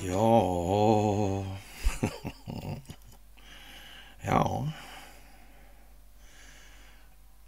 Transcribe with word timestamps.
Ja... 0.00 1.44
ja... 4.20 4.72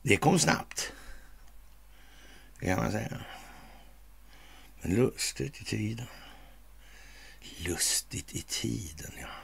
Det 0.02 0.16
kom 0.16 0.38
snabbt, 0.38 0.92
kan 2.61 2.77
man 2.77 2.93
säga. 2.93 3.24
Men 4.80 4.95
lustigt 4.95 5.61
i 5.61 5.64
tiden. 5.64 6.06
Lustigt 7.58 8.34
i 8.34 8.42
tiden, 8.42 9.12
ja. 9.20 9.43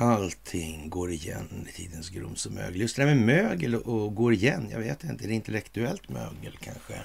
Allting 0.00 0.90
går 0.90 1.10
igen 1.10 1.66
i 1.68 1.72
tidens 1.72 2.08
grums 2.08 2.46
och 2.46 2.52
mögel. 2.52 2.80
Just 2.80 2.96
det 2.96 3.04
där 3.04 3.14
med 3.14 3.26
mögel 3.26 3.74
och 3.74 4.14
går 4.14 4.32
igen, 4.32 4.68
jag 4.70 4.78
vet 4.78 5.04
inte. 5.04 5.24
Är 5.24 5.28
det 5.28 5.34
intellektuellt 5.34 6.08
mögel 6.08 6.56
kanske? 6.60 7.00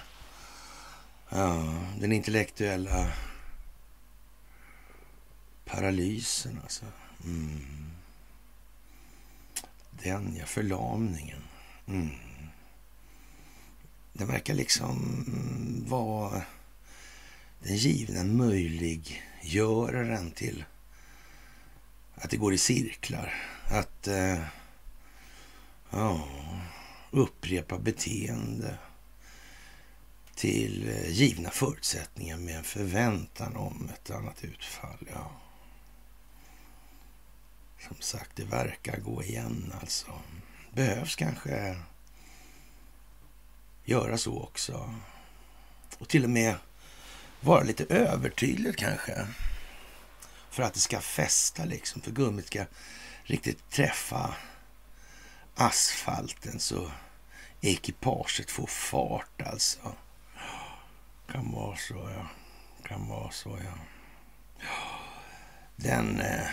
Ja, 1.30 1.76
den 2.00 2.12
intellektuella 2.12 3.12
paralysen 5.66 6.60
alltså. 6.64 6.86
Mm. 7.24 7.92
Den 10.04 10.36
ja, 10.40 10.46
förlamningen. 10.46 11.42
Mm. 11.88 12.10
Den 14.14 14.28
verkar 14.28 14.54
liksom 14.54 15.26
vara 15.88 16.42
den 17.60 17.76
givna 17.76 18.24
möjliggöraren 18.24 20.32
till 20.32 20.66
att 22.16 22.30
det 22.30 22.38
går 22.38 22.54
i 22.54 22.58
cirklar. 22.58 23.34
Att 23.68 24.08
eh, 24.08 24.40
ja, 25.90 26.28
upprepa 27.12 27.78
beteende 27.78 28.78
till 30.36 30.90
eh, 30.90 31.10
givna 31.10 31.50
förutsättningar 31.50 32.38
med 32.38 32.58
en 32.58 32.64
förväntan 32.64 33.56
om 33.56 33.90
ett 33.94 34.12
annat 34.12 34.44
utfall. 34.44 35.08
Ja. 35.14 35.32
Som 37.88 37.98
sagt, 38.00 38.32
det 38.36 38.46
verkar 38.46 38.98
gå 38.98 39.24
igen 39.24 39.74
alltså. 39.82 40.08
Behövs 40.74 41.16
kanske 41.16 41.78
göra 43.84 44.18
så 44.18 44.44
också. 44.44 44.96
Och 45.98 46.10
till 46.10 46.24
och 46.24 46.30
med 46.30 46.56
vara 47.42 47.64
lite 47.64 47.84
övertydligt 47.84 48.78
kanske. 48.78 49.28
För 50.54 50.64
att 50.64 50.74
det 50.74 50.80
ska 50.80 51.02
fästa 51.02 51.66
liksom. 51.66 52.02
För 52.02 52.12
gummit 52.12 52.48
ska 52.48 52.66
riktigt 53.24 53.70
träffa 53.70 54.36
asfalten 55.56 56.60
så 56.60 56.92
ekipaget 57.62 58.52
får 58.52 58.68
fart 58.68 59.42
alltså. 59.42 59.96
Kan 61.32 61.52
vara 61.52 61.78
så 61.78 62.10
ja. 62.16 62.28
Kan 62.84 63.08
vara 63.08 63.32
så 63.32 63.60
ja. 63.64 63.74
Den 65.76 66.22
eh, 66.22 66.48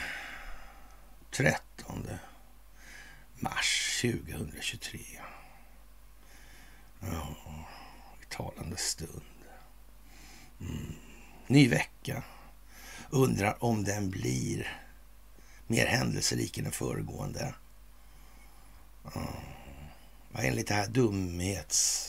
13 1.30 2.08
mars 3.34 4.00
2023. 4.02 5.00
Ja, 7.00 7.36
i 8.22 8.24
talande 8.28 8.76
stund. 8.76 9.22
Mm. 10.60 10.94
Ny 11.46 11.68
vecka. 11.68 12.22
Undrar 13.11 13.64
om 13.64 13.84
den 13.84 14.11
blir 14.11 14.78
mer 15.66 15.86
händelserik 15.86 16.58
än 16.58 16.64
den 16.64 16.72
föregående. 16.72 17.55
Mm. 19.14 19.27
Enligt 20.34 20.69
det 20.69 20.75
här 20.75 20.89
dumhets 20.89 22.06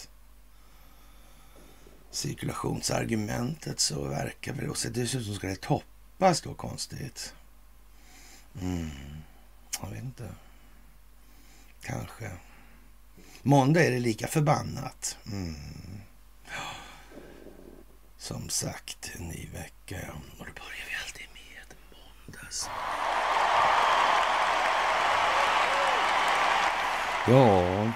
cirkulationsargumentet 2.12 3.80
så 3.80 4.08
verkar 4.08 4.54
det... 4.54 4.70
Och 4.70 4.78
dessutom 4.92 5.36
ska 5.36 5.48
det 5.48 5.62
toppas 5.62 6.42
då 6.42 6.54
konstigt. 6.54 7.34
Mm. 8.62 8.90
Jag 9.82 9.90
vet 9.90 10.04
inte. 10.04 10.30
Kanske. 11.82 12.32
Måndag 13.42 13.86
är 13.86 13.92
det 13.92 14.00
lika 14.00 14.28
förbannat. 14.28 15.18
Mm. 15.26 15.56
Som 18.22 18.50
sagt, 18.50 19.12
en 19.20 19.28
ny 19.28 19.48
vecka. 19.54 19.98
Och 20.38 20.46
då 20.46 20.52
börjar 20.54 20.86
vi 20.90 20.96
alltid 21.06 21.28
med 21.34 21.76
måndags. 21.92 22.70
Ja, 27.28 27.92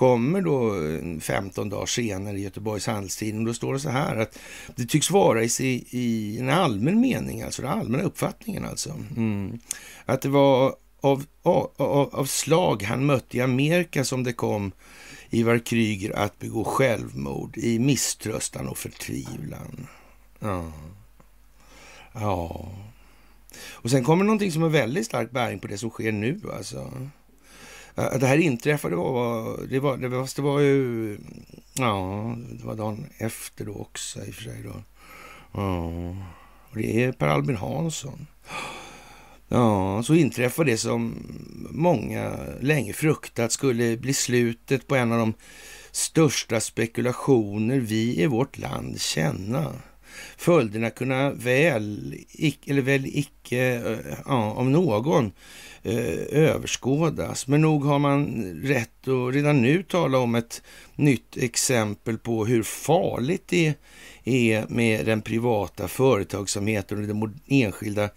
kommer 0.00 0.40
då 0.40 0.84
eh, 0.84 1.20
15 1.20 1.68
dagar 1.68 1.86
senare 1.86 2.38
i 2.38 2.42
Göteborgs 2.42 2.86
Handelstidning. 2.86 3.44
Då 3.44 3.54
står 3.54 3.72
det 3.72 3.80
så 3.80 3.88
här 3.88 4.16
att 4.16 4.38
det 4.76 4.86
tycks 4.86 5.10
vara 5.10 5.44
i, 5.44 5.84
i 5.90 6.38
en 6.38 6.48
allmän 6.48 7.00
mening, 7.00 7.42
alltså 7.42 7.62
den 7.62 7.70
allmänna 7.70 8.04
uppfattningen 8.04 8.64
alltså. 8.64 8.94
Mm. 9.16 9.58
Att 10.04 10.22
det 10.22 10.28
var 10.28 10.74
av, 11.00 11.24
av, 11.42 11.70
av, 12.12 12.24
slag 12.24 12.82
han 12.82 13.06
mötte 13.06 13.36
i 13.36 13.40
Amerika 13.40 14.04
som 14.04 14.24
det 14.24 14.32
kom 14.32 14.72
Ivar 15.30 15.58
Kryger 15.58 16.16
att 16.16 16.38
begå 16.38 16.64
självmord 16.64 17.56
i 17.56 17.78
misströstan 17.78 18.68
och 18.68 18.78
förtvivlan. 18.78 19.86
Ja. 20.38 20.72
ja. 22.12 22.72
Och 23.70 23.90
sen 23.90 24.04
kommer 24.04 24.24
någonting 24.24 24.52
som 24.52 24.62
har 24.62 24.68
väldigt 24.68 25.06
stark 25.06 25.30
bäring 25.30 25.58
på 25.58 25.66
det 25.66 25.78
som 25.78 25.90
sker 25.90 26.12
nu 26.12 26.40
alltså. 26.56 26.90
Att 27.94 28.20
Det 28.20 28.26
här 28.26 28.38
inträffade 28.38 28.96
var, 28.96 29.66
det 29.66 29.80
var, 29.80 29.96
det 29.96 30.08
var, 30.08 30.36
det 30.36 30.42
var 30.42 30.60
ju, 30.60 31.18
ja, 31.74 32.36
det 32.50 32.64
var 32.64 32.74
dagen 32.74 33.06
efter 33.18 33.64
då 33.64 33.74
också 33.74 34.24
i 34.24 34.30
och 34.30 34.34
för 34.34 34.42
sig 34.42 34.62
då. 34.64 34.82
Ja, 35.52 35.86
och 36.70 36.76
det 36.76 37.04
är 37.04 37.12
Per 37.12 37.28
Albin 37.28 37.56
Hansson. 37.56 38.26
Ja, 39.48 40.02
så 40.02 40.14
inträffade 40.14 40.70
det 40.70 40.76
som 40.76 41.14
många 41.70 42.36
länge 42.60 42.92
fruktat 42.92 43.52
skulle 43.52 43.96
bli 43.96 44.14
slutet 44.14 44.86
på 44.86 44.96
en 44.96 45.12
av 45.12 45.18
de 45.18 45.34
största 45.90 46.60
spekulationer 46.60 47.78
vi 47.78 48.22
i 48.22 48.26
vårt 48.26 48.58
land 48.58 49.00
känna. 49.00 49.72
följderna 50.36 50.90
kunna 50.90 51.30
väl, 51.30 52.14
eller 52.66 52.82
väl 52.82 53.06
icke, 53.06 53.82
ja, 54.26 54.50
om 54.52 54.72
någon, 54.72 55.32
Eh, 55.82 56.26
överskådas. 56.30 57.46
Men 57.46 57.60
nog 57.60 57.84
har 57.84 57.98
man 57.98 58.44
rätt 58.62 59.08
att 59.08 59.34
redan 59.34 59.62
nu 59.62 59.82
tala 59.82 60.18
om 60.18 60.34
ett 60.34 60.62
nytt 60.94 61.36
exempel 61.36 62.18
på 62.18 62.46
hur 62.46 62.62
farligt 62.62 63.48
det 63.48 63.74
är 64.24 64.66
med 64.68 65.06
den 65.06 65.22
privata 65.22 65.88
företagsamheten 65.88 67.22
och 67.22 67.28
det 67.28 67.34
enskilda 67.46 68.10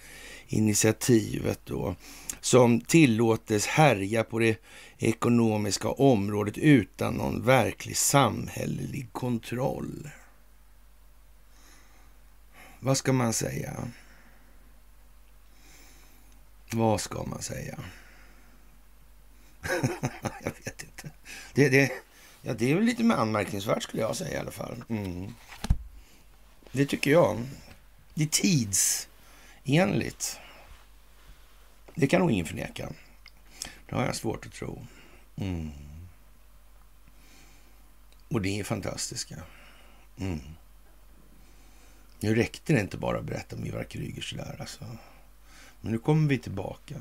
initiativet 0.47 1.59
då, 1.65 1.95
som 2.41 2.81
tillåtes 2.81 3.65
härja 3.65 4.23
på 4.23 4.39
det 4.39 4.57
ekonomiska 4.97 5.89
området 5.89 6.57
utan 6.57 7.13
någon 7.13 7.45
verklig 7.45 7.97
samhällelig 7.97 9.07
kontroll. 9.11 10.09
Vad 12.79 12.97
ska 12.97 13.13
man 13.13 13.33
säga? 13.33 13.87
Vad 16.73 17.01
ska 17.01 17.23
man 17.23 17.41
säga? 17.41 17.79
jag 20.43 20.51
vet 20.65 20.83
inte. 20.83 21.11
Det, 21.53 21.69
det, 21.69 21.91
ja, 22.41 22.53
det 22.53 22.71
är 22.71 22.75
väl 22.75 22.83
lite 22.83 23.15
anmärkningsvärt 23.15 23.83
skulle 23.83 24.03
jag 24.03 24.15
säga 24.15 24.37
i 24.37 24.37
alla 24.39 24.51
fall. 24.51 24.83
Mm. 24.89 25.33
Det 26.71 26.85
tycker 26.85 27.11
jag. 27.11 27.47
Det 28.13 28.23
är 28.23 28.27
tidsenligt. 29.63 30.39
Det 31.95 32.07
kan 32.07 32.21
nog 32.21 32.31
ingen 32.31 32.45
förneka. 32.45 32.89
Det 33.89 33.95
har 33.95 34.05
jag 34.05 34.15
svårt 34.15 34.45
att 34.45 34.53
tro. 34.53 34.87
Mm. 35.35 35.71
Och 38.27 38.41
det 38.41 38.59
är 38.59 38.63
fantastiska. 38.63 39.43
Mm. 40.17 40.39
Nu 42.19 42.35
räckte 42.35 42.73
det 42.73 42.79
inte 42.79 42.97
bara 42.97 43.19
att 43.19 43.25
berätta 43.25 43.55
om 43.55 43.65
Ivar 43.65 43.83
Kryger 43.83 44.21
sådär 44.21 44.57
alltså. 44.59 44.85
Men 45.83 45.91
nu 45.91 45.97
kommer 45.97 46.29
vi 46.29 46.37
tillbaka. 46.37 46.95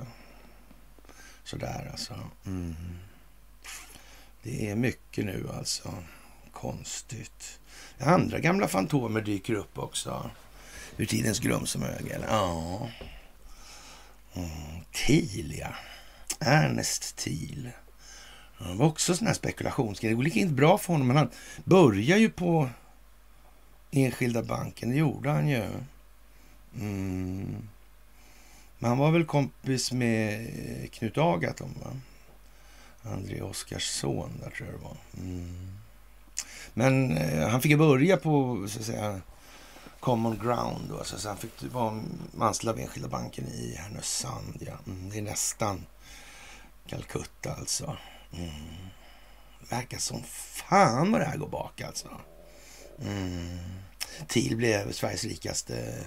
Sådär 1.44 1.88
alltså. 1.92 2.14
Mm. 2.46 2.74
Det 4.42 4.70
är 4.70 4.76
mycket 4.76 5.24
nu 5.24 5.48
alltså. 5.58 5.94
Konstigt. 6.52 7.60
Andra 7.98 8.38
gamla 8.38 8.68
fantomer 8.68 9.20
dyker 9.20 9.54
upp 9.54 9.78
också. 9.78 10.30
Ur 10.96 11.06
tidens 11.06 11.40
grumsmögel. 11.40 12.24
Ja. 12.28 12.88
Mm. 14.34 14.50
Thiel, 14.92 15.58
ja. 15.58 15.74
Ernest 16.40 17.16
Thiel. 17.16 17.70
Det 18.58 18.74
var 18.74 18.86
också 18.86 19.16
sån 19.16 19.26
här 19.26 19.34
spekulationsgrej. 19.34 20.14
Det 20.14 20.24
gick 20.24 20.36
inte 20.36 20.54
bra 20.54 20.78
för 20.78 20.92
honom, 20.92 21.06
men 21.06 21.16
han 21.16 21.30
började 21.64 22.20
ju 22.20 22.30
på 22.30 22.68
Enskilda 23.90 24.42
banken. 24.42 24.90
Det 24.90 24.96
gjorde 24.96 25.30
han 25.30 25.48
ju. 25.48 25.68
Mm. 26.74 27.68
Men 28.82 28.88
han 28.88 28.98
var 28.98 29.10
väl 29.10 29.24
kompis 29.24 29.92
med 29.92 30.40
eh, 30.40 30.88
Knut 30.88 31.18
Agaton, 31.18 31.74
va? 31.84 31.90
André 33.02 33.40
Oskars 33.40 33.88
son 33.88 34.30
där 34.42 34.50
tror 34.50 34.68
jag 34.68 34.78
det 34.78 34.84
var. 34.84 34.96
Mm. 35.16 35.78
Men 36.74 37.16
eh, 37.16 37.48
han 37.48 37.62
fick 37.62 37.70
ju 37.70 37.76
börja 37.76 38.16
på 38.16 38.64
så 38.68 38.78
att 38.78 38.84
säga 38.84 39.20
common 40.00 40.38
ground 40.38 40.88
då. 40.88 41.04
Så, 41.04 41.18
så 41.18 41.28
han 41.28 41.36
fick 41.36 41.72
vara 41.72 42.02
anställd 42.40 42.70
av 42.70 42.78
Enskilda 42.78 43.08
banken 43.08 43.48
i 43.48 43.74
Härnösand. 43.74 44.62
Ja. 44.66 44.72
Mm, 44.86 45.10
det 45.10 45.18
är 45.18 45.22
nästan 45.22 45.86
Calcutta 46.86 47.54
alltså. 47.54 47.96
Mm. 48.32 48.50
Verkar 49.70 49.98
som 49.98 50.22
fan 50.26 51.12
vad 51.12 51.20
det 51.20 51.24
här 51.24 51.36
går 51.36 51.48
bak 51.48 51.80
alltså. 51.80 52.08
Mm. 53.02 53.58
Thiel 54.28 54.56
blev 54.56 54.92
Sveriges 54.92 55.24
rikaste 55.24 56.06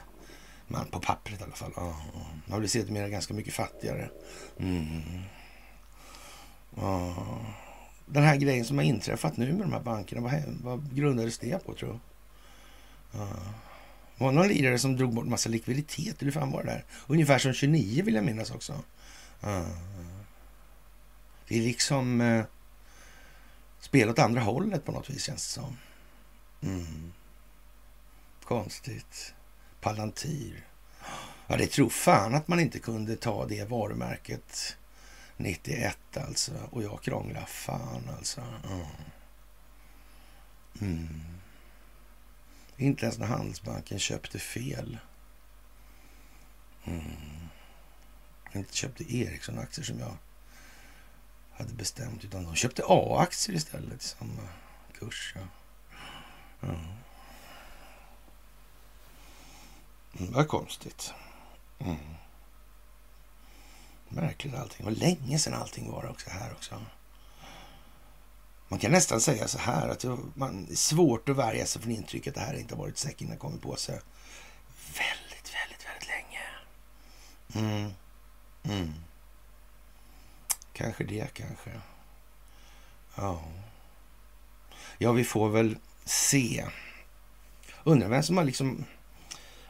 man 0.68 0.88
på 0.88 1.00
pappret 1.00 1.42
i 1.42 1.44
alla 1.44 1.56
fall. 1.56 1.72
Ja, 1.76 1.96
Han 2.50 2.60
blev 2.60 2.70
sedermera 2.70 3.10
ganska 3.10 3.34
mycket 3.34 3.54
fattigare. 3.54 4.10
Mm. 4.60 5.22
Ja. 6.76 7.16
Den 8.06 8.24
här 8.24 8.36
grejen 8.36 8.66
som 8.66 8.78
har 8.78 8.86
inträffat 8.86 9.38
nu 9.38 9.54
med 9.54 9.62
de 9.62 9.74
här 9.74 9.82
bankerna, 9.82 10.22
vad, 10.22 10.44
vad 10.64 10.96
grundades 10.96 11.38
det 11.38 11.66
på 11.66 11.74
tror 11.74 11.90
du? 11.90 12.00
Ja. 13.20 13.28
Var 14.18 14.28
det 14.32 14.36
någon 14.36 14.48
lirare 14.48 14.80
som 14.80 14.96
drog 14.96 15.14
bort 15.14 15.26
massa 15.26 15.50
likviditet? 15.50 16.24
Hur 16.24 16.32
fan 16.32 16.52
var 16.52 16.64
det 16.64 16.70
där? 16.70 16.86
Ungefär 17.08 17.38
som 17.38 17.54
29 17.54 18.04
vill 18.04 18.16
jag 18.16 18.26
minnas 18.26 18.52
också. 18.52 18.84
Ja. 19.42 19.66
Det 21.48 21.58
är 21.58 21.62
liksom 21.62 22.22
eh, 22.22 22.46
spel 23.80 24.10
åt 24.10 24.20
andra 24.20 24.42
hållet 24.42 24.86
på 24.86 24.92
något 24.92 25.10
vis 25.10 25.24
känns 25.24 25.48
det 25.48 25.62
som. 25.62 25.78
Mm. 26.62 27.14
Konstigt. 28.44 29.35
Palantir. 29.86 30.66
Ja, 31.48 31.58
det 31.58 31.68
tror 31.68 31.90
fan 31.90 32.36
att 32.36 32.48
man 32.48 32.60
inte 32.60 32.80
kunde 32.80 33.16
ta 33.16 33.46
det 33.46 33.70
varumärket 33.70 34.78
91 35.38 35.98
alltså. 36.18 36.52
Och 36.72 36.84
jag 36.84 37.04
krånglar 37.04 37.46
fan 37.46 38.10
alltså. 38.18 38.42
Mm. 38.42 38.86
Mm. 40.82 41.22
Inte 42.78 43.06
ens 43.06 43.18
när 43.18 43.28
Handelsbanken 43.28 44.00
köpte 44.00 44.40
fel. 44.40 44.98
Mm. 46.86 47.50
Inte 48.54 48.76
köpte 48.76 49.16
Ericsson-aktier 49.16 49.86
som 49.86 50.00
jag 50.00 50.18
hade 51.52 51.74
bestämt. 51.74 52.24
Utan 52.24 52.44
de 52.44 52.56
köpte 52.56 52.84
A-aktier 52.86 53.56
istället 53.56 54.02
som 54.02 54.28
samma 54.28 54.48
kurs. 55.00 55.36
Ja. 55.36 55.48
Mm, 56.68 56.86
Mm, 60.26 60.34
vad 60.34 60.48
konstigt. 60.48 61.14
Mm. 61.80 61.98
Märkligt 64.10 64.56
allting. 64.56 64.86
Och 64.86 64.92
länge 64.92 65.40
sedan 65.40 65.54
allting 65.54 65.92
var 65.92 66.10
också 66.10 66.30
här 66.30 66.52
också. 66.52 66.82
Man 68.68 68.80
kan 68.80 68.92
nästan 68.92 69.22
säga 69.22 69.48
så 69.48 69.58
här 69.58 69.90
att 69.90 70.00
det, 70.00 70.18
man, 70.34 70.68
är 70.72 70.76
svårt 70.76 71.30
att 71.30 71.36
värja 71.36 71.66
sig 71.66 71.82
från 71.82 71.92
intrycket 71.92 72.32
att 72.32 72.36
det 72.36 72.42
här 72.42 72.60
inte 72.60 72.76
har 72.76 72.82
varit 72.82 72.98
säkert 72.98 73.28
när 73.28 73.36
kommit 73.36 73.62
på 73.62 73.76
sig 73.76 74.00
väldigt, 74.98 75.54
väldigt, 75.56 75.86
väldigt 75.86 76.08
länge. 76.08 76.42
Mm. 77.68 77.94
Mm. 78.64 78.94
Kanske 80.74 81.04
det, 81.04 81.34
kanske. 81.34 81.82
Ja. 83.16 83.42
Ja, 84.98 85.12
vi 85.12 85.24
får 85.24 85.50
väl 85.50 85.78
se. 86.06 86.66
Undrar 87.84 88.10
vem 88.10 88.24
som 88.24 88.38
har 88.38 88.44
liksom 88.44 88.86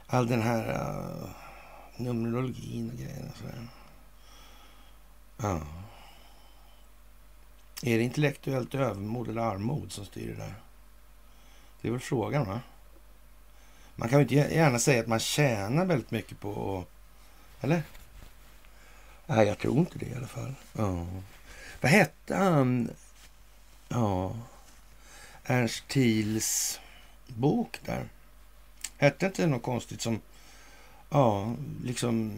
all 0.07 0.27
den 0.27 0.41
här 0.41 0.69
eh, 0.69 1.23
uh, 1.23 1.29
numerologin 1.97 2.89
och 2.89 2.97
grejerna. 2.97 3.31
Sådär. 3.39 3.67
Ja. 5.37 5.61
Är 7.83 7.97
det 7.97 8.03
intellektuellt 8.03 8.75
övermod 8.75 9.29
eller 9.29 9.41
armod 9.41 9.91
som 9.91 10.05
styr 10.05 10.27
det 10.27 10.43
där? 10.43 10.55
Det 11.81 11.87
är 11.87 11.91
väl 11.91 12.01
frågan, 12.01 12.45
va? 12.45 12.61
Man 13.95 14.09
kan 14.09 14.19
ju 14.19 14.23
inte 14.23 14.55
gärna 14.55 14.79
säga 14.79 15.01
att 15.01 15.07
man 15.07 15.19
tjänar 15.19 15.85
väldigt 15.85 16.11
mycket 16.11 16.39
på... 16.39 16.85
Eller? 17.61 17.83
Nej, 19.25 19.47
jag 19.47 19.57
tror 19.57 19.77
inte 19.77 19.99
det 19.99 20.05
i 20.05 20.15
alla 20.15 20.27
fall. 20.27 20.53
Ja. 20.73 21.05
Vad 21.81 21.91
hette 21.91 22.35
han? 22.35 22.89
Ja. 23.87 24.35
Ernst 25.43 25.87
Thiels 25.87 26.79
bok 27.27 27.79
där. 27.85 28.09
Hette 28.97 29.25
inte 29.25 29.47
något 29.47 29.63
konstigt 29.63 30.01
som 30.01 30.21
ja, 31.09 31.55
liksom 31.83 32.33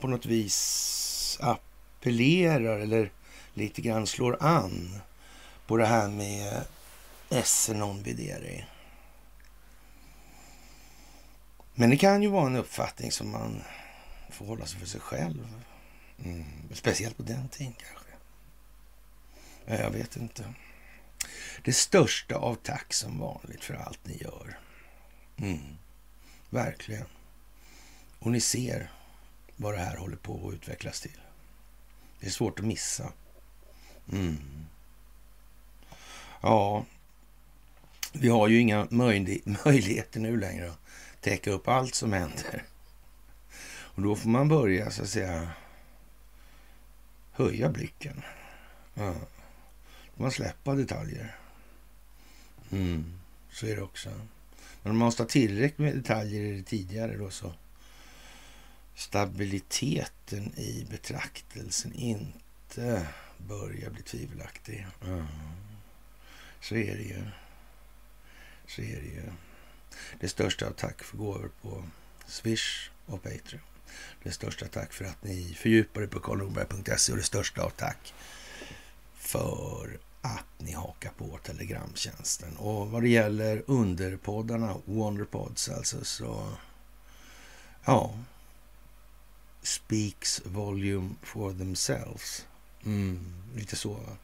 på 0.00 0.08
något 0.08 0.26
vis 0.26 1.38
appellerar 1.40 2.78
eller 2.78 3.10
lite 3.54 3.82
grann 3.82 4.06
slår 4.06 4.42
an 4.42 5.00
på 5.66 5.76
det 5.76 5.86
här 5.86 6.08
med 6.08 6.64
esse 7.30 7.74
non 7.74 8.02
videre. 8.02 8.64
Men 11.74 11.90
det 11.90 11.96
kan 11.96 12.22
ju 12.22 12.28
vara 12.28 12.46
en 12.46 12.56
uppfattning 12.56 13.12
som 13.12 13.30
man 13.30 13.62
får 14.30 14.46
hålla 14.46 14.66
sig 14.66 14.78
för 14.78 14.86
sig 14.86 15.00
själv. 15.00 15.62
Mm. 16.24 16.44
Speciellt 16.72 17.16
på 17.16 17.22
den 17.22 17.48
tiden 17.48 17.72
kanske. 17.72 18.12
Jag 19.82 19.90
vet 19.90 20.16
inte. 20.16 20.54
Det 21.64 21.72
största 21.72 22.36
av 22.36 22.54
tack 22.54 22.92
som 22.92 23.18
vanligt 23.18 23.64
för 23.64 23.74
allt 23.74 24.06
ni 24.06 24.16
gör. 24.16 24.58
Mm. 25.36 25.78
Verkligen. 26.52 27.06
Och 28.18 28.30
ni 28.30 28.40
ser 28.40 28.90
vad 29.56 29.74
det 29.74 29.80
här 29.80 29.96
håller 29.96 30.16
på 30.16 30.48
att 30.48 30.54
utvecklas 30.54 31.00
till. 31.00 31.20
Det 32.20 32.26
är 32.26 32.30
svårt 32.30 32.58
att 32.58 32.64
missa. 32.64 33.12
Mm. 34.12 34.66
Ja, 36.40 36.84
vi 38.12 38.28
har 38.28 38.48
ju 38.48 38.58
inga 38.58 38.86
möj 38.90 39.42
möjligheter 39.64 40.20
nu 40.20 40.36
längre 40.36 40.70
att 40.70 40.78
täcka 41.20 41.50
upp 41.50 41.68
allt 41.68 41.94
som 41.94 42.12
händer. 42.12 42.64
Och 43.64 44.02
då 44.02 44.16
får 44.16 44.28
man 44.28 44.48
börja 44.48 44.90
så 44.90 45.02
att 45.02 45.08
säga 45.08 45.50
höja 47.32 47.68
blicken. 47.68 48.22
Ja. 48.94 49.14
Man 50.14 50.30
släppa 50.30 50.74
detaljer. 50.74 51.36
Mm. 52.70 53.18
Så 53.50 53.66
är 53.66 53.76
det 53.76 53.82
också. 53.82 54.10
Men 54.82 54.96
man 54.96 55.06
måste 55.06 55.22
ha 55.22 55.28
tillräckligt 55.28 55.78
med 55.78 55.96
detaljer 55.96 56.42
i 56.42 56.56
det 56.56 56.62
tidigare 56.62 57.16
då 57.16 57.30
så 57.30 57.54
stabiliteten 58.94 60.58
i 60.58 60.86
betraktelsen 60.90 61.92
inte 61.92 63.06
börjar 63.36 63.90
bli 63.90 64.02
tvivelaktig. 64.02 64.86
Mm. 65.04 65.26
Så 66.60 66.74
är 66.74 66.96
det 66.96 67.02
ju. 67.02 67.22
Så 68.66 68.82
är 68.82 69.00
det 69.00 69.08
ju. 69.08 69.32
Det 70.20 70.28
största 70.28 70.66
av 70.66 70.72
tack 70.72 71.02
för 71.02 71.16
gåvor 71.16 71.50
på 71.62 71.84
Swish 72.26 72.90
och 73.06 73.22
Patreon. 73.22 73.62
Det 74.22 74.32
största 74.32 74.66
tack 74.66 74.92
för 74.92 75.04
att 75.04 75.24
ni 75.24 75.54
fördjupar 75.54 76.02
er 76.02 76.06
på 76.06 76.20
karlnorberg.se 76.20 77.12
och 77.12 77.18
det 77.18 77.24
största 77.24 77.62
av 77.62 77.70
tack 77.70 78.14
för 79.14 79.98
att 80.22 80.46
ni 80.58 80.72
hakar 80.72 81.10
på 81.10 81.38
Telegramtjänsten. 81.38 82.56
Och 82.56 82.90
vad 82.90 83.02
det 83.02 83.08
gäller 83.08 83.62
underpoddarna, 83.66 84.76
Wonderpods 84.84 85.68
alltså, 85.68 86.04
så 86.04 86.48
ja, 87.84 88.14
speaks 89.62 90.42
volume 90.44 91.14
for 91.22 91.52
themselves. 91.52 92.46
Mm, 92.84 93.34
lite 93.54 93.76
så, 93.76 93.92
va? 93.92 94.16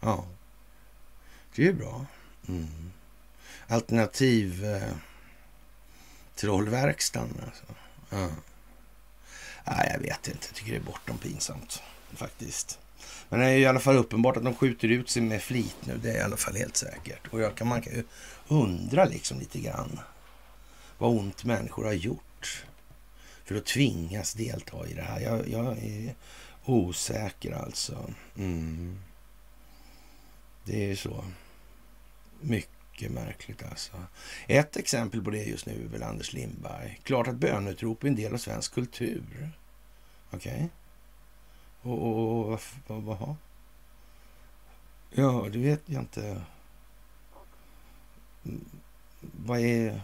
Ja, 0.00 0.26
det 1.54 1.62
är 1.62 1.66
ju 1.66 1.72
bra. 1.72 2.06
Mm. 2.48 2.92
Alternativ 3.68 4.64
eh, 4.64 4.94
trollverkstan 6.34 7.40
alltså. 7.46 7.64
Ja. 8.10 8.28
Nej, 9.64 9.90
jag 9.92 10.00
vet 10.00 10.28
inte. 10.28 10.46
Jag 10.48 10.54
tycker 10.54 10.72
det 10.72 10.78
är 10.78 10.82
bortom 10.82 11.18
pinsamt 11.18 11.82
faktiskt. 12.14 12.78
Men 13.28 13.40
det 13.40 13.46
är 13.46 13.58
i 13.58 13.66
alla 13.66 13.80
fall 13.80 13.96
uppenbart 13.96 14.36
att 14.36 14.44
de 14.44 14.54
skjuter 14.54 14.88
ut 14.88 15.10
sig 15.10 15.22
med 15.22 15.42
flit 15.42 15.76
nu. 15.84 15.98
Det 16.02 16.10
är 16.10 16.18
i 16.18 16.22
alla 16.22 16.36
fall 16.36 16.56
helt 16.56 16.76
säkert. 16.76 17.26
Och 17.30 17.40
jag 17.40 17.54
kan, 17.54 17.68
man 17.68 17.82
kan 17.82 17.92
ju 17.92 18.04
undra 18.48 19.04
liksom 19.04 19.38
lite 19.38 19.58
grann 19.58 20.00
vad 20.98 21.10
ont 21.10 21.44
människor 21.44 21.84
har 21.84 21.92
gjort 21.92 22.64
för 23.44 23.54
att 23.54 23.66
tvingas 23.66 24.34
delta 24.34 24.86
i 24.86 24.94
det 24.94 25.02
här. 25.02 25.20
Jag, 25.20 25.48
jag 25.48 25.78
är 25.78 26.14
osäker 26.64 27.52
alltså. 27.52 28.10
Mm. 28.36 28.98
Det 30.64 30.84
är 30.84 30.88
ju 30.88 30.96
så. 30.96 31.24
Mycket 32.40 33.10
märkligt 33.10 33.62
alltså. 33.62 33.92
Ett 34.46 34.76
exempel 34.76 35.22
på 35.22 35.30
det 35.30 35.44
just 35.44 35.66
nu 35.66 35.84
är 35.84 35.88
väl 35.88 36.02
Anders 36.02 36.32
Lindberg. 36.32 37.00
Klart 37.02 37.28
att 37.28 37.34
bönutrop 37.34 38.04
är 38.04 38.08
en 38.08 38.16
del 38.16 38.34
av 38.34 38.38
svensk 38.38 38.74
kultur. 38.74 39.50
Okej. 40.30 40.54
Okay. 40.54 40.68
Och, 41.82 42.02
och, 42.02 42.52
och 42.52 42.60
vad, 42.86 43.02
vad, 43.02 43.36
Ja, 45.10 45.46
det 45.52 45.58
vet 45.58 45.82
jag 45.86 46.02
inte. 46.02 46.42
Mm, 48.44 48.64
vad 49.20 49.60
är 49.60 50.00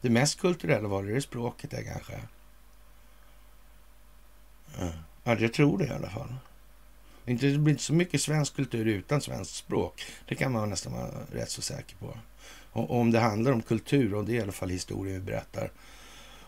det 0.00 0.10
mest 0.10 0.40
kulturella? 0.40 0.88
Var 0.88 1.02
det, 1.02 1.14
det 1.14 1.22
språket 1.22 1.70
där 1.70 1.82
kanske? 1.82 2.20
Ja, 5.24 5.38
jag 5.38 5.52
tror 5.52 5.78
det 5.78 5.84
i 5.84 5.90
alla 5.90 6.10
fall. 6.10 6.34
Det 7.24 7.34
blir 7.34 7.68
inte 7.68 7.82
så 7.82 7.94
mycket 7.94 8.22
svensk 8.22 8.56
kultur 8.56 8.86
utan 8.86 9.20
svenskt 9.20 9.54
språk. 9.54 10.04
Det 10.28 10.34
kan 10.34 10.52
man 10.52 10.70
nästan 10.70 10.92
vara 10.92 11.10
rätt 11.32 11.50
så 11.50 11.62
säker 11.62 11.96
på. 11.96 12.18
Och 12.72 13.00
om 13.00 13.10
det 13.10 13.20
handlar 13.20 13.52
om 13.52 13.62
kultur, 13.62 14.14
och 14.14 14.24
det 14.24 14.32
är 14.32 14.36
i 14.36 14.42
alla 14.42 14.52
fall 14.52 14.70
historien 14.70 15.14
vi 15.14 15.20
berättar 15.20 15.70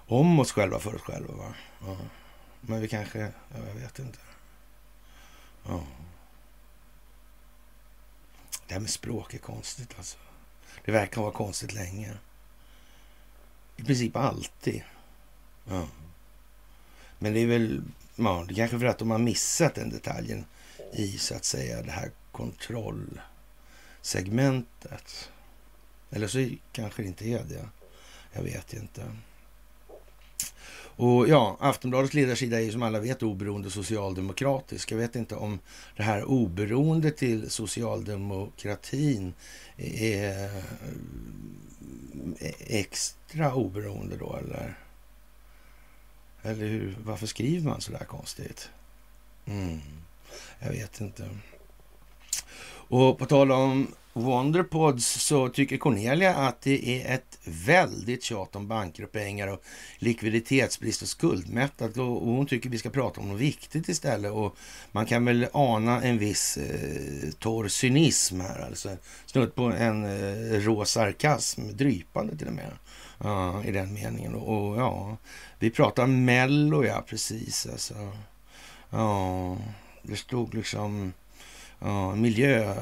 om 0.07 0.41
oss 0.41 0.53
själva 0.53 0.79
för 0.79 0.95
oss 0.95 1.03
själva. 1.03 1.35
Va? 1.35 1.55
Ja. 1.87 1.97
Men 2.61 2.81
vi 2.81 2.89
kanske, 2.89 3.19
ja, 3.19 3.59
jag 3.67 3.75
vet 3.75 3.99
inte. 3.99 4.19
Ja. 5.69 5.85
Det 8.67 8.75
här 8.75 8.81
med 8.81 8.91
språk 8.91 9.35
är 9.35 9.39
konstigt 9.39 9.95
alltså. 9.97 10.19
Det 10.85 10.93
verkar 10.93 11.21
vara 11.21 11.33
konstigt 11.33 11.73
länge. 11.73 12.13
I 13.77 13.85
princip 13.85 14.17
alltid. 14.17 14.83
Ja. 15.69 15.89
Men 17.19 17.35
det 17.35 17.41
är 17.41 17.47
väl, 17.47 17.83
ja, 18.17 18.45
det 18.49 18.55
är 18.55 18.57
kanske 18.57 18.79
för 18.79 18.87
att 18.87 18.99
de 18.99 19.11
har 19.11 19.19
missat 19.19 19.75
den 19.75 19.91
detaljen 19.91 20.45
i 20.93 21.19
så 21.19 21.35
att 21.35 21.45
säga 21.45 21.83
det 21.83 21.91
här 21.91 22.11
kontrollsegmentet. 22.33 25.31
Eller 26.11 26.29
så 26.29 26.51
kanske 26.73 27.03
det 27.03 27.09
inte 27.09 27.29
är 27.29 27.45
det. 27.45 27.69
Jag 28.33 28.43
vet 28.43 28.73
inte. 28.73 29.17
Och 30.97 31.29
ja, 31.29 31.57
Aftonbladets 31.61 32.15
ledarsida 32.15 32.57
är 32.57 32.61
ju 32.61 32.73
som 32.73 32.83
alla 32.83 33.01
vet 33.01 33.23
oberoende 33.23 33.71
socialdemokratisk. 33.71 34.93
Jag 34.93 34.99
vet 34.99 35.17
inte 35.17 35.37
om 35.37 35.59
det 35.97 36.03
här 36.03 36.25
oberoende 36.25 37.11
till 37.11 37.51
socialdemokratin 37.51 39.35
är 39.77 40.45
eh, 42.39 42.55
extra 42.59 43.55
oberoende 43.55 44.17
då 44.17 44.37
eller? 44.37 44.79
Eller 46.43 46.67
hur? 46.67 46.97
Varför 47.05 47.27
skriver 47.27 47.69
man 47.69 47.81
så 47.81 47.93
där 47.93 48.05
konstigt? 48.05 48.69
Mm, 49.47 49.81
jag 50.59 50.71
vet 50.71 51.01
inte. 51.01 51.29
Och 52.67 53.19
på 53.19 53.27
tal 53.27 53.53
om 53.53 53.95
Wonderpods 54.15 55.07
så 55.07 55.49
tycker 55.49 55.77
Cornelia 55.77 56.35
att 56.35 56.61
det 56.61 57.03
är 57.03 57.15
ett 57.15 57.39
väldigt 57.45 58.23
tjat 58.23 58.57
om 58.57 58.69
banker 58.69 59.03
och 59.03 59.13
pengar 59.13 59.49
och 59.49 59.63
likviditetsbrist 59.99 61.03
och 61.03 61.09
skuldmättat. 61.09 61.97
och 61.97 62.07
hon 62.07 62.47
tycker 62.47 62.71
vi 62.71 62.79
ska 62.79 62.91
prata 62.91 63.21
om 63.21 63.29
något 63.29 63.41
viktigt 63.41 63.89
istället 63.89 64.33
och 64.33 64.57
man 64.93 65.07
kan 65.07 65.25
väl 65.25 65.47
ana 65.53 66.03
en 66.03 66.19
viss 66.19 66.57
eh, 66.57 67.31
torr 67.39 67.69
cynism 67.69 68.41
här 68.41 68.67
alltså. 68.67 68.97
Snudd 69.27 69.55
på 69.55 69.65
en 69.65 70.05
eh, 70.05 70.61
rå 70.61 70.85
sarkasm, 70.85 71.63
drypande 71.73 72.37
till 72.37 72.47
och 72.47 72.55
med. 72.55 72.73
Uh, 73.25 73.69
I 73.69 73.73
den 73.73 73.95
meningen. 73.95 74.35
Och, 74.35 74.69
och, 74.69 74.77
ja, 74.77 75.17
vi 75.59 75.71
pratar 75.71 76.07
Mello, 76.07 76.85
ja 76.85 77.05
precis 77.09 77.67
alltså. 77.67 78.13
Ja, 78.91 79.57
det 80.03 80.17
stod 80.17 80.55
liksom 80.55 81.13
Ja, 81.85 82.15
miljö, 82.15 82.77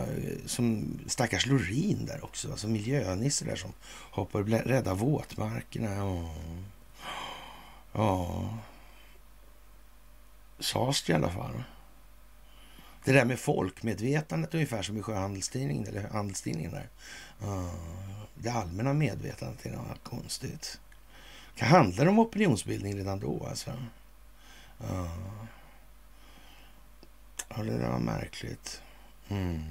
som 0.47 0.99
stackars 1.07 1.47
Lorin 1.47 2.07
där 2.07 2.25
också. 2.25 2.51
Alltså 2.51 2.69
miljönisse 2.69 3.45
där 3.45 3.57
som 3.57 3.73
hoppar 4.11 4.41
och 4.41 4.49
räddar 4.49 4.95
våtmarkerna. 4.95 5.95
Ja. 5.95 6.35
ja. 7.93 8.49
Det 10.59 11.09
i 11.09 11.13
alla 11.13 11.31
fall. 11.31 11.63
Det 13.05 13.13
där 13.13 13.25
med 13.25 13.39
folkmedvetandet 13.39 14.55
ungefär 14.55 14.83
som 14.83 14.97
i 14.97 15.03
Sjöhandelstidningen, 15.03 15.87
eller 15.87 16.09
Handelstidningen 16.09 16.71
där. 16.71 16.89
Ja. 17.41 17.71
Det 18.35 18.51
allmänna 18.51 18.93
medvetandet 18.93 19.67
är 19.67 19.71
något 19.71 20.05
konstigt. 20.05 20.81
Det 21.59 21.65
handlar 21.65 22.07
om 22.07 22.19
opinionsbildning 22.19 22.97
redan 22.97 23.21
då 23.21 23.47
alltså. 23.47 23.71
Ja. 24.79 25.09
Ja, 27.49 27.63
det 27.63 27.79
där 27.79 27.91
var 27.91 27.99
märkligt. 27.99 28.83
Mm. 29.29 29.63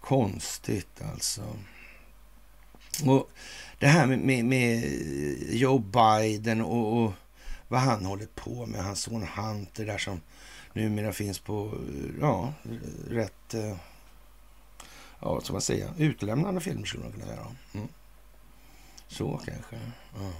Konstigt 0.00 1.02
alltså. 1.12 1.42
Och 3.06 3.30
det 3.78 3.86
här 3.86 4.06
med, 4.06 4.18
med, 4.18 4.44
med 4.44 4.84
Joe 5.50 5.78
Biden 5.78 6.60
och, 6.60 7.02
och, 7.02 7.12
vad 7.68 7.80
han 7.80 8.04
håller 8.04 8.26
på 8.26 8.66
med, 8.66 8.84
hans 8.84 9.02
son 9.02 9.26
Hunter 9.36 9.86
där 9.86 9.98
som 9.98 10.20
numera 10.72 11.12
finns 11.12 11.38
på, 11.38 11.78
ja, 12.20 12.52
rätt, 13.08 13.54
eh, 13.54 13.76
ja, 15.20 15.34
vad 15.34 15.44
ska 15.44 15.52
man 15.52 15.62
säga, 15.62 15.94
Utlämnande 15.98 16.60
filmer 16.60 16.86
skulle 16.86 17.04
man 17.04 17.12
kunna 17.12 17.26
säga. 17.26 17.46
Mm. 17.74 17.88
Så 19.08 19.40
kanske. 19.44 19.76
Uh 19.76 19.82
-huh. 20.16 20.32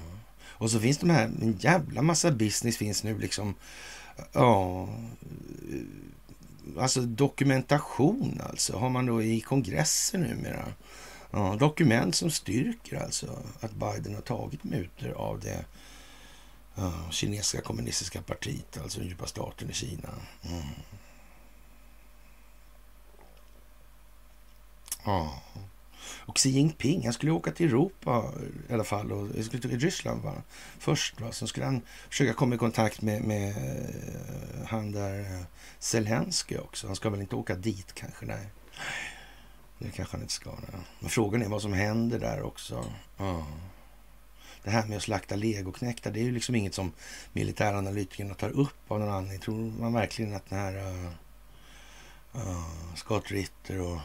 Och 0.62 0.70
så 0.70 0.80
finns 0.80 0.98
de 0.98 1.10
här, 1.10 1.24
en 1.24 1.56
jävla 1.60 2.02
massa 2.02 2.30
business 2.30 2.76
finns 2.76 3.04
nu 3.04 3.18
liksom, 3.18 3.54
ja, 4.32 4.88
alltså 6.78 7.00
dokumentation 7.00 8.40
alltså, 8.50 8.76
har 8.76 8.88
man 8.88 9.06
då 9.06 9.22
i 9.22 9.40
kongressen 9.40 10.20
numera. 10.20 10.72
Ja, 11.30 11.56
dokument 11.60 12.14
som 12.14 12.30
styrker 12.30 13.02
alltså 13.02 13.38
att 13.60 13.72
Biden 13.72 14.14
har 14.14 14.22
tagit 14.22 14.64
mutor 14.64 15.12
av 15.12 15.40
det 15.40 15.64
ja, 16.74 16.92
kinesiska 17.10 17.60
kommunistiska 17.60 18.22
partiet, 18.22 18.78
alltså 18.82 18.98
den 18.98 19.08
djupa 19.08 19.26
staten 19.26 19.70
i 19.70 19.72
Kina. 19.72 20.08
Mm. 20.42 20.62
Ja. 25.04 25.42
Och 26.26 26.38
Xi 26.38 26.50
Jinping, 26.50 27.04
han 27.04 27.12
skulle 27.12 27.32
åka 27.32 27.50
till 27.50 27.66
Europa 27.66 28.32
i 28.68 28.72
alla 28.72 28.84
fall, 28.84 29.12
och 29.12 29.44
skulle 29.44 29.62
till 29.62 29.80
Ryssland 29.80 30.22
va? 30.22 30.34
först. 30.78 31.20
Va? 31.20 31.32
Sen 31.32 31.48
skulle 31.48 31.66
han 31.66 31.82
försöka 32.08 32.32
komma 32.32 32.54
i 32.54 32.58
kontakt 32.58 33.02
med, 33.02 33.22
med 33.22 33.48
eh, 33.48 34.66
han 34.66 34.92
där 34.92 35.20
eh, 35.20 35.42
Zelensky 35.78 36.56
också. 36.56 36.86
Han 36.86 36.96
ska 36.96 37.10
väl 37.10 37.20
inte 37.20 37.36
åka 37.36 37.54
dit 37.54 37.94
kanske? 37.94 38.26
Nej, 38.26 38.46
det 39.78 39.90
kanske 39.90 40.16
han 40.16 40.22
inte 40.22 40.34
ska. 40.34 40.50
Nej. 40.50 40.80
Men 41.00 41.10
frågan 41.10 41.42
är 41.42 41.48
vad 41.48 41.62
som 41.62 41.72
händer 41.72 42.18
där 42.18 42.42
också. 42.42 42.84
Ja. 43.16 43.46
Det 44.64 44.70
här 44.70 44.86
med 44.86 44.96
att 44.96 45.02
slakta 45.02 45.36
legoknäktar, 45.36 46.10
det 46.10 46.20
är 46.20 46.24
ju 46.24 46.32
liksom 46.32 46.54
inget 46.54 46.74
som 46.74 46.92
militäranalytikerna 47.32 48.34
tar 48.34 48.50
upp 48.50 48.90
av 48.90 49.00
någon 49.00 49.10
anledning. 49.10 49.40
Tror 49.40 49.72
man 49.80 49.92
verkligen 49.92 50.34
att 50.34 50.50
den 50.50 50.58
här 50.58 50.76
uh, 50.76 51.10
uh, 52.34 52.94
Scott 52.94 53.30
Ritter 53.30 53.80
och 53.80 53.98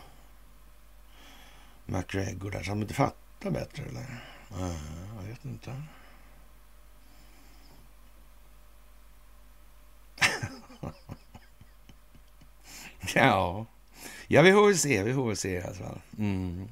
McGregor 1.87 2.51
där, 2.51 2.63
så 2.63 2.69
de 2.69 2.81
inte 2.81 2.93
fattar 2.93 3.51
bättre 3.51 3.83
eller? 3.83 4.05
jag 5.15 5.23
vet 5.29 5.45
inte. 5.45 5.81
ja. 13.15 13.65
ja, 14.27 14.41
vi 14.41 14.51
får 14.51 14.67
väl 14.67 14.77
se. 14.77 15.03
Vi 15.03 15.13
får 15.13 15.27
väl 15.27 15.37
se 15.37 15.53
i 15.53 15.61
alla 15.61 15.73
fall. 15.73 16.01
Mm. 16.17 16.67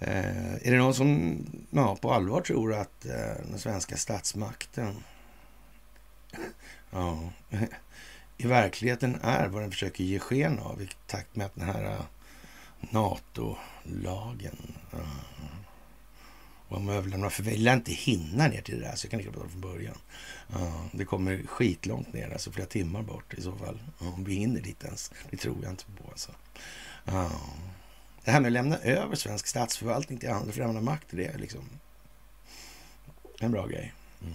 Eh, 0.00 0.54
är 0.54 0.70
det 0.70 0.78
någon 0.78 0.94
som 0.94 1.38
ja, 1.70 1.96
på 1.96 2.12
allvar 2.12 2.40
tror 2.40 2.74
att 2.74 3.04
eh, 3.06 3.44
den 3.50 3.58
svenska 3.58 3.96
statsmakten 3.96 5.04
ja, 6.90 7.32
i 8.36 8.46
verkligheten 8.46 9.18
är 9.22 9.48
vad 9.48 9.62
den 9.62 9.70
försöker 9.70 10.04
ge 10.04 10.18
sken 10.18 10.58
av 10.58 10.82
i 10.82 10.88
takt 11.06 11.36
med 11.36 11.46
att 11.46 11.54
den 11.54 11.68
här 11.68 11.84
uh, 11.84 12.00
Lagen. 13.88 14.56
Mm. 14.92 15.06
och 16.68 16.80
man 16.80 16.94
överlämnar, 16.94 17.30
för 17.30 17.42
vi 17.42 17.56
lär 17.56 17.74
inte 17.74 17.92
hinna 17.92 18.48
ner 18.48 18.62
till 18.62 18.80
det 18.80 18.86
där, 18.86 18.96
så 18.96 19.04
jag 19.04 19.10
kan 19.10 19.18
lika 19.18 19.30
bra 19.30 19.48
från 19.48 19.60
början. 19.60 19.96
Mm. 20.56 20.72
det 20.92 21.04
kommer 21.04 21.42
skitlångt 21.46 22.12
ner, 22.12 22.30
alltså 22.30 22.52
flera 22.52 22.66
timmar 22.66 23.02
bort 23.02 23.34
i 23.34 23.42
så 23.42 23.56
fall. 23.56 23.78
Om 23.98 24.08
mm. 24.08 24.24
vi 24.24 24.34
hinner 24.34 24.60
dit 24.60 24.84
ens, 24.84 25.12
det 25.30 25.36
tror 25.36 25.56
jag 25.62 25.72
inte 25.72 25.84
på 25.84 26.10
alltså. 26.10 26.30
Uh, 27.08 27.32
det 28.24 28.30
här 28.30 28.40
med 28.40 28.48
att 28.48 28.52
lämna 28.52 28.78
över 28.78 29.16
svensk 29.16 29.46
statsförvaltning 29.46 30.18
till 30.18 30.30
andra 30.30 30.52
främmande 30.52 30.80
makter, 30.80 31.16
det 31.16 31.26
är 31.26 31.38
liksom 31.38 31.64
en 33.40 33.52
bra 33.52 33.66
grej. 33.66 33.94
Mm. 34.22 34.34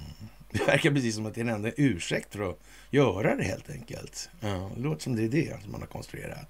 Det 0.51 0.63
verkar 0.67 0.91
precis 0.91 1.15
som 1.15 1.25
att 1.25 1.35
det 1.35 1.41
är 1.41 1.45
en 1.45 1.49
enda 1.49 1.71
ursäkt 1.77 2.35
för 2.35 2.49
att 2.49 2.59
göra 2.89 3.35
det 3.35 3.43
helt 3.43 3.69
enkelt. 3.69 4.29
Ja, 4.39 4.71
det 4.75 4.81
låter 4.81 5.03
som 5.03 5.15
det 5.15 5.23
är 5.23 5.29
det 5.29 5.61
som 5.61 5.71
man 5.71 5.81
har 5.81 5.87
konstruerat. 5.87 6.49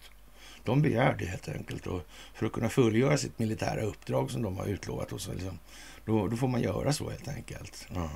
De 0.63 0.81
begär 0.81 1.15
det 1.19 1.25
helt 1.25 1.47
enkelt 1.47 1.87
och 1.87 2.01
för 2.33 2.45
att 2.45 2.51
kunna 2.51 2.69
fullgöra 2.69 3.17
sitt 3.17 3.39
militära 3.39 3.81
uppdrag 3.81 4.31
som 4.31 4.41
de 4.41 4.57
har 4.57 4.65
utlovat. 4.65 5.11
Och 5.11 5.21
så 5.21 5.33
liksom, 5.33 5.59
då, 6.05 6.27
då 6.27 6.37
får 6.37 6.47
man 6.47 6.61
göra 6.61 6.93
så 6.93 7.09
helt 7.09 7.27
enkelt. 7.27 7.87
Ja. 7.93 8.09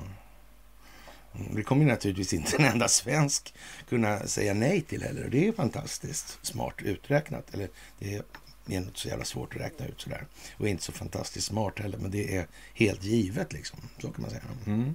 Mm, 1.34 1.54
det 1.54 1.62
kommer 1.62 1.84
naturligtvis 1.84 2.32
inte 2.32 2.56
en 2.56 2.64
enda 2.64 2.88
svensk 2.88 3.54
kunna 3.88 4.26
säga 4.26 4.54
nej 4.54 4.80
till 4.80 5.02
heller. 5.02 5.28
Det 5.28 5.48
är 5.48 5.52
fantastiskt 5.52 6.38
smart 6.42 6.74
uträknat. 6.78 7.54
Eller 7.54 7.68
det 7.98 8.14
är 8.14 8.22
inte 8.66 9.00
så 9.00 9.08
jävla 9.08 9.24
svårt 9.24 9.54
att 9.54 9.60
räkna 9.60 9.86
ut 9.86 10.00
sådär. 10.00 10.26
Och 10.56 10.68
inte 10.68 10.82
så 10.82 10.92
fantastiskt 10.92 11.46
smart 11.46 11.78
heller, 11.78 11.98
men 11.98 12.10
det 12.10 12.36
är 12.36 12.46
helt 12.74 13.04
givet 13.04 13.52
liksom. 13.52 13.78
Så 13.98 14.10
kan 14.12 14.22
man 14.22 14.30
säga. 14.30 14.42
Mm. 14.66 14.94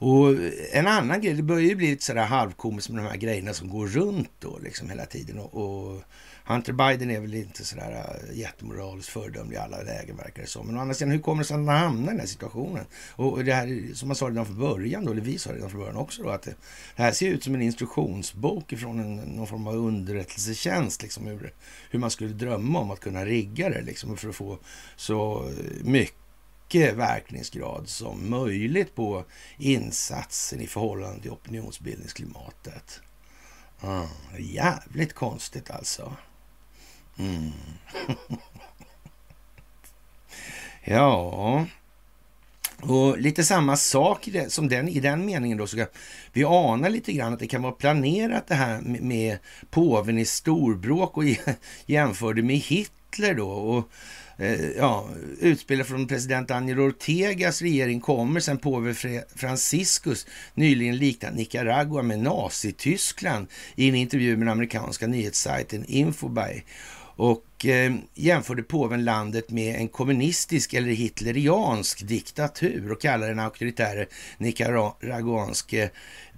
Och 0.00 0.34
en 0.72 0.86
annan 0.86 1.20
grej, 1.20 1.34
det 1.34 1.42
börjar 1.42 1.68
ju 1.68 1.74
bli 1.74 1.90
lite 1.90 2.04
sådär 2.04 2.24
halvkomiskt 2.24 2.90
med 2.90 3.04
de 3.04 3.08
här 3.08 3.16
grejerna 3.16 3.54
som 3.54 3.68
går 3.68 3.86
runt 3.86 4.30
då 4.38 4.58
liksom 4.58 4.90
hela 4.90 5.06
tiden. 5.06 5.38
Och, 5.38 5.54
och 5.54 6.02
Hunter 6.44 6.72
Biden 6.72 7.10
är 7.10 7.20
väl 7.20 7.34
inte 7.34 7.64
sådär 7.64 8.20
äh, 8.30 8.38
jättemoraliskt 8.38 9.10
föredömlig 9.10 9.56
i 9.56 9.58
alla 9.58 9.82
lägen 9.82 10.16
verkar 10.16 10.42
det 10.42 10.48
som. 10.48 10.66
Men 10.66 10.76
å 10.76 10.80
andra 10.80 10.94
sidan, 10.94 11.10
hur 11.10 11.18
kommer 11.18 11.42
det 11.42 11.46
sig 11.46 11.54
att 11.54 11.66
han 11.66 11.76
hamnar 11.76 12.08
i 12.08 12.10
den 12.10 12.20
här 12.20 12.26
situationen? 12.26 12.84
Och 13.12 13.44
det 13.44 13.52
här, 13.52 13.94
som 13.94 14.08
man 14.08 14.16
sa 14.16 14.26
redan 14.26 14.46
från 14.46 14.58
början 14.58 15.04
då, 15.04 15.12
eller 15.12 15.22
vi 15.22 15.38
sa 15.38 15.52
redan 15.52 15.70
från 15.70 15.80
början 15.80 15.96
också 15.96 16.22
då, 16.22 16.28
att 16.28 16.42
det, 16.42 16.54
det 16.96 17.02
här 17.02 17.12
ser 17.12 17.28
ut 17.28 17.44
som 17.44 17.54
en 17.54 17.62
instruktionsbok 17.62 18.72
ifrån 18.72 19.00
en, 19.00 19.16
någon 19.16 19.46
form 19.46 19.66
av 19.66 19.74
underrättelsetjänst, 19.74 21.02
liksom 21.02 21.26
hur, 21.26 21.52
hur 21.90 21.98
man 21.98 22.10
skulle 22.10 22.30
drömma 22.30 22.78
om 22.78 22.90
att 22.90 23.00
kunna 23.00 23.24
rigga 23.24 23.68
det 23.70 23.82
liksom 23.82 24.16
för 24.16 24.28
att 24.28 24.36
få 24.36 24.58
så 24.96 25.50
mycket 25.82 26.16
mycket 26.74 26.96
verkningsgrad 26.96 27.88
som 27.88 28.30
möjligt 28.30 28.94
på 28.94 29.24
insatsen 29.58 30.60
i 30.60 30.66
förhållande 30.66 31.22
till 31.22 31.30
opinionsbildningsklimatet. 31.30 33.00
Mm, 33.82 34.06
jävligt 34.38 35.12
konstigt 35.12 35.70
alltså. 35.70 36.16
Mm. 37.18 37.52
ja, 40.84 41.66
och 42.80 43.18
lite 43.18 43.44
samma 43.44 43.76
sak 43.76 44.28
som 44.48 44.68
den, 44.68 44.88
i 44.88 45.00
den 45.00 45.26
meningen 45.26 45.58
då. 45.58 45.66
Så 45.66 45.76
kan 45.76 45.86
vi 46.32 46.44
anar 46.44 46.90
lite 46.90 47.12
grann 47.12 47.32
att 47.32 47.40
det 47.40 47.46
kan 47.46 47.62
vara 47.62 47.72
planerat 47.72 48.46
det 48.46 48.54
här 48.54 48.80
med, 48.80 49.02
med 49.02 49.38
påven 49.70 50.18
i 50.18 50.24
storbråk 50.24 51.16
och 51.16 51.24
jämförde 51.86 52.42
med 52.42 52.56
Hitler 52.56 53.34
då. 53.34 53.50
Och 53.50 53.90
Eh, 54.40 54.70
ja, 54.76 55.08
utspelare 55.40 55.84
från 55.84 56.06
president 56.06 56.48
Daniel 56.48 56.80
Ortegas 56.80 57.62
regering 57.62 58.00
kommer 58.00 58.40
sen 58.40 58.58
påve 58.58 58.94
Franciscus 59.36 60.26
nyligen 60.54 60.96
liknat 60.96 61.34
Nicaragua 61.34 62.02
med 62.02 62.18
Nazityskland 62.18 63.46
i 63.76 63.88
en 63.88 63.94
intervju 63.94 64.36
med 64.36 64.46
den 64.46 64.52
amerikanska 64.52 65.06
nyhetssajten 65.06 65.84
Infobay. 65.88 66.62
Och 67.16 67.66
eh, 67.66 67.94
jämförde 68.14 68.62
påven 68.62 69.04
landet 69.04 69.50
med 69.50 69.76
en 69.76 69.88
kommunistisk 69.88 70.74
eller 70.74 70.88
hitleriansk 70.88 72.08
diktatur 72.08 72.92
och 72.92 73.00
kallade 73.00 73.32
den 73.32 73.40
auktoritäre 73.40 74.06
nicaraguanske 74.38 75.90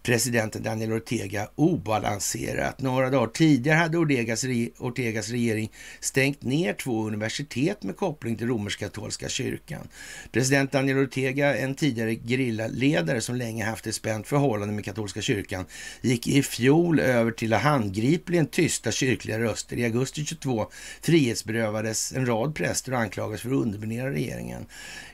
presidenten 0.03 0.63
Daniel 0.63 0.93
Ortega 0.93 1.49
obalanserat. 1.55 2.81
Några 2.81 3.11
dagar 3.11 3.27
tidigare 3.27 3.77
hade 3.77 3.99
Ortegas, 3.99 4.45
Ortegas 4.79 5.31
regering 5.31 5.73
stängt 6.01 6.43
ner 6.43 6.75
två 6.75 7.07
universitet 7.07 7.83
med 7.83 7.97
koppling 7.97 8.37
till 8.37 8.47
romersk-katolska 8.47 9.29
kyrkan. 9.29 9.89
President 10.33 10.73
Daniel 10.73 10.99
Ortega, 10.99 11.57
en 11.57 11.75
tidigare 11.75 12.15
grillaledare 12.15 13.21
som 13.21 13.37
länge 13.37 13.65
haft 13.65 13.87
ett 13.87 13.95
spänt 13.95 14.27
förhållande 14.27 14.75
med 14.75 14.85
katolska 14.85 15.21
kyrkan, 15.21 15.65
gick 16.01 16.27
i 16.27 16.43
fjol 16.43 17.01
över 17.01 17.31
till 17.31 17.53
att 17.53 17.63
handgripligen 17.63 18.47
tysta 18.47 18.93
kyrkliga 18.93 19.39
röster. 19.39 19.77
I 19.77 19.85
augusti 19.85 20.25
22 20.25 20.67
frihetsberövades 21.03 22.13
en 22.13 22.27
rad 22.27 22.55
präster 22.55 22.93
och 22.93 22.99
anklagades 22.99 23.41
för 23.41 23.49
att 23.49 23.57
underminera 23.57 24.11
regeringen. 24.11 24.67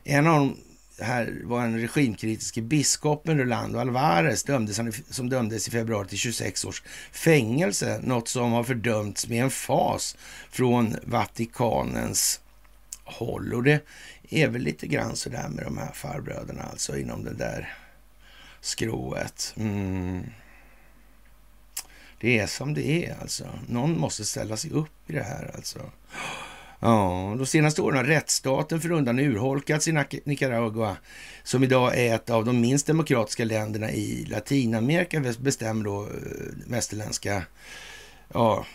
En 0.05 0.27
av 0.27 0.39
de 0.39 0.57
här 1.01 1.41
var 1.45 1.65
en 1.65 1.81
regimkritiske 1.81 2.63
biskopen 2.63 3.39
Rolando 3.39 3.79
Alvarez 3.79 4.43
dömdes 4.43 4.81
som 5.11 5.29
dömdes 5.29 5.69
i 5.69 5.71
februari 5.71 6.09
till 6.09 6.19
26 6.19 6.65
års 6.65 6.83
fängelse. 7.13 8.01
Något 8.03 8.29
som 8.29 8.53
har 8.53 8.65
fördömts 8.65 9.29
med 9.29 9.45
en 9.45 9.51
fas 9.51 10.17
från 10.51 10.97
Vatikanens 11.03 12.41
håll. 13.05 13.55
Och 13.55 13.63
det 13.63 13.81
är 14.31 14.49
väl 14.49 14.63
lite 14.63 14.87
grann 14.87 15.17
så 15.17 15.29
där 15.29 15.49
med 15.49 15.65
de 15.65 15.79
här 15.79 15.93
farbröderna 15.93 16.63
alltså 16.63 16.99
inom 16.99 17.25
det 17.25 17.35
där 17.35 17.75
skrået. 18.61 19.55
Mm. 19.57 20.25
Det 22.21 22.39
är 22.39 22.47
som 22.47 22.75
det 22.75 22.89
är 22.89 23.21
alltså. 23.21 23.47
Någon 23.69 23.99
måste 23.99 24.25
ställa 24.25 24.57
sig 24.57 24.71
upp 24.71 25.11
i 25.11 25.13
det 25.13 25.23
här 25.23 25.51
alltså. 25.55 25.91
Ja, 26.81 27.35
de 27.39 27.47
senaste 27.47 27.83
åren 27.83 27.97
har 27.97 28.05
rättsstaten 28.05 28.81
för 28.81 28.91
undan 28.93 29.19
urholkats 29.19 29.89
i 29.89 30.05
Nicaragua, 30.25 30.97
som 31.43 31.65
idag 31.65 31.99
är 31.99 32.15
ett 32.15 32.31
av 32.31 32.45
de 32.45 32.61
minst 32.61 32.87
demokratiska 32.87 33.45
länderna 33.45 33.91
i 33.91 34.25
Latinamerika, 34.25 35.25
bestämmer 35.39 35.85
då 35.85 36.03
eh, 36.03 36.09
västerländska, 36.67 37.43
ja, 38.33 38.67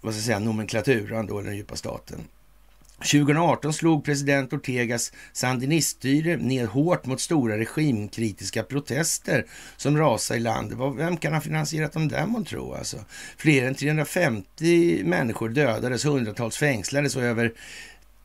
vad 0.00 0.12
ska 0.12 0.18
jag 0.18 0.24
säga, 0.24 0.38
nomenklaturan 0.38 1.26
då, 1.26 1.40
den 1.40 1.56
djupa 1.56 1.76
staten. 1.76 2.20
2018 2.98 3.72
slog 3.72 4.04
president 4.04 4.52
Ortegas 4.52 5.12
sandiniststyre 5.32 6.36
ned 6.36 6.66
hårt 6.66 7.06
mot 7.06 7.20
stora 7.20 7.58
regimkritiska 7.58 8.62
protester 8.62 9.46
som 9.76 9.98
rasade 9.98 10.40
i 10.40 10.42
landet. 10.42 10.78
Vem 10.96 11.16
kan 11.16 11.32
ha 11.32 11.40
finansierat 11.40 11.92
dem 11.92 12.08
där 12.08 12.26
man 12.26 12.44
tror 12.44 12.76
alltså? 12.76 12.96
Fler 13.36 13.66
än 13.66 13.74
350 13.74 15.02
människor 15.04 15.48
dödades, 15.48 16.04
hundratals 16.04 16.56
fängslades 16.56 17.16
och 17.16 17.22
över 17.22 17.52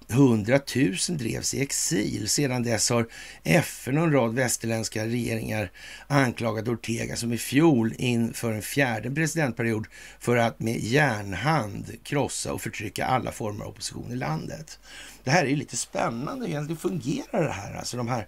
100 0.09 0.59
000 0.75 1.17
drevs 1.17 1.53
i 1.53 1.61
exil. 1.61 2.29
Sedan 2.29 2.63
dess 2.63 2.89
har 2.89 3.07
FN 3.43 3.97
och 3.97 4.03
en 4.03 4.11
rad 4.11 4.33
västerländska 4.33 5.05
regeringar 5.05 5.71
anklagat 6.07 6.67
Ortega 6.67 7.15
som 7.15 7.33
i 7.33 7.37
fjol 7.37 7.93
inför 7.97 8.51
en 8.51 8.61
fjärde 8.61 9.11
presidentperiod 9.11 9.87
för 10.19 10.37
att 10.37 10.59
med 10.59 10.79
järnhand 10.79 12.03
krossa 12.03 12.53
och 12.53 12.61
förtrycka 12.61 13.05
alla 13.05 13.31
former 13.31 13.65
av 13.65 13.71
opposition 13.71 14.11
i 14.11 14.15
landet. 14.15 14.79
Det 15.23 15.31
här 15.31 15.43
är 15.43 15.49
ju 15.49 15.55
lite 15.55 15.77
spännande. 15.77 16.47
Hur 16.47 16.75
fungerar 16.75 17.43
det 17.43 17.51
här? 17.51 17.73
Alltså 17.73 17.97
de 17.97 18.07
här, 18.07 18.27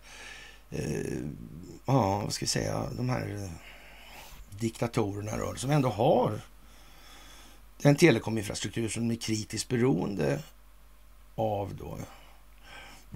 eh, 0.71 1.17
ja, 1.85 2.21
vad 2.23 2.33
ska 2.33 2.43
vi 2.43 2.49
säga, 2.49 2.83
de 2.97 3.09
här 3.09 3.43
eh, 3.43 3.51
diktatorerna 4.59 5.37
då, 5.37 5.55
som 5.55 5.71
ändå 5.71 5.89
har 5.89 6.41
en 7.81 7.95
telekominfrastruktur 7.95 8.89
som 8.89 9.11
är 9.11 9.15
kritiskt 9.15 9.69
beroende 9.69 10.39
av 11.35 11.75
då. 11.75 11.99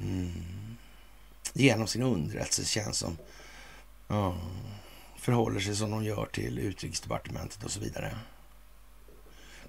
Mm. 0.02 0.78
Genom 1.54 1.88
sin 1.88 2.02
underrättelsetjänst 2.02 3.00
som 3.00 3.18
ja, 4.08 4.38
förhåller 5.18 5.60
sig 5.60 5.76
som 5.76 5.92
de 5.92 6.04
gör 6.04 6.26
till 6.26 6.60
utrikesdepartementet 6.60 7.64
och 7.64 7.72
så 7.72 7.80
vidare. 7.80 8.18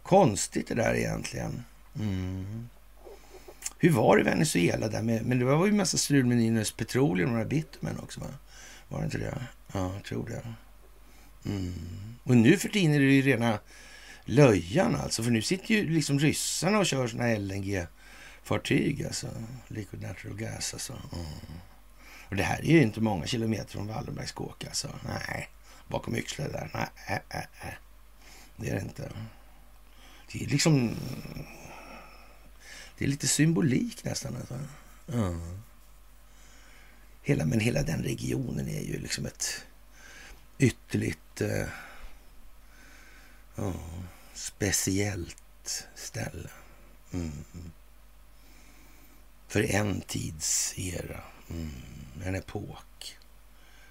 Konstigt 0.03 0.69
det 0.69 0.75
där 0.75 0.95
egentligen. 0.95 1.65
Mm. 2.01 2.69
Hur 3.79 3.91
var 3.91 4.17
det 4.17 4.21
i 4.21 4.25
Venezuela 4.25 4.89
där 4.89 5.03
med, 5.03 5.27
men 5.27 5.39
det 5.39 5.45
var 5.45 5.67
ju 5.67 5.71
en 5.71 5.77
massa 5.77 5.99
strul 5.99 6.27
med 6.27 6.37
Nynäs 6.37 6.73
Petroleum 6.73 7.41
och 7.41 7.47
bitumen 7.47 8.01
också 8.01 8.21
va? 8.21 8.27
Var 8.89 8.99
det 8.99 9.05
inte 9.05 9.19
det? 9.19 9.47
Ja, 9.73 9.95
jag 9.95 10.05
tror 10.05 10.29
det. 10.29 10.43
Mm. 11.51 11.75
Och 12.23 12.37
nu 12.37 12.57
för 12.57 12.69
tiden 12.69 12.95
är 12.95 12.99
det 12.99 13.05
ju 13.05 13.23
rena 13.23 13.59
löjan 14.25 14.97
alltså, 14.97 15.23
för 15.23 15.31
nu 15.31 15.43
sitter 15.43 15.75
ju 15.75 15.89
liksom 15.91 16.19
ryssarna 16.19 16.79
och 16.79 16.87
kör 16.87 17.07
såna 17.07 17.35
LNG 17.35 17.87
fartyg 18.47 19.05
alltså. 19.05 19.29
Liquid 19.69 20.03
natural 20.03 20.37
gas 20.37 20.75
alltså. 20.75 20.93
Mm. 20.93 21.27
Och 22.29 22.37
det 22.37 22.43
här 22.43 22.59
är 22.59 22.73
ju 22.73 22.83
inte 22.83 23.01
många 23.01 23.27
kilometer 23.27 23.71
från 23.71 23.87
Wallenbergskåk 23.87 24.65
alltså. 24.65 24.89
Nej, 25.05 25.49
bakom 25.89 26.17
yxlet 26.17 26.53
där. 26.53 26.71
Nej, 26.75 26.89
äh, 27.07 27.39
äh, 27.39 27.69
äh. 27.69 27.75
det 28.57 28.71
är 28.71 28.75
det 28.75 28.81
inte. 28.81 29.13
Det 30.33 30.45
är 30.45 30.49
liksom... 30.49 30.97
Det 32.99 33.05
är 33.05 33.09
lite 33.09 33.29
symbolik 33.29 34.05
nästan. 34.05 34.37
Alltså. 34.37 34.59
Mm. 35.13 35.63
Hela, 37.23 37.45
men 37.45 37.61
hela 37.61 37.83
den 37.83 38.03
regionen 38.03 38.69
är 38.69 38.81
ju 38.81 38.99
liksom 38.99 39.27
ett 39.27 39.67
ytterligt 40.59 41.41
eh, 41.41 41.69
oh, 43.57 44.01
speciellt 44.35 45.87
ställe. 45.95 46.51
Mm. 47.13 47.45
För 49.47 49.75
en 49.75 50.01
tids 50.01 50.75
era. 50.79 51.21
Mm. 51.51 51.71
En 52.25 52.35
epok. 52.35 53.17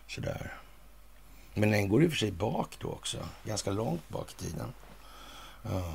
Sådär. 0.08 0.54
Men 1.54 1.72
den 1.72 1.90
går 1.90 2.04
i 2.04 2.08
och 2.08 2.12
för 2.12 2.18
sig 2.18 2.32
bak 2.32 2.78
då 2.80 2.90
också. 2.90 3.30
Ganska 3.44 3.72
långt 3.72 4.10
bak 4.10 4.32
i 4.32 4.36
tiden. 4.36 4.74
Ja. 5.62 5.94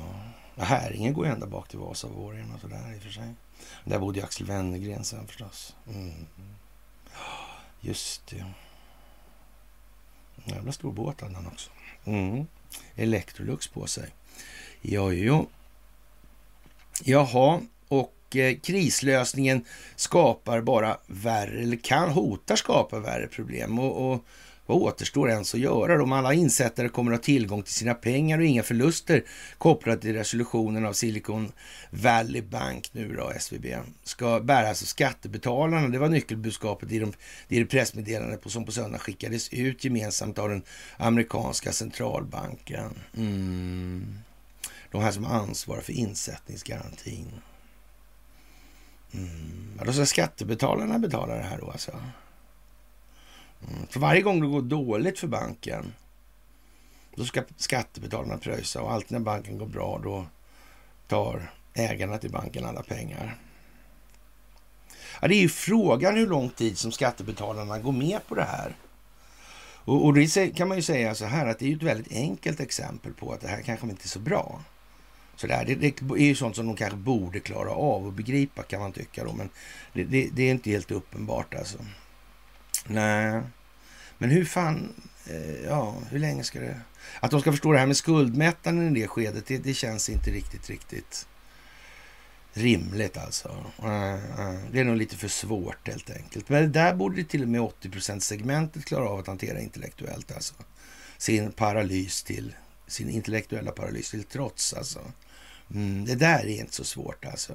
Häringen 0.55 1.13
går 1.13 1.25
ända 1.25 1.47
bak 1.47 1.67
till 1.67 1.79
Vasavågen 1.79 2.51
och 2.53 2.59
sådär 2.59 2.93
i 2.95 2.97
och 2.97 3.03
för 3.03 3.09
sig. 3.09 3.33
Där 3.83 3.99
bodde 3.99 4.19
ju 4.19 4.25
Axel 4.25 4.47
Wennergren 4.47 5.03
sen 5.03 5.27
förstås. 5.27 5.75
Mm. 5.87 6.25
Just 7.81 8.27
det. 8.27 8.39
En 10.45 10.53
Jävla 10.53 10.71
stor 10.71 10.91
båt 10.91 11.21
hade 11.21 11.35
han 11.35 11.47
också. 11.47 11.69
Mm. 12.05 12.47
Electrolux 12.95 13.67
på 13.67 13.87
sig. 13.87 14.09
Ja, 14.81 15.11
jo. 15.11 15.49
Jaha, 17.03 17.61
och 17.87 18.13
Eh, 18.35 18.59
krislösningen 18.59 19.65
skapar 19.95 20.61
bara 20.61 20.97
värre, 21.07 21.61
eller 21.61 21.77
kan 21.77 22.09
hota 22.09 22.57
skapa 22.57 22.99
värre 22.99 23.27
problem. 23.27 23.79
Och, 23.79 24.11
och 24.11 24.25
vad 24.71 24.81
återstår 24.81 25.29
ens 25.29 25.53
att 25.53 25.59
göra 25.59 26.03
Om 26.03 26.11
Alla 26.11 26.33
insättare 26.33 26.89
kommer 26.89 27.11
att 27.11 27.17
ha 27.17 27.23
tillgång 27.23 27.63
till 27.63 27.73
sina 27.73 27.93
pengar 27.93 28.39
och 28.39 28.45
inga 28.45 28.63
förluster 28.63 29.23
kopplat 29.57 30.01
till 30.01 30.13
resolutionen 30.13 30.85
av 30.85 30.93
Silicon 30.93 31.51
Valley 31.89 32.41
Bank, 32.41 32.89
nu 32.93 33.15
då 33.15 33.31
SVB, 33.39 33.65
ska 34.03 34.39
bäras 34.39 34.81
av 34.81 34.85
skattebetalarna. 34.85 35.87
Det 35.87 35.99
var 35.99 36.09
nyckelbudskapet 36.09 36.91
i, 36.91 36.99
de, 36.99 37.13
i 37.47 37.59
det 37.59 37.65
pressmeddelande 37.65 38.37
på, 38.37 38.49
som 38.49 38.65
på 38.65 38.71
söndag 38.71 38.99
skickades 38.99 39.53
ut 39.53 39.83
gemensamt 39.83 40.39
av 40.39 40.49
den 40.49 40.63
amerikanska 40.97 41.71
centralbanken. 41.71 42.89
Mm. 43.17 44.19
De 44.91 45.01
här 45.01 45.11
som 45.11 45.25
ansvarar 45.25 45.81
för 45.81 45.93
insättningsgarantin. 45.93 47.27
Mm. 49.13 49.75
Ja, 49.77 49.83
då 49.85 49.93
ska 49.93 50.05
skattebetalarna 50.05 50.99
betala 50.99 51.35
det 51.35 51.43
här 51.43 51.57
då 51.57 51.71
alltså? 51.71 51.91
Mm. 51.91 53.87
För 53.89 53.99
varje 53.99 54.21
gång 54.21 54.41
det 54.41 54.47
går 54.47 54.61
dåligt 54.61 55.19
för 55.19 55.27
banken, 55.27 55.93
då 57.15 57.25
ska 57.25 57.43
skattebetalarna 57.57 58.37
pröjsa 58.37 58.81
och 58.81 58.91
alltid 58.91 59.11
när 59.11 59.19
banken 59.19 59.57
går 59.57 59.65
bra, 59.67 59.99
då 60.03 60.25
tar 61.07 61.51
ägarna 61.73 62.17
till 62.17 62.31
banken 62.31 62.65
alla 62.65 62.83
pengar. 62.83 63.37
Ja, 65.21 65.27
det 65.27 65.35
är 65.35 65.41
ju 65.41 65.49
frågan 65.49 66.15
hur 66.15 66.27
lång 66.27 66.49
tid 66.49 66.77
som 66.77 66.91
skattebetalarna 66.91 67.79
går 67.79 67.91
med 67.91 68.27
på 68.27 68.35
det 68.35 68.43
här. 68.43 68.75
Och, 69.83 70.05
och 70.05 70.13
det 70.13 70.55
kan 70.55 70.67
man 70.67 70.77
ju 70.77 70.83
säga 70.83 71.15
så 71.15 71.25
här 71.25 71.45
att 71.47 71.59
det 71.59 71.71
är 71.71 71.75
ett 71.75 71.83
väldigt 71.83 72.11
enkelt 72.11 72.59
exempel 72.59 73.13
på 73.13 73.33
att 73.33 73.41
det 73.41 73.47
här 73.47 73.61
kanske 73.61 73.87
inte 73.87 74.05
är 74.05 74.07
så 74.07 74.19
bra. 74.19 74.61
Så 75.41 75.47
där, 75.47 75.65
det, 75.65 75.75
det, 75.75 76.01
är 76.01 76.25
ju 76.25 76.35
sånt 76.35 76.55
som 76.55 76.67
de 76.67 76.75
kanske 76.75 76.97
borde 76.97 77.39
klara 77.39 77.69
av 77.69 78.05
och 78.05 78.13
begripa 78.13 78.63
kan 78.63 78.81
man 78.81 78.91
tycka 78.91 79.23
då, 79.23 79.33
men 79.33 79.49
det, 79.93 80.03
det, 80.03 80.29
det 80.33 80.43
är 80.43 80.51
inte 80.51 80.69
helt 80.69 80.91
uppenbart 80.91 81.55
alltså. 81.55 81.77
Nej, 82.87 83.41
men 84.17 84.29
hur 84.29 84.45
fan, 84.45 84.93
eh, 85.25 85.65
ja, 85.65 85.95
hur 86.09 86.19
länge 86.19 86.43
ska 86.43 86.59
det... 86.59 86.81
Att 87.19 87.31
de 87.31 87.41
ska 87.41 87.51
förstå 87.51 87.71
det 87.71 87.79
här 87.79 87.85
med 87.85 87.97
skuldmättnaden 87.97 88.97
i 88.97 89.01
det 89.01 89.07
skedet, 89.07 89.45
det, 89.45 89.57
det 89.57 89.73
känns 89.73 90.09
inte 90.09 90.31
riktigt, 90.31 90.69
riktigt 90.69 91.27
rimligt 92.53 93.17
alltså. 93.17 93.65
Eh, 93.83 94.13
eh, 94.13 94.59
det 94.71 94.79
är 94.79 94.83
nog 94.83 94.97
lite 94.97 95.17
för 95.17 95.27
svårt 95.27 95.87
helt 95.87 96.09
enkelt. 96.09 96.49
Men 96.49 96.61
det 96.63 96.69
där 96.69 96.95
borde 96.95 97.23
till 97.23 97.43
och 97.43 97.49
med 97.49 97.61
80% 97.61 98.19
segmentet 98.19 98.85
klara 98.85 99.09
av 99.09 99.19
att 99.19 99.27
hantera 99.27 99.59
intellektuellt 99.59 100.31
alltså. 100.31 100.53
Sin 101.17 101.51
paralys 101.51 102.23
till, 102.23 102.55
sin 102.87 103.09
intellektuella 103.09 103.71
paralys 103.71 104.11
till 104.11 104.23
trots 104.23 104.73
alltså. 104.73 104.99
Mm, 105.73 106.05
det 106.05 106.15
där 106.15 106.39
är 106.39 106.59
inte 106.59 106.73
så 106.73 106.83
svårt 106.83 107.25
alltså. 107.25 107.53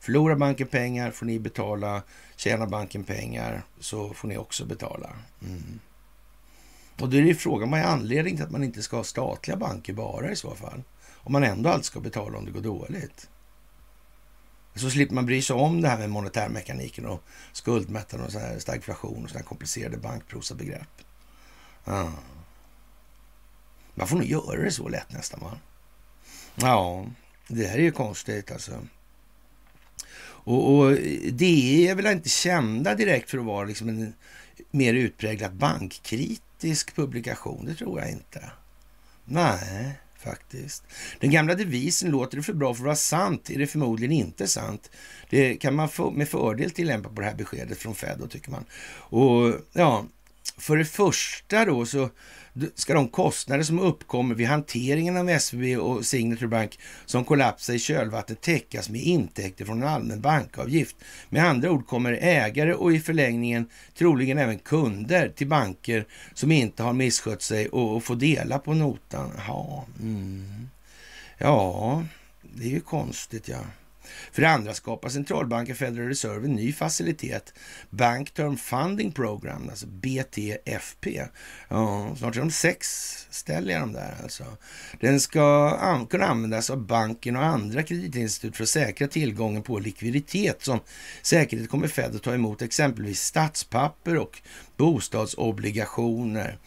Förlorar 0.00 0.36
banken 0.36 0.66
pengar 0.66 1.10
får 1.10 1.26
ni 1.26 1.38
betala. 1.38 2.02
Tjänar 2.36 2.66
banken 2.66 3.04
pengar 3.04 3.62
så 3.80 4.14
får 4.14 4.28
ni 4.28 4.36
också 4.36 4.64
betala. 4.64 5.10
Mm. 5.42 5.80
Och 7.00 7.08
då 7.08 7.16
är 7.16 7.22
det 7.22 7.34
frågan, 7.34 7.70
vad 7.70 7.80
är 7.80 7.84
anledningen 7.84 8.36
till 8.36 8.46
att 8.46 8.52
man 8.52 8.64
inte 8.64 8.82
ska 8.82 8.96
ha 8.96 9.04
statliga 9.04 9.56
banker 9.56 9.92
bara 9.92 10.30
i 10.30 10.36
så 10.36 10.54
fall? 10.54 10.82
Om 11.14 11.32
man 11.32 11.44
ändå 11.44 11.70
alltid 11.70 11.84
ska 11.84 12.00
betala 12.00 12.38
om 12.38 12.44
det 12.44 12.50
går 12.50 12.60
dåligt. 12.60 13.28
Så 14.74 14.90
slipper 14.90 15.14
man 15.14 15.26
bry 15.26 15.42
sig 15.42 15.56
om 15.56 15.80
det 15.80 15.88
här 15.88 15.98
med 15.98 16.10
monetärmekaniken 16.10 17.06
och 17.06 17.22
skuldmättnad 17.52 18.26
och 18.26 18.32
här 18.32 18.58
stagflation 18.58 19.24
och 19.24 19.30
sådana 19.30 19.46
komplicerade 19.46 19.96
bankprosabegrepp. 19.96 21.02
Ah. 21.84 22.10
Man 23.94 24.08
får 24.08 24.16
nog 24.16 24.26
göra 24.26 24.62
det 24.62 24.70
så 24.70 24.88
lätt 24.88 25.12
nästan 25.12 25.40
va? 25.40 25.58
Ja, 26.54 27.06
det 27.50 27.66
här 27.66 27.78
är 27.78 27.82
ju 27.82 27.90
konstigt 27.90 28.52
alltså. 28.52 28.72
Och, 30.22 30.78
och 30.78 30.92
det 31.32 31.88
är 31.88 31.94
väl 31.94 32.06
inte 32.06 32.28
kända 32.28 32.94
direkt 32.94 33.30
för 33.30 33.38
att 33.38 33.44
vara 33.44 33.64
liksom 33.64 33.88
en 33.88 34.14
mer 34.70 34.94
utpräglat 34.94 35.52
bankkritisk 35.52 36.94
publikation. 36.94 37.66
Det 37.66 37.74
tror 37.74 38.00
jag 38.00 38.10
inte. 38.10 38.50
Nej, 39.24 39.92
faktiskt. 40.18 40.84
Den 41.20 41.30
gamla 41.30 41.54
devisen 41.54 42.10
låter 42.10 42.36
det 42.36 42.42
för 42.42 42.52
bra 42.52 42.74
för 42.74 42.82
att 42.82 42.86
vara 42.86 42.96
sant 42.96 43.50
är 43.50 43.58
det 43.58 43.66
förmodligen 43.66 44.12
inte 44.12 44.46
sant. 44.46 44.90
Det 45.30 45.56
kan 45.56 45.74
man 45.74 45.88
med 46.12 46.28
fördel 46.28 46.70
tillämpa 46.70 47.08
på 47.08 47.20
det 47.20 47.26
här 47.26 47.34
beskedet 47.34 47.78
från 47.78 47.94
Fed 47.94 48.16
då, 48.18 48.26
tycker 48.26 48.50
man. 48.50 48.64
Och 48.92 49.54
ja, 49.72 50.06
för 50.58 50.76
det 50.76 50.84
första 50.84 51.64
då 51.64 51.86
så 51.86 52.10
ska 52.74 52.94
de 52.94 53.08
kostnader 53.08 53.62
som 53.62 53.78
uppkommer 53.78 54.34
vid 54.34 54.46
hanteringen 54.46 55.16
av 55.16 55.28
SVB 55.28 55.78
och 55.78 56.06
Signature 56.06 56.48
Bank 56.48 56.78
som 57.06 57.24
kollapsar 57.24 57.74
i 57.74 57.78
kölvattnet 57.78 58.40
täckas 58.40 58.88
med 58.88 59.00
intäkter 59.00 59.64
från 59.64 59.82
en 59.82 59.88
allmän 59.88 60.20
bankavgift. 60.20 60.96
Med 61.28 61.44
andra 61.44 61.70
ord 61.70 61.86
kommer 61.86 62.12
ägare 62.12 62.74
och 62.74 62.92
i 62.92 63.00
förlängningen 63.00 63.66
troligen 63.98 64.38
även 64.38 64.58
kunder 64.58 65.28
till 65.28 65.46
banker 65.46 66.06
som 66.34 66.52
inte 66.52 66.82
har 66.82 66.92
misskött 66.92 67.42
sig 67.42 67.68
och, 67.68 68.04
få 68.04 68.14
dela 68.14 68.58
på 68.58 68.74
notan. 68.74 69.30
Ja, 69.46 69.86
mm. 70.00 70.68
ja 71.38 72.04
det 72.42 72.64
är 72.64 72.70
ju 72.70 72.80
konstigt 72.80 73.48
ja. 73.48 73.58
För 74.32 74.42
det 74.42 74.48
andra 74.48 74.74
skapar 74.74 75.08
centralbanken 75.08 75.76
Federal 75.76 76.08
Reserve 76.08 76.46
en 76.46 76.54
ny 76.54 76.72
facilitet, 76.72 77.54
Bank 77.90 78.30
Term 78.30 78.56
Funding 78.56 79.12
Program, 79.12 79.68
alltså 79.68 79.86
BTFP. 79.86 81.22
Ja, 81.68 82.16
snart 82.18 82.36
är 82.36 82.40
de 82.40 82.50
sex 82.50 82.86
ställer 83.30 83.80
de 83.80 83.92
där 83.92 84.14
alltså. 84.22 84.44
Den 85.00 85.20
ska 85.20 85.70
an 85.70 86.06
kunna 86.06 86.26
användas 86.26 86.70
av 86.70 86.86
banken 86.86 87.36
och 87.36 87.44
andra 87.44 87.82
kreditinstitut 87.82 88.56
för 88.56 88.62
att 88.62 88.68
säkra 88.68 89.08
tillgången 89.08 89.62
på 89.62 89.78
likviditet 89.78 90.62
som 90.62 90.80
säkerhet 91.22 91.70
kommer 91.70 91.88
Fed 91.88 92.16
att 92.16 92.22
ta 92.22 92.34
emot 92.34 92.62
exempelvis 92.62 93.20
statspapper 93.20 94.16
och 94.16 94.42
bostadsobligationer. 94.76 96.58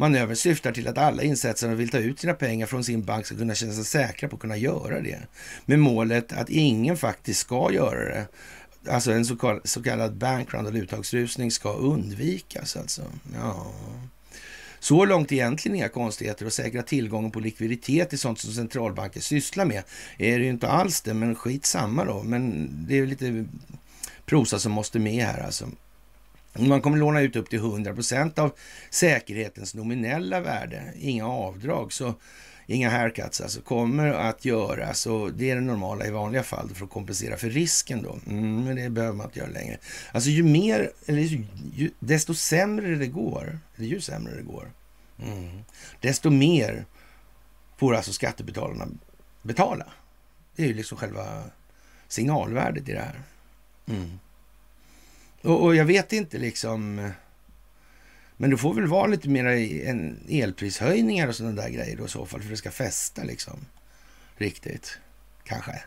Manövern 0.00 0.36
syftar 0.36 0.72
till 0.72 0.88
att 0.88 0.98
alla 0.98 1.22
insättare 1.22 1.56
som 1.56 1.76
vill 1.76 1.88
ta 1.88 1.98
ut 1.98 2.20
sina 2.20 2.34
pengar 2.34 2.66
från 2.66 2.84
sin 2.84 3.04
bank 3.04 3.26
ska 3.26 3.36
kunna 3.36 3.54
känna 3.54 3.72
sig 3.72 3.84
säkra 3.84 4.28
på 4.28 4.36
att 4.36 4.40
kunna 4.40 4.56
göra 4.56 5.00
det. 5.00 5.18
Med 5.64 5.78
målet 5.78 6.32
att 6.32 6.50
ingen 6.50 6.96
faktiskt 6.96 7.40
ska 7.40 7.72
göra 7.72 8.04
det. 8.04 8.26
Alltså 8.90 9.12
en 9.12 9.24
så 9.24 9.36
kallad, 9.36 9.60
så 9.64 9.82
kallad 9.82 10.16
bankrun 10.16 10.66
eller 10.66 10.80
uttagsrusning 10.80 11.50
ska 11.50 11.72
undvikas. 11.72 12.76
Alltså. 12.76 13.02
Ja. 13.34 13.72
Så 14.80 15.04
långt 15.04 15.32
egentligen 15.32 15.76
inga 15.76 15.88
konstigheter 15.88 16.46
och 16.46 16.52
säkra 16.52 16.82
tillgången 16.82 17.30
på 17.30 17.40
likviditet 17.40 18.12
i 18.12 18.18
sånt 18.18 18.38
som 18.38 18.52
centralbanker 18.52 19.20
sysslar 19.20 19.64
med 19.64 19.82
är 20.18 20.38
det 20.38 20.44
ju 20.44 20.50
inte 20.50 20.68
alls 20.68 21.00
det, 21.00 21.14
men 21.14 21.34
skit 21.34 21.66
samma 21.66 22.04
då. 22.04 22.22
Men 22.22 22.68
det 22.88 22.98
är 22.98 23.06
lite 23.06 23.44
prosa 24.26 24.58
som 24.58 24.72
måste 24.72 24.98
med 24.98 25.24
här 25.24 25.40
alltså. 25.40 25.68
Man 26.58 26.80
kommer 26.80 26.98
låna 26.98 27.20
ut 27.20 27.36
upp 27.36 27.50
till 27.50 27.58
100 27.58 27.94
procent 27.94 28.38
av 28.38 28.52
säkerhetens 28.90 29.74
nominella 29.74 30.40
värde, 30.40 30.92
inga 30.98 31.28
avdrag, 31.28 31.92
så 31.92 32.14
inga 32.66 32.90
haircuts 32.90 33.40
alltså, 33.40 33.60
kommer 33.60 34.08
att 34.08 34.44
göras 34.44 35.06
och 35.06 35.32
det 35.32 35.50
är 35.50 35.54
det 35.54 35.60
normala 35.60 36.06
i 36.06 36.10
vanliga 36.10 36.42
fall 36.42 36.70
för 36.74 36.84
att 36.84 36.90
kompensera 36.90 37.36
för 37.36 37.50
risken 37.50 38.02
då. 38.02 38.18
Mm, 38.26 38.64
men 38.64 38.76
det 38.76 38.90
behöver 38.90 39.16
man 39.16 39.26
inte 39.26 39.38
göra 39.38 39.50
längre. 39.50 39.78
Alltså 40.12 40.30
ju 40.30 40.42
mer, 40.42 40.90
eller 41.06 41.22
ju, 41.22 41.44
ju, 41.74 41.90
desto 41.98 42.34
sämre 42.34 42.94
det 42.94 43.06
går, 43.06 43.58
eller 43.76 43.86
ju 43.86 44.00
sämre 44.00 44.36
det 44.36 44.42
går, 44.42 44.72
mm, 45.22 45.64
desto 46.00 46.30
mer 46.30 46.84
får 47.76 47.94
alltså 47.94 48.12
skattebetalarna 48.12 48.88
betala. 49.42 49.86
Det 50.56 50.62
är 50.62 50.66
ju 50.66 50.74
liksom 50.74 50.98
själva 50.98 51.42
signalvärdet 52.08 52.88
i 52.88 52.92
det 52.92 53.00
här. 53.00 53.22
Mm. 53.86 54.18
Och, 55.48 55.64
och, 55.64 55.76
jag 55.76 55.84
vet 55.84 56.12
inte 56.12 56.38
liksom... 56.38 57.10
Men 58.36 58.50
det 58.50 58.56
får 58.56 58.74
väl 58.74 58.86
vara 58.86 59.06
lite 59.06 59.28
mer 59.28 59.44
en 59.44 60.20
elprishöjningar 60.28 61.28
och 61.28 61.34
sådana 61.34 61.62
där 61.62 61.68
grejer 61.68 61.96
då 61.96 62.04
i 62.04 62.08
så 62.08 62.26
fall, 62.26 62.42
för 62.42 62.50
det 62.50 62.56
ska 62.56 62.70
fästa 62.70 63.22
liksom. 63.24 63.66
Riktigt, 64.36 64.98
kanske. 65.44 65.82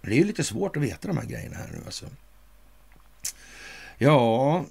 Men 0.00 0.10
det 0.10 0.16
är 0.16 0.18
ju 0.18 0.24
lite 0.24 0.44
svårt 0.44 0.76
att 0.76 0.82
veta 0.82 1.08
de 1.08 1.16
här 1.16 1.24
grejerna 1.24 1.56
här 1.56 1.68
nu 1.72 1.82
alltså. 1.84 2.06
Ja, 3.98 4.64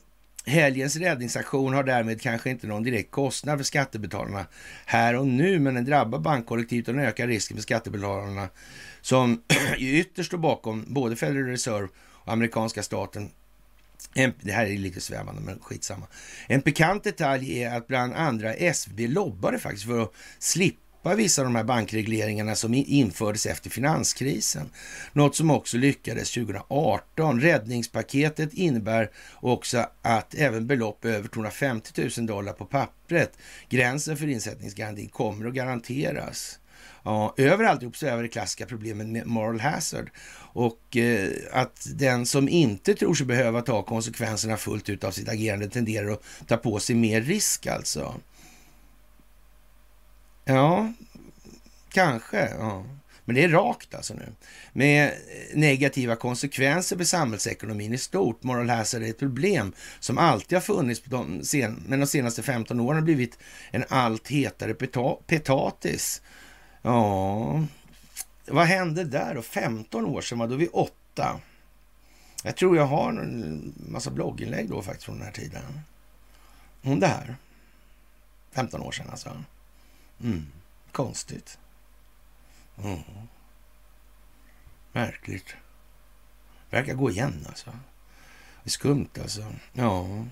helgens 0.45 0.95
räddningsaktion 0.95 1.73
har 1.73 1.83
därmed 1.83 2.21
kanske 2.21 2.49
inte 2.49 2.67
någon 2.67 2.83
direkt 2.83 3.11
kostnad 3.11 3.59
för 3.59 3.63
skattebetalarna 3.63 4.45
här 4.85 5.15
och 5.15 5.27
nu, 5.27 5.59
men 5.59 5.73
den 5.73 5.85
drabbar 5.85 6.19
bankkollektivet 6.19 6.87
och 6.87 6.93
den 6.93 7.05
ökar 7.05 7.27
risken 7.27 7.57
för 7.57 7.61
skattebetalarna 7.61 8.49
som 9.01 9.43
ju 9.77 9.99
ytterst 9.99 10.27
står 10.27 10.37
bakom 10.37 10.85
både 10.87 11.15
Federal 11.15 11.45
Reserve 11.45 11.87
amerikanska 12.25 12.83
staten. 12.83 13.29
En, 14.13 14.33
det 14.41 14.51
här 14.51 14.65
är 14.65 14.77
lite 14.77 15.01
svävande, 15.01 15.41
men 15.41 15.59
skitsamma. 15.59 16.07
En 16.47 16.61
pikant 16.61 17.03
detalj 17.03 17.63
är 17.63 17.77
att 17.77 17.87
bland 17.87 18.13
andra 18.13 18.53
SVB 18.53 18.99
lobbade 18.99 19.59
faktiskt 19.59 19.85
för 19.85 20.01
att 20.01 20.13
slippa 20.39 21.15
vissa 21.15 21.41
av 21.41 21.45
de 21.45 21.55
här 21.55 21.63
bankregleringarna 21.63 22.55
som 22.55 22.73
infördes 22.73 23.45
efter 23.45 23.69
finanskrisen. 23.69 24.69
Något 25.13 25.35
som 25.35 25.51
också 25.51 25.77
lyckades 25.77 26.31
2018. 26.31 27.41
Räddningspaketet 27.41 28.53
innebär 28.53 29.11
också 29.33 29.85
att 30.01 30.35
även 30.35 30.67
belopp 30.67 31.05
över 31.05 31.27
250 31.27 32.09
000 32.17 32.25
dollar 32.25 32.53
på 32.53 32.65
pappret, 32.65 33.37
gränsen 33.69 34.17
för 34.17 34.27
insättningsgarantin, 34.27 35.09
kommer 35.09 35.47
att 35.47 35.53
garanteras. 35.53 36.59
Ja, 37.03 37.33
över 37.37 37.63
alltihop 37.63 37.97
så 37.97 38.05
är 38.05 38.21
det 38.21 38.27
klassiska 38.27 38.65
problemet 38.65 39.07
med 39.07 39.27
moral 39.27 39.59
hazard 39.59 40.09
och 40.53 40.97
eh, 40.97 41.29
att 41.51 41.87
den 41.95 42.25
som 42.25 42.49
inte 42.49 42.93
tror 42.93 43.13
sig 43.13 43.25
behöva 43.25 43.61
ta 43.61 43.83
konsekvenserna 43.83 44.57
fullt 44.57 44.89
ut 44.89 45.03
av 45.03 45.11
sitt 45.11 45.29
agerande 45.29 45.69
tenderar 45.69 46.09
att 46.11 46.23
ta 46.47 46.57
på 46.57 46.79
sig 46.79 46.95
mer 46.95 47.21
risk 47.21 47.67
alltså. 47.67 48.15
Ja, 50.45 50.93
kanske. 51.89 52.49
Ja. 52.59 52.85
Men 53.25 53.35
det 53.35 53.43
är 53.43 53.49
rakt 53.49 53.95
alltså 53.95 54.13
nu. 54.13 54.33
Med 54.73 55.07
eh, 55.07 55.13
negativa 55.57 56.15
konsekvenser 56.15 56.97
för 56.97 57.03
samhällsekonomin 57.03 57.93
i 57.93 57.97
stort. 57.97 58.43
Moral 58.43 58.69
hazard 58.69 59.03
är 59.03 59.09
ett 59.09 59.19
problem 59.19 59.73
som 59.99 60.17
alltid 60.17 60.55
har 60.55 60.61
funnits, 60.61 61.01
de 61.05 61.43
sen, 61.43 61.83
men 61.87 61.99
de 61.99 62.07
senaste 62.07 62.43
15 62.43 62.79
åren 62.79 62.97
har 62.97 63.03
blivit 63.03 63.37
en 63.71 63.83
allt 63.89 64.27
hetare 64.27 64.73
peta, 64.73 65.15
petatis. 65.27 66.21
Ja, 66.85 67.65
vad 68.45 68.65
hände 68.65 69.03
där 69.03 69.35
då? 69.35 69.41
15 69.41 70.05
år 70.05 70.21
sedan 70.21 70.39
då 70.39 70.53
är 70.53 70.57
vi 70.57 70.67
åtta. 70.67 71.39
Jag 72.43 72.55
tror 72.55 72.77
jag 72.77 72.85
har 72.85 73.09
en 73.09 73.73
massa 73.89 74.11
blogginlägg 74.11 74.69
då 74.69 74.81
faktiskt 74.81 75.05
från 75.05 75.15
den 75.15 75.25
här 75.25 75.33
tiden. 75.33 75.81
Om 76.81 76.99
det 76.99 77.07
här. 77.07 77.35
15 78.51 78.81
år 78.81 78.91
sedan 78.91 79.09
alltså. 79.09 79.43
Mm. 80.23 80.45
Konstigt. 80.91 81.57
Mm. 82.83 82.99
Märkligt. 84.91 85.55
Verkar 86.69 86.93
gå 86.93 87.11
igen 87.11 87.45
alltså. 87.49 87.69
Det 88.63 88.67
är 88.67 88.69
skumt 88.69 89.09
alltså. 89.21 89.53
Ja. 89.73 90.25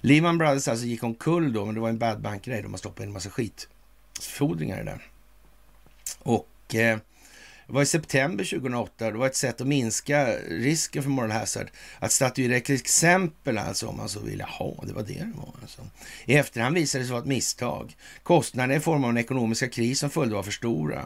Lehman 0.00 0.38
Brothers 0.38 0.68
alltså 0.68 0.86
gick 0.86 1.02
omkull 1.02 1.52
då, 1.52 1.64
men 1.64 1.74
det 1.74 1.80
var 1.80 1.88
en 1.88 1.98
bad 1.98 2.20
bank-grej. 2.20 2.62
De 2.62 2.72
har 2.72 2.78
stoppat 2.78 3.00
in 3.00 3.06
en 3.06 3.12
massa 3.12 3.30
skitfordringar 3.30 4.80
i 4.80 4.84
det. 4.84 5.00
Och 6.24 6.74
eh, 6.74 6.98
det 7.66 7.72
var 7.72 7.82
i 7.82 7.86
september 7.86 8.44
2008. 8.44 9.10
Det 9.10 9.18
var 9.18 9.26
ett 9.26 9.36
sätt 9.36 9.60
att 9.60 9.66
minska 9.66 10.36
risken 10.48 11.02
för 11.02 11.10
moral 11.10 11.30
hazard. 11.30 11.70
Att 11.98 12.12
statuera 12.12 12.56
ett 12.56 12.70
exempel 12.70 13.58
alltså 13.58 13.86
om 13.86 13.96
man 13.96 14.08
så 14.08 14.20
vill. 14.20 14.38
Jaha, 14.38 14.74
det 14.86 14.92
var 14.92 15.02
det 15.02 15.14
det 15.14 15.32
var. 15.36 15.54
Alltså. 15.62 15.82
I 16.24 16.36
efterhand 16.36 16.74
visade 16.74 17.04
det 17.04 17.06
sig 17.06 17.12
vara 17.12 17.22
ett 17.22 17.28
misstag. 17.28 17.96
Kostnaderna 18.22 18.74
i 18.74 18.80
form 18.80 19.04
av 19.04 19.10
den 19.10 19.24
ekonomiska 19.24 19.68
kris 19.68 19.98
som 19.98 20.10
följde 20.10 20.34
var 20.34 20.42
för 20.42 20.52
stora. 20.52 21.04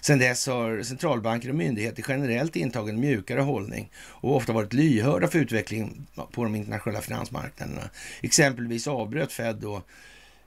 Sedan 0.00 0.18
dess 0.18 0.46
har 0.46 0.82
centralbanker 0.82 1.48
och 1.48 1.54
myndigheter 1.54 2.04
generellt 2.08 2.56
intagit 2.56 2.94
en 2.94 3.00
mjukare 3.00 3.40
hållning 3.40 3.90
och 3.96 4.36
ofta 4.36 4.52
varit 4.52 4.72
lyhörda 4.72 5.28
för 5.28 5.38
utvecklingen 5.38 6.06
på 6.32 6.44
de 6.44 6.54
internationella 6.54 7.00
finansmarknaderna. 7.00 7.90
Exempelvis 8.20 8.86
avbröt 8.86 9.32
Fed 9.32 9.56
då 9.56 9.82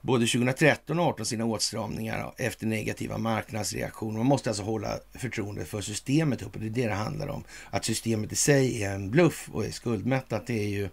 både 0.02 0.26
2013 0.26 0.98
och 0.98 1.04
2018 1.04 1.26
sina 1.26 1.44
åtstramningar 1.44 2.34
efter 2.36 2.66
negativa 2.66 3.18
marknadsreaktioner. 3.18 4.18
Man 4.18 4.26
måste 4.26 4.50
alltså 4.50 4.62
hålla 4.62 4.98
förtroendet 5.14 5.68
för 5.68 5.80
systemet 5.80 6.42
uppe. 6.42 6.58
Det 6.58 6.66
är 6.66 6.70
det 6.70 6.88
det 6.88 6.94
handlar 6.94 7.28
om. 7.28 7.44
Att 7.70 7.84
systemet 7.84 8.32
i 8.32 8.36
sig 8.36 8.84
är 8.84 8.94
en 8.94 9.10
bluff 9.10 9.48
och 9.52 9.64
är 9.64 9.70
skuldmättat, 9.70 10.46
det 10.46 10.58
är 10.58 10.68
ju 10.68 10.88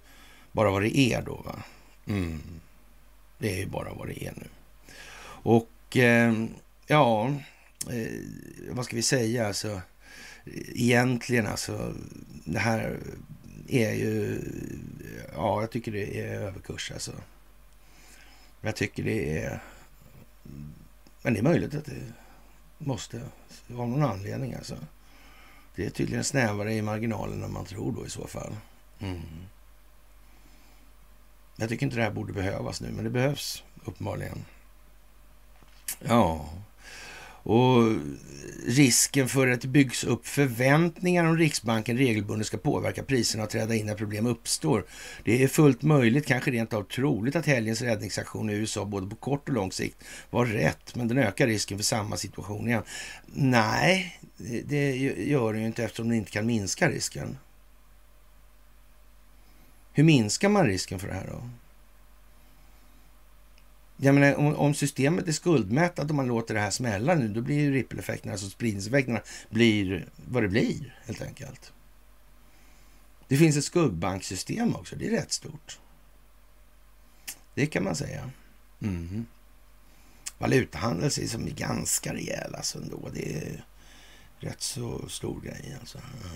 bara 0.52 0.72
vad 0.72 0.82
det 0.82 0.98
är 0.98 1.22
då. 1.22 1.36
Va? 1.36 1.64
Mm. 2.08 2.42
Det 3.38 3.54
är 3.54 3.58
ju 3.58 3.66
bara 3.66 3.94
vad 3.94 4.08
det 4.08 4.24
är 4.24 4.34
nu. 4.36 4.48
Och 5.42 5.98
eh, 5.98 6.34
ja, 6.88 7.34
eh, 7.90 8.12
vad 8.72 8.86
ska 8.86 8.96
vi 8.96 9.02
säga? 9.02 9.48
Alltså, 9.48 9.82
egentligen 10.76 11.48
alltså, 11.48 11.94
det 12.46 12.60
här 12.60 12.98
är 13.68 13.94
ju, 13.94 14.42
ja, 15.36 15.62
jag 15.62 15.72
tycker 15.72 15.92
det 15.92 16.20
är 16.22 16.34
överkurs 16.34 16.92
alltså. 16.92 17.12
Jag 18.62 18.76
tycker 18.76 19.04
det 19.04 19.40
är... 19.40 19.64
Men 21.22 21.34
det 21.34 21.40
är 21.40 21.44
möjligt 21.44 21.76
att 21.76 21.86
det 21.86 22.14
måste 22.78 23.22
vara 23.68 23.88
någon 23.88 24.04
anledning 24.04 24.54
alltså. 24.54 24.78
Det 25.76 25.86
är 25.86 25.90
tydligen 25.90 26.24
snävare 26.24 26.74
i 26.74 26.82
marginalen 26.82 27.44
än 27.44 27.54
man 27.54 27.66
tror 27.66 27.92
då 27.92 28.06
i 28.06 28.10
så 28.10 28.28
fall. 28.28 28.56
Mm. 29.00 29.22
Jag 31.56 31.70
tycker 31.70 31.86
inte 31.86 31.96
det 31.96 32.04
här 32.04 32.12
borde 32.12 32.34
behövas 32.34 32.82
nu, 32.82 32.92
men 32.92 33.04
det 33.04 33.10
behövs 33.10 33.64
uppenbarligen. 33.84 34.46
Ja, 36.00 36.50
och 37.44 37.84
risken 38.68 39.30
för 39.30 39.48
att 39.48 39.62
det 39.62 39.68
byggs 39.68 40.04
upp 40.04 40.28
förväntningar 40.28 41.26
om 41.26 41.38
Riksbanken 41.38 41.98
regelbundet 41.98 42.48
ska 42.48 42.58
påverka 42.58 43.04
priserna 43.04 43.44
och 43.44 43.50
träda 43.50 43.76
in 43.76 43.86
när 43.86 43.96
problem 43.96 44.26
uppstår. 44.26 44.86
Det 45.24 45.44
är 45.44 45.48
fullt 45.48 45.82
möjligt, 45.82 46.26
kanske 46.26 46.52
rent 46.52 46.74
av 46.74 46.84
troligt, 46.84 47.36
att 47.36 47.46
helgens 47.46 47.82
räddningsaktion 47.82 48.50
i 48.50 48.54
USA 48.54 48.86
både 48.86 49.08
på 49.08 49.16
kort 49.16 49.50
och 49.50 49.56
lång 49.56 49.72
sikt 49.72 50.04
var 50.30 50.46
rätt, 50.46 50.96
men 50.96 51.08
den 51.08 51.18
ökar 51.18 51.48
risken 51.48 51.78
för 51.78 51.86
samma 51.86 52.18
situation 52.18 52.68
igen. 52.68 52.84
Nej, 53.26 54.20
det 54.66 54.96
gör 55.26 55.54
den 55.54 55.62
ju 55.62 55.68
inte 55.68 55.84
eftersom 55.84 56.10
den 56.10 56.18
inte 56.18 56.32
kan 56.32 56.46
minska 56.46 56.90
risken. 56.90 57.38
Hur 59.94 60.04
minskar 60.04 60.50
man 60.50 60.66
risken 60.66 61.00
för 61.00 61.08
det 61.08 61.14
här 61.14 61.28
då? 61.28 61.50
Jag 64.02 64.16
menar, 64.16 64.36
om, 64.36 64.56
om 64.56 64.74
systemet 64.74 65.28
är 65.28 65.32
skuldmättat 65.32 66.10
och 66.10 66.16
man 66.16 66.28
låter 66.28 66.54
det 66.54 66.60
här 66.60 66.70
smälla 66.70 67.16
nu, 67.16 67.28
då 67.28 67.42
blir 67.42 67.60
ju 67.60 67.74
rippeleffekterna, 67.74 68.32
alltså 68.32 68.50
spridningseffekterna, 68.50 69.22
blir 69.50 70.08
vad 70.16 70.44
det 70.44 70.48
blir 70.48 71.00
helt 71.06 71.22
enkelt. 71.22 71.74
Det 73.28 73.38
finns 73.38 73.58
ett 73.58 73.64
skuggbanksystem 73.64 74.76
också, 74.76 74.96
det 74.96 75.08
är 75.08 75.12
rätt 75.12 75.32
stort. 75.32 75.80
Det 77.54 77.66
kan 77.66 77.84
man 77.84 77.96
säga. 77.96 78.30
Mm. 78.82 79.26
Valutahandel 80.38 81.12
ser 81.12 81.28
som 81.28 81.48
är 81.48 81.52
ganska 81.52 82.14
rejäl 82.14 82.56
alltså 82.56 82.78
ändå. 82.78 83.10
Det 83.14 83.36
är 83.36 83.66
rätt 84.40 84.62
så 84.62 85.10
stor 85.10 85.42
grej 85.42 85.78
alltså. 85.80 85.98
Ja. 86.24 86.30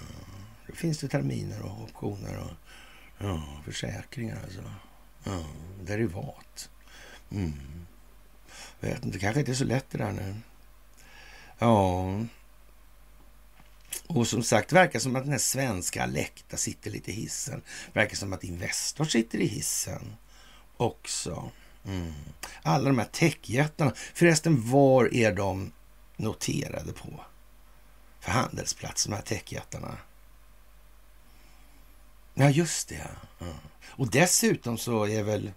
Då 0.67 0.73
finns 0.75 0.99
det 0.99 1.07
terminer 1.07 1.61
och 1.61 1.83
optioner 1.83 2.39
och 2.39 2.51
ja, 3.17 3.43
försäkringar 3.65 4.39
alltså. 4.43 4.61
Ja, 5.23 5.45
derivat. 5.81 6.69
Mm. 7.33 7.53
Vet 8.79 9.05
inte, 9.05 9.19
kanske 9.19 9.39
inte 9.39 9.51
är 9.51 9.55
så 9.55 9.63
lätt 9.63 9.85
det 9.89 9.97
där 9.97 10.11
nu. 10.11 10.35
Ja. 11.59 12.19
Och 14.07 14.27
som 14.27 14.43
sagt, 14.43 14.71
verkar 14.71 14.99
som 14.99 15.15
att 15.15 15.23
den 15.23 15.31
här 15.31 15.39
svenska 15.39 16.03
Alecta 16.03 16.57
sitter 16.57 16.91
lite 16.91 17.11
i 17.11 17.13
hissen. 17.13 17.61
Verkar 17.93 18.15
som 18.15 18.33
att 18.33 18.43
Investor 18.43 19.05
sitter 19.05 19.37
i 19.37 19.47
hissen 19.47 20.15
också. 20.77 21.51
Mm. 21.85 22.13
Alla 22.63 22.85
de 22.89 22.99
här 22.99 23.09
techjättarna. 23.11 23.93
Förresten, 24.13 24.69
var 24.69 25.13
är 25.13 25.31
de 25.35 25.71
noterade 26.17 26.93
på? 26.93 27.25
För 28.19 28.31
handelsplatsen, 28.31 29.11
de 29.11 29.15
här 29.15 29.23
techjättarna. 29.23 29.97
Ja, 32.33 32.49
just 32.49 32.89
det. 32.89 33.07
Mm. 33.41 33.53
Och 33.85 34.11
dessutom 34.11 34.77
så 34.77 35.07
är 35.07 35.23
väl 35.23 35.51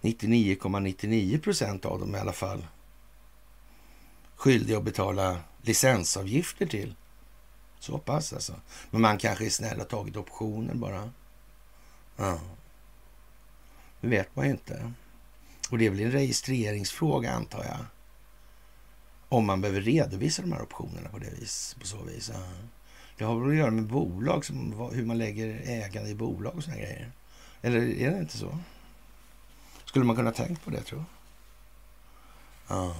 99,99 0.00 1.40
procent 1.40 1.84
av 1.84 2.00
dem 2.00 2.14
i 2.14 2.18
alla 2.18 2.32
fall 2.32 2.66
skyldiga 4.40 4.78
att 4.78 4.84
betala 4.84 5.38
licensavgifter 5.62 6.66
till. 6.66 6.94
Så 7.78 7.98
pass 7.98 8.32
alltså. 8.32 8.54
Men 8.90 9.00
man 9.00 9.18
kanske 9.18 9.46
är 9.46 9.50
snäll 9.50 9.80
och 9.80 9.88
tagit 9.88 10.16
optioner 10.16 10.74
bara. 10.74 11.10
Ja. 12.16 12.40
Det 14.00 14.08
vet 14.08 14.36
man 14.36 14.44
ju 14.44 14.50
inte. 14.50 14.92
Och 15.70 15.78
det 15.78 15.86
är 15.86 15.90
väl 15.90 16.00
en 16.00 16.12
registreringsfråga 16.12 17.32
antar 17.32 17.64
jag. 17.64 17.78
Om 19.28 19.46
man 19.46 19.60
behöver 19.60 19.80
redovisa 19.80 20.42
de 20.42 20.52
här 20.52 20.62
optionerna 20.62 21.08
på 21.08 21.18
det 21.18 21.30
vis, 21.30 21.76
på 21.80 21.86
så 21.86 22.02
vis. 22.02 22.30
Ja. 22.34 22.40
Det 23.18 23.24
har 23.24 23.40
väl 23.40 23.50
att 23.50 23.56
göra 23.56 23.70
med 23.70 23.86
bolag, 23.86 24.44
som, 24.44 24.90
hur 24.92 25.04
man 25.04 25.18
lägger 25.18 25.60
ägande 25.64 26.10
i 26.10 26.14
bolag 26.14 26.56
och 26.56 26.64
sådana 26.64 26.80
grejer. 26.80 27.12
Eller 27.62 27.80
är 27.80 28.10
det 28.10 28.18
inte 28.18 28.38
så? 28.38 28.58
Skulle 29.90 30.04
man 30.04 30.16
kunna 30.16 30.32
tänkt 30.32 30.64
på 30.64 30.70
det, 30.70 30.82
tror 30.82 31.04
jag. 32.68 32.76
Ja. 32.76 32.96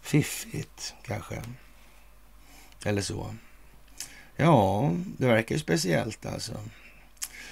Fiffigt, 0.00 0.94
kanske. 1.02 1.42
Eller 2.84 3.02
så. 3.02 3.34
Ja, 4.36 4.90
det 5.18 5.26
verkar 5.26 5.54
ju 5.54 5.58
speciellt 5.58 6.26
alltså. 6.26 6.52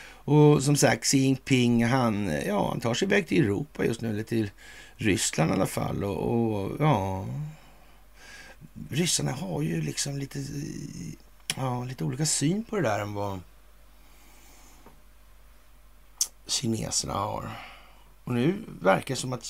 Och 0.04 0.62
som 0.62 0.76
sagt, 0.76 1.04
Xi 1.04 1.18
Jinping, 1.18 1.84
han, 1.84 2.26
ja, 2.46 2.68
han 2.68 2.80
tar 2.80 2.94
sig 2.94 3.08
iväg 3.08 3.28
till 3.28 3.44
Europa 3.44 3.84
just 3.84 4.00
nu, 4.00 4.10
eller 4.10 4.22
till 4.22 4.50
Ryssland 4.96 5.50
i 5.50 5.54
alla 5.54 5.66
fall. 5.66 6.04
Och, 6.04 6.32
och 6.32 6.76
ja, 6.80 7.26
ryssarna 8.90 9.32
har 9.32 9.62
ju 9.62 9.82
liksom 9.82 10.16
lite, 10.18 10.44
ja, 11.56 11.84
lite 11.84 12.04
olika 12.04 12.26
syn 12.26 12.64
på 12.64 12.76
det 12.76 12.82
där 12.82 13.00
än 13.00 13.14
vad 13.14 13.40
kineserna 16.46 17.14
har. 17.14 17.73
Och 18.24 18.34
nu 18.34 18.64
verkar 18.80 19.14
det 19.14 19.20
som 19.20 19.32
att 19.32 19.44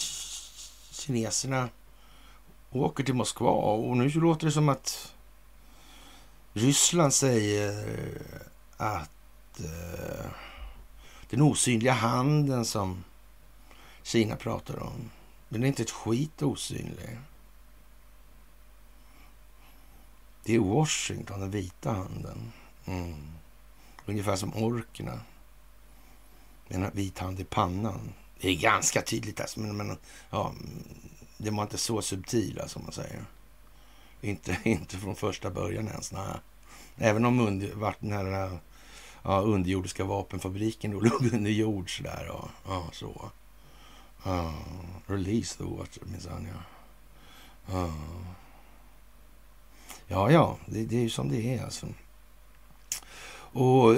kineserna 0.90 1.68
åker 2.70 3.04
till 3.04 3.14
Moskva 3.14 3.50
och 3.50 3.96
nu 3.96 4.08
låter 4.08 4.46
det 4.46 4.52
som 4.52 4.68
att 4.68 5.14
Ryssland 6.52 7.14
säger 7.14 7.88
eh, 7.88 8.40
att 8.76 9.60
eh, 9.60 10.30
den 11.30 11.42
osynliga 11.42 11.92
handen 11.92 12.64
som 12.64 13.04
Kina 14.02 14.36
pratar 14.36 14.82
om, 14.82 15.10
den 15.48 15.62
är 15.62 15.66
inte 15.66 15.82
ett 15.82 15.90
skit 15.90 16.42
osynlig. 16.42 17.18
Det 20.44 20.54
är 20.54 20.58
Washington, 20.58 21.40
den 21.40 21.50
vita 21.50 21.92
handen. 21.92 22.52
Mm. 22.84 23.26
Ungefär 24.06 24.36
som 24.36 24.54
orkerna. 24.54 25.20
Med 26.68 26.82
en 26.82 26.90
vit 26.92 27.18
hand 27.18 27.40
i 27.40 27.44
pannan. 27.44 28.12
Det 28.40 28.48
är 28.48 28.54
ganska 28.54 29.02
tydligt 29.02 29.40
alltså, 29.40 29.60
men, 29.60 29.76
men 29.76 29.98
ja, 30.30 30.54
det 31.38 31.50
var 31.50 31.62
inte 31.62 31.78
så 31.78 32.02
subtila 32.02 32.62
alltså, 32.62 32.78
som 32.78 32.82
man 32.82 32.92
säger. 32.92 33.24
Inte, 34.20 34.58
inte 34.68 34.96
från 34.96 35.16
första 35.16 35.50
början 35.50 35.88
ens. 35.88 36.12
Nej. 36.12 36.36
Även 36.96 37.24
om 37.24 37.40
under, 37.40 37.74
vart 37.74 38.00
den 38.00 38.12
här 38.12 38.58
ja, 39.22 39.40
underjordiska 39.40 40.04
vapenfabriken 40.04 40.90
då 40.90 41.00
låg 41.00 41.32
under 41.34 41.50
jord 41.50 41.96
sådär. 41.96 42.30
Och, 42.30 42.48
ja, 42.66 42.88
så. 42.92 43.30
Ja, 44.24 44.54
release 45.06 45.58
the 45.58 45.64
water 45.64 46.02
minsann 46.04 46.48
ja. 46.52 46.60
Uh. 47.74 47.92
Ja, 50.06 50.30
ja, 50.30 50.58
det, 50.66 50.84
det, 50.84 50.96
är 50.96 51.00
ju 51.00 51.10
som 51.10 51.28
det 51.28 51.54
är 51.54 51.64
alltså. 51.64 51.86
Och 53.54 53.96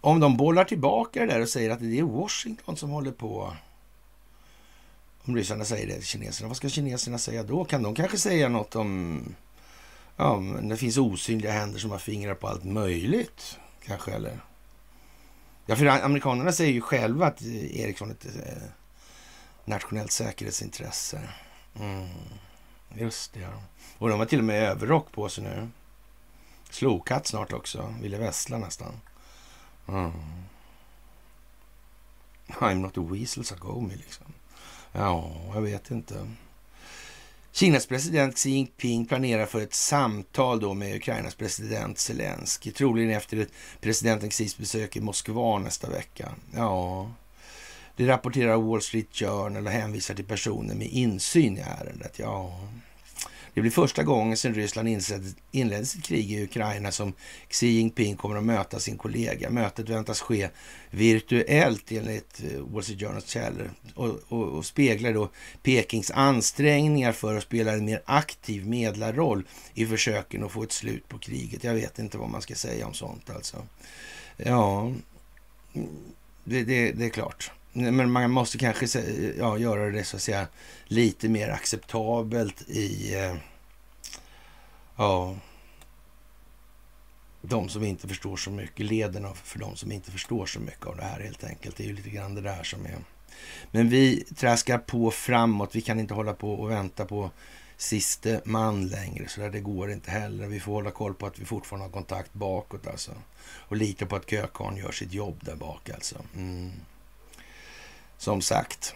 om 0.00 0.20
de 0.20 0.36
bollar 0.36 0.64
tillbaka 0.64 1.20
det 1.20 1.26
där 1.26 1.40
och 1.40 1.48
säger 1.48 1.70
att 1.70 1.80
det 1.80 1.98
är 1.98 2.02
Washington 2.02 2.76
som 2.76 2.90
håller 2.90 3.12
på. 3.12 3.56
Om 5.24 5.36
ryssarna 5.36 5.64
säger 5.64 5.86
det 5.86 5.94
till 5.94 6.04
kineserna, 6.04 6.48
vad 6.48 6.56
ska 6.56 6.68
kineserna 6.68 7.18
säga 7.18 7.42
då? 7.42 7.64
Kan 7.64 7.82
de 7.82 7.94
kanske 7.94 8.18
säga 8.18 8.48
något 8.48 8.76
om 8.76 9.22
ja, 10.16 10.40
men 10.40 10.68
det 10.68 10.76
finns 10.76 10.98
osynliga 10.98 11.52
händer 11.52 11.78
som 11.78 11.90
har 11.90 11.98
fingrar 11.98 12.34
på 12.34 12.48
allt 12.48 12.64
möjligt 12.64 13.58
kanske 13.86 14.12
eller? 14.12 14.40
Ja, 15.66 15.76
för 15.76 15.86
amerikanerna 15.86 16.52
säger 16.52 16.72
ju 16.72 16.80
själva 16.80 17.26
att 17.26 17.42
Ericsson 17.42 18.10
är 18.10 18.14
ett 18.14 18.26
eh, 18.26 18.62
nationellt 19.64 20.12
säkerhetsintresse. 20.12 21.20
Mm. 21.80 22.08
Just 22.94 23.34
det, 23.34 23.40
ja. 23.40 23.62
Och 23.98 24.08
de 24.08 24.18
har 24.18 24.26
till 24.26 24.38
och 24.38 24.44
med 24.44 24.62
överrock 24.62 25.12
på 25.12 25.28
sig 25.28 25.44
nu. 25.44 25.68
Slokatt 26.72 27.26
snart 27.26 27.52
också. 27.52 27.94
Ville 28.00 28.18
Vessla 28.18 28.58
nästan. 28.58 29.00
Mm. 29.88 30.12
I'm 32.46 32.74
not 32.74 32.98
a 32.98 33.00
weasel, 33.10 33.44
sa 33.44 33.54
Gomi 33.54 33.96
liksom. 33.96 34.26
Ja, 34.92 35.32
jag 35.54 35.60
vet 35.62 35.90
inte. 35.90 36.28
Kinas 37.52 37.86
president 37.86 38.36
Xi 38.36 38.50
Jinping 38.50 39.06
planerar 39.06 39.46
för 39.46 39.60
ett 39.60 39.74
samtal 39.74 40.60
då 40.60 40.74
med 40.74 40.96
Ukrainas 40.96 41.34
president 41.34 41.98
Zelensky, 41.98 42.70
troligen 42.70 43.10
efter 43.10 43.46
presidenten 43.80 44.30
Xis 44.30 44.58
besök 44.58 44.96
i 44.96 45.00
Moskva 45.00 45.58
nästa 45.58 45.90
vecka. 45.90 46.34
Ja, 46.54 47.10
det 47.96 48.06
rapporterar 48.06 48.56
Wall 48.56 48.82
Street 48.82 49.16
Journal 49.16 49.66
och 49.66 49.72
hänvisar 49.72 50.14
till 50.14 50.24
personer 50.24 50.74
med 50.74 50.86
insyn 50.86 51.58
i 51.58 51.60
ärendet. 51.60 52.18
Ja, 52.18 52.60
det 53.54 53.60
blir 53.60 53.70
första 53.70 54.02
gången 54.02 54.36
sedan 54.36 54.54
Ryssland 54.54 54.88
inledde 55.50 55.86
sitt 55.86 56.04
krig 56.04 56.32
i 56.32 56.44
Ukraina 56.44 56.92
som 56.92 57.12
Xi 57.48 57.66
Jinping 57.66 58.16
kommer 58.16 58.36
att 58.36 58.44
möta 58.44 58.80
sin 58.80 58.98
kollega. 58.98 59.50
Mötet 59.50 59.88
väntas 59.88 60.20
ske 60.20 60.48
virtuellt 60.90 61.92
enligt 61.92 62.42
eh, 62.44 62.60
Wall 62.60 62.82
Street 62.82 63.00
Journals 63.00 63.28
källor 63.28 63.70
och, 63.94 64.20
och, 64.28 64.48
och, 64.48 64.66
speglar 64.66 65.12
då 65.12 65.30
Pekings 65.62 66.10
ansträngningar 66.10 67.12
för 67.12 67.36
att 67.36 67.42
spela 67.42 67.72
en 67.72 67.84
mer 67.84 68.02
aktiv 68.04 68.66
medlarroll 68.66 69.44
i 69.74 69.86
försöken 69.86 70.44
att 70.44 70.52
få 70.52 70.62
ett 70.62 70.72
slut 70.72 71.08
på 71.08 71.18
kriget. 71.18 71.64
Jag 71.64 71.74
vet 71.74 71.98
inte 71.98 72.18
vad 72.18 72.30
man 72.30 72.42
ska 72.42 72.54
säga 72.54 72.86
om 72.86 72.94
sånt 72.94 73.30
alltså. 73.30 73.66
Ja, 74.36 74.92
mm, 75.74 75.88
det, 76.44 76.64
det, 76.64 76.92
det 76.92 77.04
är 77.04 77.10
klart. 77.10 77.50
Men 77.72 78.10
man 78.10 78.30
måste 78.30 78.58
kanske 78.58 79.00
ja, 79.38 79.58
göra 79.58 79.90
det 79.90 80.04
så 80.04 80.16
att 80.16 80.22
säga 80.22 80.46
lite 80.84 81.28
mer 81.28 81.48
acceptabelt 81.48 82.62
i 82.68 83.14
eh, 83.14 83.34
ja, 84.96 85.36
de 87.42 87.68
som 87.68 87.84
inte 87.84 88.08
förstår 88.08 88.36
så 88.36 88.50
mycket, 88.50 88.86
lederna 88.86 89.34
för 89.34 89.58
de 89.58 89.76
som 89.76 89.92
inte 89.92 90.10
förstår 90.10 90.46
så 90.46 90.60
mycket 90.60 90.86
av 90.86 90.96
det 90.96 91.02
här 91.02 91.20
helt 91.20 91.44
enkelt. 91.44 91.76
Det 91.76 91.84
är 91.84 91.86
ju 91.86 91.96
lite 91.96 92.10
grann 92.10 92.34
det 92.34 92.40
där 92.40 92.62
som 92.62 92.86
är. 92.86 92.98
Men 93.70 93.88
vi 93.88 94.24
traskar 94.24 94.78
på 94.78 95.10
framåt. 95.10 95.76
Vi 95.76 95.80
kan 95.80 96.00
inte 96.00 96.14
hålla 96.14 96.34
på 96.34 96.52
och 96.52 96.70
vänta 96.70 97.04
på 97.04 97.30
siste 97.76 98.40
man 98.44 98.86
längre. 98.86 99.28
Så 99.28 99.40
där 99.40 99.50
det 99.50 99.60
går 99.60 99.90
inte 99.90 100.10
heller. 100.10 100.46
Vi 100.46 100.60
får 100.60 100.72
hålla 100.72 100.90
koll 100.90 101.14
på 101.14 101.26
att 101.26 101.38
vi 101.38 101.44
fortfarande 101.44 101.86
har 101.86 101.92
kontakt 101.92 102.32
bakåt 102.32 102.86
alltså. 102.86 103.12
Och 103.44 103.76
lita 103.76 104.06
på 104.06 104.16
att 104.16 104.30
kökarn 104.30 104.76
gör 104.76 104.92
sitt 104.92 105.12
jobb 105.12 105.40
där 105.44 105.56
bak 105.56 105.90
alltså. 105.90 106.16
Mm. 106.36 106.70
Som 108.22 108.40
sagt, 108.40 108.94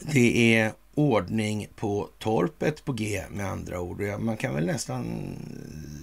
det 0.00 0.54
är 0.54 0.72
ordning 0.94 1.68
på 1.76 2.08
torpet 2.18 2.84
på 2.84 2.92
G 2.92 3.22
med 3.30 3.46
andra 3.46 3.80
ord. 3.80 4.02
Man 4.18 4.36
kan 4.36 4.54
väl 4.54 4.66
nästan 4.66 5.34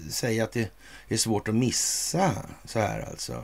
säga 0.10 0.44
att 0.44 0.52
det 0.52 0.72
är 1.08 1.18
svårt 1.18 1.48
att 1.48 1.56
missa 1.56 2.32
så 2.66 2.80
här 2.80 3.10
alltså. 3.10 3.44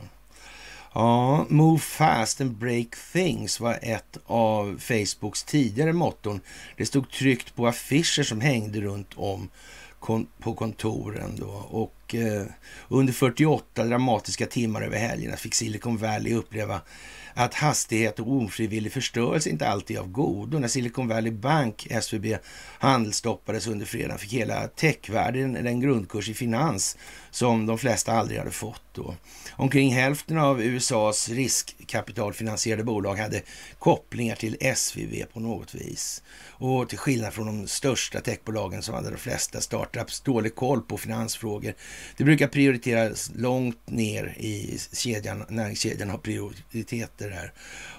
Ja, 0.93 1.45
Move 1.49 1.79
fast 1.79 2.41
and 2.41 2.51
break 2.51 2.87
things 3.13 3.59
var 3.59 3.79
ett 3.81 4.17
av 4.25 4.79
Facebooks 4.79 5.43
tidigare 5.43 5.93
motton. 5.93 6.41
Det 6.77 6.85
stod 6.85 7.11
tryckt 7.11 7.55
på 7.55 7.67
affischer 7.67 8.23
som 8.23 8.41
hängde 8.41 8.81
runt 8.81 9.13
om 9.15 9.49
kon 9.99 10.27
på 10.39 10.53
kontoren 10.53 11.35
då. 11.35 11.67
Och 11.69 12.15
eh, 12.15 12.45
under 12.87 13.13
48 13.13 13.83
dramatiska 13.83 14.45
timmar 14.45 14.81
över 14.81 14.97
helgerna 14.97 15.37
fick 15.37 15.53
Silicon 15.53 15.97
Valley 15.97 16.33
uppleva 16.33 16.81
att 17.33 17.53
hastighet 17.53 18.19
och 18.19 18.31
ofrivillig 18.31 18.91
förstörelse 18.91 19.49
inte 19.49 19.67
alltid 19.67 19.97
är 19.97 20.01
av 20.01 20.11
godo. 20.11 20.59
När 20.59 20.67
Silicon 20.67 21.07
Valley 21.07 21.31
Bank, 21.31 21.87
SVB, 21.89 22.37
handelsstoppades 22.79 23.67
under 23.67 23.85
fredagen 23.85 24.17
fick 24.17 24.33
hela 24.33 24.67
techvärlden 24.67 25.55
en 25.55 25.79
grundkurs 25.79 26.29
i 26.29 26.33
finans 26.33 26.97
som 27.31 27.65
de 27.65 27.77
flesta 27.77 28.11
aldrig 28.11 28.39
hade 28.39 28.51
fått. 28.51 28.82
Då. 28.93 29.15
Omkring 29.51 29.93
hälften 29.93 30.37
av 30.37 30.61
USAs 30.61 31.29
riskkapitalfinansierade 31.29 32.83
bolag 32.83 33.15
hade 33.15 33.41
kopplingar 33.79 34.35
till 34.35 34.57
SVV 34.75 35.25
på 35.33 35.39
något 35.39 35.75
vis. 35.75 36.23
Och 36.45 36.89
till 36.89 36.97
skillnad 36.97 37.33
från 37.33 37.45
de 37.45 37.67
största 37.67 38.21
techbolagen 38.21 38.81
som 38.81 38.95
hade 38.95 39.09
de 39.09 39.17
flesta 39.17 39.61
startups 39.61 40.21
dålig 40.21 40.55
koll 40.55 40.81
på 40.81 40.97
finansfrågor. 40.97 41.73
Det 42.17 42.23
brukar 42.23 42.47
prioriteras 42.47 43.31
långt 43.35 43.89
ner 43.89 44.35
i 44.37 44.79
kedjan, 44.93 45.45
näringskedjan 45.49 46.09
har 46.09 46.17
prioriteter 46.17 47.29
här. 47.29 47.53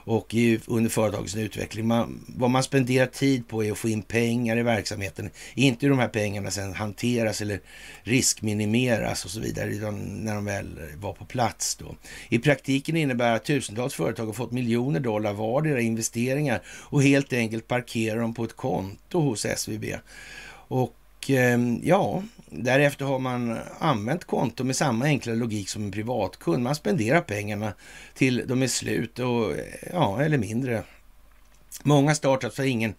Och 0.07 0.35
i, 0.35 0.61
under 0.67 0.91
företagets 0.91 1.37
utveckling. 1.37 1.87
Man, 1.87 2.25
vad 2.29 2.51
man 2.51 2.63
spenderar 2.63 3.07
tid 3.07 3.49
på 3.49 3.65
är 3.65 3.73
att 3.73 3.79
få 3.79 3.89
in 3.89 4.03
pengar 4.03 4.57
i 4.57 4.63
verksamheten. 4.63 5.31
Inte 5.55 5.87
hur 5.87 5.91
de 5.91 5.99
här 5.99 6.09
pengarna 6.09 6.51
sen 6.51 6.75
hanteras 6.75 7.41
eller 7.41 7.61
riskminimeras 8.03 9.25
och 9.25 9.31
så 9.31 9.41
vidare. 9.41 9.71
Utan 9.71 10.25
när 10.25 10.35
de 10.35 10.45
väl 10.45 10.81
Eh, 10.91 10.99
var 10.99 11.13
på 11.13 11.25
plats 11.25 11.77
då. 11.77 11.97
I 12.29 12.39
praktiken 12.39 12.97
innebär 12.97 13.33
att 13.33 13.45
tusentals 13.45 13.95
företag 13.95 14.27
har 14.27 14.33
fått 14.33 14.53
miljoner 14.53 15.01
dollar 15.01 15.33
vardera 15.33 15.81
investeringar 15.81 16.63
och 16.67 17.03
helt 17.03 17.33
enkelt 17.33 17.69
parkerar 17.69 18.21
dem 18.21 18.35
på 18.35 18.45
ett 18.45 18.57
konto 18.57 19.21
hos 19.21 19.45
SVB. 19.45 19.85
Och 20.69 21.31
eh, 21.31 21.59
ja, 21.83 22.23
därefter 22.51 23.05
har 23.05 23.19
man 23.19 23.59
använt 23.79 24.25
konto 24.25 24.65
med 24.65 24.77
samma 24.77 25.05
enkla 25.05 25.35
logik 25.35 25.69
som 25.69 25.85
en 25.85 25.93
privatkund. 25.93 26.63
Man 26.63 26.75
spenderar 26.75 27.21
pengarna 27.21 27.73
till 28.15 28.45
de 28.47 28.63
är 28.63 28.67
slut 28.67 29.19
och 29.19 29.53
eh, 29.53 29.65
ja, 29.93 30.23
eller 30.23 30.39
mindre. 30.39 30.83
Många 31.83 32.15
startups 32.15 32.59
har 32.59 32.65
ingen 32.65 32.95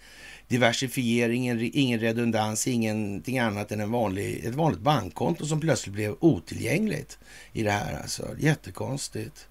diversifiering, 0.47 1.71
ingen 1.73 1.99
redundans, 1.99 2.67
ingenting 2.67 3.39
annat 3.39 3.71
än 3.71 3.81
en 3.81 3.91
vanlig, 3.91 4.45
ett 4.45 4.55
vanligt 4.55 4.81
bankkonto 4.81 5.45
som 5.45 5.59
plötsligt 5.59 5.95
blev 5.95 6.15
otillgängligt 6.19 7.17
i 7.53 7.63
det 7.63 7.71
här. 7.71 8.01
Alltså. 8.01 8.27
Jättekonstigt. 8.39 9.47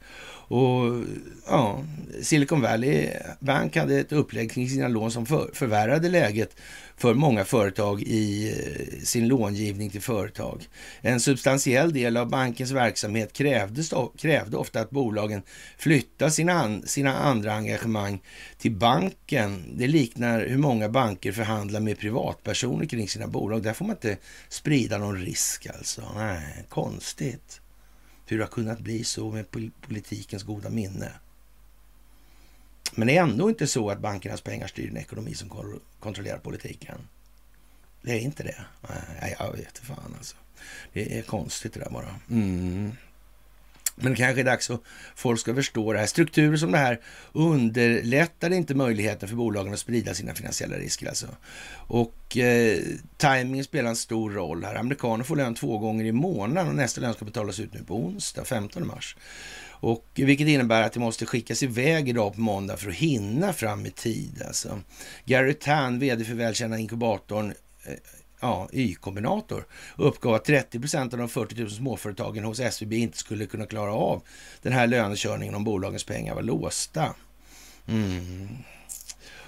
Och 0.48 1.04
ja, 1.46 1.84
Silicon 2.22 2.60
Valley 2.60 3.10
Bank 3.40 3.76
hade 3.76 3.98
ett 3.98 4.12
upplägg 4.12 4.50
kring 4.50 4.68
sina 4.68 4.88
lån 4.88 5.10
som 5.10 5.26
för, 5.26 5.50
förvärrade 5.52 6.08
läget 6.08 6.56
för 6.96 7.14
många 7.14 7.44
företag 7.44 8.02
i 8.02 8.48
eh, 8.48 9.02
sin 9.04 9.28
långivning 9.28 9.90
till 9.90 10.00
företag. 10.00 10.68
En 11.00 11.20
substantiell 11.20 11.92
del 11.92 12.16
av 12.16 12.28
bankens 12.28 12.70
verksamhet 12.70 13.32
krävde, 13.32 13.82
krävde 14.18 14.56
ofta 14.56 14.80
att 14.80 14.90
bolagen 14.90 15.42
flyttar 15.78 16.28
sina, 16.28 16.82
sina 16.82 17.18
andra 17.18 17.54
engagemang 17.54 18.22
till 18.58 18.72
banken. 18.72 19.64
Det 19.76 19.86
liknar 19.86 20.46
hur 20.46 20.58
många 20.58 20.88
banker 20.88 21.32
förhandlar 21.32 21.80
med 21.80 21.98
privatpersoner 21.98 22.86
kring 22.86 23.08
sina 23.08 23.26
bolag. 23.26 23.62
Där 23.62 23.72
får 23.72 23.84
man 23.84 23.96
inte 23.96 24.16
sprida 24.48 24.98
någon 24.98 25.18
risk 25.18 25.66
alltså. 25.66 26.02
Nej, 26.16 26.64
konstigt 26.68 27.60
hur 28.26 28.38
det 28.38 28.44
har 28.44 28.50
kunnat 28.50 28.80
bli 28.80 29.04
så 29.04 29.30
med 29.30 29.46
politikens 29.80 30.42
goda 30.42 30.70
minne. 30.70 31.12
Men 32.94 33.08
det 33.08 33.16
är 33.16 33.22
ändå 33.22 33.48
inte 33.48 33.66
så 33.66 33.90
att 33.90 34.00
bankernas 34.00 34.40
pengar 34.40 34.66
styr 34.66 34.88
en 34.88 34.96
ekonomi 34.96 35.34
som 35.34 35.48
kontrollerar 36.00 36.38
politiken. 36.38 36.98
Det 38.02 38.12
är 38.12 38.20
inte 38.20 38.42
det. 38.42 38.64
Nej, 39.20 39.36
jag 39.38 39.52
vet 39.52 39.78
fan 39.78 40.14
alltså. 40.18 40.36
Det 40.92 41.18
är 41.18 41.22
konstigt 41.22 41.74
det 41.74 41.80
där 41.80 41.90
bara. 41.90 42.20
Mm. 42.30 42.92
Men 43.96 44.12
det 44.12 44.16
kanske 44.16 44.40
är 44.40 44.44
dags 44.44 44.70
att 44.70 44.80
folk 45.14 45.40
ska 45.40 45.54
förstå 45.54 45.92
det 45.92 45.98
här. 45.98 46.06
Strukturer 46.06 46.56
som 46.56 46.72
det 46.72 46.78
här 46.78 47.00
underlättar 47.32 48.52
inte 48.52 48.74
möjligheten 48.74 49.28
för 49.28 49.36
bolagen 49.36 49.72
att 49.72 49.78
sprida 49.78 50.14
sina 50.14 50.34
finansiella 50.34 50.76
risker. 50.76 51.08
Alltså. 51.08 51.26
Och 51.74 52.36
eh, 52.36 52.78
timingen 53.16 53.64
spelar 53.64 53.90
en 53.90 53.96
stor 53.96 54.30
roll 54.30 54.64
här. 54.64 54.74
Amerikaner 54.74 55.24
får 55.24 55.36
lön 55.36 55.54
två 55.54 55.78
gånger 55.78 56.04
i 56.04 56.12
månaden 56.12 56.68
och 56.68 56.74
nästa 56.74 57.00
lön 57.00 57.14
ska 57.14 57.24
betalas 57.24 57.60
ut 57.60 57.74
nu 57.74 57.84
på 57.84 57.96
onsdag, 57.96 58.44
15 58.44 58.86
mars. 58.86 59.16
Och, 59.84 60.06
vilket 60.14 60.48
innebär 60.48 60.82
att 60.82 60.92
det 60.92 61.00
måste 61.00 61.26
skickas 61.26 61.62
iväg 61.62 62.08
idag 62.08 62.34
på 62.34 62.40
måndag 62.40 62.76
för 62.76 62.88
att 62.88 62.94
hinna 62.94 63.52
fram 63.52 63.86
i 63.86 63.90
tid. 63.90 64.42
Alltså. 64.46 64.80
Gary 65.24 65.54
Tan, 65.54 65.98
vd 65.98 66.24
för 66.24 66.34
välkända 66.34 66.78
inkubatorn 66.78 67.54
eh, 67.84 67.94
ja, 68.44 68.68
Y-kombinator 68.72 69.66
uppgav 69.96 70.34
att 70.34 70.44
30 70.44 70.80
procent 70.80 71.12
av 71.12 71.18
de 71.18 71.28
40 71.28 71.60
000 71.60 71.70
småföretagen 71.70 72.44
hos 72.44 72.60
SVB 72.60 72.92
inte 72.92 73.18
skulle 73.18 73.46
kunna 73.46 73.66
klara 73.66 73.92
av 73.92 74.22
den 74.62 74.72
här 74.72 74.86
lönekörningen 74.86 75.54
om 75.54 75.64
bolagens 75.64 76.04
pengar 76.04 76.34
var 76.34 76.42
låsta. 76.42 77.14
Mm. 77.86 78.48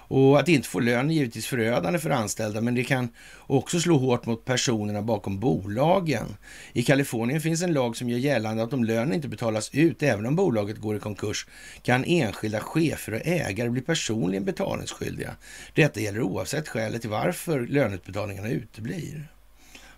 Och 0.08 0.40
att 0.40 0.48
inte 0.48 0.68
få 0.68 0.80
lön 0.80 1.10
är 1.10 1.14
givetvis 1.14 1.46
förödande 1.46 1.98
för 1.98 2.10
anställda, 2.10 2.60
men 2.60 2.74
det 2.74 2.84
kan 2.84 3.08
också 3.38 3.80
slå 3.80 3.98
hårt 3.98 4.26
mot 4.26 4.44
personerna 4.44 5.02
bakom 5.02 5.40
bolagen. 5.40 6.36
I 6.72 6.82
Kalifornien 6.82 7.40
finns 7.40 7.62
en 7.62 7.72
lag 7.72 7.96
som 7.96 8.08
gör 8.08 8.18
gällande 8.18 8.62
att 8.62 8.72
om 8.72 8.84
lönen 8.84 9.14
inte 9.14 9.28
betalas 9.28 9.70
ut, 9.72 10.02
även 10.02 10.26
om 10.26 10.36
bolaget 10.36 10.78
går 10.78 10.96
i 10.96 11.00
konkurs, 11.00 11.46
kan 11.82 12.04
enskilda 12.04 12.60
chefer 12.60 13.12
och 13.12 13.26
ägare 13.26 13.68
bli 13.68 13.80
personligen 13.80 14.44
betalningsskyldiga. 14.44 15.36
Detta 15.74 16.00
gäller 16.00 16.20
oavsett 16.20 16.68
skälet 16.68 17.00
till 17.00 17.10
varför 17.10 17.66
löneutbetalningarna 17.66 18.48
uteblir. 18.48 19.28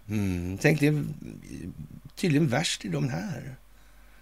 Mm, 0.08 0.58
tänk, 0.58 0.80
det 0.80 0.86
är 0.86 1.04
tydligen 2.16 2.48
värst 2.48 2.84
i 2.84 2.88
de 2.88 3.08
här. 3.08 3.54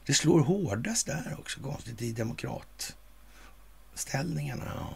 Det 0.06 0.14
slår 0.14 0.40
hårdast 0.40 1.06
där 1.06 1.36
också, 1.38 1.60
konstigt, 1.60 2.02
i 2.02 2.12
demokratställningarna. 2.12 4.72
Ja. 4.74 4.94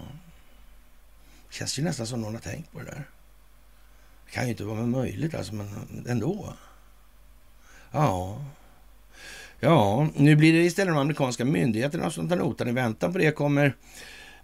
Känns 1.51 1.79
ju 1.79 1.83
nästan 1.83 2.07
som 2.07 2.21
någon 2.21 2.35
har 2.35 2.41
tänkt 2.41 2.73
på 2.73 2.79
det 2.79 2.85
där. 2.85 3.09
Det 4.25 4.31
kan 4.31 4.45
ju 4.45 4.51
inte 4.51 4.65
vara 4.65 4.87
möjligt 4.87 5.35
alltså, 5.35 5.55
men 5.55 6.05
ändå. 6.09 6.55
Ja. 7.91 8.45
Ja, 9.61 10.09
nu 10.15 10.37
blir 10.37 10.53
det 10.53 10.59
istället 10.59 10.95
de 10.95 11.01
amerikanska 11.01 11.45
myndigheterna 11.45 12.11
som 12.11 12.29
tar 12.29 12.37
notan. 12.37 12.69
I 12.69 12.73
väntan 12.73 13.13
på 13.13 13.19
det 13.19 13.33
kommer 13.33 13.77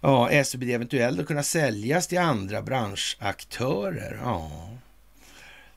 ja, 0.01 0.43
SBD 0.43 0.69
eventuellt 0.69 1.19
att 1.19 1.27
kunna 1.27 1.43
säljas 1.43 2.07
till 2.07 2.17
andra 2.17 2.61
branschaktörer. 2.61 4.19
Ja, 4.23 4.69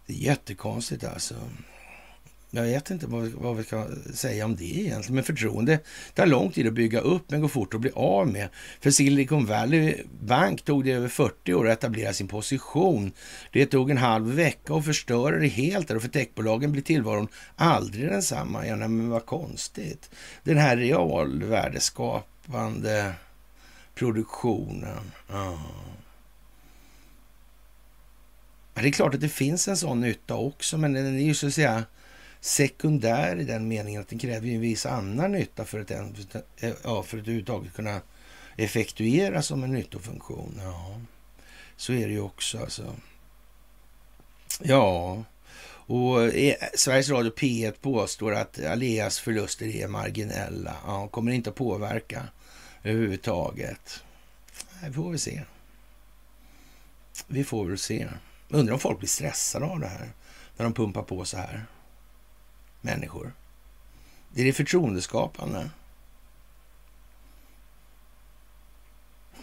det 0.06 0.12
är 0.12 0.16
jättekonstigt 0.16 1.04
alltså. 1.04 1.34
Jag 2.52 2.62
vet 2.62 2.90
inte 2.90 3.06
vad, 3.06 3.28
vad, 3.28 3.56
vi 3.56 3.64
ska 3.64 3.86
säga 4.14 4.44
om 4.44 4.56
det 4.56 4.64
egentligen. 4.64 5.14
Men 5.14 5.24
förtroende 5.24 5.78
tar 6.14 6.26
lång 6.26 6.50
tid 6.50 6.66
att 6.66 6.72
bygga 6.72 7.00
upp 7.00 7.30
men 7.30 7.40
går 7.40 7.48
fort 7.48 7.74
att 7.74 7.80
bli 7.80 7.90
av 7.94 8.28
med. 8.28 8.48
För 8.80 8.90
Silicon 8.90 9.46
Valley 9.46 9.96
Bank 10.20 10.62
tog 10.62 10.84
det 10.84 10.92
över 10.92 11.08
40 11.08 11.54
år 11.54 11.68
att 11.68 11.78
etablera 11.78 12.12
sin 12.12 12.28
position. 12.28 13.12
Det 13.52 13.66
tog 13.66 13.90
en 13.90 13.96
halv 13.96 14.34
vecka 14.34 14.74
att 14.74 14.84
förstöra 14.84 15.38
det 15.38 15.48
helt 15.48 15.90
och 15.90 16.02
för 16.02 16.08
techbolagen 16.08 16.72
blir 16.72 16.82
tillvaron 16.82 17.28
aldrig 17.56 18.08
densamma. 18.08 18.66
Ja, 18.66 18.76
men 18.76 19.10
vad 19.10 19.26
konstigt. 19.26 20.10
Den 20.44 20.56
här 20.56 20.76
realvärdeskapande 20.76 23.12
produktionen. 23.94 25.12
Ja. 25.28 25.58
Det 28.74 28.88
är 28.88 28.92
klart 28.92 29.14
att 29.14 29.20
det 29.20 29.28
finns 29.28 29.68
en 29.68 29.76
sån 29.76 30.00
nytta 30.00 30.34
också, 30.34 30.78
men 30.78 30.92
den 30.92 31.18
är 31.18 31.24
ju 31.24 31.34
så 31.34 31.46
att 31.46 31.54
säga 31.54 31.84
sekundär 32.40 33.36
i 33.36 33.44
den 33.44 33.68
meningen 33.68 34.00
att 34.00 34.08
den 34.08 34.18
kräver 34.18 34.48
en 34.48 34.60
viss 34.60 34.86
annan 34.86 35.32
nytta 35.32 35.64
för 35.64 35.80
att, 35.80 35.90
en, 35.90 36.16
eh, 36.60 36.72
ja, 36.84 37.02
för 37.02 37.18
att 37.18 37.22
överhuvudtaget 37.22 37.74
kunna 37.74 38.00
effektueras 38.56 39.46
som 39.46 39.64
en 39.64 39.72
nyttofunktion. 39.72 40.60
Ja, 40.62 41.00
så 41.76 41.92
är 41.92 42.06
det 42.06 42.12
ju 42.12 42.20
också 42.20 42.58
alltså. 42.58 42.94
Ja, 44.62 45.24
och 45.86 46.24
eh, 46.24 46.54
Sveriges 46.74 47.08
Radio 47.08 47.32
P1 47.32 47.74
påstår 47.80 48.34
att 48.34 48.64
Aleas 48.64 49.18
förluster 49.18 49.66
är 49.66 49.88
marginella. 49.88 50.76
Ja, 50.86 51.08
kommer 51.08 51.32
inte 51.32 51.50
att 51.50 51.56
påverka 51.56 52.28
överhuvudtaget. 52.82 54.02
Vi 54.86 54.92
får 54.92 55.10
väl 55.10 55.18
se. 55.18 55.42
Vi 57.26 57.44
får 57.44 57.64
väl 57.64 57.78
se. 57.78 58.08
Undrar 58.48 58.74
om 58.74 58.80
folk 58.80 58.98
blir 58.98 59.08
stressade 59.08 59.66
av 59.66 59.80
det 59.80 59.86
här 59.86 60.10
när 60.56 60.64
de 60.64 60.74
pumpar 60.74 61.02
på 61.02 61.24
så 61.24 61.36
här 61.36 61.66
människor. 62.80 63.32
Det 64.34 64.40
är 64.40 64.44
det 64.44 64.52
förtroendeskapande. 64.52 65.70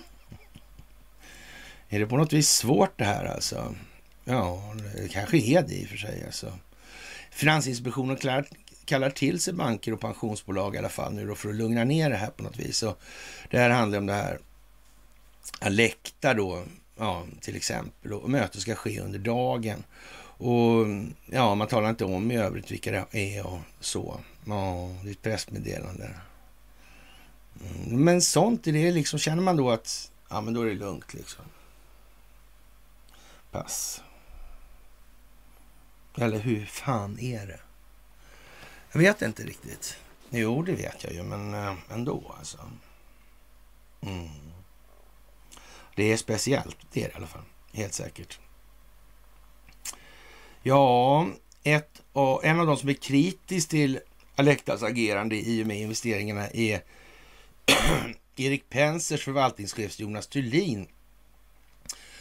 Är 1.90 2.00
det 2.00 2.08
på 2.08 2.18
något 2.18 2.34
vis 2.34 2.50
svårt 2.50 2.98
det 2.98 3.06
här 3.06 3.26
alltså? 3.26 3.76
Ja, 4.24 4.76
det 4.96 5.08
kanske 5.08 5.38
är 5.38 5.62
det 5.62 5.74
i 5.74 5.86
och 5.86 5.90
för 5.90 5.98
sig. 5.98 6.24
Alltså. 6.26 6.54
Finansinspektionen 7.32 8.18
kallar 8.86 9.10
till 9.10 9.40
sig 9.40 9.54
banker 9.54 9.94
och 9.94 10.00
pensionsbolag 10.00 10.76
i 10.76 10.78
alla 10.78 10.90
fall 10.90 11.14
nu 11.14 11.28
då 11.28 11.36
för 11.36 11.50
att 11.50 11.56
lugna 11.56 11.84
ner 11.84 12.10
det 12.10 12.16
här 12.16 12.30
på 12.30 12.44
något 12.44 12.58
vis. 12.58 12.84
Och 12.84 13.00
det 13.50 13.60
här 13.60 13.70
handlar 13.70 13.98
om 13.98 14.06
det 14.06 14.14
här 14.14 14.40
Alekta 15.60 16.34
då, 16.34 16.64
ja, 16.98 17.26
till 17.42 17.56
exempel. 17.56 18.14
Och 18.14 18.30
mötet 18.30 18.62
ska 18.62 18.76
ske 18.76 19.00
under 19.00 19.20
dagen. 19.20 19.84
Och 20.38 20.86
ja, 21.26 21.56
man 21.56 21.68
talar 21.68 21.90
inte 21.90 22.06
om 22.06 22.32
i 22.32 22.38
övrigt 22.38 22.72
vilka 22.72 22.92
det 22.92 23.06
är 23.12 23.48
och 23.48 23.60
så. 23.80 24.20
Ja, 24.46 24.96
det 25.04 25.10
är 25.10 25.12
ett 25.12 25.22
pressmeddelande. 25.22 26.12
Mm, 27.62 28.04
men 28.04 28.22
sånt, 28.22 28.68
är 28.68 28.72
det 28.72 28.92
liksom, 28.92 29.20
känner 29.20 29.44
man 29.44 29.58
då 29.58 29.72
att 29.72 30.12
ja, 30.30 30.42
men 30.42 30.54
då 30.54 30.62
är 30.62 30.66
det 30.66 30.74
lugnt 30.74 31.14
liksom. 31.14 31.46
Pass. 33.52 34.02
Eller 36.18 36.40
hur 36.40 36.66
fan 36.66 37.20
är 37.20 37.48
det? 37.48 37.60
Jag 38.92 39.00
vet 39.00 39.22
inte 39.22 39.44
riktigt. 39.44 39.98
Jo, 40.30 40.62
det 40.62 40.72
vet 40.72 41.04
jag 41.04 41.14
ju, 41.14 41.24
men 41.24 41.54
eh, 41.54 41.76
ändå 41.90 42.36
alltså. 42.40 42.58
Mm. 44.02 44.30
Det 45.96 46.12
är 46.12 46.18
speciellt, 46.18 46.78
det 46.92 47.04
är 47.04 47.08
det 47.08 47.14
i 47.14 47.16
alla 47.16 47.28
fall. 47.28 47.44
Helt 47.74 47.94
säkert. 47.94 48.40
Ja, 50.68 51.28
ett, 51.64 52.02
av, 52.14 52.46
en 52.46 52.60
av 52.60 52.68
de 52.68 52.78
som 52.78 52.90
är 52.90 52.94
kritisk 52.94 53.70
till 53.70 54.00
Alectas 54.36 54.84
agerande 54.84 55.36
i 55.36 55.64
och 55.64 55.68
med 55.68 55.82
investeringarna 55.82 56.48
är 56.48 56.82
Erik 58.36 58.70
Pensers 58.70 59.24
förvaltningschef 59.24 60.00
Jonas 60.00 60.28
Thulin. 60.28 60.88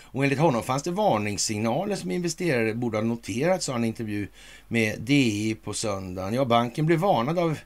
Och 0.01 0.25
enligt 0.25 0.39
honom 0.39 0.63
fanns 0.63 0.83
det 0.83 0.91
varningssignaler 0.91 1.97
som 1.97 2.11
investerare 2.11 2.75
borde 2.75 2.97
ha 2.97 3.05
noterat, 3.05 3.63
sa 3.63 3.73
han 3.73 3.85
i 3.85 3.87
en 3.87 3.89
intervju 3.89 4.29
med 4.69 5.01
DI 5.01 5.55
på 5.65 5.75
söndagen. 5.75 6.35
Ja, 6.35 6.45
banken 6.45 6.87
blev 6.87 6.99
varnad 6.99 7.39
av 7.39 7.59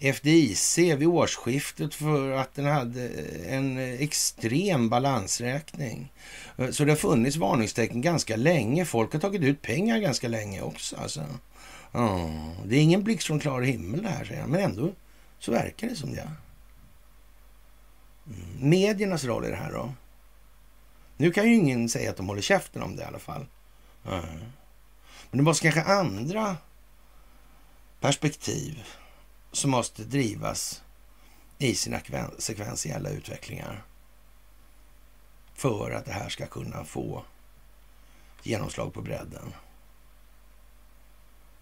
FDIC 0.00 0.78
vid 0.78 1.08
årsskiftet 1.08 1.94
för 1.94 2.30
att 2.30 2.54
den 2.54 2.64
hade 2.64 3.08
eh, 3.08 3.54
en 3.54 3.78
eh, 3.78 4.02
extrem 4.02 4.88
balansräkning. 4.88 6.12
Eh, 6.56 6.70
så 6.70 6.84
det 6.84 6.92
har 6.92 6.96
funnits 6.96 7.36
varningstecken 7.36 8.00
ganska 8.00 8.36
länge. 8.36 8.84
Folk 8.84 9.12
har 9.12 9.20
tagit 9.20 9.42
ut 9.42 9.62
pengar 9.62 9.98
ganska 9.98 10.28
länge 10.28 10.62
också. 10.62 10.96
Alltså. 10.96 11.24
Mm. 11.94 12.50
det 12.64 12.76
är 12.76 12.80
ingen 12.80 13.02
blixt 13.02 13.26
från 13.26 13.40
klar 13.40 13.60
himmel 13.60 14.02
det 14.02 14.08
här, 14.08 14.24
säger 14.24 14.40
han. 14.40 14.50
Men 14.50 14.60
ändå 14.60 14.92
så 15.38 15.52
verkar 15.52 15.88
det 15.88 15.96
som 15.96 16.14
det. 16.14 16.30
Mm. 18.26 18.70
Mediernas 18.70 19.24
roll 19.24 19.44
i 19.44 19.50
det 19.50 19.56
här 19.56 19.72
då? 19.72 19.92
Nu 21.16 21.30
kan 21.30 21.48
ju 21.48 21.54
ingen 21.54 21.88
säga 21.88 22.10
att 22.10 22.16
de 22.16 22.28
håller 22.28 22.42
käften 22.42 22.82
om 22.82 22.96
det 22.96 23.02
i 23.02 23.06
alla 23.06 23.18
fall. 23.18 23.46
Mm. 24.08 24.24
Men 25.30 25.38
det 25.38 25.42
måste 25.42 25.70
kanske 25.70 25.92
andra 25.92 26.56
perspektiv 28.00 28.84
som 29.52 29.70
måste 29.70 30.04
drivas 30.04 30.82
i 31.58 31.74
sina 31.74 32.00
sekventiella 32.38 33.10
utvecklingar 33.10 33.84
för 35.54 35.90
att 35.90 36.04
det 36.04 36.12
här 36.12 36.28
ska 36.28 36.46
kunna 36.46 36.84
få 36.84 37.24
genomslag 38.42 38.94
på 38.94 39.02
bredden. 39.02 39.54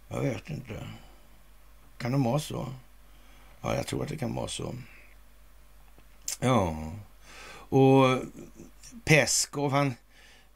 Jag 0.09 0.21
vet 0.21 0.51
inte. 0.51 0.89
Kan 1.99 2.13
det 2.13 2.19
vara 2.19 2.39
så? 2.39 2.73
Ja, 3.61 3.75
jag 3.75 3.87
tror 3.87 4.03
att 4.03 4.09
det 4.09 4.17
kan 4.17 4.35
vara 4.35 4.49
så. 4.49 4.75
Ja, 6.41 6.93
och 7.69 8.19
Peskov, 9.05 9.73
han, 9.73 9.95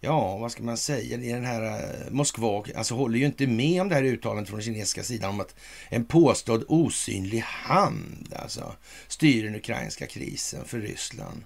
ja, 0.00 0.36
vad 0.36 0.52
ska 0.52 0.62
man 0.62 0.76
säga, 0.76 1.18
i 1.18 1.32
den 1.32 1.44
här 1.44 1.62
eh, 1.62 2.10
Moskva, 2.10 2.64
alltså 2.76 2.94
håller 2.94 3.18
ju 3.18 3.26
inte 3.26 3.46
med 3.46 3.82
om 3.82 3.88
det 3.88 3.94
här 3.94 4.02
uttalandet 4.02 4.48
från 4.48 4.58
den 4.58 4.64
kinesiska 4.64 5.02
sidan 5.02 5.30
om 5.30 5.40
att 5.40 5.54
en 5.88 6.04
påstådd 6.04 6.64
osynlig 6.68 7.40
hand 7.40 8.34
alltså 8.36 8.74
styr 9.08 9.44
den 9.44 9.54
ukrainska 9.54 10.06
krisen 10.06 10.64
för 10.64 10.78
Ryssland. 10.78 11.42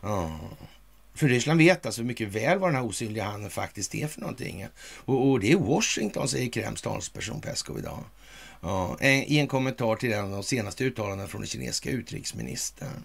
Ja. 0.00 0.40
För 1.14 1.28
Ryssland 1.28 1.58
vet 1.58 1.86
alltså 1.86 2.02
mycket 2.02 2.28
väl 2.28 2.58
vad 2.58 2.68
den 2.68 2.76
här 2.76 2.84
osynliga 2.84 3.24
handen 3.24 3.50
faktiskt 3.50 3.94
är 3.94 4.06
för 4.06 4.20
någonting. 4.20 4.66
Och, 5.04 5.30
och 5.30 5.40
det 5.40 5.52
är 5.52 5.56
Washington, 5.56 6.28
säger 6.28 6.50
Kremls 6.50 6.82
talesperson 6.82 7.40
Peskov 7.40 7.78
idag. 7.78 8.04
Ja, 8.60 8.96
eh, 9.00 9.22
I 9.32 9.38
en 9.38 9.46
kommentar 9.46 9.96
till 9.96 10.12
en 10.12 10.24
av 10.24 10.30
de 10.30 10.42
senaste 10.42 10.84
uttalandena 10.84 11.28
från 11.28 11.40
den 11.40 11.48
kinesiska 11.48 11.90
utrikesministern. 11.90 13.02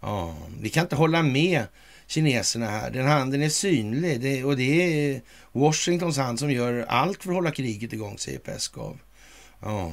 Ja, 0.00 0.36
vi 0.60 0.68
kan 0.68 0.82
inte 0.82 0.96
hålla 0.96 1.22
med 1.22 1.64
kineserna 2.10 2.66
här. 2.66 2.90
Den 2.90 3.06
handen 3.06 3.42
är 3.42 3.48
synlig 3.48 4.20
det, 4.20 4.44
och 4.44 4.56
det 4.56 4.82
är 4.82 5.22
Washingtons 5.52 6.16
hand 6.16 6.38
som 6.38 6.50
gör 6.50 6.84
allt 6.88 7.22
för 7.22 7.30
att 7.30 7.36
hålla 7.36 7.50
kriget 7.50 7.92
igång, 7.92 8.18
säger 8.18 8.38
Peskov. 8.38 8.98
Oh. 9.60 9.92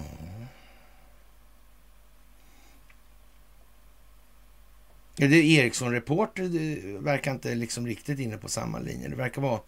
Det 5.15 5.25
Ericsson-reporter 5.25 6.99
verkar 6.99 7.31
inte 7.31 7.55
liksom 7.55 7.87
riktigt 7.87 8.19
inne 8.19 8.37
på 8.37 8.49
samma 8.49 8.79
linje. 8.79 9.07
Det 9.07 9.15
verkar 9.15 9.41
vara 9.41 9.59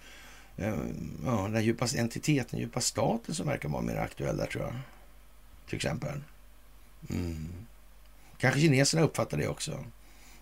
eh, 0.58 0.76
ja, 1.26 1.48
den 1.48 1.64
djupa 1.64 1.88
entiteten, 1.98 2.48
den 2.52 2.60
djupa 2.60 2.82
staten 2.82 3.36
som 3.36 3.48
verkar 3.48 3.70
vara 3.70 3.82
mer 3.82 3.96
aktuell 3.96 4.38
där 4.38 4.46
tror 4.46 4.64
jag. 4.64 4.74
Till 5.68 5.76
exempel. 5.76 6.24
Mm. 7.10 7.48
Kanske 8.38 8.60
kineserna 8.60 9.04
uppfattar 9.04 9.38
det 9.38 9.48
också. 9.48 9.84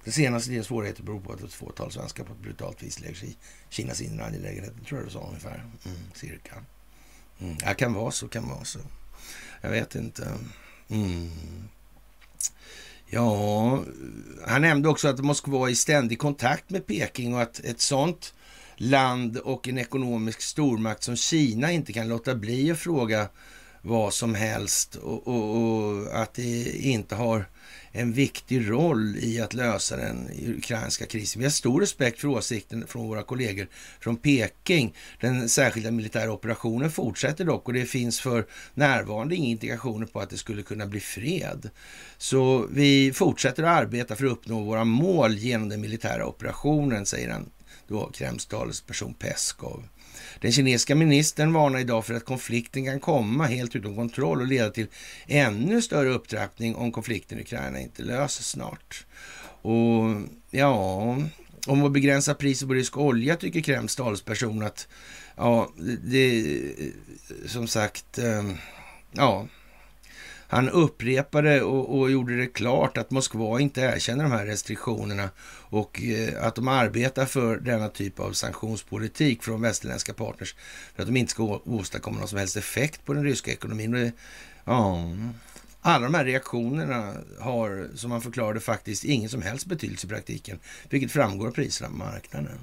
Den 0.08 0.14
senaste 0.14 0.50
tidens 0.50 0.68
svårigheter 0.68 1.04
beror 1.04 1.20
på 1.20 1.34
att 1.34 1.44
ett 1.44 1.54
fåtal 1.54 1.92
svenskar 1.92 2.24
på 2.24 2.34
ett 2.34 2.40
brutalt 2.40 2.84
vis 2.84 3.00
lägger 3.00 3.16
sig 3.16 3.30
i 3.30 3.36
Kinas 3.70 4.02
inre 4.02 4.26
angelägenheter, 4.26 4.86
tror 4.86 5.00
jag 5.00 5.08
du 5.08 5.12
sa 5.12 5.28
ungefär. 5.28 5.64
Mm, 5.86 5.98
cirka. 6.16 6.56
Mm. 7.40 7.58
Ja, 7.66 7.74
kan 7.74 7.94
vara 7.94 8.12
så, 8.12 8.28
kan 8.28 8.50
vara 8.50 8.64
så. 8.64 8.80
Jag 9.62 9.70
vet 9.70 9.96
inte. 9.96 10.32
Mm. 10.90 11.30
Ja, 13.06 13.84
han 14.48 14.62
nämnde 14.62 14.90
också 14.90 15.08
att 15.08 15.20
Moskva 15.20 15.68
är 15.68 15.72
i 15.72 15.76
ständig 15.76 16.20
kontakt 16.20 16.70
med 16.70 16.88
Peking 16.88 17.34
och 17.34 17.42
att 17.42 17.60
ett 17.60 17.82
sånt 17.82 18.34
land 18.76 19.38
och 19.38 19.68
en 19.68 19.78
ekonomisk 19.78 20.42
stormakt 20.42 21.04
som 21.04 21.16
Kina 21.16 21.72
inte 21.72 21.94
kan 21.94 22.08
låta 22.08 22.36
bli 22.36 22.72
att 22.72 22.80
fråga 22.80 23.28
vad 23.82 24.14
som 24.14 24.36
helst 24.36 24.96
och, 24.96 25.28
och, 25.28 25.58
och 25.58 26.22
att 26.22 26.34
det 26.34 26.78
inte 26.78 27.16
har 27.16 27.46
en 27.98 28.14
viktig 28.14 28.70
roll 28.70 29.16
i 29.18 29.42
att 29.42 29.54
lösa 29.54 29.98
den 29.98 30.30
ukrainska 30.58 31.06
krisen. 31.06 31.40
Vi 31.40 31.46
har 31.46 31.52
stor 31.52 31.82
respekt 31.82 32.22
för 32.22 32.28
åsikten 32.28 32.88
från 32.88 33.08
våra 33.08 33.24
kollegor 33.24 33.68
från 34.00 34.18
Peking. 34.18 34.96
Den 35.20 35.50
särskilda 35.50 35.92
militära 35.92 36.32
operationen 36.32 36.92
fortsätter 36.92 37.46
dock 37.46 37.68
och 37.68 37.74
det 37.74 37.86
finns 37.86 38.20
för 38.20 38.46
närvarande 38.74 39.36
inga 39.36 39.48
indikationer 39.48 40.06
på 40.06 40.20
att 40.20 40.30
det 40.30 40.38
skulle 40.38 40.64
kunna 40.64 40.86
bli 40.86 41.00
fred. 41.00 41.70
Så 42.18 42.68
vi 42.72 43.12
fortsätter 43.14 43.64
att 43.64 43.82
arbeta 43.82 44.16
för 44.16 44.26
att 44.26 44.32
uppnå 44.32 44.64
våra 44.64 44.84
mål 44.84 45.38
genom 45.38 45.70
den 45.70 45.82
militära 45.82 46.26
operationen, 46.26 47.06
säger 47.06 47.30
han 47.30 47.50
då 47.88 48.10
Kremls 48.14 48.46
talesperson 48.46 49.14
Peskov. 49.14 49.84
Den 50.42 50.52
kinesiska 50.52 50.96
ministern 50.96 51.54
varnar 51.54 51.80
idag 51.80 52.06
för 52.06 52.14
att 52.14 52.26
konflikten 52.26 52.86
kan 52.86 53.00
komma 53.00 53.46
helt 53.46 53.76
utom 53.76 53.96
kontroll 53.96 54.42
och 54.42 54.48
leda 54.48 54.70
till 54.70 54.88
ännu 55.28 55.82
större 55.82 56.10
upptrappning 56.10 56.76
om 56.76 56.92
konflikten 56.92 57.40
i 57.40 57.42
Ukraina 57.42 57.80
inte 57.80 58.04
löses 58.04 58.48
snart. 58.48 59.06
Och 59.62 60.22
ja, 60.52 61.18
om 61.68 61.84
att 61.84 61.92
begränsa 61.92 62.34
priset 62.34 62.68
på 62.68 62.74
rysk 62.74 62.98
olja 62.98 63.36
tycker 63.36 63.62
Kremls 63.62 63.96
talesperson 63.96 64.62
att 64.62 64.88
ja, 65.36 65.70
det 66.04 66.56
som 67.46 67.68
sagt, 67.68 68.18
eh, 68.18 68.52
ja, 69.12 69.48
han 70.48 70.70
upprepade 70.70 71.62
och, 71.62 72.00
och, 72.00 72.12
gjorde 72.12 72.38
det 72.38 72.48
klart 72.48 72.98
att 72.98 73.12
Moskva 73.12 73.60
inte 73.60 73.82
erkänner 73.82 74.24
de 74.24 74.32
här 74.32 74.46
restriktionerna 74.46 75.30
och 75.70 76.02
eh, 76.04 76.46
att 76.46 76.56
de 76.56 76.68
arbetar 76.68 77.26
för 77.26 77.58
denna 77.58 77.90
typ 77.90 78.20
av 78.20 78.32
sanktionspolitik 78.32 79.44
från 79.44 79.62
västerländska 79.62 80.14
partners 80.14 80.56
för 80.96 81.04
att 81.04 81.08
de 81.08 81.18
inte 81.18 81.32
ska 81.32 81.44
åstadkomma 81.66 82.20
någon 82.20 82.28
som 82.28 82.40
helst 82.40 82.58
effekt 82.58 83.06
på 83.06 83.14
den 83.14 83.24
ryska 83.24 83.52
ekonomin. 83.52 83.92
Det, 83.92 84.12
ja, 84.66 84.98
alla 85.82 86.06
de 86.06 86.14
här 86.14 86.26
reaktionerna 86.26 87.14
har, 87.40 87.88
som 87.96 88.10
man 88.10 88.22
förklarade, 88.22 88.60
faktiskt 88.60 89.04
ingen 89.04 89.30
som 89.30 89.42
helst 89.42 89.66
betydelse 89.66 90.08
i 90.08 90.10
praktiken, 90.10 90.60
vilket 90.90 91.12
framgår 91.12 91.48
av 91.48 91.52
priserna 91.52 91.90
på 91.90 91.96
marknaden. 91.96 92.60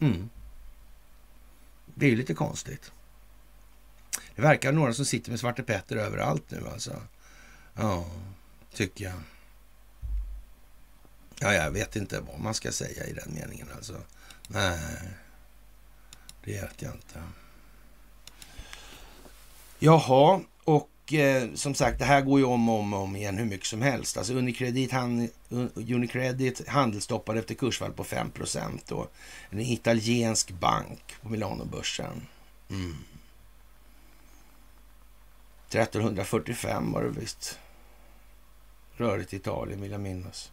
Mm. 0.00 0.30
Det 1.94 2.06
är 2.06 2.10
ju 2.10 2.16
lite 2.16 2.34
konstigt. 2.34 2.92
Det 4.36 4.42
verkar 4.42 4.72
några 4.72 4.92
som 4.92 5.04
sitter 5.04 5.30
med 5.30 5.40
Svarte 5.40 5.62
Petter 5.62 5.96
överallt 5.96 6.50
nu 6.50 6.68
alltså. 6.72 7.02
Ja, 7.74 8.06
tycker 8.74 9.04
jag. 9.04 9.20
Ja, 11.40 11.52
jag 11.52 11.70
vet 11.70 11.96
inte 11.96 12.20
vad 12.20 12.40
man 12.40 12.54
ska 12.54 12.72
säga 12.72 13.06
i 13.06 13.12
den 13.12 13.34
meningen 13.34 13.68
alltså. 13.76 13.94
Nej, 14.48 14.78
det 16.44 16.52
vet 16.52 16.82
jag 16.82 16.94
inte. 16.94 17.22
Jaha, 19.78 20.40
och 20.64 21.12
eh, 21.12 21.48
som 21.54 21.74
sagt, 21.74 21.98
det 21.98 22.04
här 22.04 22.20
går 22.20 22.38
ju 22.38 22.44
om 22.44 22.68
och 22.68 22.78
om, 22.78 22.94
om 22.94 23.16
igen 23.16 23.38
hur 23.38 23.44
mycket 23.44 23.66
som 23.66 23.82
helst. 23.82 24.16
Alltså 24.16 24.34
Unicredit, 24.34 24.92
hand, 24.92 25.28
Unicredit 25.74 26.68
handelsstoppade 26.68 27.38
efter 27.38 27.54
kursfall 27.54 27.92
på 27.92 28.04
5 28.04 28.30
procent. 28.30 28.92
en 29.50 29.60
italiensk 29.60 30.50
bank 30.50 31.14
på 31.22 31.28
Milanobörsen. 31.28 32.26
Mm. 32.70 32.96
1345 35.68 36.92
var 36.92 37.02
det 37.02 37.08
visst. 37.08 37.58
Rörigt 38.96 39.32
i 39.32 39.36
Italien 39.36 39.80
vill 39.80 39.90
jag 39.90 40.00
minnas. 40.00 40.52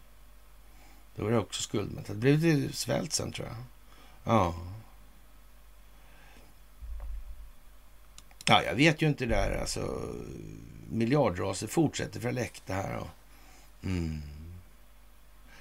Då 1.16 1.24
var 1.24 1.32
det 1.32 1.38
också 1.38 1.61
skuldmättat. 1.61 2.07
Det 2.07 2.16
blev 2.16 2.39
lite 2.39 2.76
svält 2.76 3.13
sen 3.13 3.32
tror 3.32 3.47
jag. 3.47 3.57
Ja. 4.24 4.55
Ja, 8.45 8.63
jag 8.63 8.76
vet 8.76 9.01
ju 9.01 9.07
inte 9.07 9.26
det 9.26 9.36
där 9.36 9.57
alltså. 9.59 10.01
Miljardraser 10.89 11.68
fortsätter 11.68 12.20
för 12.20 12.30
att 12.30 12.36
läkta 12.36 12.74
här. 12.74 12.97
Och, 12.97 13.07
mm. 13.84 14.22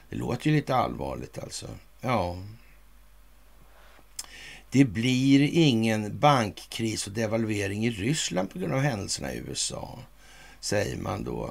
Det 0.09 0.17
låter 0.17 0.51
ju 0.51 0.57
lite 0.57 0.77
allvarligt 0.77 1.39
alltså. 1.39 1.69
Ja. 2.01 2.39
Det 4.75 4.85
blir 4.85 5.51
ingen 5.53 6.19
bankkris 6.19 7.07
och 7.07 7.13
devalvering 7.13 7.87
i 7.87 7.91
Ryssland 7.91 8.51
på 8.51 8.59
grund 8.59 8.73
av 8.73 8.81
händelserna 8.81 9.33
i 9.33 9.39
USA, 9.39 9.99
säger 10.61 10.97
man 10.97 11.25
då. 11.25 11.51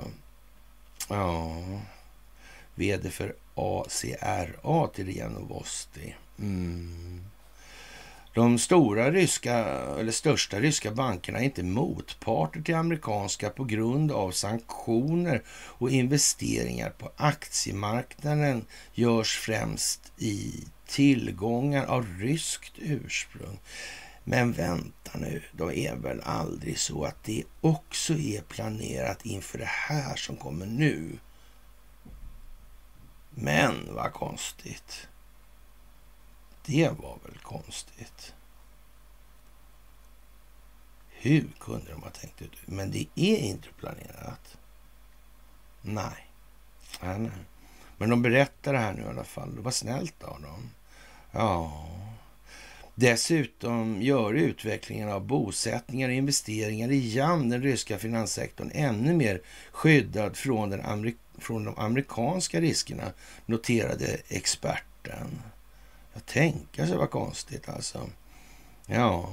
Ja, 1.10 1.64
vd 2.76 3.10
för 3.10 3.36
ACRA 3.56 4.88
till 4.88 5.06
Ria 5.06 5.30
Novosti. 5.30 6.16
Mm. 6.40 7.26
De 8.34 8.60
stora 8.60 9.12
ryska, 9.12 9.56
eller 10.00 10.12
största 10.12 10.60
ryska 10.60 10.92
bankerna 10.92 11.40
är 11.40 11.44
inte 11.44 11.64
motparter 11.64 12.62
till 12.62 12.76
amerikanska 12.76 13.50
på 13.50 13.64
grund 13.64 14.12
av 14.12 14.32
sanktioner 14.32 15.42
och 15.48 15.92
investeringar 15.92 16.90
på 16.90 17.12
aktiemarknaden 17.18 18.66
görs 18.94 19.38
främst 19.38 20.12
i 20.18 20.64
tillgångar 20.88 21.86
av 21.86 22.08
ryskt 22.20 22.74
ursprung. 22.78 23.60
Men 24.24 24.52
vänta 24.52 25.12
nu, 25.20 25.42
det 25.52 25.80
är 25.80 25.96
väl 25.96 26.22
aldrig 26.24 26.80
så 26.80 27.04
att 27.04 27.24
det 27.24 27.44
också 27.62 28.14
är 28.14 28.42
planerat 28.42 29.26
inför 29.26 29.58
det 29.58 29.70
här 29.70 30.16
som 30.16 30.36
kommer 30.36 30.66
nu? 30.66 31.18
Men 33.30 33.96
vad 33.96 34.14
konstigt. 34.14 35.08
Det 36.66 36.90
var 36.90 37.18
väl 37.24 37.38
konstigt. 37.38 38.34
Hur 41.10 41.48
kunde 41.60 41.92
de 41.92 42.04
ha 42.04 42.10
tänkt 42.10 42.42
ut 42.42 42.52
Men 42.66 42.92
det 42.92 43.08
är 43.16 43.38
inte 43.38 43.68
planerat. 43.80 44.58
Nej. 45.82 46.28
nej, 47.02 47.20
nej. 47.20 47.32
Men 47.98 48.10
de 48.10 48.22
berättar 48.22 48.74
det 48.74 48.80
här 48.80 48.94
nu 48.94 49.02
i 49.02 49.06
alla 49.06 49.24
fall. 49.24 49.56
Det 49.56 49.62
var 49.62 49.72
snällt 49.72 50.24
av 50.24 50.42
dem. 50.42 50.70
Ja. 51.32 51.88
Dessutom 52.96 54.02
gör 54.02 54.34
utvecklingen 54.34 55.10
av 55.10 55.28
bosättningar 55.28 56.10
och 56.10 56.16
investeringar 56.16 56.92
igen 56.92 57.50
den 57.50 57.62
ryska 57.62 57.98
finanssektorn 57.98 58.72
ännu 58.74 59.14
mer 59.14 59.42
skyddad 59.72 60.38
från, 60.38 60.70
den 60.70 60.82
amerik 60.82 61.18
från 61.38 61.64
de 61.64 61.78
amerikanska 61.78 62.62
riskerna, 62.62 63.14
noterade 63.46 64.18
experten. 64.28 65.42
Jag 66.14 66.26
tänker 66.26 66.86
sig 66.86 66.98
vad 66.98 67.10
konstigt 67.10 67.70
alltså. 67.70 68.10
Ja, 68.86 69.30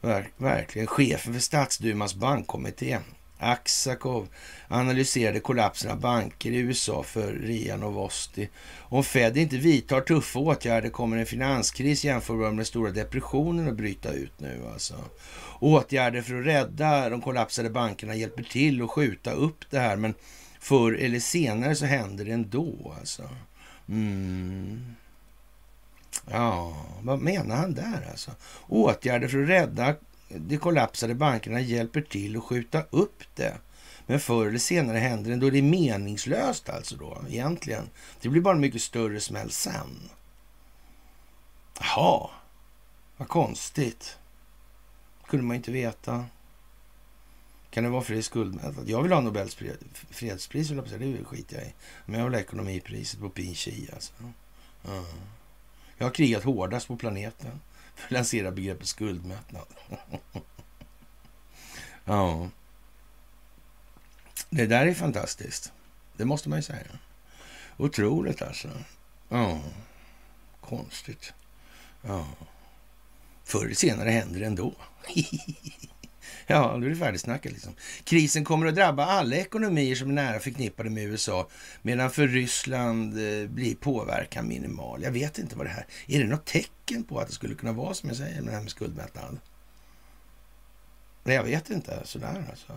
Ver 0.00 0.28
verkligen. 0.36 0.86
Chefen 0.86 1.32
för 1.32 1.40
Stadsdumans 1.40 2.14
bankkommitté, 2.14 2.98
Aksakov, 3.38 4.28
analyserade 4.68 5.40
kollapsen 5.40 5.90
av 5.90 6.00
banker 6.00 6.50
i 6.50 6.56
USA 6.56 7.02
för 7.02 7.32
Ria 7.32 7.76
Novosti. 7.76 8.48
Om 8.78 9.04
Fed 9.04 9.36
inte 9.36 9.56
vidtar 9.56 10.00
tuffa 10.00 10.38
åtgärder 10.38 10.88
kommer 10.88 11.16
en 11.16 11.26
finanskris 11.26 12.04
jämförbar 12.04 12.48
med 12.48 12.56
den 12.56 12.64
stora 12.64 12.90
depressionen 12.90 13.68
att 13.68 13.76
bryta 13.76 14.12
ut 14.12 14.40
nu. 14.40 14.62
Alltså. 14.72 14.94
Åtgärder 15.60 16.22
för 16.22 16.40
att 16.40 16.46
rädda 16.46 17.08
de 17.08 17.20
kollapsade 17.20 17.70
bankerna 17.70 18.14
hjälper 18.14 18.42
till 18.42 18.82
att 18.82 18.90
skjuta 18.90 19.32
upp 19.32 19.70
det 19.70 19.78
här, 19.78 19.96
men 19.96 20.14
förr 20.60 20.92
eller 20.92 21.20
senare 21.20 21.74
så 21.74 21.84
händer 21.84 22.24
det 22.24 22.32
ändå. 22.32 22.94
Alltså. 22.98 23.30
Mm. 23.88 24.94
Ja, 26.30 26.86
vad 27.02 27.20
menar 27.20 27.56
han 27.56 27.74
där 27.74 28.08
alltså? 28.10 28.30
Åtgärder 28.66 29.28
för 29.28 29.42
att 29.42 29.48
rädda 29.48 29.94
de 30.28 30.58
kollapsade 30.58 31.14
bankerna 31.14 31.60
hjälper 31.60 32.00
till 32.00 32.36
att 32.36 32.44
skjuta 32.44 32.82
upp 32.90 33.22
det. 33.34 33.54
Men 34.06 34.20
förr 34.20 34.46
eller 34.46 34.58
senare 34.58 34.98
händer 34.98 35.30
det 35.30 35.36
då 35.36 35.50
det 35.50 35.58
är 35.58 35.62
meningslöst 35.62 36.68
alltså 36.68 36.96
då, 36.96 37.18
egentligen. 37.28 37.88
Det 38.20 38.28
blir 38.28 38.42
bara 38.42 38.54
en 38.54 38.60
mycket 38.60 38.82
större 38.82 39.20
smäll 39.20 39.50
sen. 39.50 40.10
Jaha, 41.80 42.30
vad 43.16 43.28
konstigt. 43.28 44.18
kunde 45.26 45.46
man 45.46 45.56
inte 45.56 45.70
veta. 45.70 46.24
Kan 47.70 47.84
det 47.84 47.90
vara 47.90 48.02
för 48.02 48.14
det 48.14 48.22
skuldmättat? 48.22 48.88
Jag 48.88 49.02
vill 49.02 49.12
ha 49.12 49.20
Nobels 49.20 49.56
fredspris, 50.10 50.68
det 50.68 51.24
skiter 51.24 51.56
jag 51.56 51.66
i. 51.66 51.74
Men 52.06 52.20
jag 52.20 52.26
vill 52.26 52.34
ha 52.34 52.40
ekonomipriset 52.40 53.20
på 53.20 53.30
Pin 53.30 53.54
Chi 53.54 53.88
alltså. 53.92 54.12
Mm. 54.84 55.04
Jag 55.98 56.06
har 56.06 56.10
krigat 56.10 56.44
hårdast 56.44 56.88
på 56.88 56.96
planeten 56.96 57.60
för 57.94 58.06
att 58.06 58.10
lansera 58.10 58.50
begreppet 58.50 58.86
skuldmättnad. 58.86 59.66
ja. 62.04 62.48
Det 64.50 64.66
där 64.66 64.86
är 64.86 64.94
fantastiskt. 64.94 65.72
Det 66.16 66.24
måste 66.24 66.48
man 66.48 66.58
ju 66.58 66.62
säga. 66.62 66.98
Otroligt 67.76 68.42
alltså. 68.42 68.68
Ja. 69.28 69.60
Konstigt. 70.60 71.32
Ja. 72.02 72.26
Förr 73.44 73.64
eller 73.64 73.74
senare 73.74 74.10
händer 74.10 74.40
det 74.40 74.46
ändå. 74.46 74.72
Ja, 76.46 76.76
då 76.80 76.86
är 76.86 76.90
det 76.90 76.96
färdigsnackat 76.96 77.52
liksom. 77.52 77.74
Krisen 78.04 78.44
kommer 78.44 78.66
att 78.66 78.74
drabba 78.74 79.04
alla 79.04 79.36
ekonomier 79.36 79.94
som 79.94 80.08
är 80.08 80.14
nära 80.14 80.40
förknippade 80.40 80.90
med 80.90 81.04
USA, 81.04 81.48
medan 81.82 82.10
för 82.10 82.28
Ryssland 82.28 83.12
eh, 83.12 83.48
blir 83.48 83.74
påverkan 83.74 84.48
minimal. 84.48 85.02
Jag 85.02 85.12
vet 85.12 85.38
inte 85.38 85.56
vad 85.56 85.66
det 85.66 85.70
här 85.70 85.86
är. 86.06 86.18
det 86.18 86.26
något 86.26 86.44
tecken 86.44 87.04
på 87.04 87.18
att 87.18 87.26
det 87.26 87.32
skulle 87.32 87.54
kunna 87.54 87.72
vara 87.72 87.94
som 87.94 88.08
jag 88.08 88.18
säger 88.18 88.42
med 88.42 88.52
det 88.52 88.56
här 88.56 88.62
med 88.62 88.70
skuldmättnad? 88.70 89.38
Nej, 91.24 91.36
jag 91.36 91.44
vet 91.44 91.70
inte. 91.70 92.00
Sådär 92.04 92.44
alltså. 92.50 92.72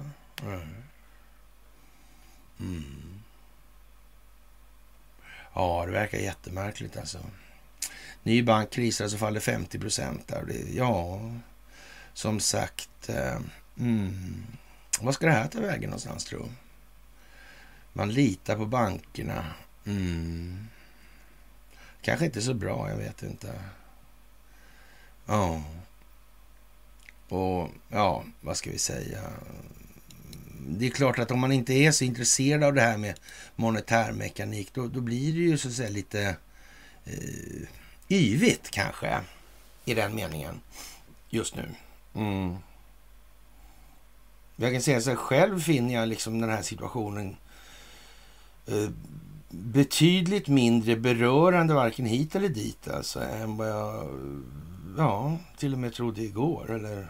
Mm. 2.60 3.22
Ja, 5.54 5.84
det 5.86 5.92
verkar 5.92 6.18
jättemärkligt 6.18 6.98
alltså. 6.98 7.20
Ny 8.24 8.44
bank 8.44 8.70
krisar 8.70 8.98
så 8.98 9.04
alltså, 9.04 9.18
faller 9.18 9.40
50 9.40 9.80
procent 9.80 10.28
där. 10.28 10.46
Ja, 10.74 11.22
som 12.14 12.40
sagt. 12.40 13.10
Eh, 13.10 13.40
mm. 13.80 14.44
Vad 15.02 15.14
ska 15.14 15.26
det 15.26 15.32
här 15.32 15.48
ta 15.48 15.60
vägen 15.60 15.90
någonstans 15.90 16.26
tro? 16.26 16.50
Man 17.94 18.14
litar 18.14 18.56
på 18.56 18.66
bankerna. 18.66 19.46
Mm. 19.86 20.68
Kanske 22.02 22.26
inte 22.26 22.42
så 22.42 22.54
bra, 22.54 22.90
jag 22.90 22.98
vet 22.98 23.24
inte. 23.24 23.60
Ja. 25.26 25.64
Och 27.30 27.70
ja, 27.90 28.24
vad 28.42 28.58
ska 28.58 28.72
vi 28.72 28.78
säga? 28.78 29.20
Det 30.68 30.86
är 30.86 30.90
klart 30.90 31.20
att 31.20 31.32
om 31.32 31.40
man 31.40 31.52
inte 31.52 31.74
är 31.74 31.92
så 31.92 32.04
intresserad 32.04 32.64
av 32.64 32.74
det 32.74 32.82
här 32.82 32.98
med 32.98 33.20
monetärmekanik, 33.56 34.74
då, 34.74 34.88
då 34.88 35.02
blir 35.02 35.34
det 35.34 35.40
ju 35.40 35.58
så 35.58 35.68
att 35.68 35.74
säga 35.74 35.90
lite 35.90 36.36
eh, 37.06 37.68
yvigt 38.10 38.72
kanske 38.72 39.20
i 39.86 39.94
den 39.94 40.16
meningen 40.16 40.62
just 41.30 41.56
nu. 41.56 41.70
Mm. 42.14 42.58
Jag 44.56 44.72
kan 44.72 44.82
säga 44.82 45.02
så 45.02 45.10
här, 45.10 45.18
själv 45.18 45.60
finner 45.60 45.94
jag 45.94 46.10
liksom 46.10 46.42
den 46.42 46.50
här 46.50 46.62
situationen 46.62 47.36
eh, 48.68 48.90
betydligt 49.50 50.48
mindre 50.48 50.96
berörande 50.96 51.74
varken 51.74 52.06
hit 52.06 52.36
eller 52.36 52.50
dit 52.50 52.88
alltså, 52.88 53.20
än 53.24 53.58
vad 53.58 53.70
jag 53.70 54.10
ja, 54.98 55.38
till 55.58 55.74
och 55.74 55.80
med 55.80 55.94
trodde 55.94 56.22
igår 56.22 56.72
eller 56.72 57.08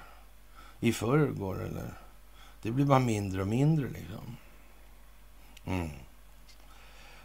i 0.80 0.94
förrgår. 0.94 1.64
Eller. 1.64 1.94
Det 2.62 2.72
blir 2.72 2.86
bara 2.86 3.00
mindre 3.00 3.42
och 3.42 3.48
mindre 3.48 3.90
liksom. 3.90 4.38
Mm. 5.66 5.90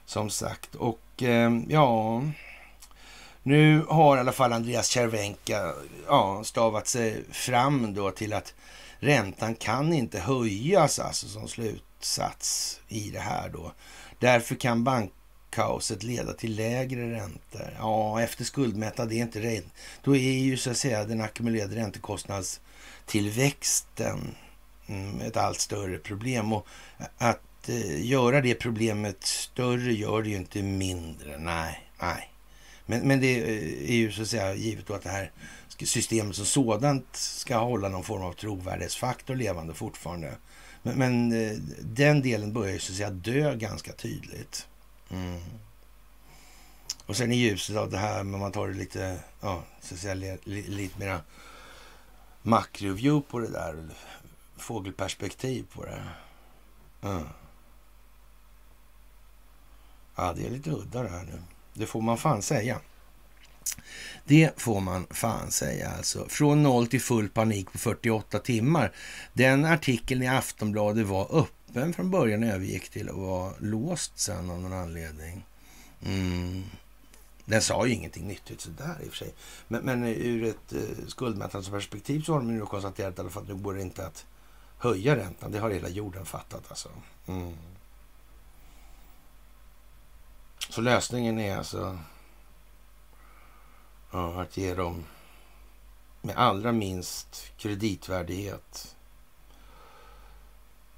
Som 0.05 0.31
sagt, 0.31 0.75
och 0.75 1.23
eh, 1.23 1.61
ja... 1.69 2.23
Nu 3.47 3.85
har 3.89 4.17
i 4.17 4.21
alla 4.21 4.33
fall 4.33 4.53
Andreas 4.53 4.89
Cervenka 4.89 5.75
ja, 6.07 6.45
stavat 6.45 6.87
sig 6.87 7.25
fram 7.31 7.95
då 7.95 8.11
till 8.11 8.33
att 8.33 8.55
räntan 8.99 9.55
kan 9.55 9.93
inte 9.93 10.21
höjas 10.21 10.99
alltså 10.99 11.29
som 11.29 11.49
slutsats 11.49 12.81
i 12.89 13.11
det 13.11 13.21
här 13.21 13.49
då. 13.49 13.73
Därför 14.19 14.55
kan 14.55 14.85
bankkaoset 14.85 16.03
leda 16.03 16.33
till 16.33 16.57
lägre 16.57 17.13
räntor. 17.13 17.77
Ja, 17.79 18.23
efter 18.23 18.45
skuldmättnad 18.45 19.13
är 19.13 19.17
inte 19.17 19.41
rent. 19.41 19.73
Då 20.03 20.17
är 20.17 20.39
ju 20.39 20.57
så 20.57 20.71
att 20.71 20.77
säga 20.77 21.05
den 21.05 21.21
ackumulerade 21.21 21.77
räntekostnadstillväxten 21.77 24.35
mm, 24.87 25.21
ett 25.21 25.37
allt 25.37 25.61
större 25.61 25.99
problem. 25.99 26.53
Och 26.53 26.67
att 27.19 27.69
eh, 27.69 28.07
göra 28.07 28.41
det 28.41 28.55
problemet 28.55 29.25
större 29.25 29.93
gör 29.93 30.23
det 30.23 30.29
ju 30.29 30.37
inte 30.37 30.63
mindre. 30.63 31.39
Nej, 31.39 31.91
nej. 32.01 32.33
Men, 32.87 33.09
men 33.09 33.21
det 33.21 33.41
är 33.91 33.97
ju 33.97 34.13
så 34.13 34.23
att 34.23 34.29
säga 34.29 34.55
givet 34.55 34.87
då 34.87 34.95
att 34.95 35.03
det 35.03 35.11
här 35.11 35.33
systemet 35.85 36.37
som 36.37 36.47
sådant 36.47 37.17
ska 37.17 37.57
hålla 37.57 37.89
någon 37.89 38.05
form 38.05 38.23
av 38.23 38.33
trovärdighetsfaktor 38.33 39.35
levande 39.35 39.75
fortfarande. 39.75 40.37
Men, 40.83 40.99
men 40.99 41.33
eh, 41.33 41.57
den 41.81 42.23
delen 42.23 42.53
börjar 42.53 42.73
ju 42.73 42.79
så 42.79 42.93
att 42.93 42.97
säga 42.97 43.11
dö 43.11 43.55
ganska 43.55 43.93
tydligt. 43.93 44.67
Mm. 45.11 45.41
Och 47.07 47.17
sen 47.17 47.33
i 47.33 47.37
ljuset 47.37 47.77
av 47.77 47.91
det 47.91 47.99
här, 47.99 48.23
men 48.23 48.41
man 48.41 48.53
tar 48.53 48.69
det 48.69 48.75
lite, 48.75 49.19
ja, 49.41 49.63
så 49.81 49.95
att 49.95 50.01
säga, 50.01 50.15
li, 50.15 50.63
lite 50.63 50.99
mera 50.99 51.21
makroview 52.43 53.27
på 53.31 53.39
det 53.39 53.49
där, 53.49 53.89
fågelperspektiv 54.57 55.67
på 55.73 55.85
det. 55.85 56.03
Mm. 57.03 57.25
Ja, 60.17 60.33
det 60.33 60.47
är 60.47 60.51
lite 60.51 60.71
udda 60.71 61.03
det 61.03 61.09
här 61.09 61.25
nu. 61.25 61.43
Det 61.79 61.87
får 61.87 62.01
man 62.01 62.19
fan 62.19 62.43
säga. 62.43 62.81
Det 64.25 64.51
får 64.57 64.81
man 64.81 65.07
fan 65.11 65.51
säga 65.51 65.91
alltså. 65.91 66.27
Från 66.29 66.63
noll 66.63 66.87
till 66.87 67.01
full 67.01 67.29
panik 67.29 67.73
på 67.73 67.79
48 67.79 68.39
timmar. 68.39 68.93
Den 69.33 69.65
artikeln 69.65 70.23
i 70.23 70.29
Aftonbladet 70.29 71.07
var 71.07 71.39
öppen 71.39 71.93
från 71.93 72.11
början 72.11 72.43
och 72.43 72.49
övergick 72.49 72.89
till 72.89 73.09
att 73.09 73.17
vara 73.17 73.53
låst 73.59 74.19
sen 74.19 74.51
av 74.51 74.61
någon 74.61 74.73
anledning. 74.73 75.45
Mm. 76.05 76.65
Den 77.45 77.63
sa 77.63 77.87
ju 77.87 77.95
ingenting 77.95 78.29
nyttigt 78.29 78.61
sådär 78.61 78.97
i 79.05 79.07
och 79.07 79.11
för 79.11 79.17
sig. 79.17 79.35
Men, 79.69 79.83
men 79.83 80.05
eh, 80.05 80.11
ur 80.11 80.45
ett 80.45 80.73
eh, 80.73 81.07
skuldmättnadsperspektiv 81.07 82.23
så 82.23 82.33
har 82.33 82.41
de 82.41 82.55
ju 82.55 82.67
konstaterat 82.67 83.19
i 83.19 83.21
alla 83.21 83.31
fall 83.31 83.43
att 83.43 83.49
nu 83.49 83.55
går 83.55 83.75
det 83.75 83.83
inte 83.83 84.07
att 84.07 84.27
höja 84.79 85.17
räntan. 85.17 85.53
Det 85.53 85.59
har 85.59 85.71
hela 85.71 85.89
jorden 85.89 86.25
fattat 86.25 86.65
alltså. 86.69 86.89
Mm. 87.27 87.55
Så 90.69 90.81
lösningen 90.81 91.39
är 91.39 91.57
alltså 91.57 91.99
Ja, 94.17 94.43
att 94.43 94.57
ge 94.57 94.75
dem 94.75 95.05
med 96.23 96.37
allra 96.37 96.73
minst 96.73 97.53
kreditvärdighet 97.57 98.97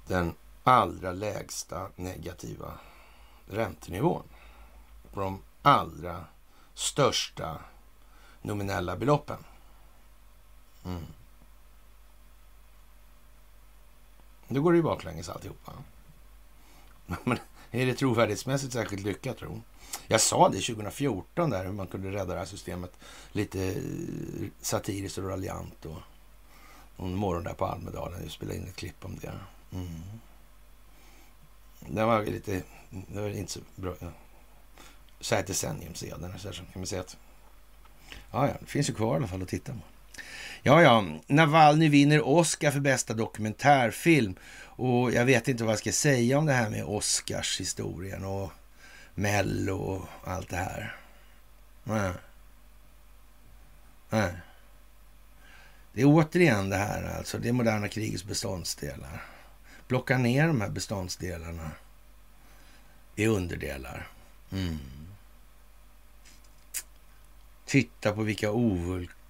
den 0.07 0.35
allra 0.63 1.11
lägsta 1.11 1.89
negativa 1.95 2.79
räntenivån 3.47 4.23
på 5.13 5.19
de 5.19 5.41
allra 5.61 6.25
största 6.73 7.61
nominella 8.41 8.95
beloppen. 8.95 9.43
Mm. 10.85 11.05
Nu 14.47 14.61
går 14.61 14.71
det 14.71 14.77
ju 14.77 14.83
baklänges 14.83 15.29
alltihopa. 15.29 15.73
Men 17.23 17.39
är 17.71 17.85
det 17.85 17.93
trovärdighetsmässigt 17.93 18.73
särskilt 18.73 19.03
lyckat 19.03 19.37
tro? 19.37 19.61
Jag 20.07 20.21
sa 20.21 20.49
det 20.49 20.61
2014 20.61 21.49
där 21.49 21.65
hur 21.65 21.71
man 21.71 21.87
kunde 21.87 22.11
rädda 22.11 22.33
det 22.33 22.39
här 22.39 22.45
systemet 22.45 22.91
lite 23.31 23.65
eh, 23.65 23.75
satiriskt 24.61 25.17
och 25.17 25.29
raljant. 25.29 25.85
Och 25.85 25.97
en 27.05 27.15
morgon 27.15 27.43
där 27.43 27.53
på 27.53 27.65
Almedalen, 27.65 28.21
jag 28.23 28.31
spelade 28.31 28.57
in 28.57 28.67
ett 28.67 28.75
klipp 28.75 29.05
om 29.05 29.19
det. 29.21 29.33
Mm. 29.73 30.01
Det 31.79 32.05
var 32.05 32.25
lite, 32.25 32.61
det 32.89 33.21
var 33.21 33.29
inte 33.29 33.51
så 33.51 33.59
bra. 33.75 33.93
Ja. 33.99 34.11
Så 35.19 35.35
här 35.35 35.41
ett 35.41 35.47
decennium 35.47 35.95
sedan 35.95 36.33
så 36.39 36.51
kan 36.51 36.65
man 36.75 36.87
säga 36.87 37.01
att 37.01 37.17
ja, 38.31 38.47
ja, 38.47 38.53
det 38.59 38.65
finns 38.65 38.89
ju 38.89 38.93
kvar 38.93 39.13
i 39.13 39.17
alla 39.17 39.27
fall 39.27 39.41
att 39.41 39.47
titta 39.47 39.73
på. 39.73 39.79
Ja, 40.63 40.81
ja, 40.81 41.05
Navalny 41.27 41.89
vinner 41.89 42.27
Oscar 42.27 42.71
för 42.71 42.79
bästa 42.79 43.13
dokumentärfilm. 43.13 44.35
Och 44.79 45.11
jag 45.11 45.25
vet 45.25 45.47
inte 45.47 45.63
vad 45.63 45.71
jag 45.71 45.79
ska 45.79 45.91
säga 45.91 46.37
om 46.37 46.45
det 46.45 46.53
här 46.53 46.69
med 46.69 46.83
Oscars 46.83 47.59
historien 47.59 48.23
och 48.23 48.51
Mello 49.15 49.77
och 49.77 50.05
allt 50.23 50.49
det 50.49 50.55
här. 50.55 50.95
Nej. 51.83 52.11
Nej. 54.09 54.33
Det 55.93 56.01
är 56.01 56.05
återigen 56.05 56.69
det 56.69 56.77
här 56.77 57.17
alltså, 57.17 57.37
det 57.37 57.51
moderna 57.51 57.87
krigets 57.87 58.23
beståndsdelar. 58.23 59.23
Plocka 59.87 60.17
ner 60.17 60.47
de 60.47 60.61
här 60.61 60.69
beståndsdelarna 60.69 61.71
i 63.15 63.27
underdelar. 63.27 64.07
Mm. 64.51 64.77
Titta 67.65 68.11
på 68.11 68.21
vilka 68.23 68.51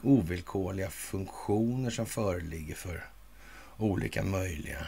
ovillkorliga 0.02 0.90
funktioner 0.90 1.90
som 1.90 2.06
föreligger 2.06 2.76
för 2.76 3.06
olika 3.78 4.24
möjliga 4.24 4.88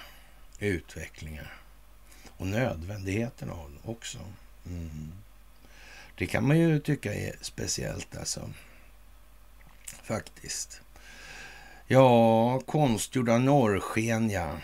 utvecklingar. 0.67 1.53
Och 2.37 2.47
nödvändigheten 2.47 3.49
av 3.49 3.57
dem 3.57 3.79
också. 3.83 4.17
Mm. 4.65 5.11
Det 6.15 6.25
kan 6.25 6.47
man 6.47 6.59
ju 6.59 6.79
tycka 6.79 7.13
är 7.13 7.35
speciellt 7.41 8.17
alltså. 8.17 8.49
Faktiskt. 10.03 10.81
Ja, 11.87 12.59
konstgjorda 12.59 13.37
norrsken 13.37 14.29
ja. 14.29 14.57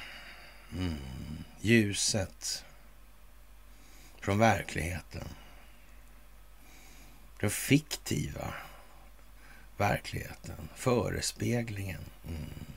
Mm. 0.73 0.97
Ljuset 1.61 2.65
från 4.21 4.39
verkligheten. 4.39 5.27
Den 7.39 7.49
fiktiva 7.49 8.53
verkligheten, 9.77 10.69
förespeglingen. 10.75 12.01
Mm. 12.27 12.76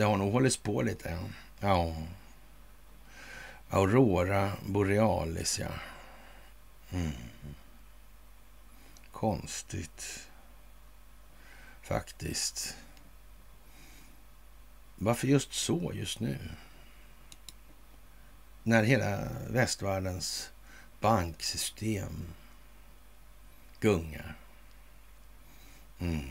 Det 0.00 0.06
har 0.06 0.16
nog 0.16 0.32
hållits 0.32 0.56
på 0.56 0.82
lite. 0.82 1.18
Ja. 1.60 1.96
Aurora 3.70 4.52
borealis, 4.66 5.58
ja. 5.58 5.68
Mm. 6.90 7.12
Konstigt. 9.12 10.28
Faktiskt. 11.82 12.76
Varför 14.96 15.26
just 15.26 15.52
så 15.52 15.92
just 15.94 16.20
nu? 16.20 16.38
När 18.62 18.82
hela 18.82 19.28
västvärldens 19.48 20.50
banksystem 21.00 22.24
gungar. 23.80 24.34
Mm. 25.98 26.28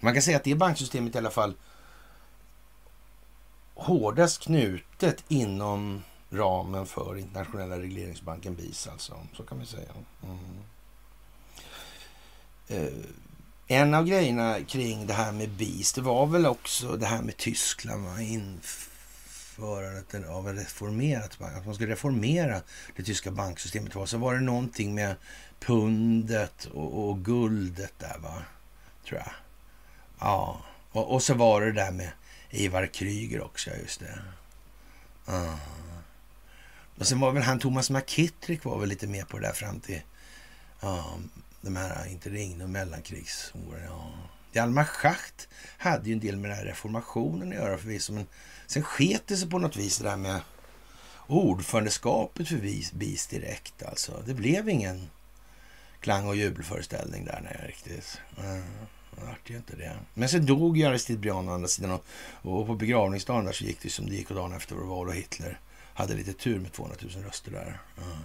Man 0.00 0.12
kan 0.12 0.22
säga 0.22 0.36
att 0.36 0.44
det 0.44 0.54
banksystemet 0.54 1.14
i 1.14 1.18
alla 1.18 1.30
fall 1.30 1.54
hårdast 3.74 4.42
knutet 4.42 5.24
inom 5.28 6.02
ramen 6.30 6.86
för 6.86 7.18
internationella 7.18 7.78
regleringsbanken 7.78 8.54
BIS. 8.54 8.86
Alltså. 8.86 9.26
Så 9.36 9.42
kan 9.42 9.60
vi 9.60 9.66
säga. 9.66 9.90
Mm. 10.22 10.38
Eh, 12.68 12.92
en 13.66 13.94
av 13.94 14.06
grejerna 14.06 14.58
kring 14.68 15.06
det 15.06 15.14
här 15.14 15.32
med 15.32 15.50
BIS, 15.50 15.92
det 15.92 16.00
var 16.00 16.26
väl 16.26 16.46
också 16.46 16.96
det 16.96 17.06
här 17.06 17.22
med 17.22 17.36
Tyskland, 17.36 18.04
va? 18.04 18.20
införandet 18.20 20.28
av 20.28 20.48
en 20.48 20.56
reformerat 20.56 21.38
bank, 21.38 21.56
att 21.56 21.66
man 21.66 21.74
skulle 21.74 21.92
reformera 21.92 22.60
det 22.96 23.02
tyska 23.02 23.30
banksystemet. 23.30 23.94
Va? 23.94 24.06
Så 24.06 24.18
var 24.18 24.34
det 24.34 24.40
någonting 24.40 24.94
med 24.94 25.14
pundet 25.60 26.64
och, 26.64 27.08
och 27.08 27.24
guldet 27.24 27.92
där, 27.98 28.18
va? 28.18 28.42
tror 29.08 29.20
jag. 29.20 29.32
Ja, 30.18 30.60
och, 30.92 31.14
och, 31.14 31.22
så 31.22 31.34
var 31.34 31.60
det 31.60 31.72
där 31.72 31.90
med 31.90 32.10
Ivar 32.52 32.86
Kryger 32.86 33.42
också, 33.42 33.70
just 33.82 34.00
det. 34.00 34.18
Uh. 35.28 35.56
Och 36.98 37.06
sen 37.06 37.20
var 37.20 37.32
väl 37.32 37.42
han 37.42 37.58
Thomas 37.58 37.90
McKittrick 37.90 38.64
var 38.64 38.78
väl 38.78 38.88
lite 38.88 39.06
mer 39.06 39.24
på 39.24 39.38
det 39.38 39.46
där 39.46 39.52
fram 39.52 39.80
till 39.80 40.00
ja, 40.80 41.18
de 41.60 41.76
här 41.76 42.06
interregnum 42.06 42.72
mellankrigsåren. 42.72 43.84
Ja. 43.84 44.12
Hjalmar 44.52 44.84
Schacht 44.84 45.48
hade 45.78 46.08
ju 46.08 46.12
en 46.12 46.20
del 46.20 46.36
med 46.36 46.50
den 46.50 46.58
här 46.58 46.64
reformationen 46.64 47.48
att 47.48 47.54
göra 47.54 47.78
förvisso, 47.78 48.12
men 48.12 48.26
sen 48.66 48.82
sket 48.82 49.22
det 49.26 49.36
sig 49.36 49.50
på 49.50 49.58
något 49.58 49.76
vis 49.76 49.98
det 49.98 50.04
där 50.04 50.16
med 50.16 50.40
ordförandeskapet 51.26 52.48
för 52.48 52.56
BIS 52.92 53.26
direkt 53.26 53.82
alltså. 53.82 54.22
Det 54.26 54.34
blev 54.34 54.68
ingen 54.68 55.10
klang 56.00 56.26
och 56.26 56.36
jubelföreställning 56.36 57.24
där 57.24 57.40
nej, 57.44 57.66
riktigt. 57.66 58.20
Mm. 58.38 58.62
Det 59.16 59.24
vart 59.24 59.50
ju 59.50 59.56
inte 59.56 59.76
det. 59.76 59.96
Men 60.14 60.28
sen 60.28 60.46
dog 60.46 60.78
ju 60.78 60.84
Aristide 60.84 61.18
Briand 61.18 61.48
å 61.48 61.52
andra 61.52 61.68
sidan 61.68 61.90
och, 61.90 62.04
och 62.42 62.66
på 62.66 62.74
begravningsdagen 62.74 63.44
där 63.44 63.52
så 63.52 63.64
gick 63.64 63.80
det 63.82 63.90
som 63.90 64.08
det 64.08 64.14
gick 64.14 64.30
och 64.30 64.36
dagen 64.36 64.52
efter 64.52 64.74
var 64.74 64.84
val 64.84 65.08
och 65.08 65.14
Hitler 65.14 65.60
hade 65.94 66.14
lite 66.14 66.32
tur 66.32 66.58
med 66.58 66.72
200 66.72 66.96
000 67.02 67.24
röster 67.24 67.50
där. 67.50 67.80
Mm. 67.96 68.18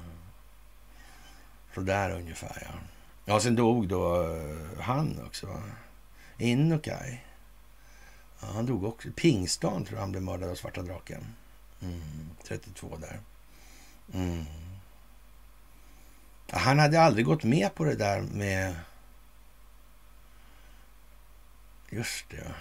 Så 1.75 1.81
där 1.81 2.11
ungefär 2.11 2.61
ja. 2.61 2.79
Ja, 3.25 3.39
sen 3.39 3.55
dog 3.55 3.88
då 3.88 4.23
uh, 4.23 4.79
han 4.79 5.21
också. 5.25 5.47
Va? 5.47 5.61
Inukai. 6.38 7.21
Ja, 8.41 8.47
han 8.47 8.65
dog 8.65 8.83
också. 8.83 9.07
Pingstan 9.15 9.85
tror 9.85 9.95
jag 9.95 10.01
han 10.01 10.11
blev 10.11 10.23
mördad 10.23 10.49
av 10.49 10.55
Svarta 10.55 10.81
Draken. 10.81 11.25
Mm. 11.81 12.29
32 12.43 12.97
där. 12.97 13.19
Mm. 14.13 14.45
Han 16.51 16.79
hade 16.79 17.01
aldrig 17.01 17.25
gått 17.25 17.43
med 17.43 17.75
på 17.75 17.83
det 17.83 17.95
där 17.95 18.21
med... 18.21 18.75
Just 21.97 22.29
det. 22.29 22.53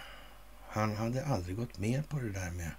Han 0.69 0.97
hade 0.97 1.25
aldrig 1.25 1.57
gått 1.57 1.79
med 1.79 2.09
på 2.09 2.19
det 2.19 2.31
där 2.31 2.51
med 2.51 2.71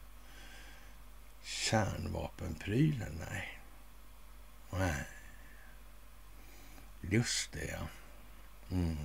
kärnvapenprylen. 1.44 3.22
Nej. 3.32 3.60
Nej. 4.72 5.04
Just 7.02 7.52
det, 7.52 7.66
ja. 7.66 7.88
Mm. 8.72 8.98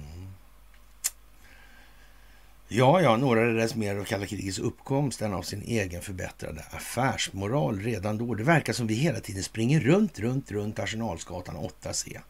Ja, 2.68 3.00
ja, 3.00 3.16
några 3.16 3.46
räddades 3.46 3.74
mer 3.74 3.96
av 3.96 4.04
kalla 4.04 4.26
krigets 4.26 4.58
uppkomst 4.58 5.22
än 5.22 5.34
av 5.34 5.42
sin 5.42 5.62
egen 5.62 6.02
förbättrade 6.02 6.64
affärsmoral 6.70 7.80
redan 7.80 8.18
då. 8.18 8.34
Det 8.34 8.44
verkar 8.44 8.72
som 8.72 8.86
vi 8.86 8.94
hela 8.94 9.20
tiden 9.20 9.42
springer 9.42 9.80
runt, 9.80 10.18
runt, 10.18 10.50
runt 10.50 10.78
Arsenalsgatan 10.78 11.56
8C. 11.56 12.20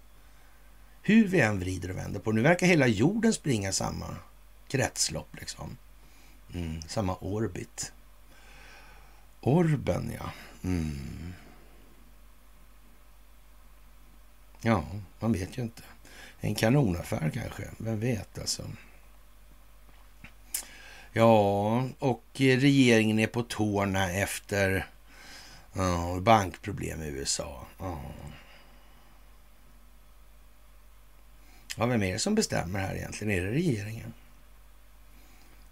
Hur 1.03 1.29
vi 1.29 1.41
än 1.41 1.61
vrider 1.61 1.91
och 1.91 1.97
vänder 1.97 2.21
på 2.21 2.33
Nu 2.33 2.43
verkar 2.43 2.67
hela 2.67 2.87
jorden 2.87 3.33
springa 3.33 3.73
samma 3.73 4.17
kretslopp, 4.73 5.37
liksom. 5.41 5.77
Mm, 6.55 6.83
samma 6.83 7.17
orbit. 7.21 7.93
Orben, 9.41 10.13
ja. 10.19 10.33
Mm. 10.65 11.35
Ja, 14.61 14.85
man 15.21 15.33
vet 15.33 15.59
ju 15.59 15.63
inte. 15.63 15.83
En 16.41 16.55
kanonaffär 16.55 17.31
kanske, 17.35 17.71
vem 17.79 18.01
vet 18.01 18.39
alltså. 18.39 18.71
Ja, 21.13 21.89
och 21.99 22.25
regeringen 22.35 23.19
är 23.19 23.27
på 23.27 23.43
tårna 23.43 24.11
efter 24.13 24.87
uh, 25.77 26.21
bankproblem 26.21 27.03
i 27.03 27.07
USA. 27.07 27.67
Uh. 27.81 28.11
Ja, 31.77 31.87
vem 31.87 32.03
är 32.03 32.13
det 32.13 32.19
som 32.19 32.35
bestämmer 32.35 32.81
här 32.81 32.95
egentligen? 32.95 33.39
Är 33.39 33.45
det 33.45 33.51
regeringen? 33.51 34.13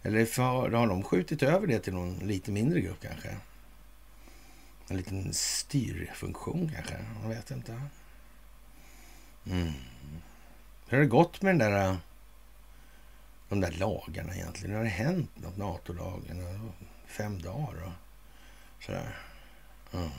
Eller 0.03 0.43
har 0.77 0.87
de 0.87 1.03
skjutit 1.03 1.43
över 1.43 1.67
det 1.67 1.79
till 1.79 1.95
någon 1.95 2.19
lite 2.19 2.51
mindre 2.51 2.81
grupp 2.81 3.01
kanske? 3.03 3.37
En 4.89 4.97
liten 4.97 5.35
styrfunktion 5.35 6.73
kanske? 6.75 6.95
Jag 7.23 7.29
vet 7.29 7.51
inte. 7.51 7.83
Mm. 9.47 9.73
Hur 10.89 10.99
har 10.99 11.05
det 11.05 11.11
gått 11.11 11.43
med 11.43 11.59
den 11.59 11.73
där, 11.73 11.97
de 13.49 13.61
där 13.61 13.73
lagarna 13.73 14.35
egentligen? 14.35 14.77
Har 14.77 14.83
det 14.83 14.89
hänt 14.89 15.31
något? 15.35 15.57
NATO-lagen? 15.57 16.71
Fem 17.07 17.43
dagar 17.43 17.83
och 17.85 17.93
sådär. 18.85 19.17
Mm. 19.93 20.11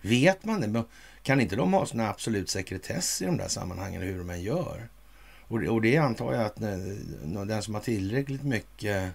Vet 0.00 0.44
man 0.44 0.72
det? 0.72 0.84
Kan 1.22 1.40
inte 1.40 1.56
de 1.56 1.72
ha 1.72 1.86
sån 1.86 2.00
absolut 2.00 2.50
sekretess 2.50 3.22
i 3.22 3.24
de 3.24 3.36
där 3.36 3.48
sammanhangen, 3.48 4.02
hur 4.02 4.18
de 4.18 4.30
än 4.30 4.42
gör? 4.42 4.88
Och 5.52 5.60
det, 5.60 5.68
och 5.68 5.82
det 5.82 5.96
antar 5.96 6.32
jag 6.32 6.44
att 6.44 6.60
eh, 6.60 6.76
den 7.46 7.62
som 7.62 7.74
har 7.74 7.80
tillräckligt 7.80 8.42
mycket 8.42 9.12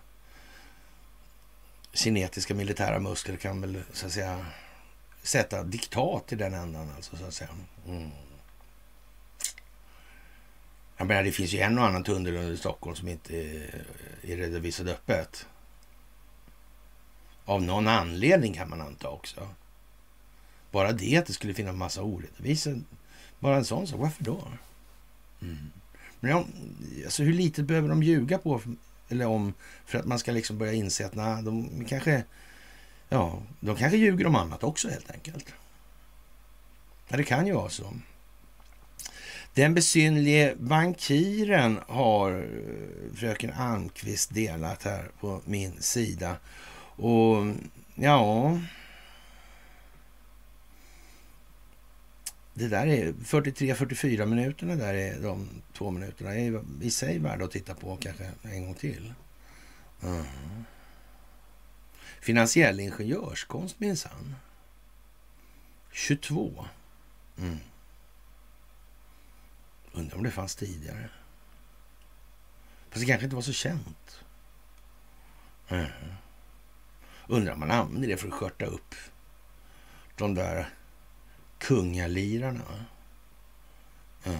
kinetiska 1.94 2.54
militära 2.54 3.00
muskler 3.00 3.36
kan 3.36 3.62
väl 3.62 3.82
så 3.94 4.06
att 4.06 4.12
säga 4.12 4.46
sätta 5.22 5.64
diktat 5.64 6.32
i 6.32 6.36
den 6.36 6.54
ändan 6.54 6.92
alltså, 6.96 7.18
så 7.18 7.26
att 7.26 7.34
säga. 7.34 7.50
Mm. 7.88 8.10
Jag 10.98 11.08
menar, 11.08 11.24
det 11.24 11.32
finns 11.32 11.54
ju 11.54 11.60
en 11.60 11.78
och 11.78 11.86
annan 11.86 12.04
tunnel 12.04 12.36
under 12.36 12.56
Stockholm 12.56 12.96
som 12.96 13.08
inte 13.08 13.38
är 13.38 13.86
redovisad 14.22 14.90
öppet. 14.90 15.46
Av 17.46 17.62
någon 17.64 17.88
anledning 17.88 18.54
kan 18.54 18.70
man 18.70 18.82
anta 18.82 19.10
också. 19.10 19.48
Bara 20.72 20.92
det 20.92 21.18
att 21.18 21.26
det 21.26 21.34
skulle 21.34 21.54
finnas 21.54 21.76
massa 21.76 22.02
oredovisade. 22.02 22.82
Bara 23.40 23.56
en 23.56 23.66
sån 23.66 23.88
sak. 23.88 24.00
Varför 24.00 24.24
då? 24.24 24.48
Mm. 25.42 25.72
Men 26.20 26.32
ja, 26.32 26.46
alltså 27.06 27.24
hur 27.24 27.34
lite 27.34 27.64
behöver 27.64 27.90
de 27.90 28.04
ljuga 28.04 28.38
på 28.38 28.62
eller 29.10 29.26
om 29.26 29.54
för 29.86 30.00
att 30.00 30.06
man 30.06 30.20
ska 30.20 30.32
liksom 30.32 30.58
börja 30.58 30.74
inse 30.74 31.06
att 31.06 31.16
nej, 31.16 31.44
de 31.44 31.86
kanske, 31.90 32.24
ja, 33.10 33.42
de 33.60 33.76
kanske 33.76 33.98
ljuger 33.98 34.28
om 34.28 34.36
annat 34.36 34.64
också 34.64 34.90
helt 34.90 35.12
enkelt. 35.12 35.46
Ja, 37.08 37.18
det 37.18 37.24
kan 37.24 37.48
ju 37.48 37.54
vara 37.54 37.70
så. 37.70 37.94
Den 39.54 39.74
besynlige 39.74 40.56
bankiren 40.60 41.80
har 41.88 42.32
eh, 42.32 43.16
fröken 43.16 43.54
Almqvist 43.54 44.34
delat 44.34 44.84
här 44.84 45.12
på 45.20 45.42
min 45.46 45.82
sida. 45.82 46.36
Och 46.96 47.46
ja... 47.96 48.60
Det 52.58 52.68
där 52.68 52.88
är 52.88 53.12
43-44 53.12 54.26
minuterna 54.26 54.76
där 54.76 54.94
är 54.94 55.20
de 55.20 55.50
två 55.74 55.92
minuterna 55.92 56.36
är 56.36 56.64
i 56.82 56.92
sig 56.92 57.20
värda 57.20 57.46
att 57.46 57.52
titta 57.52 57.76
på 57.76 57.98
kanske 57.98 58.32
en 58.42 58.66
gång 58.66 58.74
till. 58.74 59.14
Mm. 60.04 60.26
Finansiell 62.22 62.80
ingenjörskonst 62.80 63.80
minsann. 63.80 64.36
22. 65.92 66.66
Mm. 67.38 67.58
Undrar 69.92 70.18
om 70.18 70.24
det 70.24 70.32
fanns 70.32 70.56
tidigare. 70.56 71.10
Fast 72.90 73.02
det 73.02 73.06
kanske 73.06 73.24
inte 73.24 73.36
var 73.36 73.44
så 73.44 73.54
känt. 73.54 74.20
Mm. 75.68 75.90
Undrar 77.28 77.54
om 77.54 77.60
man 77.60 77.72
använder 77.72 78.08
det 78.08 78.18
för 78.18 78.28
att 78.28 78.34
skörta 78.34 78.66
upp 78.66 78.96
de 80.16 80.34
där 80.34 80.70
kungalirarna. 81.60 82.86
Mm. 84.24 84.40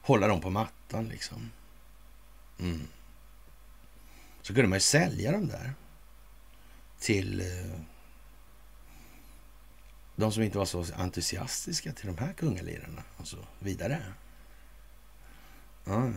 Hålla 0.00 0.28
dem 0.28 0.40
på 0.40 0.50
mattan 0.50 1.08
liksom. 1.08 1.50
Mm. 2.58 2.88
Så 4.42 4.54
kunde 4.54 4.68
man 4.68 4.76
ju 4.76 4.80
sälja 4.80 5.32
dem 5.32 5.48
där 5.48 5.74
till 6.98 7.40
eh, 7.40 7.80
de 10.16 10.32
som 10.32 10.42
inte 10.42 10.58
var 10.58 10.64
så 10.64 10.86
entusiastiska 10.96 11.92
till 11.92 12.06
de 12.06 12.18
här 12.18 12.32
kungalirarna 12.32 13.02
och 13.16 13.28
så 13.28 13.38
vidare. 13.58 14.02
Ja, 15.84 16.10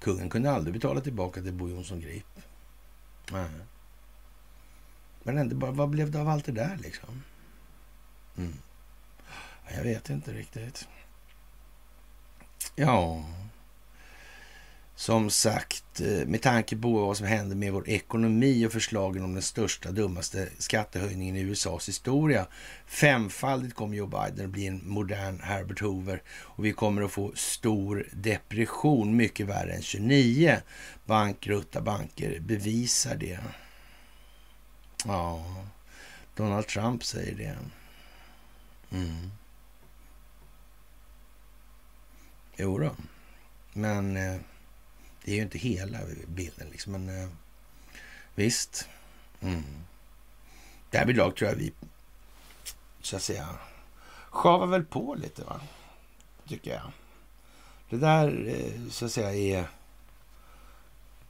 Kungen 0.00 0.30
kunde 0.30 0.50
aldrig 0.50 0.74
betala 0.74 1.00
tillbaka 1.00 1.42
till 1.42 1.52
Bo 1.52 1.68
Jonsson 1.68 2.00
Grip. 2.00 2.40
Nej. 3.32 3.50
Men 5.22 5.38
ändå, 5.38 5.70
vad 5.70 5.88
blev 5.88 6.10
det 6.10 6.20
av 6.20 6.28
allt 6.28 6.44
det 6.44 6.52
där 6.52 6.76
liksom? 6.76 7.22
Mm. 8.38 8.54
Jag 9.76 9.82
vet 9.82 10.10
inte 10.10 10.32
riktigt. 10.32 10.88
Ja, 12.74 13.24
som 14.98 15.30
sagt, 15.30 16.00
eh, 16.00 16.26
med 16.26 16.42
tanke 16.42 16.76
på 16.76 16.92
vad 17.06 17.16
som 17.16 17.26
händer 17.26 17.56
med 17.56 17.72
vår 17.72 17.88
ekonomi 17.88 18.66
och 18.66 18.72
förslagen 18.72 19.24
om 19.24 19.32
den 19.32 19.42
största, 19.42 19.90
dummaste 19.90 20.48
skattehöjningen 20.58 21.36
i 21.36 21.40
USAs 21.40 21.88
historia. 21.88 22.46
Femfaldigt 22.86 23.74
kommer 23.74 23.96
Joe 23.96 24.06
Biden 24.06 24.44
att 24.44 24.52
bli 24.52 24.66
en 24.66 24.80
modern 24.84 25.40
Herbert 25.40 25.80
Hoover 25.80 26.22
och 26.28 26.64
vi 26.64 26.72
kommer 26.72 27.02
att 27.02 27.10
få 27.12 27.32
stor 27.34 28.06
depression, 28.12 29.16
mycket 29.16 29.46
värre 29.46 29.72
än 29.72 29.82
29. 29.82 30.56
Bankrutta 31.06 31.80
banker 31.80 32.40
bevisar 32.40 33.14
det. 33.14 33.38
Ja, 35.04 35.44
Donald 36.34 36.66
Trump 36.66 37.04
säger 37.04 37.34
det. 37.34 37.56
Mm. 38.90 39.30
Jo 42.56 42.78
då. 42.78 42.94
men 43.72 44.16
eh, 44.16 44.40
det 45.24 45.30
är 45.32 45.36
ju 45.36 45.42
inte 45.42 45.58
hela 45.58 45.98
bilden. 46.26 46.68
Liksom. 46.70 46.92
Men 46.92 47.22
eh, 47.22 47.28
visst. 48.34 48.88
Mm. 49.40 49.64
Därvidlag 50.90 51.36
tror 51.36 51.50
jag 51.50 51.56
vi, 51.56 51.72
så 53.00 53.16
att 53.16 53.22
säga, 53.22 53.48
sjavar 54.30 54.66
väl 54.66 54.84
på 54.84 55.14
lite, 55.14 55.44
va? 55.44 55.60
tycker 56.48 56.70
jag. 56.70 56.92
Det 57.90 57.96
där, 57.96 58.46
eh, 58.48 58.90
så 58.90 59.04
att 59.04 59.12
säga, 59.12 59.60
är 59.60 59.68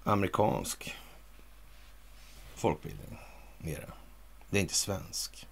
amerikansk 0.05 0.97
folkbildning. 2.55 3.19
Mera. 3.59 3.93
Det 4.51 4.59
är 4.59 4.63
inte 4.63 4.75
svensk. 4.75 5.49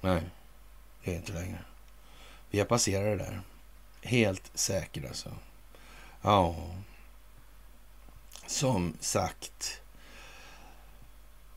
Nej, 0.00 0.30
är 1.10 1.16
inte 1.16 1.32
längre. 1.32 1.58
Vi 2.50 2.58
har 2.58 2.66
passerat 2.66 3.18
det 3.18 3.24
där. 3.24 3.40
Helt 4.02 4.50
säkert 4.54 5.04
alltså. 5.04 5.30
Ja, 6.22 6.56
som 8.46 8.94
sagt. 9.00 9.80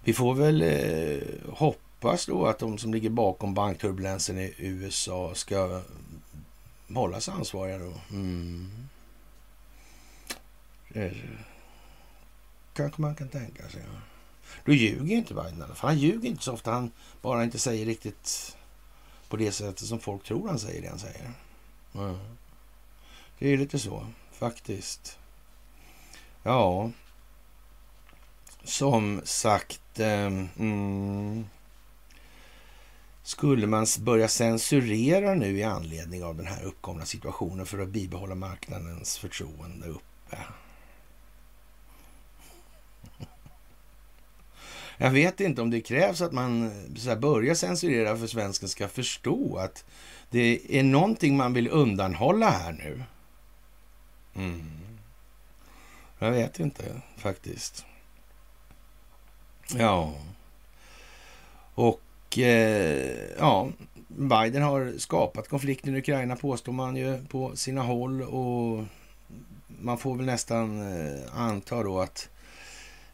Vi 0.03 0.13
får 0.13 0.35
väl 0.35 0.61
eh, 0.61 1.53
hoppas 1.53 2.25
då 2.25 2.45
att 2.45 2.59
de 2.59 2.77
som 2.77 2.93
ligger 2.93 3.09
bakom 3.09 3.53
bankturbulensen 3.53 4.37
i 4.37 4.53
USA 4.57 5.35
ska 5.35 5.81
hållas 6.93 7.29
ansvariga 7.29 7.77
då. 7.77 7.93
Mm. 8.09 8.71
Det 10.87 11.13
kanske 12.73 13.01
man 13.01 13.15
kan 13.15 13.29
tänka 13.29 13.69
sig. 13.69 13.81
Då 14.65 14.73
ljuger 14.73 15.15
inte 15.15 15.33
Biden 15.33 15.59
i 15.59 15.63
alla 15.63 15.75
fall. 15.75 15.89
Han 15.89 15.99
ljuger 15.99 16.29
inte 16.29 16.43
så 16.43 16.53
ofta. 16.53 16.71
Han 16.71 16.91
bara 17.21 17.43
inte 17.43 17.59
säger 17.59 17.85
riktigt 17.85 18.57
på 19.31 19.37
det 19.37 19.51
sättet 19.51 19.87
som 19.87 19.99
folk 19.99 20.23
tror 20.23 20.47
han 20.47 20.59
säger 20.59 20.81
det 20.81 20.87
han 20.87 20.99
säger. 20.99 21.31
Mm. 21.95 22.17
Det 23.39 23.53
är 23.53 23.57
lite 23.57 23.79
så 23.79 24.07
faktiskt. 24.31 25.19
Ja, 26.43 26.91
som 28.63 29.21
sagt. 29.23 29.99
Eh, 29.99 30.25
mm, 30.59 31.45
skulle 33.23 33.67
man 33.67 33.85
börja 33.99 34.27
censurera 34.27 35.33
nu 35.33 35.57
i 35.57 35.63
anledning 35.63 36.23
av 36.23 36.35
den 36.35 36.47
här 36.47 36.63
uppkomna 36.63 37.05
situationen 37.05 37.65
för 37.65 37.79
att 37.79 37.89
bibehålla 37.89 38.35
marknadens 38.35 39.17
förtroende 39.17 39.87
uppe? 39.87 40.37
Jag 45.01 45.11
vet 45.11 45.39
inte 45.39 45.61
om 45.61 45.69
det 45.69 45.81
krävs 45.81 46.21
att 46.21 46.31
man 46.31 46.71
så 46.97 47.15
börjar 47.15 47.55
censurera 47.55 48.17
för 48.17 48.27
svensken 48.27 48.69
ska 48.69 48.87
förstå 48.87 49.57
att 49.57 49.85
det 50.29 50.59
är 50.79 50.83
någonting 50.83 51.37
man 51.37 51.53
vill 51.53 51.69
undanhålla 51.69 52.49
här 52.49 52.71
nu. 52.71 53.03
Mm. 54.35 54.61
Jag 56.19 56.31
vet 56.31 56.59
inte 56.59 57.01
faktiskt. 57.17 57.85
Ja. 59.77 60.13
Och 61.75 62.37
eh, 62.37 63.17
ja, 63.39 63.69
Biden 64.07 64.61
har 64.61 64.93
skapat 64.97 65.49
konflikten 65.49 65.95
i 65.95 65.99
Ukraina 65.99 66.35
påstår 66.35 66.73
man 66.73 66.95
ju 66.95 67.25
på 67.25 67.55
sina 67.55 67.81
håll 67.81 68.21
och 68.21 68.85
man 69.67 69.97
får 69.97 70.15
väl 70.15 70.25
nästan 70.25 70.81
eh, 70.81 71.21
anta 71.33 71.83
då 71.83 71.99
att 71.99 72.29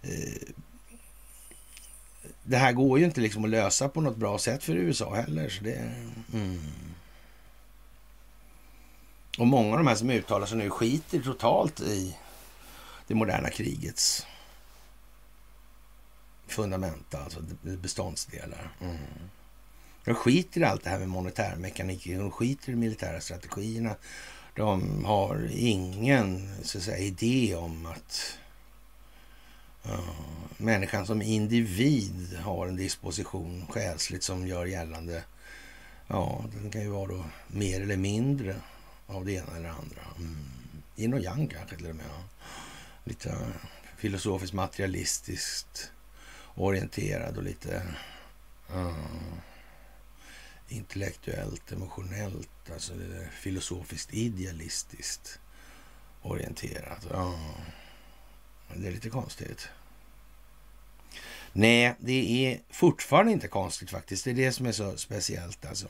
eh, 0.02 0.54
det 2.48 2.58
här 2.58 2.74
går 2.74 3.00
ju 3.00 3.06
inte 3.06 3.22
liksom 3.22 3.44
att 3.44 3.50
lösa 3.50 3.90
på 3.90 4.02
något 4.02 4.18
bra 4.18 4.38
sätt 4.38 4.64
för 4.64 4.76
USA 4.76 5.16
heller. 5.16 5.50
Så 5.50 5.64
det, 5.64 5.92
mm. 6.34 6.60
Och 9.38 9.48
många 9.48 9.72
av 9.72 9.78
de 9.78 9.88
här 9.88 9.96
som 9.96 10.10
uttalar 10.10 10.46
sig 10.46 10.58
nu 10.58 10.70
skiter 10.70 11.20
totalt 11.20 11.80
i 11.80 12.18
det 13.08 13.16
moderna 13.16 13.50
krigets 13.50 14.28
fundamenta, 16.48 17.24
alltså 17.24 17.40
beståndsdelar. 17.62 18.72
Mm. 18.82 18.98
De 20.06 20.16
skiter 20.16 20.62
i 20.62 20.64
allt 20.64 20.84
det 20.84 20.90
här 20.90 21.00
med 21.00 21.10
monetärmekanik, 21.10 22.06
de 22.06 22.32
skiter 22.32 22.70
i 22.70 22.72
de 22.72 22.78
militära 22.78 23.22
strategierna. 23.22 23.96
De 24.56 25.06
har 25.06 25.50
ingen 25.52 26.56
så 26.64 26.78
att 26.78 26.84
säga, 26.84 26.98
idé 26.98 27.56
om 27.56 27.86
att 27.86 28.38
Eh, 29.90 30.00
människan 30.58 31.06
som 31.06 31.22
individ 31.22 32.38
har 32.44 32.68
en 32.68 32.76
disposition 32.76 33.68
själsligt 33.70 34.24
som 34.24 34.48
gör 34.48 34.66
gällande. 34.66 35.24
Ja, 36.08 36.46
den 36.54 36.72
kan 36.72 36.82
ju 36.82 36.90
vara 36.90 37.08
då 37.08 37.26
mer 37.48 37.82
eller 37.82 37.98
mindre 37.98 38.56
av 39.08 39.26
det 39.26 39.32
ena 39.32 39.58
eller 39.58 39.70
andra. 39.70 40.02
Mm. 40.18 40.38
Yin 40.96 41.14
och 41.14 41.20
yang 41.20 41.48
kanske 41.48 41.76
till 41.76 41.90
och 41.90 41.96
med. 41.96 42.06
Ja 42.06 42.24
lite 43.08 43.30
eh, 43.30 43.48
filosofiskt 43.98 44.54
materialistiskt 44.54 45.92
orienterad 46.56 47.38
och 47.38 47.44
lite 47.44 47.84
uh, 48.74 48.94
Intellektuellt, 50.70 51.72
emotionellt, 51.72 52.72
alltså 52.74 52.94
eh, 52.94 53.30
filosofiskt, 53.32 54.14
idealistiskt 54.14 55.40
orienterat. 56.22 57.08
Ja. 57.12 57.40
Det 58.76 58.88
är 58.88 58.92
lite 58.92 59.10
konstigt. 59.10 59.70
Nej, 61.60 61.96
det 62.00 62.46
är 62.46 62.60
fortfarande 62.70 63.32
inte 63.32 63.48
konstigt 63.48 63.90
faktiskt. 63.90 64.24
Det 64.26 64.32
är 64.32 64.36
det 64.36 64.52
som 64.52 64.66
är 64.66 64.72
så 64.72 64.98
speciellt 64.98 65.66
alltså. 65.66 65.88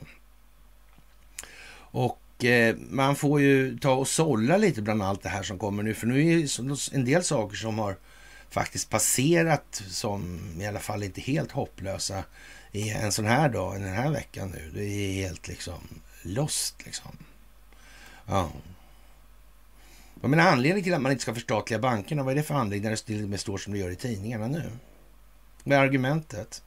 Och 1.90 2.44
eh, 2.44 2.76
man 2.76 3.16
får 3.16 3.40
ju 3.40 3.78
ta 3.78 3.92
och 3.92 4.08
sålla 4.08 4.56
lite 4.56 4.82
bland 4.82 5.02
allt 5.02 5.22
det 5.22 5.28
här 5.28 5.42
som 5.42 5.58
kommer 5.58 5.82
nu. 5.82 5.94
För 5.94 6.06
nu 6.06 6.32
är 6.32 6.36
det 6.36 6.96
en 6.96 7.04
del 7.04 7.24
saker 7.24 7.56
som 7.56 7.78
har 7.78 7.96
faktiskt 8.50 8.90
passerat 8.90 9.82
som 9.88 10.40
i 10.60 10.66
alla 10.66 10.80
fall 10.80 11.02
inte 11.02 11.20
helt 11.20 11.52
hopplösa 11.52 12.24
i 12.72 12.90
en 12.90 13.12
sån 13.12 13.26
här 13.26 13.48
dag, 13.48 13.80
den 13.80 13.94
här 13.94 14.10
veckan 14.10 14.50
nu. 14.50 14.70
Det 14.74 14.84
är 14.84 15.12
helt 15.12 15.48
liksom 15.48 15.80
lost 16.22 16.84
liksom. 16.84 17.12
Ja. 18.26 18.50
Vad 20.14 20.30
menar 20.30 20.52
anledningen 20.52 20.84
till 20.84 20.94
att 20.94 21.02
man 21.02 21.12
inte 21.12 21.22
ska 21.22 21.34
förstatliga 21.34 21.80
bankerna? 21.80 22.22
Vad 22.22 22.32
är 22.32 22.36
det 22.36 22.42
för 22.42 22.54
anledning 22.54 22.84
när 22.84 22.90
det 22.90 22.96
till 22.96 23.22
och 23.22 23.28
med 23.28 23.40
står 23.40 23.58
som 23.58 23.72
det 23.72 23.78
gör 23.78 23.90
i 23.90 23.96
tidningarna 23.96 24.46
nu? 24.46 24.70
Är 25.72 25.78
argumentet? 25.78 26.62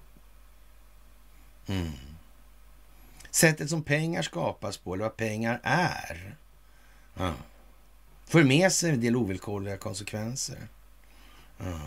Mm. 1.68 1.92
Sättet 3.32 3.70
som 3.70 3.84
pengar 3.84 4.22
skapas 4.22 4.78
på, 4.78 4.94
eller 4.94 5.04
vad 5.04 5.18
pengar 5.18 5.60
är, 5.64 6.36
ja. 7.14 7.34
för 8.26 8.44
med 8.44 8.72
sig 8.72 8.90
en 8.92 9.02
del 9.02 9.16
ovillkorliga 9.16 9.78
konsekvenser. 9.78 10.68
Ja. 11.58 11.80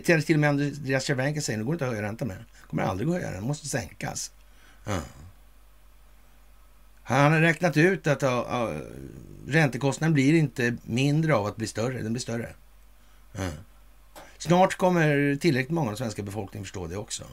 Till 0.00 0.34
och 0.34 0.40
med 0.40 0.50
Andreas 0.50 1.04
Cervenka 1.04 1.40
säger 1.40 1.58
det 1.58 1.64
går 1.64 1.74
inte 1.74 1.84
att 1.84 1.90
höja 1.90 2.02
räntan 2.02 2.28
med. 2.28 2.36
Det 2.36 2.68
kommer 2.68 2.82
aldrig 2.82 3.08
att 3.08 3.14
höja 3.14 3.30
den, 3.30 3.44
måste 3.44 3.68
sänkas. 3.68 4.32
Ja. 4.84 5.00
Han 7.02 7.32
har 7.32 7.40
räknat 7.40 7.76
ut 7.76 8.06
att 8.06 8.22
uh, 8.22 8.28
uh, 8.28 8.80
räntekostnaden 9.46 10.14
blir 10.14 10.34
inte 10.34 10.76
mindre 10.82 11.34
av 11.34 11.46
att 11.46 11.56
bli 11.56 11.66
större, 11.66 12.02
den 12.02 12.12
blir 12.12 12.20
större. 12.20 12.54
Uh. 13.38 13.50
Snart 14.40 14.74
kommer 14.74 15.36
tillräckligt 15.36 15.70
många 15.70 15.86
av 15.86 15.92
den 15.92 15.98
svenska 15.98 16.22
befolkningen 16.22 16.64
förstå 16.64 16.86
det 16.86 16.96
också. 16.96 17.24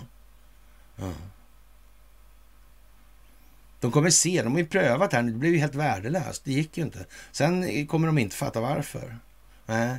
De 3.80 3.92
kommer 3.92 4.10
se, 4.10 4.42
de 4.44 4.52
har 4.52 4.60
ju 4.60 4.66
prövat 4.66 5.14
här, 5.14 5.24
det 5.24 5.32
blev 5.32 5.54
ju 5.54 5.60
helt 5.60 5.76
värdelöst, 5.76 6.44
det 6.46 6.52
gick 6.52 6.78
ju 6.78 6.84
inte. 6.84 7.06
Sen 7.32 7.88
kommer 7.88 8.08
de 8.08 8.18
inte 8.18 8.36
fatta 8.36 8.62
varför. 8.62 9.18
Nej. 9.66 9.98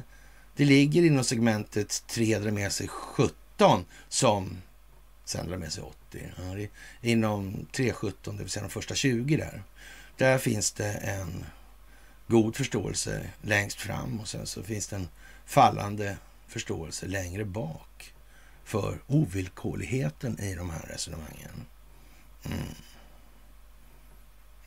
Det 0.56 0.64
ligger 0.64 1.02
inom 1.02 1.24
segmentet 1.24 2.02
3 2.06 2.38
drar 2.38 2.50
med 2.50 2.72
sig 2.72 2.88
17 2.88 3.84
som 4.08 4.58
sen 5.24 5.48
drar 5.48 5.56
med 5.56 5.72
sig 5.72 5.82
80. 5.82 6.32
Ja, 6.36 6.66
inom 7.00 7.66
317, 7.72 8.36
det 8.36 8.42
vill 8.42 8.50
säga 8.50 8.62
de 8.62 8.70
första 8.70 8.94
20 8.94 9.36
där. 9.36 9.62
Där 10.16 10.38
finns 10.38 10.72
det 10.72 10.92
en 10.92 11.44
god 12.26 12.56
förståelse 12.56 13.30
längst 13.42 13.80
fram 13.80 14.20
och 14.20 14.28
sen 14.28 14.46
så 14.46 14.62
finns 14.62 14.88
det 14.88 14.96
en 14.96 15.08
fallande 15.46 16.16
förståelse 16.48 17.06
längre 17.06 17.44
bak 17.44 18.14
för 18.64 18.98
ovillkorligheten 19.06 20.40
i 20.40 20.54
de 20.54 20.70
här 20.70 20.86
resonemangen. 20.88 21.66
Mm. 22.44 22.58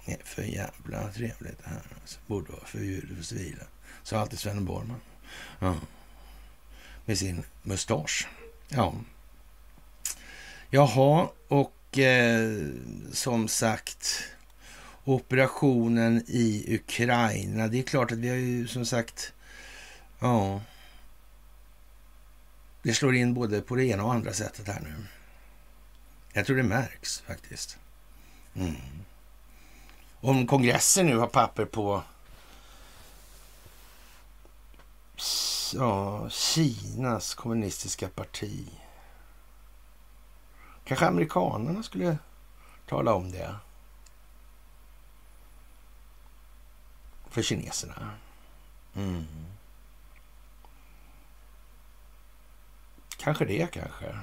Det 0.05 0.11
är 0.11 0.23
för 0.23 0.43
jävla 0.43 1.11
trevligt 1.11 1.57
det 1.63 1.69
här. 1.69 1.83
Alltså. 2.01 2.19
Borde 2.27 2.51
vara 2.51 2.65
förbjudet 2.65 3.17
för 3.17 3.23
civila. 3.23 3.63
Så 4.03 4.17
alltid 4.17 4.39
Sven 4.39 4.65
Borman. 4.65 5.01
Ja. 5.59 5.75
Med 7.05 7.17
sin 7.17 7.43
mustasch. 7.63 8.27
Ja. 8.69 8.93
Jaha, 10.69 11.29
och 11.47 11.97
eh, 11.97 12.67
som 13.11 13.47
sagt 13.47 14.23
operationen 15.03 16.23
i 16.27 16.75
Ukraina. 16.75 17.67
Det 17.67 17.79
är 17.79 17.83
klart 17.83 18.11
att 18.11 18.17
vi 18.17 18.29
har 18.29 18.35
ju 18.35 18.67
som 18.67 18.85
sagt, 18.85 19.33
ja, 20.19 20.61
det 22.81 22.93
slår 22.93 23.15
in 23.15 23.33
både 23.33 23.61
på 23.61 23.75
det 23.75 23.85
ena 23.85 24.03
och 24.03 24.13
andra 24.13 24.33
sättet 24.33 24.67
här 24.67 24.79
nu. 24.79 25.05
Jag 26.33 26.45
tror 26.45 26.57
det 26.57 26.63
märks 26.63 27.19
faktiskt. 27.21 27.77
Mm. 28.53 28.75
Om 30.19 30.47
kongressen 30.47 31.05
nu 31.05 31.17
har 31.17 31.27
papper 31.27 31.65
på 31.65 32.03
ja, 35.73 36.29
Kinas 36.29 37.33
kommunistiska 37.33 38.09
parti. 38.09 38.67
Kanske 40.83 41.05
amerikanerna 41.05 41.83
skulle 41.83 42.17
tala 42.87 43.13
om 43.13 43.31
det. 43.31 43.55
För 47.29 47.41
kineserna. 47.41 48.11
Mm. 48.95 49.25
Kanske 53.21 53.45
det 53.45 53.71
kanske. 53.71 54.17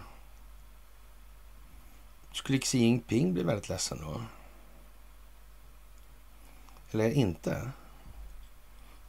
Skulle 2.32 2.58
Xi 2.58 2.78
Jinping 2.78 3.34
bli 3.34 3.42
väldigt 3.42 3.68
ledsen 3.68 3.98
då? 4.00 4.22
Eller 6.92 7.10
inte? 7.10 7.72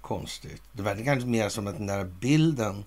konstigt. 0.10 0.62
Det 0.72 0.84
verkar 0.84 1.04
kanske 1.04 1.30
mer 1.30 1.50
som 1.50 1.68
att 1.68 1.78
den 1.78 1.88
där 1.88 2.04
bilden 2.04 2.86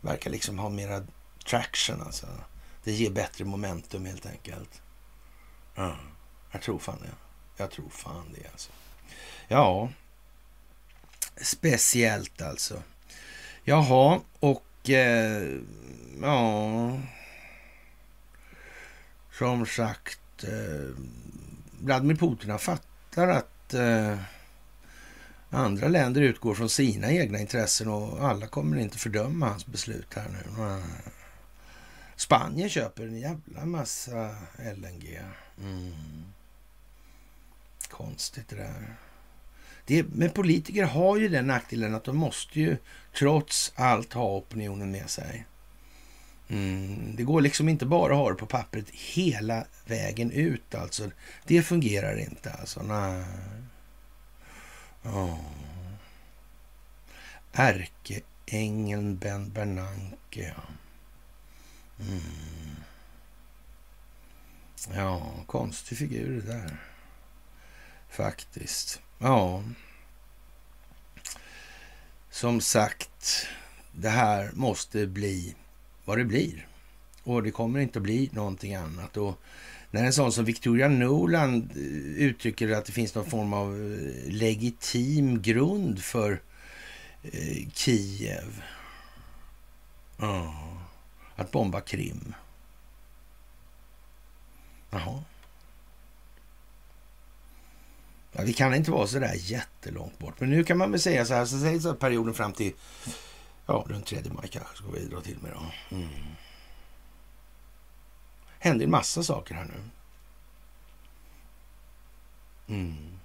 verkar 0.00 0.30
liksom 0.30 0.58
ha 0.58 0.68
mera 0.68 1.06
traction 1.44 2.02
alltså. 2.02 2.26
Det 2.84 2.92
ger 2.92 3.10
bättre 3.10 3.44
momentum 3.44 4.06
helt 4.06 4.26
enkelt. 4.26 4.82
Mm. 5.76 5.96
jag 6.52 6.62
tror 6.62 6.78
fan 6.78 6.98
det. 7.02 7.14
Jag 7.56 7.70
tror 7.70 7.88
fan 7.88 8.34
det 8.34 8.48
alltså. 8.52 8.72
Ja, 9.48 9.88
speciellt 11.36 12.42
alltså. 12.42 12.82
Jaha, 13.64 14.20
och 14.40 14.64
eh, 14.90 15.60
ja, 16.22 17.00
som 19.32 19.66
sagt, 19.66 20.44
eh, 20.44 20.94
Vladimir 21.80 22.16
Putin 22.16 22.50
har 22.50 22.58
fattat 22.58 23.28
att 23.28 23.74
eh, 23.74 24.18
Andra 25.50 25.88
länder 25.88 26.22
utgår 26.22 26.54
från 26.54 26.68
sina 26.68 27.12
egna 27.12 27.38
intressen 27.38 27.88
och 27.88 28.24
alla 28.24 28.46
kommer 28.46 28.76
inte 28.76 28.98
fördöma 28.98 29.48
hans 29.48 29.66
beslut 29.66 30.14
här 30.14 30.28
nu. 30.28 30.62
Eh, 30.64 30.84
Spanien 32.16 32.68
köper 32.68 33.06
en 33.06 33.18
jävla 33.18 33.64
massa 33.64 34.36
LNG. 34.58 35.20
Mm. 35.60 35.92
Konstigt 37.90 38.48
det 38.48 38.56
där. 38.56 38.96
Det, 39.86 40.04
men 40.12 40.30
politiker 40.30 40.84
har 40.84 41.16
ju 41.16 41.28
den 41.28 41.46
nackdelen 41.46 41.94
att 41.94 42.04
de 42.04 42.16
måste 42.16 42.60
ju 42.60 42.76
trots 43.18 43.72
allt 43.76 44.12
ha 44.12 44.36
opinionen 44.36 44.90
med 44.90 45.10
sig. 45.10 45.46
Mm, 46.48 47.16
det 47.16 47.22
går 47.22 47.40
liksom 47.40 47.68
inte 47.68 47.86
bara 47.86 48.12
att 48.12 48.18
ha 48.18 48.30
det 48.30 48.36
på 48.36 48.46
pappret 48.46 48.90
hela 48.90 49.66
vägen 49.86 50.30
ut 50.30 50.74
alltså. 50.74 51.10
Det 51.44 51.62
fungerar 51.62 52.16
inte 52.18 52.52
alltså. 52.52 52.82
Nej. 52.82 53.24
Ja. 55.02 55.38
Ärkeängeln 57.52 59.16
Ben 59.16 59.50
Bernanke, 59.52 60.54
ja. 60.56 60.62
Mm. 62.00 62.76
Ja, 64.94 65.32
konstig 65.46 65.98
figur 65.98 66.42
det 66.42 66.52
där. 66.52 66.76
Faktiskt. 68.08 69.00
Ja. 69.24 69.62
Som 72.30 72.60
sagt, 72.60 73.46
det 73.92 74.08
här 74.08 74.50
måste 74.54 75.06
bli 75.06 75.54
vad 76.04 76.18
det 76.18 76.24
blir. 76.24 76.66
Och 77.22 77.42
det 77.42 77.50
kommer 77.50 77.80
inte 77.80 77.98
att 77.98 78.02
bli 78.02 78.30
någonting 78.32 78.74
annat. 78.74 79.16
Och 79.16 79.38
när 79.90 80.04
en 80.04 80.12
sån 80.12 80.32
som 80.32 80.44
Victoria 80.44 80.88
Noland 80.88 81.70
eh, 81.70 81.82
uttrycker 82.24 82.70
att 82.70 82.84
det 82.84 82.92
finns 82.92 83.14
någon 83.14 83.30
form 83.30 83.52
av 83.52 83.74
eh, 83.74 84.32
legitim 84.32 85.42
grund 85.42 86.02
för 86.02 86.42
eh, 87.22 87.68
Kiev 87.74 88.62
oh. 90.18 90.76
att 91.36 91.50
bomba 91.50 91.80
Krim. 91.80 92.34
Jaha. 94.90 95.22
Ja, 98.36 98.42
vi 98.44 98.52
kan 98.52 98.74
inte 98.74 98.90
vara 98.90 99.06
så 99.06 99.18
där 99.18 99.34
jättelångt 99.34 100.18
bort. 100.18 100.40
Men 100.40 100.50
nu 100.50 100.64
kan 100.64 100.78
man 100.78 100.90
väl 100.90 101.00
säga 101.00 101.24
så 101.24 101.34
här, 101.34 101.44
så 101.44 101.58
säg 101.58 101.80
så 101.80 101.88
här 101.88 101.96
perioden 101.96 102.34
fram 102.34 102.52
till 102.52 102.72
ja, 103.66 103.84
runt 103.88 104.06
3 104.06 104.18
maj 104.30 104.48
kanske 104.48 104.76
ska 104.76 104.86
vi 104.90 105.04
dra 105.04 105.20
till 105.20 105.38
med 105.42 105.52
då. 105.52 105.96
Mm 105.96 106.08
händer 108.64 108.84
en 108.84 108.90
massa 108.90 109.22
saker 109.22 109.54
här 109.54 109.64
nu. 109.64 109.90
Mm. 112.74 113.18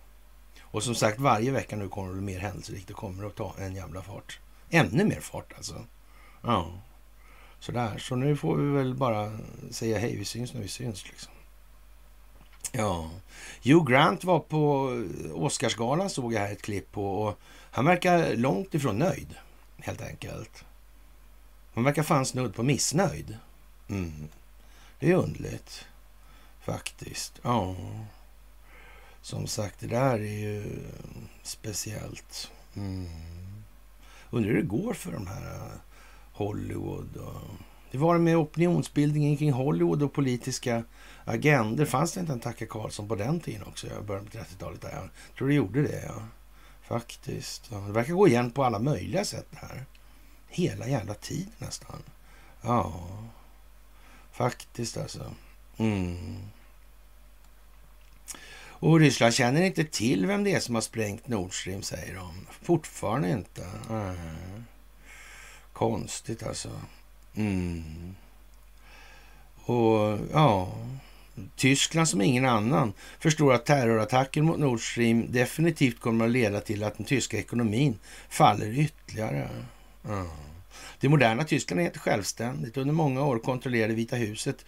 Och 0.62 0.84
som 0.84 0.95
sagt, 0.95 1.20
varje 1.20 1.51
vecka 1.51 1.76
nu 1.76 1.89
kommer 1.89 2.10
det 2.10 2.22
bli 2.22 2.34
mer 2.34 2.39
händelserikt. 2.39 2.88
Det 2.88 2.93
kommer 2.93 3.28
att 3.28 3.36
ta 3.36 3.55
en 3.60 3.76
jävla 3.76 4.01
fart. 4.01 4.39
Ännu 4.70 5.03
mer 5.03 5.20
fart 5.20 5.53
alltså. 5.55 5.86
Ja. 6.41 6.72
Sådär, 7.60 7.97
så 7.97 8.16
nu 8.16 8.36
får 8.36 8.57
vi 8.57 8.72
väl 8.72 8.95
bara 8.95 9.39
säga 9.72 9.99
hej, 9.99 10.16
vi 10.18 10.26
syns 10.26 10.53
när 10.53 10.62
vi 10.62 10.68
syns 10.68 11.07
liksom. 11.07 11.34
Ja, 12.72 13.10
Hugh 13.64 13.91
Grant 13.91 14.24
var 14.24 14.39
på 14.39 14.91
eh, 15.26 15.32
Oscarsgalan 15.36 16.10
såg 16.10 16.34
jag 16.34 16.39
här 16.39 16.51
ett 16.51 16.62
klipp 16.62 16.91
på 16.91 17.22
och 17.22 17.39
han 17.72 17.86
verkar 17.86 18.36
långt 18.36 18.74
ifrån 18.74 18.97
nöjd 18.97 19.36
helt 19.78 20.01
enkelt. 20.01 20.66
Han 21.74 21.84
verkar 21.84 22.03
fan 22.03 22.26
snudd 22.26 22.55
på 22.55 22.64
missnöjd. 22.64 23.38
Mm. 23.89 24.28
Det 24.99 25.12
är 25.12 25.16
underligt 25.16 25.86
faktiskt. 26.62 27.39
Ja, 27.41 27.76
som 29.22 29.47
sagt, 29.47 29.80
det 29.80 29.88
där 29.88 30.20
är 30.20 30.39
ju 30.39 30.80
speciellt. 31.43 32.51
Mm. 32.76 33.07
Undrar 34.30 34.51
hur 34.51 34.62
det 34.62 34.68
går 34.68 34.93
för 34.93 35.12
de 35.12 35.28
här 35.28 35.55
eh, 35.55 35.72
Hollywood 36.34 37.16
och 37.18 37.41
det 37.91 37.97
var 37.97 38.14
det 38.14 38.20
med 38.20 38.38
opinionsbildningen 38.38 39.38
kring 39.38 39.51
Hollywood 39.51 40.03
och 40.03 40.14
politiska 40.14 40.84
agender. 41.30 41.86
Fanns 41.86 42.13
det 42.13 42.19
inte 42.19 42.34
en 42.34 42.39
Tacka 42.39 42.65
Karlsson 42.65 43.07
på 43.07 43.15
den 43.15 43.39
tiden 43.39 43.63
också? 43.63 43.88
Jag 43.88 44.05
började 44.05 44.30
på 44.30 44.38
30-talet. 44.38 44.84
Jag 44.84 45.09
tror 45.38 45.47
det 45.47 45.53
gjorde 45.53 45.82
det, 45.82 46.03
ja. 46.07 46.23
Faktiskt. 46.82 47.67
Ja, 47.71 47.77
det 47.77 47.91
verkar 47.91 48.13
gå 48.13 48.27
igen 48.27 48.51
på 48.51 48.63
alla 48.63 48.80
möjliga 48.80 49.25
sätt 49.25 49.47
det 49.51 49.57
här. 49.57 49.86
Hela 50.47 50.88
jävla 50.88 51.13
tiden 51.13 51.53
nästan. 51.57 52.03
Ja, 52.61 53.07
faktiskt 54.32 54.97
alltså. 54.97 55.32
Mm. 55.77 56.38
Och 58.82 58.99
Ryssland 58.99 59.34
känner 59.34 59.61
inte 59.61 59.84
till 59.84 60.25
vem 60.25 60.43
det 60.43 60.53
är 60.53 60.59
som 60.59 60.75
har 60.75 60.82
sprängt 60.82 61.27
Nord 61.27 61.61
Stream, 61.61 61.82
säger 61.82 62.15
de. 62.15 62.47
Fortfarande 62.61 63.30
inte. 63.30 63.67
Mm. 63.89 64.65
Konstigt 65.73 66.43
alltså. 66.43 66.82
Mm. 67.36 68.15
Och 69.65 70.19
ja, 70.34 70.73
Tyskland 71.55 72.09
som 72.09 72.21
ingen 72.21 72.45
annan 72.45 72.93
förstår 73.19 73.53
att 73.53 73.65
terrorattacken 73.65 74.45
mot 74.45 74.59
Nord 74.59 74.91
Stream 74.91 75.31
definitivt 75.31 75.99
kommer 75.99 76.25
att 76.25 76.31
leda 76.31 76.59
till 76.61 76.83
att 76.83 76.97
den 76.97 77.05
tyska 77.05 77.37
ekonomin 77.37 77.99
faller 78.29 78.79
ytterligare. 78.79 79.49
Det 80.99 81.09
moderna 81.09 81.43
Tyskland 81.43 81.81
är 81.81 81.85
inte 81.85 81.99
självständigt. 81.99 82.77
Under 82.77 82.93
många 82.93 83.25
år 83.25 83.39
kontrollerade 83.39 83.93
Vita 83.93 84.15
huset 84.15 84.65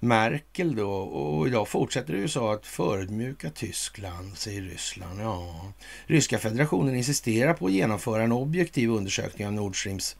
Merkel 0.00 0.76
då 0.76 0.90
och 0.90 1.46
idag 1.46 1.68
fortsätter 1.68 2.14
USA 2.14 2.52
att 2.54 2.66
förödmjuka 2.66 3.50
Tyskland, 3.50 4.36
säger 4.36 4.62
Ryssland. 4.62 5.20
Ja. 5.20 5.72
Ryska 6.06 6.38
federationen 6.38 6.96
insisterar 6.96 7.54
på 7.54 7.66
att 7.66 7.72
genomföra 7.72 8.22
en 8.22 8.32
objektiv 8.32 8.90
undersökning 8.90 9.46
av 9.46 9.52
Nord 9.52 9.80
Streams 9.80 10.16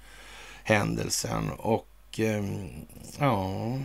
händelsen 0.64 1.50
och 1.50 1.88
ehm, 2.16 2.68
ja, 3.18 3.78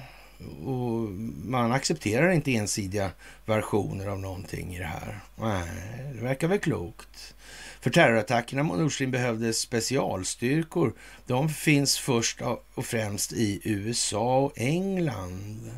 och 0.65 1.09
man 1.45 1.71
accepterar 1.71 2.31
inte 2.31 2.55
ensidiga 2.55 3.11
versioner 3.45 4.07
av 4.07 4.19
någonting 4.19 4.75
i 4.75 4.79
det 4.79 4.85
här. 4.85 5.19
Nej, 5.35 5.69
det 6.15 6.23
verkar 6.23 6.47
väl 6.47 6.59
klokt. 6.59 7.35
För 7.81 7.89
terrorattackerna 7.89 8.63
mot 8.63 8.79
Nord 8.79 8.93
Stream 8.93 9.11
behövdes 9.11 9.59
specialstyrkor. 9.59 10.93
De 11.25 11.49
finns 11.49 11.97
först 11.97 12.41
och 12.73 12.85
främst 12.85 13.33
i 13.33 13.61
USA 13.63 14.37
och 14.37 14.53
England. 14.55 15.71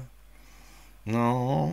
Ja, 1.03 1.72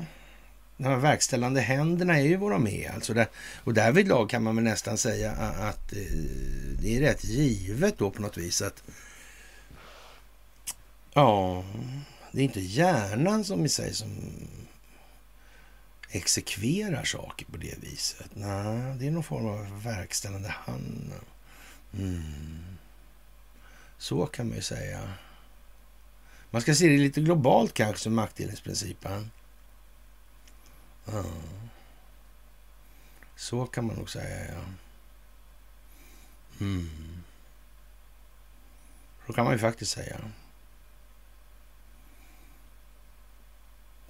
de 0.77 0.89
här 0.89 0.97
verkställande 0.97 1.61
händerna 1.61 2.19
är 2.19 2.25
ju 2.25 2.37
vad 2.37 2.51
de 2.51 2.67
är. 2.67 2.93
Alltså 2.95 3.15
där, 3.15 3.27
och 3.65 3.75
därvidlag 3.75 4.31
kan 4.31 4.43
man 4.43 4.57
väl 4.57 4.65
nästan 4.65 4.99
säga 4.99 5.33
att 5.33 5.93
eh, 5.93 5.99
det 6.83 6.97
är 6.97 7.01
rätt 7.01 7.25
givet 7.25 7.99
då 7.99 8.11
på 8.11 8.23
något 8.23 8.39
vis 8.39 8.63
att 8.63 8.83
ja, 11.15 11.65
det 12.33 12.41
är 12.41 12.45
inte 12.45 12.61
hjärnan 12.61 13.45
som 13.45 13.65
i 13.65 13.69
sig 13.69 13.95
som 13.95 14.09
exekverar 16.09 17.05
saker 17.05 17.47
på 17.47 17.57
det 17.57 17.79
viset. 17.79 18.31
Nej, 18.35 18.97
det 18.99 19.07
är 19.07 19.11
någon 19.11 19.25
form 19.25 19.47
av 19.47 19.83
verkställande 19.83 20.49
hand. 20.49 21.13
Mm. 21.95 22.77
Så 23.99 24.27
kan 24.27 24.49
man 24.49 24.57
ju 24.57 24.63
säga. 24.63 25.13
Man 26.51 26.63
ska 26.63 26.75
se 26.75 26.89
det 26.89 26.97
lite 26.97 27.21
globalt 27.21 27.75
kanske 27.75 28.03
som 28.03 28.15
maktdelningsprincipen. 28.15 29.31
Ja. 31.05 31.25
Så 33.37 33.67
kan 33.67 33.87
man 33.87 33.97
nog 33.97 34.11
säga, 34.11 34.55
ja. 34.55 34.65
Mm. 36.61 37.23
Så 39.27 39.33
kan 39.33 39.45
man 39.45 39.53
ju 39.53 39.59
faktiskt 39.59 39.93
säga. 39.93 40.21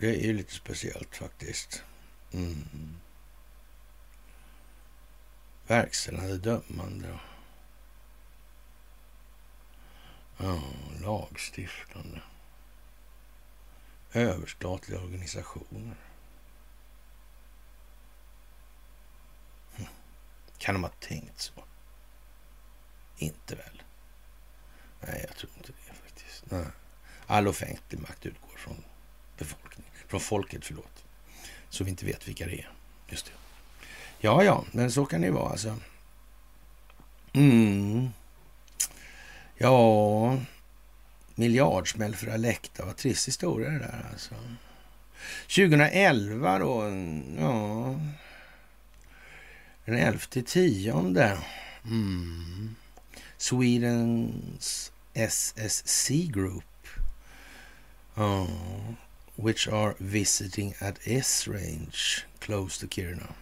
Det 0.02 0.26
är 0.28 0.34
lite 0.34 0.52
speciellt 0.52 1.16
faktiskt. 1.16 1.84
Mm. 2.32 2.96
Verkställande 5.66 6.38
dömande. 6.38 7.18
Ja, 10.36 10.62
lagstiftande. 11.00 12.22
Överstatliga 14.12 15.00
organisationer. 15.00 15.96
Hm. 19.74 19.86
Kan 20.58 20.74
de 20.74 20.82
ha 20.84 20.90
tänkt 20.90 21.40
så? 21.40 21.52
Inte 23.16 23.54
väl? 23.54 23.82
Nej, 25.00 25.24
jag 25.28 25.36
tror 25.36 25.52
inte 25.56 25.72
det 25.72 25.94
faktiskt. 25.94 26.50
Nej. 26.50 26.66
All 27.26 27.48
offentlig 27.48 28.00
makt 28.00 28.26
utgår 28.26 28.56
från 28.56 28.84
befolkningen. 29.38 29.81
Från 30.12 30.20
folket, 30.20 30.64
förlåt. 30.64 31.04
Så 31.70 31.84
vi 31.84 31.90
inte 31.90 32.06
vet 32.06 32.28
vilka 32.28 32.46
det 32.46 32.58
är. 32.58 32.70
Just 33.08 33.26
det. 33.26 33.32
Ja, 34.18 34.44
ja, 34.44 34.64
men 34.72 34.92
så 34.92 35.06
kan 35.06 35.20
det 35.20 35.26
ju 35.26 35.32
vara 35.32 35.50
alltså. 35.50 35.76
Mm. 37.32 38.08
Ja, 39.56 40.38
miljardsmäll 41.34 42.16
för 42.16 42.26
Alecta. 42.26 42.84
Vad 42.84 42.96
trist 42.96 43.28
historia 43.28 43.70
det 43.70 43.78
där 43.78 44.06
alltså. 44.12 44.34
2011 45.42 46.58
då, 46.58 46.82
ja. 47.38 48.00
Den 49.84 49.98
11 49.98 50.18
tionde. 50.46 51.38
Mm. 51.84 52.74
Swedens 53.36 54.92
SSC 55.14 56.10
Group. 56.10 56.86
Ja 58.14 58.46
which 59.36 59.68
are 59.68 59.94
visiting 59.98 60.74
at 60.80 60.98
S-Range 61.06 62.24
close 62.40 62.78
to 62.78 62.86
Kiruna, 62.86 63.32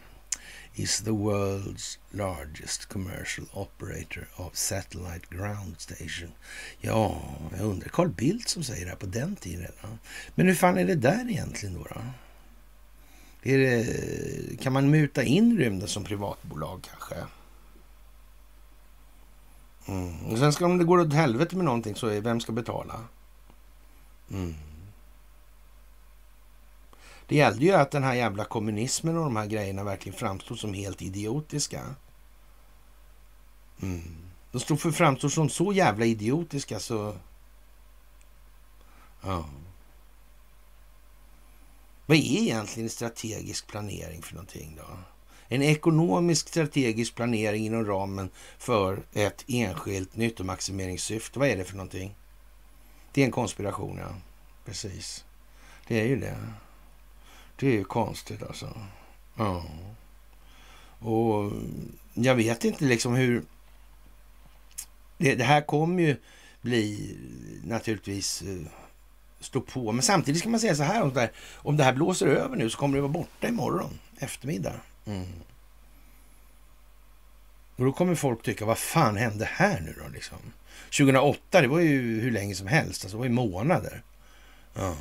is 0.76 1.01
the 1.01 1.14
world's 1.14 1.99
largest 2.12 2.88
commercial 2.88 3.47
operator 3.55 4.28
of 4.36 4.57
satellite 4.57 5.30
ground 5.30 5.80
station. 5.80 6.32
Ja, 6.80 7.22
jag 7.59 7.66
undrar, 7.66 7.88
Carl 7.88 8.09
Bildt 8.09 8.49
som 8.49 8.62
säger 8.62 8.84
det 8.84 8.91
här 8.91 8.97
på 8.97 9.07
den 9.07 9.36
tiden 9.36 9.72
Ja. 9.82 9.88
Men 10.34 10.47
hur 10.47 10.55
fan 10.55 10.78
är 10.78 10.84
det 10.84 10.95
där 10.95 11.30
egentligen 11.30 11.75
då? 11.75 11.87
då? 11.95 12.00
Det, 13.42 14.61
kan 14.61 14.72
man 14.72 14.91
muta 14.91 15.22
in 15.22 15.58
rymden 15.58 15.88
som 15.88 16.04
privatbolag 16.04 16.88
kanske? 16.91 17.26
Mm. 19.88 20.26
Och 20.26 20.38
sen 20.38 20.53
ska 20.53 20.64
om 20.64 20.79
det 20.79 20.84
går 20.84 20.99
åt 20.99 21.12
helvete 21.12 21.57
med 21.57 21.64
någonting 21.64 21.95
så 21.95 22.07
är 22.07 22.21
vem 22.21 22.41
ska 22.41 22.53
betala? 22.53 23.04
Mm. 24.30 24.54
Det 27.31 27.37
gällde 27.37 27.65
ju 27.65 27.73
att 27.73 27.91
den 27.91 28.03
här 28.03 28.15
jävla 28.15 28.45
kommunismen 28.45 29.17
och 29.17 29.25
de 29.25 29.37
här 29.37 29.47
grejerna 29.47 29.85
verkligen 29.85 30.19
framstod 30.19 30.59
som 30.59 30.75
helt 30.75 31.03
idiotiska. 31.03 31.95
Mm. 33.83 34.17
De 34.53 34.61
stod 34.61 34.81
för 34.81 34.91
framstod 34.91 35.33
som 35.33 35.49
så 35.49 35.73
jävla 35.73 36.05
idiotiska 36.05 36.81
så... 36.81 37.17
Ja. 39.23 39.45
Vad 42.07 42.17
är 42.17 42.21
egentligen 42.21 42.91
strategisk 42.91 43.67
planering 43.67 44.23
för 44.23 44.35
någonting 44.35 44.77
då? 44.77 44.99
En 45.49 45.63
ekonomisk 45.63 46.49
strategisk 46.49 47.15
planering 47.15 47.67
inom 47.67 47.87
ramen 47.87 48.31
för 48.59 49.03
ett 49.13 49.45
enskilt 49.49 50.17
nyttomaximeringssyfte. 50.17 51.39
Vad 51.39 51.49
är 51.49 51.57
det 51.57 51.65
för 51.65 51.77
någonting? 51.77 52.17
Det 53.13 53.21
är 53.21 53.25
en 53.25 53.33
konspiration, 53.33 53.99
ja. 53.99 54.15
Precis. 54.65 55.25
Det 55.89 56.01
är 56.01 56.07
ju 56.07 56.17
det. 56.17 56.37
Det 57.61 57.66
är 57.66 57.72
ju 57.72 57.84
konstigt 57.84 58.42
alltså. 58.42 58.76
Ja. 59.37 59.64
Och 60.99 61.53
jag 62.14 62.34
vet 62.34 62.64
inte 62.64 62.84
liksom 62.84 63.14
hur... 63.14 63.42
Det, 65.18 65.34
det 65.34 65.45
här 65.45 65.61
kommer 65.61 66.03
ju 66.03 66.16
bli 66.61 67.16
naturligtvis 67.64 68.42
eh, 68.42 68.66
stå 69.41 69.61
på. 69.61 69.92
Men 69.92 70.03
samtidigt 70.03 70.41
ska 70.41 70.49
man 70.49 70.61
säga 70.61 70.74
så 70.74 70.82
här, 70.82 71.03
om 71.03 71.12
det 71.12 71.20
här, 71.20 71.30
om 71.54 71.76
det 71.76 71.84
här 71.84 71.92
blåser 71.92 72.26
över 72.26 72.57
nu 72.57 72.70
så 72.70 72.78
kommer 72.78 72.96
det 72.96 73.03
vara 73.03 73.12
borta 73.12 73.49
imorgon 73.49 73.99
eftermiddag. 74.18 74.74
Mm. 75.07 75.26
Och 77.76 77.84
då 77.84 77.92
kommer 77.92 78.14
folk 78.14 78.42
tycka, 78.42 78.64
vad 78.64 78.78
fan 78.78 79.16
hände 79.16 79.45
här 79.45 79.80
nu 79.80 79.95
då? 80.03 80.08
Liksom? 80.08 80.38
2008, 80.84 81.61
det 81.61 81.68
var 81.68 81.80
ju 81.80 82.20
hur 82.20 82.30
länge 82.30 82.54
som 82.54 82.66
helst, 82.66 83.04
alltså 83.04 83.16
det 83.16 83.18
var 83.18 83.24
ju 83.24 83.32
månader. 83.32 84.03
Ja. 84.74 84.96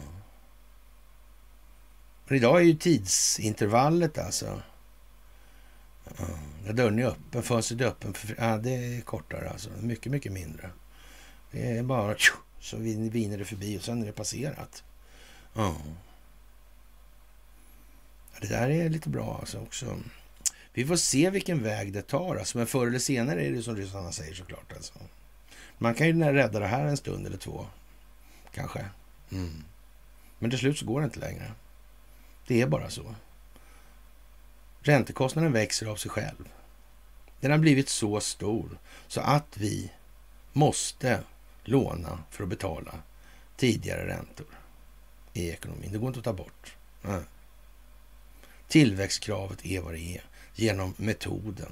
För 2.30 2.36
idag 2.36 2.60
är 2.60 2.64
ju 2.64 2.74
tidsintervallet 2.74 4.18
alltså. 4.18 4.62
Ja, 6.66 6.74
dörren 6.74 7.00
är 7.00 7.06
öppen, 7.06 7.44
fönstret 7.44 7.82
är 7.82 7.86
öppen, 7.86 8.14
för, 8.14 8.36
ja, 8.38 8.58
det 8.58 8.70
är 8.70 9.02
kortare 9.02 9.50
alltså. 9.50 9.70
Mycket, 9.82 10.12
mycket 10.12 10.32
mindre. 10.32 10.70
Det 11.52 11.78
är 11.78 11.84
bara 11.84 12.16
så 12.60 12.78
viner 12.78 13.38
det 13.38 13.46
förbi 13.46 13.78
och 13.78 13.82
sen 13.82 14.02
är 14.02 14.06
det 14.06 14.12
passerat. 14.12 14.84
Ja. 15.54 15.76
Det 18.42 18.48
där 18.48 18.70
är 18.70 18.90
lite 18.90 19.10
bra 19.10 19.38
alltså 19.40 19.60
också. 19.60 20.00
Vi 20.74 20.86
får 20.86 20.96
se 20.96 21.30
vilken 21.30 21.64
väg 21.64 21.94
det 21.94 22.02
tar 22.02 22.36
alltså. 22.36 22.58
Men 22.58 22.68
förr 22.68 22.88
eller 22.88 23.00
senare 23.00 23.46
är 23.46 23.52
det 23.52 23.64
som 23.64 23.76
ryssarna 23.76 24.12
säger 24.12 24.34
såklart 24.34 24.74
alltså. 24.76 24.94
Man 25.78 25.94
kan 25.94 26.08
ju 26.08 26.24
rädda 26.24 26.60
det 26.60 26.68
här 26.68 26.86
en 26.86 26.98
stund 26.98 27.28
eller 27.28 27.38
två. 27.38 27.66
Kanske. 28.54 28.86
Mm. 29.32 29.64
Men 30.40 30.50
till 30.50 30.60
slut 30.60 30.78
så 30.78 30.86
går 30.86 31.02
det 31.02 31.06
inte 31.06 31.20
längre. 31.20 31.52
Det 32.50 32.62
är 32.62 32.68
bara 32.68 32.90
så. 32.90 33.16
Räntekostnaden 34.82 35.52
växer 35.52 35.86
av 35.86 35.96
sig 35.96 36.12
själv. 36.12 36.50
Den 37.40 37.52
har 37.52 37.58
blivit 37.58 37.90
så 37.90 38.20
stor 38.20 38.80
så 39.08 39.22
att 39.22 39.58
vi 39.58 39.92
måste 40.54 41.24
låna 41.64 42.24
för 42.30 42.44
att 42.44 42.50
betala 42.50 42.96
tidigare 43.58 44.08
räntor 44.08 44.48
i 45.34 45.50
ekonomin. 45.50 45.92
Det 45.92 45.98
går 45.98 46.08
inte 46.08 46.20
att 46.20 46.26
ta 46.26 46.34
bort. 46.34 46.76
Nej. 47.02 47.22
Tillväxtkravet 48.68 49.66
är 49.66 49.82
vad 49.82 49.94
det 49.94 50.18
är 50.18 50.24
genom 50.56 50.94
metoden. 50.98 51.72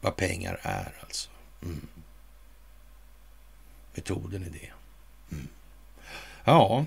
Vad 0.00 0.16
pengar 0.16 0.60
är 0.62 0.98
alltså. 1.00 1.30
Mm. 1.62 1.88
Metoden 3.94 4.44
är 4.44 4.50
det. 4.50 4.70
Mm. 5.32 5.48
Ja, 6.44 6.86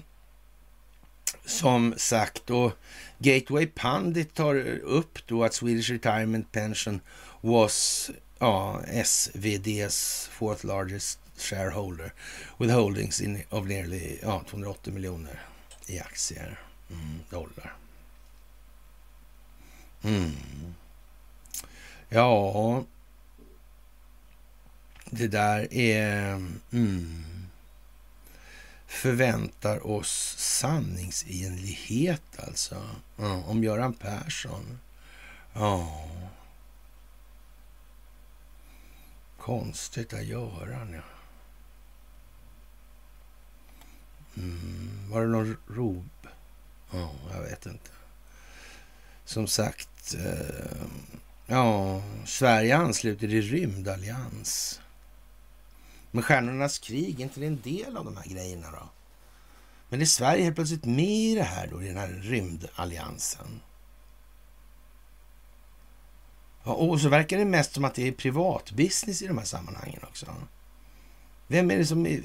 som 1.46 1.94
sagt, 1.98 2.50
och 2.50 2.72
Gateway 3.20 3.68
Pundit 3.68 4.34
tar 4.34 4.56
upp 4.80 5.28
då 5.28 5.44
att 5.44 5.54
Swedish 5.54 5.92
Retirement 5.92 6.52
Pension 6.52 7.02
was 7.42 8.10
ja, 8.40 8.82
SVDs 8.88 10.30
fourth 10.32 10.66
largest 10.66 11.20
shareholder 11.38 12.14
with 12.58 12.74
holdings 12.74 13.22
in, 13.22 13.44
of 13.50 13.68
nearly 13.68 14.18
ja, 14.22 14.44
280 14.50 14.94
miljoner 14.94 15.40
i 15.88 16.00
aktier. 16.00 16.60
Mm, 16.90 17.20
dollar. 17.30 17.74
Mm. 20.04 20.32
Ja, 22.10 22.84
det 25.10 25.28
där 25.28 25.74
är... 25.74 26.34
Mm, 26.72 27.24
förväntar 28.92 29.88
oss 29.88 30.36
sanningsenlighet 30.38 32.40
alltså. 32.48 32.82
Ja, 33.18 33.44
om 33.48 33.64
Göran 33.64 33.94
Persson. 33.94 34.80
Ja. 35.54 36.06
Konstigt 39.38 40.14
att 40.14 40.26
Göran, 40.26 40.94
ja. 40.94 41.02
Mm, 44.38 45.10
var 45.10 45.22
det 45.22 45.28
någon 45.28 45.58
rob? 45.68 46.28
Ja, 46.92 47.12
jag 47.34 47.42
vet 47.42 47.66
inte. 47.66 47.90
Som 49.26 49.48
sagt, 49.48 50.16
eh, 50.16 50.82
ja, 51.46 52.02
Sverige 52.26 52.78
ansluter 52.78 53.28
till 53.28 53.42
rymdallians. 53.42 54.81
Men 56.12 56.24
Stjärnornas 56.24 56.80
krig, 56.80 57.20
är 57.20 57.24
inte 57.24 57.40
det 57.40 57.48
en 57.48 57.62
del 57.62 57.98
av 57.98 58.06
de 58.06 58.18
här 58.18 58.26
grejerna 58.26 58.72
då? 58.72 58.90
Men 59.90 60.02
är 60.02 60.06
Sverige 60.06 60.44
helt 60.44 60.56
plötsligt 60.56 60.86
med 60.86 61.06
i 61.06 61.36
det 61.36 61.44
här 61.44 61.68
då, 61.68 61.84
i 61.84 61.88
den 61.88 61.98
här 61.98 62.08
rymdalliansen? 62.08 63.62
Ja, 66.64 66.74
och 66.74 67.02
så 67.02 67.10
verkar 67.10 67.38
det 67.38 67.46
mest 67.46 67.74
som 67.74 67.86
att 67.86 67.96
det 67.96 68.08
är 68.08 68.12
privatbusiness 68.12 69.22
i 69.22 69.28
de 69.28 69.38
här 69.38 69.46
sammanhangen 69.46 70.00
också. 70.04 70.26
Vem 71.48 71.72
är 71.72 71.78
det 71.78 71.86
som 71.86 72.22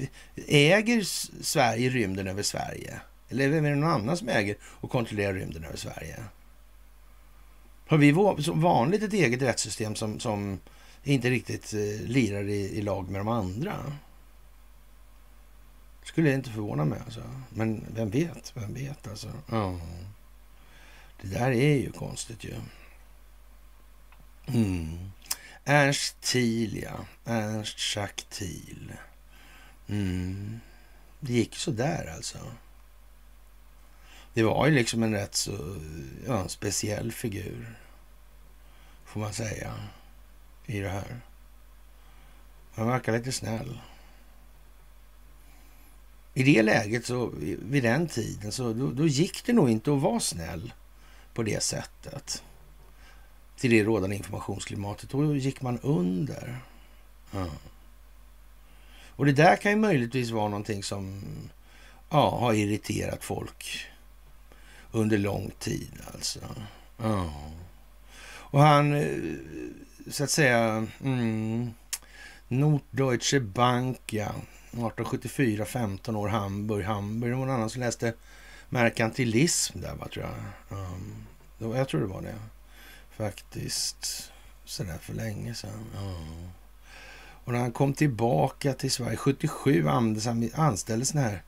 äger 0.47 1.03
Sverige 1.43 1.89
rymden 1.89 2.27
över 2.27 2.43
Sverige? 2.43 3.01
Eller 3.29 3.49
vem 3.49 3.65
är 3.65 3.69
det 3.69 3.75
någon 3.75 3.91
annan 3.91 4.17
som 4.17 4.29
äger 4.29 4.57
och 4.61 4.91
kontrollerar 4.91 5.33
rymden 5.33 5.63
över 5.63 5.77
Sverige? 5.77 6.23
Har 7.87 7.97
vi 7.97 8.43
som 8.43 8.61
vanligt 8.61 9.03
ett 9.03 9.13
eget 9.13 9.41
rättssystem 9.41 9.95
som, 9.95 10.19
som 10.19 10.59
inte 11.13 11.29
riktigt 11.29 11.73
eh, 11.73 12.07
lirar 12.07 12.43
i, 12.43 12.77
i, 12.77 12.81
lag 12.81 13.09
med 13.09 13.19
de 13.19 13.27
andra? 13.27 13.97
Skulle 16.03 16.33
inte 16.33 16.49
förvåna 16.49 16.85
mig 16.85 16.99
alltså. 17.05 17.21
Men 17.49 17.85
vem 17.95 18.09
vet, 18.09 18.51
vem 18.55 18.73
vet 18.73 19.07
alltså. 19.07 19.33
Ja. 19.51 19.79
Det 21.21 21.27
där 21.27 21.51
är 21.51 21.75
ju 21.75 21.91
konstigt 21.91 22.43
ju. 22.43 22.53
Mm. 24.47 25.11
Ernst 25.65 26.21
Thiel, 26.21 26.77
ja. 26.83 27.05
Ernst 27.25 27.95
Jacques 27.95 28.25
Thiel. 28.29 28.93
Mm. 29.87 30.59
Det 31.19 31.33
gick 31.33 31.55
så 31.55 31.71
där 31.71 32.13
alltså. 32.15 32.37
Det 34.33 34.43
var 34.43 34.67
ju 34.67 34.73
liksom 34.73 35.03
en 35.03 35.13
rätt 35.13 35.35
så 35.35 35.75
ja, 36.27 36.47
speciell 36.47 37.11
figur, 37.11 37.75
får 39.05 39.19
man 39.19 39.33
säga, 39.33 39.73
i 40.67 40.79
det 40.79 40.89
här. 40.89 41.21
Han 42.73 42.87
verkar 42.87 43.13
lite 43.13 43.31
snäll. 43.31 43.79
I 46.33 46.43
det 46.43 46.63
läget, 46.63 47.05
så, 47.05 47.31
vid 47.59 47.83
den 47.83 48.07
tiden, 48.07 48.51
så 48.51 48.73
då, 48.73 48.91
då, 48.91 49.07
gick 49.07 49.45
det 49.45 49.53
nog 49.53 49.69
inte 49.69 49.93
att 49.93 50.01
vara 50.01 50.19
snäll 50.19 50.73
på 51.33 51.43
det 51.43 51.63
sättet. 51.63 52.43
Till 53.55 53.71
det 53.71 53.83
rådande 53.83 54.15
informationsklimatet. 54.15 55.09
Då 55.09 55.35
gick 55.35 55.61
man 55.61 55.79
under. 55.79 56.59
Ja. 57.31 57.47
Och 59.07 59.25
det 59.25 59.31
där 59.31 59.55
kan 59.55 59.71
ju 59.71 59.77
möjligtvis 59.77 60.29
vara 60.29 60.49
någonting 60.49 60.83
som 60.83 61.23
ja, 62.09 62.39
har 62.39 62.53
irriterat 62.53 63.23
folk 63.23 63.85
under 64.91 65.17
lång 65.17 65.51
tid 65.59 65.91
alltså. 66.13 66.39
Ja. 66.97 67.33
Och 68.49 68.59
han, 68.59 68.93
eh, 68.93 69.35
så 70.11 70.23
att 70.23 70.29
säga, 70.29 70.87
mm, 71.03 71.73
Norddeutsche 72.47 73.39
Bank, 73.39 73.99
ja. 74.13 74.31
1874, 74.71 75.65
15 75.65 76.15
år, 76.15 76.27
Hamburg. 76.27 76.85
Hamburg. 76.85 77.31
Det 77.31 77.35
var 77.35 77.45
någon 77.45 77.55
annan 77.55 77.69
som 77.69 77.81
läste 77.81 78.13
merkantilism 78.69 79.81
där, 79.81 79.95
va, 79.95 80.07
tror 80.07 80.25
jag. 80.25 80.77
Um, 80.79 81.25
jag 81.75 81.87
tror 81.87 82.01
det 82.01 82.07
var 82.07 82.21
det. 82.21 82.35
Faktiskt. 83.11 84.31
Sådär 84.65 84.97
för 85.01 85.13
länge 85.13 85.53
sedan. 85.53 85.85
Mm. 85.97 86.49
Och 87.47 87.53
när 87.53 87.59
han 87.59 87.71
kom 87.71 87.93
tillbaka 87.93 88.73
till 88.73 88.91
Sverige 88.91 89.17
77 89.17 89.87
anställdes 90.55 91.11
den 91.11 91.23
här 91.23 91.43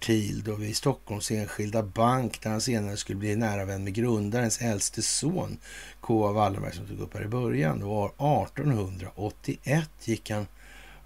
Thiel 0.00 0.42
då 0.42 0.54
vid 0.54 0.76
Stockholms 0.76 1.30
enskilda 1.30 1.82
bank 1.82 2.40
där 2.42 2.50
han 2.50 2.60
senare 2.60 2.96
skulle 2.96 3.18
bli 3.18 3.36
nära 3.36 3.64
vän 3.64 3.84
med 3.84 3.94
grundarens 3.94 4.60
äldste 4.60 5.02
son 5.02 5.58
K.A. 6.00 6.32
Wallenberg 6.32 6.72
som 6.74 6.86
tog 6.86 7.00
upp 7.00 7.14
här 7.14 7.24
i 7.24 7.28
början. 7.28 7.80
Då 7.80 8.06
1881 8.06 9.90
gick 10.04 10.30
han, 10.30 10.46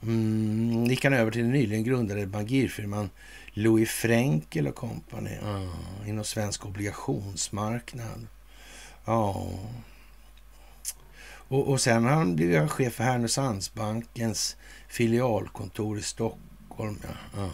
mm, 0.03 0.85
gick 0.85 1.05
han 1.05 1.13
över 1.13 1.31
till 1.31 1.43
den 1.43 1.51
nyligen 1.51 1.85
grundade 1.85 2.27
bankirfirman 2.27 3.11
Louis 3.53 3.91
Frenkel 3.91 4.69
och 4.69 4.75
Company 4.75 5.39
ah, 5.43 6.07
inom 6.07 6.25
svensk 6.25 6.67
obligationsmarknad. 6.67 8.27
Ja, 9.05 9.51
och, 11.51 11.69
och 11.69 11.81
sen 11.81 12.05
har 12.05 12.11
han 12.11 12.37
blivit 12.37 12.71
chef 12.71 12.95
för 12.95 13.05
Härnösandsbankens 13.05 14.57
filialkontor 14.89 15.99
i 15.99 16.03
Stockholm. 16.03 16.99
Ja. 17.03 17.09
ja 17.37 17.51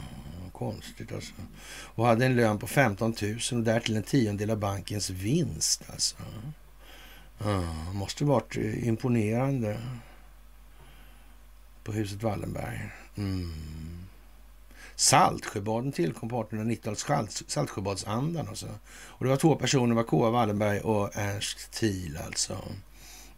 konstigt 0.59 1.13
alltså. 1.13 1.33
Och 1.69 2.07
hade 2.07 2.27
en 2.27 2.37
lön 2.37 2.59
på 2.59 2.67
15 2.67 3.15
000 3.23 3.39
och 3.53 3.63
därtill 3.63 3.97
en 3.97 4.03
tiondel 4.03 4.51
av 4.51 4.59
bankens 4.59 5.11
vinst. 5.11 5.83
Alltså. 5.93 6.17
Ja, 7.39 7.63
måste 7.93 8.25
varit 8.25 8.57
eh, 8.57 8.89
imponerande 8.89 9.79
på 11.85 11.93
huset 11.93 12.23
Wallenberg. 12.23 12.81
Mm. 13.17 14.07
Saltsjöbaden 14.95 15.93
tillkom 15.93 16.29
på 16.29 16.43
1890-talet, 16.43 17.43
Saltsjöbadsandan 17.47 18.49
alltså. 18.49 18.67
Och 18.89 19.25
det 19.25 19.31
var 19.31 19.37
två 19.37 19.57
personer, 19.57 19.89
det 19.89 19.95
var 19.95 20.03
K.A. 20.03 20.31
Wallenberg 20.31 20.81
och 20.81 21.17
Ernst 21.17 21.73
Thiel 21.73 22.17
alltså. 22.27 22.59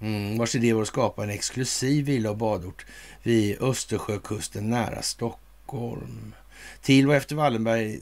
Mm, 0.01 0.39
vars 0.39 0.55
idé 0.55 0.73
var 0.73 0.83
att 0.83 0.89
skapa 0.89 1.23
en 1.23 1.31
exklusiv 1.31 2.05
villa 2.05 2.31
och 2.31 2.37
badort 2.37 2.87
vid 3.23 3.63
Östersjökusten 3.63 4.71
nära 4.71 5.03
Stockholm. 5.03 6.35
Thiel 6.83 7.07
var 7.07 7.15
efter 7.15 7.37
Wallenberg 7.37 8.01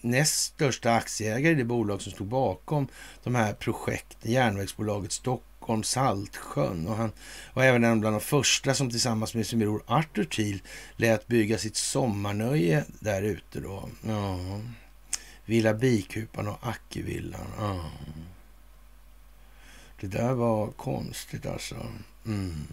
näst 0.00 0.44
största 0.44 0.92
aktieägare 0.92 1.52
i 1.52 1.56
det 1.56 1.64
bolag 1.64 2.02
som 2.02 2.12
stod 2.12 2.26
bakom 2.26 2.88
de 3.22 3.34
här 3.34 3.52
projekten, 3.52 4.30
järnvägsbolaget 4.30 5.12
Stockholm 5.12 5.48
Stockholm, 5.68 5.82
Saltsjön. 5.82 6.86
Och 6.86 6.96
han 6.96 7.12
var 7.54 7.64
även 7.64 7.84
en 7.84 8.00
bland 8.00 8.16
de 8.16 8.20
första 8.20 8.74
som 8.74 8.90
tillsammans 8.90 9.34
med 9.34 9.46
sin 9.46 9.58
bror 9.58 9.82
Arthur 9.86 10.24
Thiel 10.24 10.62
lät 10.96 11.26
bygga 11.26 11.58
sitt 11.58 11.76
sommarnöje 11.76 12.84
där 13.00 13.22
ute 13.22 13.60
då. 13.60 13.88
Ja. 14.06 14.38
Villa 15.44 15.74
Bikupan 15.74 16.48
och 16.48 16.58
Ackevillan. 16.60 17.46
Ja. 17.58 17.90
Det 20.00 20.06
där 20.06 20.32
var 20.32 20.66
konstigt 20.66 21.46
alltså. 21.46 21.76
Mm. 22.26 22.66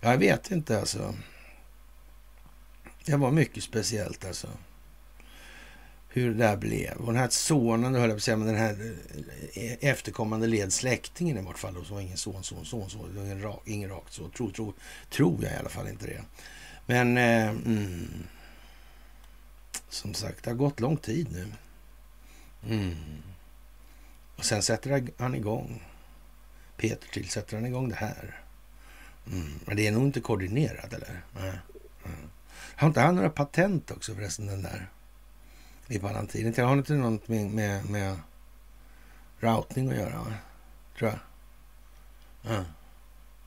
Jag 0.00 0.18
vet 0.18 0.50
inte 0.50 0.80
alltså. 0.80 1.14
Det 3.04 3.16
var 3.16 3.30
mycket 3.30 3.64
speciellt 3.64 4.24
alltså. 4.24 4.48
Hur 6.08 6.34
det 6.34 6.38
där 6.38 6.56
blev. 6.56 6.96
Och 6.96 7.06
den 7.06 7.16
här 7.16 7.28
sonen, 7.28 7.94
höll 7.94 8.02
jag 8.02 8.10
på 8.10 8.16
att 8.16 8.22
säga, 8.22 8.36
men 8.36 8.46
den 8.46 8.56
här 8.56 8.94
eh, 9.54 9.72
efterkommande 9.80 10.46
led 10.46 10.72
släktingen 10.72 11.38
i 11.38 11.42
vart 11.42 11.58
fall. 11.58 11.76
Och 11.76 11.86
så 11.86 11.94
var 11.94 12.00
ingen 12.00 12.16
son, 12.16 12.44
son, 12.44 12.64
son, 12.64 12.90
son. 12.90 13.10
Det 13.12 13.18
var 13.18 13.24
ingen, 13.24 13.42
rak, 13.42 13.62
ingen 13.64 13.90
rakt 13.90 14.12
så. 14.12 14.28
Tror, 14.28 14.50
tror, 14.50 14.74
tror 15.10 15.44
jag 15.44 15.52
i 15.52 15.56
alla 15.56 15.68
fall 15.68 15.88
inte 15.88 16.06
det. 16.06 16.22
Men 16.86 17.16
eh, 17.16 17.48
mm, 17.48 18.24
som 19.88 20.14
sagt, 20.14 20.44
det 20.44 20.50
har 20.50 20.56
gått 20.56 20.80
lång 20.80 20.96
tid 20.96 21.28
nu. 21.32 21.46
Mm. 22.68 22.96
Och 24.36 24.44
sen 24.44 24.62
sätter 24.62 25.10
han 25.16 25.34
igång. 25.34 25.82
Peter 26.76 27.08
till 27.08 27.28
sätter 27.28 27.56
han 27.56 27.66
igång 27.66 27.88
det 27.88 27.94
här. 27.94 28.40
Mm. 29.32 29.60
Men 29.64 29.76
det 29.76 29.86
är 29.86 29.92
nog 29.92 30.04
inte 30.04 30.20
koordinerat, 30.20 30.92
eller? 30.92 31.22
Nej. 31.34 31.58
Har 32.76 32.88
inte 32.88 33.00
han 33.00 33.14
några 33.14 33.30
patent 33.30 33.90
också 33.90 34.14
förresten, 34.14 34.46
den 34.46 34.62
där? 34.62 34.90
I 35.86 35.98
Palantir? 35.98 36.62
Har 36.62 36.72
inte 36.72 36.94
något 36.94 37.28
med, 37.28 37.50
med, 37.50 37.90
med 37.90 38.18
routing 39.40 39.90
att 39.90 39.96
göra? 39.96 40.18
Va? 40.18 40.34
Tror 40.98 41.10
jag. 41.10 41.18
Ja, 42.42 42.64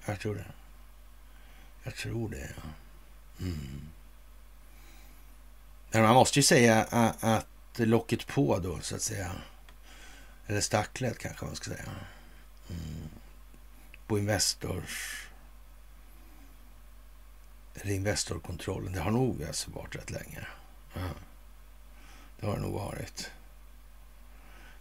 jag 0.06 0.20
tror 0.20 0.36
det. 0.36 0.46
Jag 1.84 1.96
tror 1.96 2.30
det, 2.30 2.50
ja. 2.56 2.70
Mm. 3.40 3.82
Men 5.92 6.02
man 6.02 6.16
måste 6.16 6.40
ju 6.40 6.44
säga 6.44 6.84
att 7.20 7.48
locket 7.76 8.28
på 8.28 8.60
då, 8.60 8.80
så 8.82 8.96
att 8.96 9.02
säga. 9.02 9.32
Eller 10.48 10.62
stacklet 10.62 11.18
kanske 11.18 11.46
man 11.46 11.56
ska 11.56 11.72
säga. 11.72 11.90
Mm. 12.70 13.10
På 14.08 14.20
Investors 14.20 15.27
eller 17.82 17.94
Investorkontrollen. 17.94 18.94
Det 18.94 19.00
har 19.00 19.12
nog 19.12 19.44
alltså 19.44 19.72
varit 19.72 19.96
rätt 19.96 20.12
länge. 20.12 20.48
Ja. 20.94 21.10
Det 22.40 22.46
har 22.46 22.56
det 22.56 22.62
nog 22.62 22.74
varit. 22.74 23.32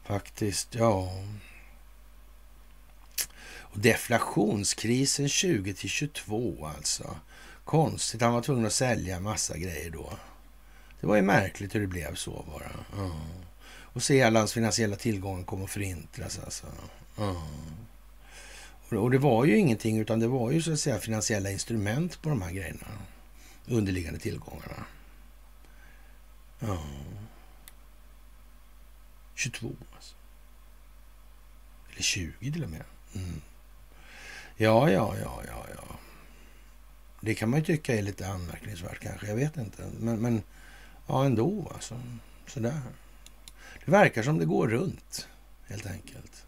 Faktiskt, 0.05 0.75
ja. 0.75 1.11
Och 3.59 3.79
deflationskrisen 3.79 5.29
20 5.29 5.75
till 5.75 5.91
22 5.91 6.67
alltså. 6.77 7.17
Konstigt, 7.65 8.23
han 8.23 8.33
var 8.33 8.43
tvungen 8.43 8.67
att 8.67 8.73
sälja 8.73 9.21
massa 9.21 9.59
grejer 9.59 9.91
då. 9.91 10.13
Det 11.01 11.07
var 11.07 11.17
ju 11.17 11.23
märkligt 11.23 11.75
hur 11.75 11.81
det 11.81 11.87
blev 11.87 12.15
så 12.15 12.45
bara. 12.53 12.71
Ja. 12.97 13.21
Och 13.69 14.03
se 14.03 14.23
alla 14.23 14.39
hans 14.39 14.53
finansiella 14.53 14.97
tillgångar 14.97 15.45
komma 15.45 15.65
att 15.65 15.71
förintas 15.71 16.39
alltså. 16.45 16.67
Ja. 17.17 17.43
Och 18.89 19.11
det 19.11 19.19
var 19.19 19.45
ju 19.45 19.57
ingenting, 19.57 19.99
utan 19.99 20.21
det 20.21 20.29
var 20.29 20.51
ju 20.51 20.63
så 20.63 20.73
att 20.73 20.81
säga 20.81 20.99
finansiella 20.99 21.51
instrument 21.51 22.23
på 22.23 22.29
de 22.29 22.43
här 22.43 22.51
grejerna. 22.51 22.87
Underliggande 23.67 24.21
tillgångarna. 24.21 24.85
Ja. 26.59 26.79
22 29.35 29.73
alltså. 29.95 30.15
Eller 31.93 32.03
20 32.03 32.53
till 32.53 32.65
och 32.65 32.71
med. 32.71 32.85
Mm. 33.15 33.41
Ja, 34.57 34.91
ja, 34.91 35.15
ja, 35.23 35.43
ja, 35.47 35.67
ja. 35.75 35.99
Det 37.21 37.35
kan 37.35 37.51
man 37.51 37.59
ju 37.59 37.65
tycka 37.65 37.95
är 37.95 38.03
lite 38.03 38.29
anmärkningsvärt 38.29 39.01
kanske. 39.01 39.27
Jag 39.27 39.37
vet 39.37 39.57
inte. 39.57 39.91
Men, 39.99 40.21
men 40.21 40.43
ja, 41.07 41.25
ändå 41.25 41.71
alltså. 41.75 42.01
Sådär. 42.47 42.81
Det 43.85 43.91
verkar 43.91 44.23
som 44.23 44.39
det 44.39 44.45
går 44.45 44.69
runt, 44.69 45.29
helt 45.67 45.87
enkelt. 45.87 46.47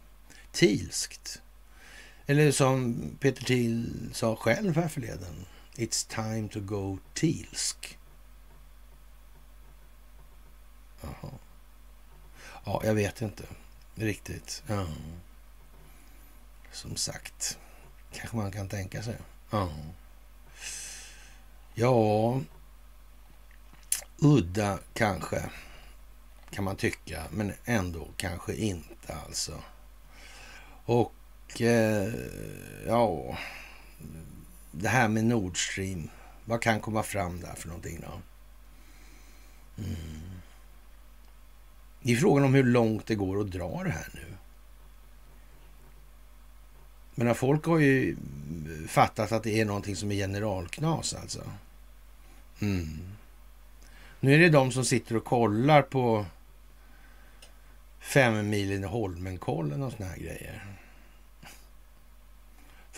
Tilskt. 0.52 1.42
Eller 2.30 2.52
som 2.52 3.00
Peter 3.20 3.44
Thiel 3.44 4.10
sa 4.12 4.36
själv 4.36 4.76
här 4.76 4.88
förleden. 4.88 5.46
It's 5.74 6.08
time 6.08 6.48
to 6.48 6.60
go 6.60 6.98
Thielsk. 7.14 7.98
Jaha. 11.00 11.30
Ja, 12.64 12.82
jag 12.84 12.94
vet 12.94 13.22
inte 13.22 13.44
riktigt. 13.94 14.62
Ja. 14.66 14.86
Som 16.72 16.96
sagt, 16.96 17.58
kanske 18.12 18.36
man 18.36 18.52
kan 18.52 18.68
tänka 18.68 19.02
sig. 19.02 19.16
Ja. 19.50 19.70
Ja, 21.74 22.40
udda 24.18 24.78
kanske 24.94 25.50
kan 26.50 26.64
man 26.64 26.76
tycka, 26.76 27.24
men 27.30 27.52
ändå 27.64 28.08
kanske 28.16 28.54
inte 28.54 29.14
alltså. 29.26 29.62
Och 30.84 31.12
Eh, 31.56 32.14
ja, 32.86 33.38
det 34.70 34.88
här 34.88 35.08
med 35.08 35.24
Nord 35.24 35.70
Stream. 35.70 36.08
Vad 36.44 36.62
kan 36.62 36.80
komma 36.80 37.02
fram 37.02 37.40
där 37.40 37.54
för 37.54 37.68
någonting 37.68 38.00
då? 38.00 38.20
Mm. 39.82 39.96
Det 42.02 42.12
är 42.12 42.16
frågan 42.16 42.44
om 42.44 42.54
hur 42.54 42.64
långt 42.64 43.06
det 43.06 43.14
går 43.14 43.40
att 43.40 43.50
dra 43.50 43.82
det 43.84 43.90
här 43.90 44.08
nu. 44.14 44.34
Men 47.14 47.34
folk 47.34 47.64
har 47.64 47.78
ju 47.78 48.16
fattat 48.88 49.32
att 49.32 49.42
det 49.42 49.60
är 49.60 49.64
någonting 49.64 49.96
som 49.96 50.12
är 50.12 50.14
generalknas 50.14 51.14
alltså. 51.14 51.42
Mm. 52.60 52.98
Nu 54.20 54.34
är 54.34 54.38
det 54.38 54.48
de 54.48 54.72
som 54.72 54.84
sitter 54.84 55.16
och 55.16 55.24
kollar 55.24 55.82
på 55.82 56.26
fem 58.00 58.48
milen 58.48 58.84
i 58.84 58.86
Holmenkollen 58.86 59.82
och 59.82 59.92
såna 59.92 60.08
här 60.08 60.16
grejer 60.16 60.77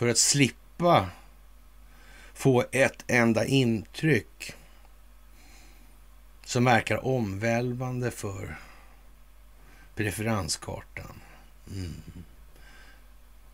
för 0.00 0.08
att 0.08 0.18
slippa 0.18 1.10
få 2.34 2.64
ett 2.72 3.04
enda 3.06 3.44
intryck 3.44 4.54
som 6.44 6.64
verkar 6.64 7.04
omvälvande 7.04 8.10
för 8.10 8.58
preferenskartan. 9.94 11.20
Mm. 11.72 12.02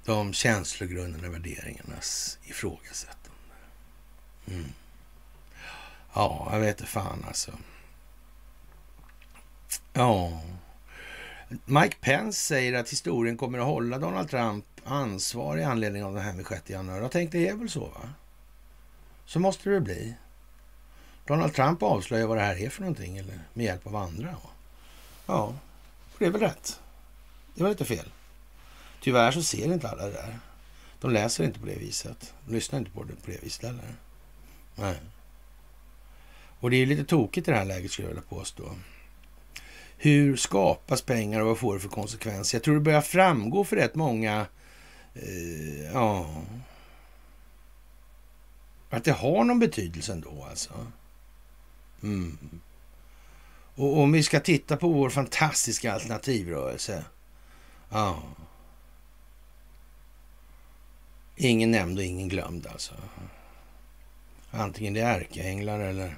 De 0.05 0.33
känslogrundande 0.33 1.29
värderingarnas 1.29 2.39
ifrågasättande. 2.45 3.57
Mm. 4.47 4.73
Ja, 6.15 6.49
jag 6.53 6.61
vet 6.61 6.81
inte 6.81 6.93
fan 6.93 7.25
alltså. 7.29 7.53
Ja. 9.93 10.41
Mike 11.65 11.97
Pence 12.01 12.41
säger 12.41 12.73
att 12.73 12.93
historien 12.93 13.37
kommer 13.37 13.59
att 13.59 13.65
hålla 13.67 13.99
Donald 13.99 14.31
Trump 14.31 14.65
ansvar 14.87 15.57
i 15.57 15.65
anledning 15.65 16.05
av 16.05 16.15
det 16.15 16.21
här 16.21 16.33
med 16.33 16.47
6 16.47 16.71
januari. 16.71 17.03
Jag 17.03 17.11
tänkte 17.11 17.39
det 17.39 17.49
är 17.49 17.55
väl 17.55 17.71
så 17.71 17.81
va? 17.81 18.11
Så 19.25 19.41
måste 19.41 19.71
det 19.71 19.81
bli. 19.81 20.15
Donald 21.27 21.55
Trump 21.55 21.83
avslöjar 21.83 22.27
vad 22.27 22.37
det 22.37 22.43
här 22.43 22.57
är 22.57 22.71
för 22.71 22.81
någonting 22.81 23.19
eller 23.19 23.41
med 23.55 23.67
hjälp 23.67 23.87
av 23.87 23.97
andra. 23.97 24.37
Ja, 25.27 25.55
det 26.19 26.27
är 26.27 26.31
väl 26.31 26.41
rätt. 26.41 26.81
Det 27.55 27.63
var 27.63 27.71
inte 27.71 27.85
fel. 27.85 28.13
Tyvärr 29.01 29.33
så 29.33 29.43
ser 29.43 29.73
inte 29.73 29.89
alla 29.89 30.07
det 30.07 30.13
där. 30.13 30.39
De 31.01 31.11
läser 31.11 31.45
inte 31.45 31.61
på 31.61 31.67
det 31.67 31.79
viset. 31.79 32.35
De 32.47 32.55
lyssnar 32.55 32.79
inte 32.79 32.91
på 32.91 33.05
det 33.05 33.13
på 33.13 33.31
det 33.31 33.43
viset 33.43 33.65
heller. 33.65 33.95
Nej. 34.75 34.97
Och 36.61 36.71
det 36.71 36.77
är 36.77 36.87
lite 36.87 37.05
tokigt 37.05 37.49
i 37.49 37.51
det 37.51 37.57
här 37.57 37.65
läget 37.65 37.91
skulle 37.91 38.09
jag 38.09 38.15
vilja 38.15 38.29
påstå. 38.29 38.65
Hur 39.97 40.37
skapas 40.37 41.03
pengar 41.03 41.41
och 41.41 41.47
vad 41.47 41.59
får 41.59 41.75
det 41.75 41.81
för 41.81 41.89
konsekvenser? 41.89 42.57
Jag 42.59 42.63
tror 42.63 42.75
det 42.75 42.81
börjar 42.81 43.01
framgå 43.01 43.65
för 43.65 43.77
rätt 43.77 43.95
många 43.95 44.47
Eh, 45.23 45.93
ja, 45.93 46.27
att 48.91 49.05
det 49.05 49.13
har 49.13 49.45
någon 49.45 49.59
betydelse 49.59 50.13
ändå 50.13 50.47
alltså. 50.51 50.87
Mm. 52.03 52.61
Och 53.75 53.99
om 53.99 54.13
vi 54.13 54.23
ska 54.23 54.41
titta 54.41 54.77
på 54.77 54.89
vår 54.89 55.11
fantastiska 55.11 55.93
alternativrörelse. 55.93 57.05
Ja. 57.91 58.23
Ingen 61.37 61.71
nämnd 61.71 61.99
och 61.99 62.05
ingen 62.05 62.29
glömd 62.29 62.67
alltså. 62.67 62.95
Antingen 64.51 64.95
det 64.95 65.01
är 65.01 65.21
ärkeänglar 65.21 65.81
eller 65.81 66.17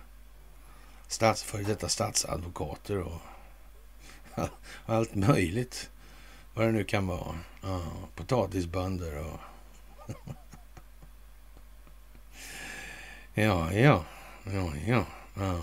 stats, 1.09 1.43
före 1.43 1.63
detta 1.63 1.89
statsadvokater 1.89 2.99
och 2.99 3.21
allt 4.87 5.15
möjligt. 5.15 5.91
Vad 6.55 6.67
det 6.67 6.73
nu 6.73 6.85
kan 6.85 7.07
vara. 7.07 7.39
Ja, 7.63 7.83
potatisbönder 8.15 9.19
och... 9.19 9.41
ja, 13.35 13.73
ja, 13.73 14.05
ja, 14.45 14.73
ja. 14.87 15.07
Ja, 15.35 15.63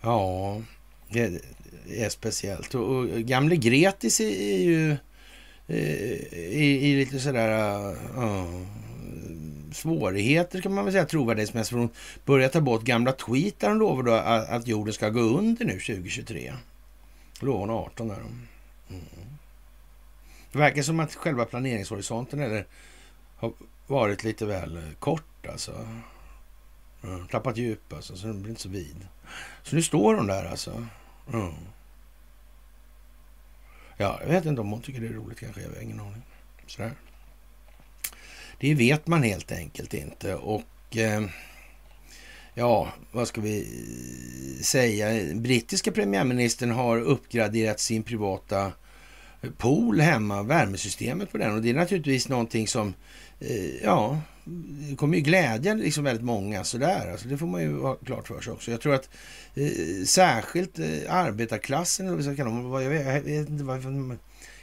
ja 0.00 0.62
det 1.08 1.40
är 1.88 2.08
speciellt. 2.08 2.74
Och, 2.74 2.88
och 2.88 3.08
gamle 3.08 3.56
Gretis 3.56 4.20
är 4.20 4.58
ju 4.58 4.96
eh, 5.68 6.34
i, 6.34 6.96
lite 6.96 7.20
sådär 7.20 7.90
uh, 8.18 8.66
svårigheter 9.72 10.60
kan 10.60 10.74
man 10.74 10.84
väl 10.84 10.92
säga 10.92 11.04
trovärdighetsmässigt. 11.04 11.70
För 11.70 11.78
hon 11.78 11.90
börjar 12.24 12.48
ta 12.48 12.60
bort 12.60 12.82
gamla 12.82 13.12
tweet 13.12 13.60
där 13.60 13.68
hon 13.68 13.78
lovar 13.78 14.02
då 14.02 14.12
att, 14.12 14.48
att 14.48 14.66
jorden 14.66 14.94
ska 14.94 15.08
gå 15.08 15.20
under 15.20 15.64
nu 15.64 15.72
2023. 15.72 16.52
Lovar 17.40 17.60
hon 17.60 17.70
18 17.70 18.08
där. 18.08 18.16
Mm. 18.16 19.00
Det 20.52 20.58
verkar 20.58 20.82
som 20.82 21.00
att 21.00 21.14
själva 21.14 21.44
planeringshorisonten 21.44 22.40
eller, 22.40 22.66
har 23.36 23.52
varit 23.86 24.24
lite 24.24 24.46
väl 24.46 24.80
kort 24.98 25.46
alltså. 25.46 25.88
Mm. 27.02 27.28
Tappat 27.28 27.56
djup 27.56 27.92
alltså, 27.92 28.16
så 28.16 28.26
den 28.26 28.42
blir 28.42 28.50
inte 28.50 28.62
så 28.62 28.68
vid. 28.68 29.06
Så 29.62 29.76
nu 29.76 29.82
står 29.82 30.14
hon 30.14 30.26
där 30.26 30.44
alltså. 30.44 30.86
Mm. 31.32 31.54
Ja, 33.96 34.18
jag 34.20 34.28
vet 34.28 34.44
inte 34.44 34.60
om 34.60 34.70
hon 34.70 34.82
tycker 34.82 35.00
det 35.00 35.06
är 35.06 35.12
roligt 35.12 35.40
kanske. 35.40 35.60
Jag 35.60 35.68
har 35.68 35.80
ingen 35.80 36.00
aning. 36.00 36.22
Sådär. 36.66 36.92
Det 38.60 38.74
vet 38.74 39.06
man 39.06 39.22
helt 39.22 39.52
enkelt 39.52 39.94
inte. 39.94 40.34
Och 40.34 40.96
eh, 40.96 41.24
ja, 42.54 42.92
vad 43.12 43.28
ska 43.28 43.40
vi 43.40 43.66
säga? 44.62 45.34
Brittiska 45.34 45.92
premiärministern 45.92 46.70
har 46.70 46.98
uppgraderat 47.00 47.80
sin 47.80 48.02
privata 48.02 48.72
pool 49.58 50.00
hemma, 50.00 50.42
värmesystemet 50.42 51.32
på 51.32 51.38
den. 51.38 51.54
Och 51.54 51.62
det 51.62 51.70
är 51.70 51.74
naturligtvis 51.74 52.28
någonting 52.28 52.68
som, 52.68 52.94
eh, 53.40 53.84
ja, 53.84 54.20
det 54.88 54.96
kommer 54.96 55.16
ju 55.16 55.22
glädja 55.22 55.74
liksom 55.74 56.04
väldigt 56.04 56.24
många 56.24 56.64
sådär. 56.64 57.10
Alltså 57.12 57.28
det 57.28 57.38
får 57.38 57.46
man 57.46 57.62
ju 57.62 57.80
ha 57.80 57.94
klart 57.94 58.28
för 58.28 58.40
sig 58.40 58.52
också. 58.52 58.70
Jag 58.70 58.80
tror 58.80 58.94
att 58.94 59.08
eh, 59.54 60.04
särskilt 60.04 60.78
eh, 60.78 60.86
arbetarklassen, 61.08 62.06
eller 62.06 62.16
vad 62.16 62.24
ska 62.24 62.36
kalla 62.36 62.50
dem, 62.50 62.82
jag 62.82 62.90
vet, 62.90 63.06
jag 63.06 63.20
vet 63.20 63.48
inte 63.48 63.64
varför, 63.64 64.18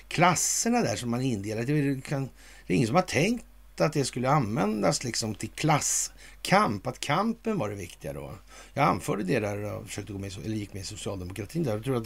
klasserna 0.07 0.81
där 0.81 0.95
som 0.95 1.09
man 1.09 1.21
indelar, 1.21 1.63
det, 1.63 2.03
kan, 2.03 2.29
det 2.67 2.73
är 2.73 2.75
ingen 2.75 2.87
som 2.87 2.95
har 2.95 3.03
tänkt 3.03 3.45
att 3.77 3.93
det 3.93 4.05
skulle 4.05 4.29
användas 4.29 5.03
liksom 5.03 5.35
till 5.35 5.49
klass 5.49 6.11
kamp, 6.41 6.87
att 6.87 6.99
kampen 6.99 7.57
var 7.57 7.69
det 7.69 7.75
viktiga 7.75 8.13
då. 8.13 8.31
Jag 8.73 8.87
anförde 8.87 9.23
det 9.23 9.39
där 9.39 9.73
och 9.73 9.87
försökte 9.87 10.13
gå 10.13 10.19
med, 10.19 10.31
eller 10.45 10.55
gick 10.55 10.73
med 10.73 10.81
i 10.81 10.85
socialdemokratin. 10.85 11.63
Där. 11.63 11.71
Jag 11.71 11.83
tror 11.83 11.97
att 11.97 12.03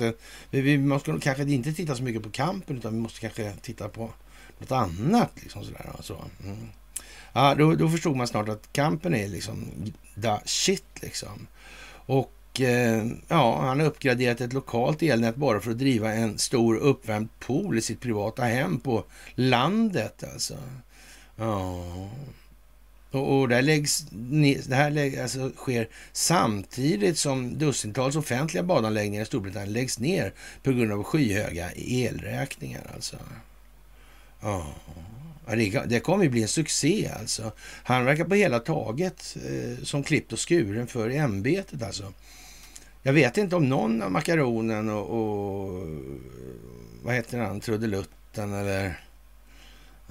det, 0.51 0.61
vi 0.61 0.77
måste 0.77 1.17
kanske 1.21 1.43
inte 1.43 1.73
titta 1.73 1.95
så 1.95 2.03
mycket 2.03 2.23
på 2.23 2.29
kampen 2.29 2.77
utan 2.77 2.93
vi 2.93 2.99
måste 2.99 3.19
kanske 3.19 3.53
titta 3.61 3.89
på 3.89 4.09
något 4.59 4.71
annat. 4.71 5.31
Liksom 5.35 5.63
sådär, 5.63 5.95
så. 5.99 6.17
Mm. 6.43 6.67
Ja, 7.33 7.55
då, 7.55 7.75
då, 7.75 7.89
förstod 7.89 8.15
man 8.15 8.27
snart 8.27 8.49
att 8.49 8.73
kampen 8.73 9.15
är 9.15 9.27
liksom 9.27 9.65
the 10.21 10.37
shit 10.45 11.01
liksom. 11.01 11.47
Och 12.05 12.61
eh, 12.61 13.07
ja, 13.27 13.61
han 13.61 13.79
har 13.79 13.87
uppgraderat 13.87 14.41
ett 14.41 14.53
lokalt 14.53 15.03
elnät 15.03 15.35
bara 15.35 15.59
för 15.59 15.71
att 15.71 15.79
driva 15.79 16.13
en 16.13 16.37
stor 16.37 16.75
uppvärmd 16.75 17.29
pool 17.39 17.77
i 17.77 17.81
sitt 17.81 17.99
privata 17.99 18.43
hem 18.43 18.79
på 18.79 19.03
landet 19.35 20.23
alltså. 20.33 20.57
Ja. 21.35 22.09
Och, 23.11 23.39
och 23.39 23.49
där 23.49 23.61
läggs, 23.61 24.05
det 24.67 24.75
här 24.75 24.89
läggs, 24.89 25.19
alltså, 25.19 25.51
sker 25.55 25.87
samtidigt 26.11 27.17
som 27.17 27.57
dussintals 27.57 28.15
offentliga 28.15 28.63
badanläggningar 28.63 29.23
i 29.23 29.25
Storbritannien 29.25 29.73
läggs 29.73 29.99
ner 29.99 30.33
på 30.63 30.71
grund 30.71 30.91
av 30.91 31.03
skyhöga 31.03 31.71
elräkningar. 31.75 32.91
Alltså. 32.93 33.17
Oh. 34.41 34.67
Det, 35.45 35.83
det 35.85 35.99
kommer 35.99 36.23
ju 36.23 36.29
bli 36.29 36.41
en 36.41 36.47
succé 36.47 37.11
alltså. 37.19 37.51
Han 37.83 38.05
verkar 38.05 38.25
på 38.25 38.35
hela 38.35 38.59
taget 38.59 39.37
eh, 39.45 39.83
som 39.83 40.03
klippt 40.03 40.33
och 40.33 40.49
skuren 40.49 40.87
för 40.87 41.09
ämbetet 41.09 41.83
alltså. 41.83 42.13
Jag 43.03 43.13
vet 43.13 43.37
inte 43.37 43.55
om 43.55 43.69
någon 43.69 44.01
av 44.01 44.11
makaronen 44.11 44.89
och, 44.89 45.09
och 45.09 45.87
vad 47.03 47.15
heter 47.15 47.39
han, 47.39 47.59
trudelutten 47.59 48.53
eller 48.53 48.85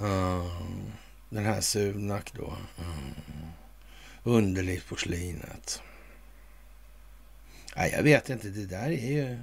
uh, 0.03 0.47
den 1.31 1.45
här 1.45 1.61
Sunak 1.61 2.33
då. 2.33 2.57
Mm. 2.79 2.91
Uh, 2.91 3.51
underlivsporslinet. 4.23 5.83
Nej, 7.77 7.93
jag 7.97 8.03
vet 8.03 8.31
inte. 8.31 8.49
Det 8.49 8.67
där 8.67 8.91
är 8.91 9.13
ju 9.13 9.39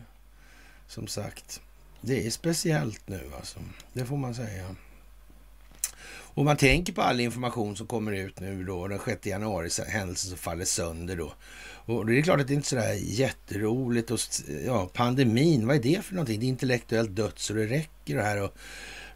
som 0.87 1.07
sagt, 1.07 1.61
det 2.01 2.27
är 2.27 2.31
speciellt 2.31 3.07
nu 3.07 3.21
alltså. 3.37 3.59
Det 3.93 4.05
får 4.05 4.17
man 4.17 4.35
säga. 4.35 4.75
Och 6.37 6.45
man 6.45 6.57
tänker 6.57 6.93
på 6.93 7.01
all 7.01 7.19
information 7.19 7.75
som 7.75 7.87
kommer 7.87 8.11
ut 8.11 8.39
nu 8.39 8.63
då, 8.63 8.87
den 8.87 8.99
6 9.05 9.25
januari, 9.25 9.69
händelsen 9.87 10.29
som 10.29 10.37
faller 10.37 10.65
sönder 10.65 11.15
då. 11.15 11.33
Och 11.93 12.05
det 12.05 12.19
är 12.19 12.21
klart 12.21 12.39
att 12.39 12.47
det 12.47 12.53
är 12.53 12.55
inte 12.55 12.67
sådär 12.67 12.93
jätteroligt. 12.93 14.11
Och, 14.11 14.19
ja, 14.65 14.89
pandemin, 14.93 15.67
vad 15.67 15.75
är 15.75 15.81
det 15.81 16.05
för 16.05 16.13
någonting? 16.13 16.39
Det 16.39 16.45
är 16.45 16.47
intellektuellt 16.47 17.15
dött 17.15 17.39
så 17.39 17.53
det 17.53 17.65
räcker 17.65 18.15
det 18.15 18.23
här. 18.23 18.41
Och 18.41 18.57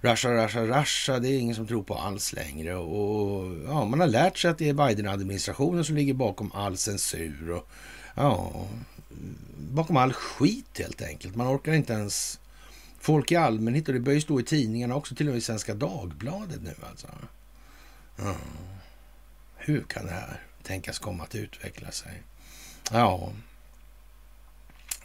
rasha, 0.02 0.30
rasha, 0.34 0.68
rasha, 0.68 1.20
det 1.20 1.30
är 1.30 1.40
ingen 1.40 1.56
som 1.56 1.68
tror 1.68 1.84
på 1.84 1.96
alls 1.96 2.34
längre. 2.34 2.76
Och 2.76 3.56
ja, 3.66 3.86
man 3.86 4.00
har 4.00 4.08
lärt 4.08 4.38
sig 4.38 4.52
att 4.52 4.58
det 4.58 4.70
är 4.70 4.74
Biden-administrationen 4.74 5.86
som 5.86 5.96
ligger 5.96 6.14
bakom 6.14 6.52
all 6.52 6.78
censur. 6.78 7.52
Och, 7.52 7.70
ja, 8.16 8.52
bakom 9.58 9.98
all 9.98 10.14
skit 10.14 10.80
helt 10.80 11.02
enkelt. 11.02 11.36
Man 11.36 11.56
orkar 11.56 11.74
inte 11.74 11.94
ens 11.94 12.40
folk 13.00 13.32
i 13.32 13.36
allmänhet 13.36 13.88
och 13.88 13.94
det 13.94 14.00
börjar 14.00 14.16
ju 14.16 14.22
stå 14.22 14.40
i 14.40 14.44
tidningarna 14.44 14.96
också, 14.96 15.16
till 15.16 15.28
och 15.28 15.32
med 15.32 15.38
i 15.38 15.42
Svenska 15.42 15.74
Dagbladet 15.74 16.62
nu 16.64 16.74
alltså. 16.90 17.08
Ja. 18.16 18.36
Hur 19.56 19.82
kan 19.82 20.06
det 20.06 20.12
här 20.12 20.42
tänkas 20.64 21.00
komma 21.00 21.24
att 21.24 21.36
utveckla 21.36 21.92
sig? 21.92 22.24
Ja, 22.92 23.32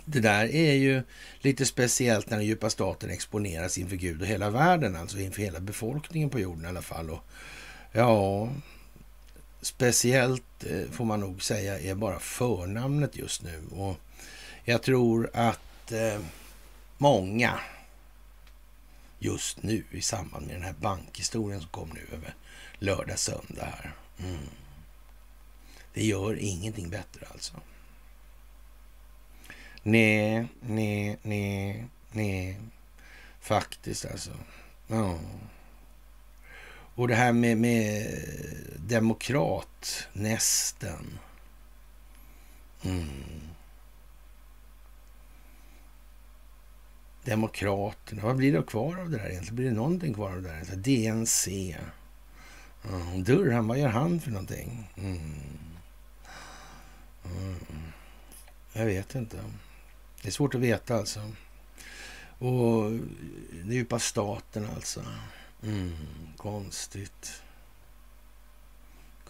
det 0.08 0.20
där 0.20 0.54
är 0.54 0.72
ju 0.72 1.02
lite 1.38 1.66
speciellt 1.66 2.30
när 2.30 2.36
den 2.36 2.46
djupa 2.46 2.70
staten 2.70 3.10
exponeras 3.10 3.78
inför 3.78 3.96
Gud 3.96 4.20
och 4.20 4.26
hela 4.26 4.50
världen, 4.50 4.96
alltså 4.96 5.18
inför 5.18 5.42
hela 5.42 5.60
befolkningen 5.60 6.30
på 6.30 6.40
jorden 6.40 6.64
i 6.64 6.68
alla 6.68 6.82
fall. 6.82 7.10
Och, 7.10 7.20
ja, 7.92 8.48
speciellt 9.60 10.64
eh, 10.64 10.90
får 10.90 11.04
man 11.04 11.20
nog 11.20 11.42
säga 11.42 11.80
är 11.80 11.94
bara 11.94 12.18
förnamnet 12.18 13.16
just 13.16 13.42
nu. 13.42 13.62
Och 13.70 13.96
jag 14.64 14.82
tror 14.82 15.30
att 15.34 15.92
eh, 15.92 16.20
många 16.98 17.60
just 19.18 19.62
nu 19.62 19.84
i 19.90 20.00
samband 20.00 20.46
med 20.46 20.54
den 20.54 20.62
här 20.62 20.74
bankhistorien 20.80 21.60
som 21.60 21.70
kom 21.70 21.88
nu 21.88 22.06
över 22.16 22.34
lördag, 22.78 23.18
söndag 23.18 23.64
här. 23.64 23.94
Mm. 24.18 24.48
Det 25.94 26.04
gör 26.04 26.38
ingenting 26.38 26.90
bättre 26.90 27.26
alltså. 27.32 27.52
Nej, 29.88 30.48
nej, 30.60 31.18
nej, 31.22 31.84
nej. 32.12 32.60
Faktiskt 33.40 34.06
alltså. 34.06 34.30
Ja. 34.86 35.18
Och 36.94 37.08
det 37.08 37.14
här 37.14 37.32
med, 37.32 37.58
med 37.58 38.18
demokratnästen. 38.76 41.18
Mm. 42.82 43.40
Demokraterna. 47.24 48.22
Vad 48.22 48.36
blir 48.36 48.52
det 48.52 48.62
kvar 48.62 49.00
av 49.00 49.10
det 49.10 49.18
där 49.18 49.30
egentligen? 49.30 49.56
Blir 49.56 49.66
det 49.66 49.74
någonting 49.74 50.14
kvar 50.14 50.30
av 50.30 50.42
det 50.42 50.48
där? 50.48 50.76
DNC. 50.76 51.76
Mm. 52.90 53.24
Durham, 53.24 53.68
vad 53.68 53.78
gör 53.78 53.88
han 53.88 54.20
för 54.20 54.30
någonting? 54.30 54.90
Mm. 54.96 55.34
Mm. 57.24 57.56
Jag 58.72 58.86
vet 58.86 59.14
inte. 59.14 59.38
Det 60.22 60.28
är 60.28 60.32
svårt 60.32 60.54
att 60.54 60.60
veta 60.60 60.96
alltså. 60.96 61.20
Och 62.38 62.90
den 63.52 63.72
djupa 63.72 63.98
staten 63.98 64.68
alltså. 64.74 65.04
Mm. 65.62 65.96
Konstigt. 66.36 67.42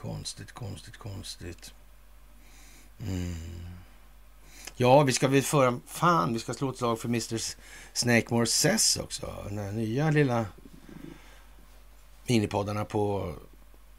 Konstigt, 0.00 0.52
konstigt, 0.52 0.96
konstigt. 0.96 1.74
Mm. 3.00 3.34
Ja, 4.76 5.02
vi 5.02 5.12
ska 5.12 5.28
väl 5.28 5.42
föra... 5.42 5.80
Fan, 5.86 6.32
vi 6.32 6.38
ska 6.38 6.54
slå 6.54 6.70
ett 6.70 6.76
slag 6.76 7.00
för 7.00 7.08
Mr 7.08 7.40
Snakemore 7.92 8.46
Sess 8.46 8.96
också. 8.96 9.44
Den 9.48 9.58
här 9.58 9.72
nya 9.72 10.10
lilla 10.10 10.46
minipoddarna 12.26 12.84
på 12.84 13.34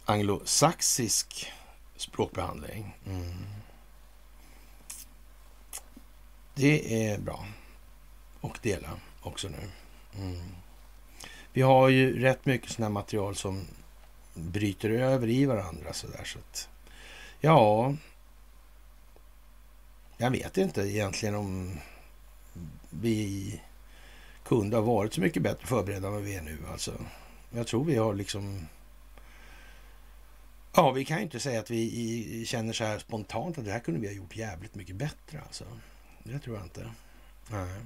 anglosaxisk 0.06 1.52
språkbehandling. 1.96 2.98
Mm. 3.06 3.57
Det 6.58 7.08
är 7.08 7.18
bra. 7.18 7.46
Och 8.42 8.60
dela 8.62 8.90
också 9.22 9.48
nu. 9.48 9.70
Mm. 10.22 10.42
Vi 11.54 11.62
har 11.62 11.90
ju 11.90 12.22
rätt 12.22 12.46
mycket 12.46 12.72
sådana 12.72 12.90
material 12.90 13.36
som 13.36 13.68
bryter 14.34 14.90
över 14.90 15.28
i 15.28 15.46
varandra 15.46 15.94
sådär. 15.94 16.24
Så 16.26 16.40
att, 16.40 16.70
ja, 17.40 17.94
jag 20.18 20.32
vet 20.32 20.58
inte 20.58 20.82
egentligen 20.82 21.36
om 21.36 21.80
vi 22.90 23.62
kunde 24.44 24.78
ha 24.78 24.84
varit 24.84 25.14
så 25.14 25.22
mycket 25.22 25.44
bättre 25.44 25.68
förberedda 25.68 26.08
än 26.08 26.14
vad 26.14 26.24
vi 26.24 26.36
är 26.36 26.42
nu. 26.42 26.58
Alltså. 26.72 26.94
Jag 27.52 27.68
tror 27.68 27.84
vi 27.84 27.96
har 27.96 28.14
liksom... 28.14 28.68
Ja, 30.76 30.92
vi 30.92 31.06
kan 31.06 31.18
ju 31.18 31.24
inte 31.24 31.40
säga 31.40 31.60
att 31.60 31.72
vi 31.72 32.46
känner 32.48 32.74
så 32.74 32.84
här 32.84 33.00
spontant 33.00 33.58
att 33.58 33.66
det 33.66 33.72
här 33.72 33.80
kunde 33.80 34.00
vi 34.00 34.08
ha 34.08 34.14
gjort 34.14 34.36
jävligt 34.36 34.76
mycket 34.76 34.96
bättre. 34.96 35.42
Alltså. 35.48 35.66
Det 36.32 36.40
tror 36.40 36.56
jag 36.56 36.66
inte. 36.66 36.92
Nej. 37.48 37.80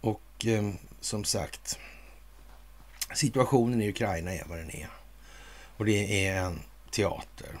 Och 0.00 0.46
eh, 0.46 0.72
som 1.00 1.24
sagt, 1.24 1.78
situationen 3.14 3.82
i 3.82 3.88
Ukraina 3.88 4.34
är 4.34 4.44
vad 4.46 4.58
den 4.58 4.70
är. 4.70 4.88
Och 5.76 5.84
det 5.84 6.26
är 6.26 6.42
en 6.42 6.60
teater 6.90 7.58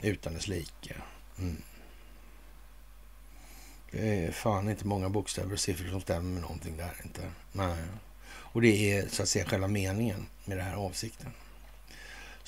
utan 0.00 0.34
dess 0.34 0.48
like. 0.48 0.94
Mm. 1.38 1.62
Det 3.90 4.24
är 4.24 4.32
fan 4.32 4.70
inte 4.70 4.86
många 4.86 5.08
bokstäver 5.08 5.52
och 5.52 5.60
siffror 5.60 5.88
som 5.90 6.00
stämmer 6.00 6.30
med 6.30 6.42
någonting 6.42 6.76
där 6.76 7.00
inte. 7.04 7.32
Nej. 7.52 7.78
Och 8.24 8.62
det 8.62 8.92
är 8.92 9.08
så 9.08 9.22
att 9.22 9.28
säga 9.28 9.44
själva 9.44 9.68
meningen 9.68 10.26
med 10.44 10.56
det 10.56 10.62
här 10.62 10.74
avsikten. 10.74 11.30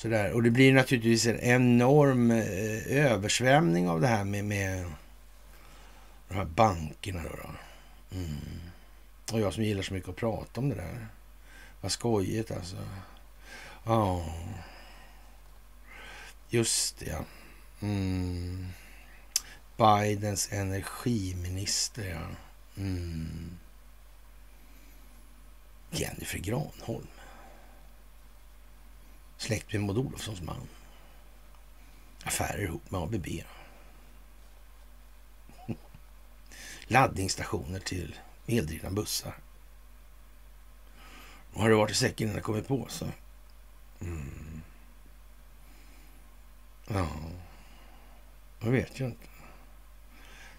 Sådär. 0.05 0.31
Och 0.31 0.43
det 0.43 0.49
blir 0.49 0.73
naturligtvis 0.73 1.25
en 1.25 1.39
enorm 1.39 2.31
eh, 2.31 3.05
översvämning 3.05 3.89
av 3.89 4.01
det 4.01 4.07
här 4.07 4.23
med, 4.23 4.45
med 4.45 4.85
de 6.27 6.35
här 6.35 6.45
bankerna. 6.45 7.23
Då, 7.23 7.29
då. 7.29 7.49
Mm. 8.17 8.35
Och 9.31 9.39
jag 9.39 9.53
som 9.53 9.63
gillar 9.63 9.81
så 9.81 9.93
mycket 9.93 10.09
att 10.09 10.15
prata 10.15 10.61
om 10.61 10.69
det 10.69 10.75
där. 10.75 11.07
Vad 11.81 11.91
skojigt 11.91 12.51
alltså. 12.51 12.75
Ja. 13.85 14.13
Oh. 14.13 14.29
Just 16.49 16.99
det, 16.99 17.05
ja. 17.05 17.25
Mm. 17.81 18.67
Bidens 19.77 20.51
energiminister, 20.51 22.09
ja. 22.09 22.27
Mm. 22.81 23.57
Jennifer 25.91 26.39
Granholm. 26.39 27.07
Släkt 29.37 29.73
med 29.73 29.81
Maud 29.81 29.97
Olofssons 29.97 30.41
man. 30.41 30.67
Affärer 32.23 32.63
ihop 32.63 32.91
med 32.91 33.01
ABB. 33.01 33.27
Laddningsstationer 36.87 37.79
till 37.79 38.15
eldrivna 38.47 38.89
bussar. 38.89 39.35
Har 41.53 41.69
du 41.69 41.75
varit 41.75 41.91
i 41.91 41.95
säcken 41.95 42.27
innan 42.27 42.35
det 42.35 42.41
kommit 42.41 42.67
på 42.67 42.85
så. 42.89 43.07
Mm. 44.01 44.61
Ja, 46.87 47.09
jag 48.59 48.71
vet 48.71 48.99
ju 48.99 49.05
inte. 49.05 49.27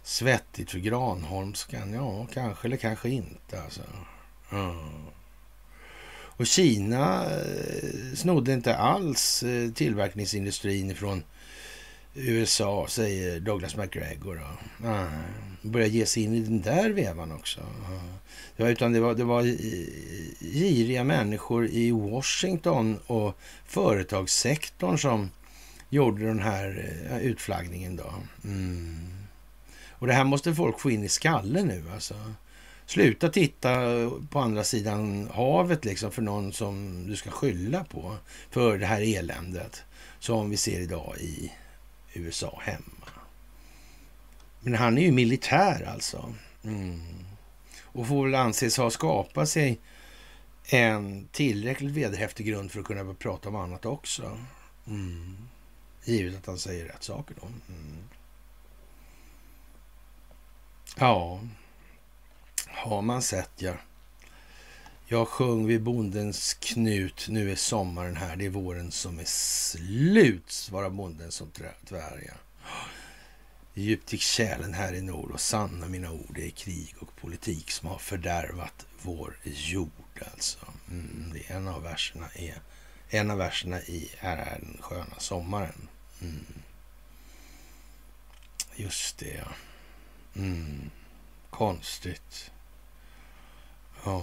Svettigt 0.03 0.71
för 0.71 0.79
Granholmskan? 0.79 1.93
Ja, 1.93 2.27
kanske 2.27 2.69
eller 2.69 2.77
kanske 2.77 3.09
inte. 3.09 3.63
Alltså. 3.63 3.83
Ja. 4.51 4.91
Och 6.37 6.47
Kina 6.47 7.25
eh, 7.25 8.15
snodde 8.15 8.53
inte 8.53 8.77
alls 8.77 9.43
eh, 9.43 9.71
tillverkningsindustrin 9.71 10.95
från 10.95 11.23
USA, 12.15 12.87
säger 12.89 13.41
Douglas 13.41 13.77
McGregor. 13.77 14.41
Ja, 14.83 14.91
ah, 14.91 15.07
börjar 15.63 15.87
ge 15.87 16.07
sig 16.07 16.23
in 16.23 16.35
i 16.35 16.41
den 16.41 16.61
där 16.61 16.91
vevan 16.91 17.33
också. 17.33 17.61
Det 18.57 18.63
var, 18.63 18.71
utan 18.71 18.93
det 18.93 19.01
var, 19.01 19.15
det 19.15 19.25
var 19.25 19.43
giriga 20.41 21.05
människor 21.05 21.67
i 21.67 21.91
Washington 21.91 22.99
och 23.07 23.39
företagssektorn 23.67 24.99
som 24.99 25.31
gjorde 25.89 26.27
den 26.27 26.39
här 26.39 26.93
eh, 27.11 27.19
utflaggningen. 27.19 27.97
Då. 27.97 28.15
Mm. 28.45 29.07
Och 29.91 30.07
det 30.07 30.13
här 30.13 30.25
måste 30.25 30.55
folk 30.55 30.81
få 30.81 30.91
in 30.91 31.05
i 31.05 31.09
skallen 31.09 31.67
nu. 31.67 31.85
Alltså. 31.95 32.15
Sluta 32.87 33.29
titta 33.29 33.71
på 34.31 34.39
andra 34.39 34.65
sidan 34.65 35.31
havet 35.35 35.85
liksom 35.85 36.13
för 36.13 36.23
någon 36.23 36.53
som 36.53 37.07
du 37.07 37.17
ska 37.17 37.31
skylla 37.31 37.85
på 37.85 38.17
för 38.51 38.79
det 38.79 38.87
här 38.87 39.17
eländet 39.17 39.85
som 40.19 40.51
vi 40.51 40.57
ser 40.57 40.81
idag 40.81 41.15
i 41.21 41.53
USA 42.15 42.61
hemma. 42.65 43.09
Men 44.61 44.75
han 44.75 44.99
är 44.99 45.03
ju 45.03 45.13
militär 45.13 45.89
alltså. 45.93 46.35
Mm. 46.65 47.01
Och 47.83 48.07
får 48.09 48.25
väl 48.25 48.35
anses 48.35 48.77
ha 48.77 48.91
skapat 48.91 49.49
sig 49.49 49.79
en 50.69 51.29
tillräckligt 51.33 51.93
vederhäftig 51.93 52.47
grund 52.47 52.73
för 52.73 52.81
att 52.81 52.87
kunna 52.87 53.15
prata 53.15 53.49
om 53.49 53.57
annat 53.57 53.87
också. 53.87 54.39
Mm. 54.87 55.37
Givet 56.05 56.37
att 56.37 56.47
han 56.47 56.59
säger 56.59 56.85
rätt 56.85 57.03
saker 57.03 57.35
då. 57.41 57.47
Mm. 57.47 57.99
Ja, 60.97 61.41
har 62.77 63.03
man 63.03 63.23
sett 63.23 63.51
ja. 63.57 63.75
Jag 65.07 65.29
sjöng 65.29 65.67
vid 65.67 65.83
bondens 65.83 66.55
knut, 66.55 67.27
nu 67.29 67.51
är 67.51 67.57
sommaren 67.57 68.17
här, 68.17 68.37
det 68.37 68.47
är 68.47 68.51
våren 68.51 68.93
som 68.93 69.19
är 69.19 69.25
slut, 69.25 70.51
svarar 70.51 70.91
bonden 70.91 71.33
som 71.33 71.51
tvär. 71.51 72.23
Ja. 72.27 72.35
Djupt 73.75 74.13
gick 74.13 74.23
kärlen 74.23 74.75
här 74.75 74.93
i 74.93 75.03
norr 75.03 75.33
och 75.33 75.41
sanna 75.41 75.87
mina 75.87 76.11
ord, 76.11 76.35
det 76.35 76.47
är 76.47 76.51
krig 76.51 76.95
och 77.01 77.17
politik 77.17 77.71
som 77.71 77.89
har 77.89 77.99
fördärvat 77.99 78.87
vår 79.03 79.39
jord 79.45 80.23
alltså. 80.33 80.59
Mm, 80.91 81.31
det 81.35 81.51
är 81.51 81.57
en 81.57 81.69
av 81.69 81.83
verserna 81.83 82.29
är 82.35 82.61
en 83.09 83.31
av 83.31 83.39
verserna 83.39 83.81
i 83.81 84.11
Här 84.19 84.37
är 84.37 84.59
den 84.61 84.79
sköna 84.81 85.19
sommaren. 85.19 85.89
Mm. 86.23 86.47
Just 88.77 89.19
det, 89.19 89.35
ja. 89.35 89.53
Mm. 90.37 90.91
Konstigt. 91.51 92.51
Ja. 94.07 94.23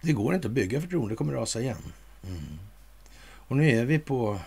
Det 0.00 0.12
går 0.12 0.34
inte 0.34 0.48
att 0.48 0.52
bygga 0.52 0.80
förtroende, 0.80 1.12
det 1.12 1.16
kommer 1.16 1.32
rasa 1.32 1.60
igen. 1.60 1.92
Mm. 2.24 2.58
Och 3.20 3.56
nu 3.56 3.70
är 3.70 3.84
vi 3.84 3.98
på... 3.98 4.40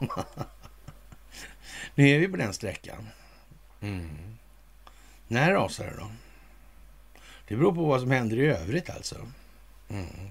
nu 1.94 2.08
är 2.08 2.18
vi 2.18 2.28
på 2.28 2.36
den 2.36 2.52
sträckan. 2.52 3.08
Mm. 3.80 4.36
När 5.28 5.52
rasar 5.52 5.84
det 5.84 5.96
då? 5.98 6.10
Det 7.48 7.56
beror 7.56 7.74
på 7.74 7.84
vad 7.84 8.00
som 8.00 8.10
händer 8.10 8.36
i 8.36 8.46
övrigt 8.46 8.90
alltså. 8.90 9.16
Mm. 9.88 10.30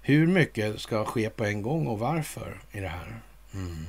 Hur 0.00 0.26
mycket 0.26 0.80
ska 0.80 1.04
ske 1.04 1.30
på 1.30 1.44
en 1.44 1.62
gång 1.62 1.86
och 1.86 1.98
varför 1.98 2.60
i 2.72 2.80
det 2.80 2.88
här? 2.88 3.20
Mm. 3.54 3.86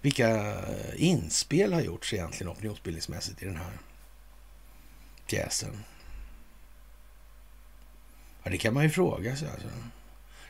Vilka 0.00 0.56
inspel 0.96 1.72
har 1.72 1.80
gjorts 1.80 2.14
egentligen 2.14 2.52
opinionsbildningsmässigt 2.52 3.42
i 3.42 3.44
den 3.44 3.56
här 3.56 3.78
pjäsen? 5.28 5.84
Ja, 8.42 8.50
det 8.50 8.58
kan 8.58 8.74
man 8.74 8.82
ju 8.82 8.90
fråga 8.90 9.36
sig. 9.36 9.48
Alltså. 9.48 9.68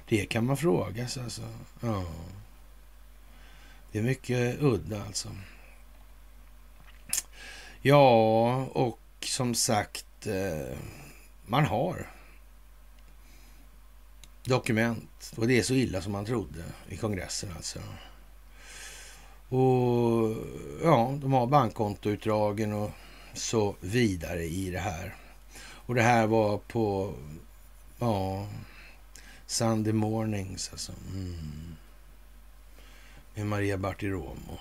Det 0.09 0.27
kan 0.27 0.47
man 0.47 0.57
fråga 0.57 1.09
sig. 1.09 1.23
Alltså. 1.23 1.43
Ja. 1.81 2.05
Det 3.93 3.99
är 3.99 4.03
mycket 4.03 4.63
udda 4.63 5.05
alltså. 5.05 5.29
Ja, 7.81 8.55
och 8.65 9.01
som 9.21 9.55
sagt, 9.55 10.27
eh, 10.27 10.79
man 11.47 11.65
har 11.65 12.11
dokument. 14.45 15.33
Och 15.37 15.49
det 15.49 15.59
är 15.59 15.63
så 15.63 15.75
illa 15.75 16.03
som 16.03 16.13
man 16.13 16.25
trodde 16.25 16.65
i 16.89 16.97
kongressen 16.97 17.51
alltså. 17.57 17.79
Och 19.49 20.37
ja, 20.83 21.19
de 21.21 21.33
har 21.33 21.47
bankkontoutdragen 21.47 22.73
och 22.73 22.91
så 23.39 23.77
vidare 23.81 24.45
i 24.45 24.71
det 24.71 24.79
här. 24.79 25.17
Och 25.61 25.95
det 25.95 26.03
här 26.03 26.27
var 26.27 26.59
på, 26.59 27.15
ja, 27.99 28.47
Sunday 29.47 29.93
mornings 29.93 30.71
alltså. 30.73 30.93
Mm. 31.13 31.77
Med 33.35 33.47
Maria 33.47 33.79
Bartiromo. 33.79 34.59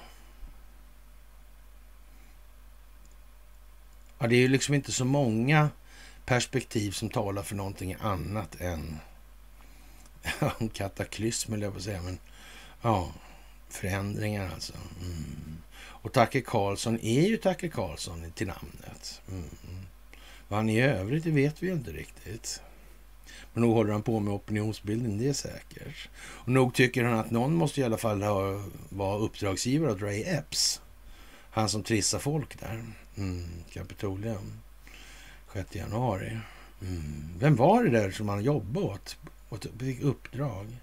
Ja, 4.20 4.28
det 4.28 4.36
är 4.36 4.40
ju 4.40 4.48
liksom 4.48 4.74
inte 4.74 4.92
så 4.92 5.06
många 5.06 5.70
perspektiv 6.26 6.92
som 6.92 7.10
talar 7.10 7.44
för 7.44 7.56
någonting 7.56 7.96
annat 8.00 8.56
än 8.62 9.00
en 10.60 10.70
kataklysm, 10.70 11.54
eller 11.54 11.64
jag 11.64 11.74
på 11.74 11.82
säga. 11.82 12.02
Men 12.02 12.18
ja, 12.82 13.12
förändringar 13.70 14.52
alltså. 14.54 14.74
Mm. 15.02 15.58
Och 16.08 16.14
Tacke 16.14 16.42
Karlsson 16.42 17.00
är 17.00 17.28
ju 17.28 17.38
Tacke 17.38 17.70
Karlsson 17.70 18.32
till 18.36 18.48
namnet. 18.48 19.22
Mm. 19.30 19.50
Vad 20.48 20.60
han 20.60 20.70
är 20.70 20.88
i 20.88 20.92
övrigt, 20.92 21.24
det 21.24 21.32
vet 21.32 21.64
vi 21.64 21.68
ju 21.68 21.74
inte 21.74 21.92
riktigt. 21.92 22.62
Men 23.54 23.64
nog 23.64 23.74
håller 23.74 23.92
han 23.92 24.02
på 24.02 24.20
med 24.20 24.34
opinionsbildning, 24.34 25.18
det 25.18 25.30
är 25.30 25.34
säkert. 25.34 26.10
Och 26.20 26.48
nog 26.48 26.74
tycker 26.74 27.04
han 27.04 27.20
att 27.20 27.32
någon 27.32 27.54
måste 27.54 27.82
i 27.82 27.84
alla 27.84 27.98
fall 27.98 28.24
ha, 28.24 28.64
vara 28.90 29.18
uppdragsgivare 29.18 29.92
åt 29.92 30.02
Ray 30.02 30.24
Epps. 30.24 30.82
Han 31.52 31.70
som 31.70 31.84
trissar 31.84 32.20
folk 32.20 32.60
där. 32.60 32.86
Mm, 33.18 33.48
Kapitolium. 33.74 34.60
6 35.54 35.76
januari. 35.76 36.38
Mm. 36.82 37.30
Vem 37.40 37.56
var 37.56 37.84
det 37.84 37.90
där 37.90 38.12
som 38.12 38.30
han 38.30 38.44
jobbade 38.44 38.86
åt? 38.86 39.18
Och 39.50 39.66
fick 39.80 40.02
uppdrag? 40.02 40.78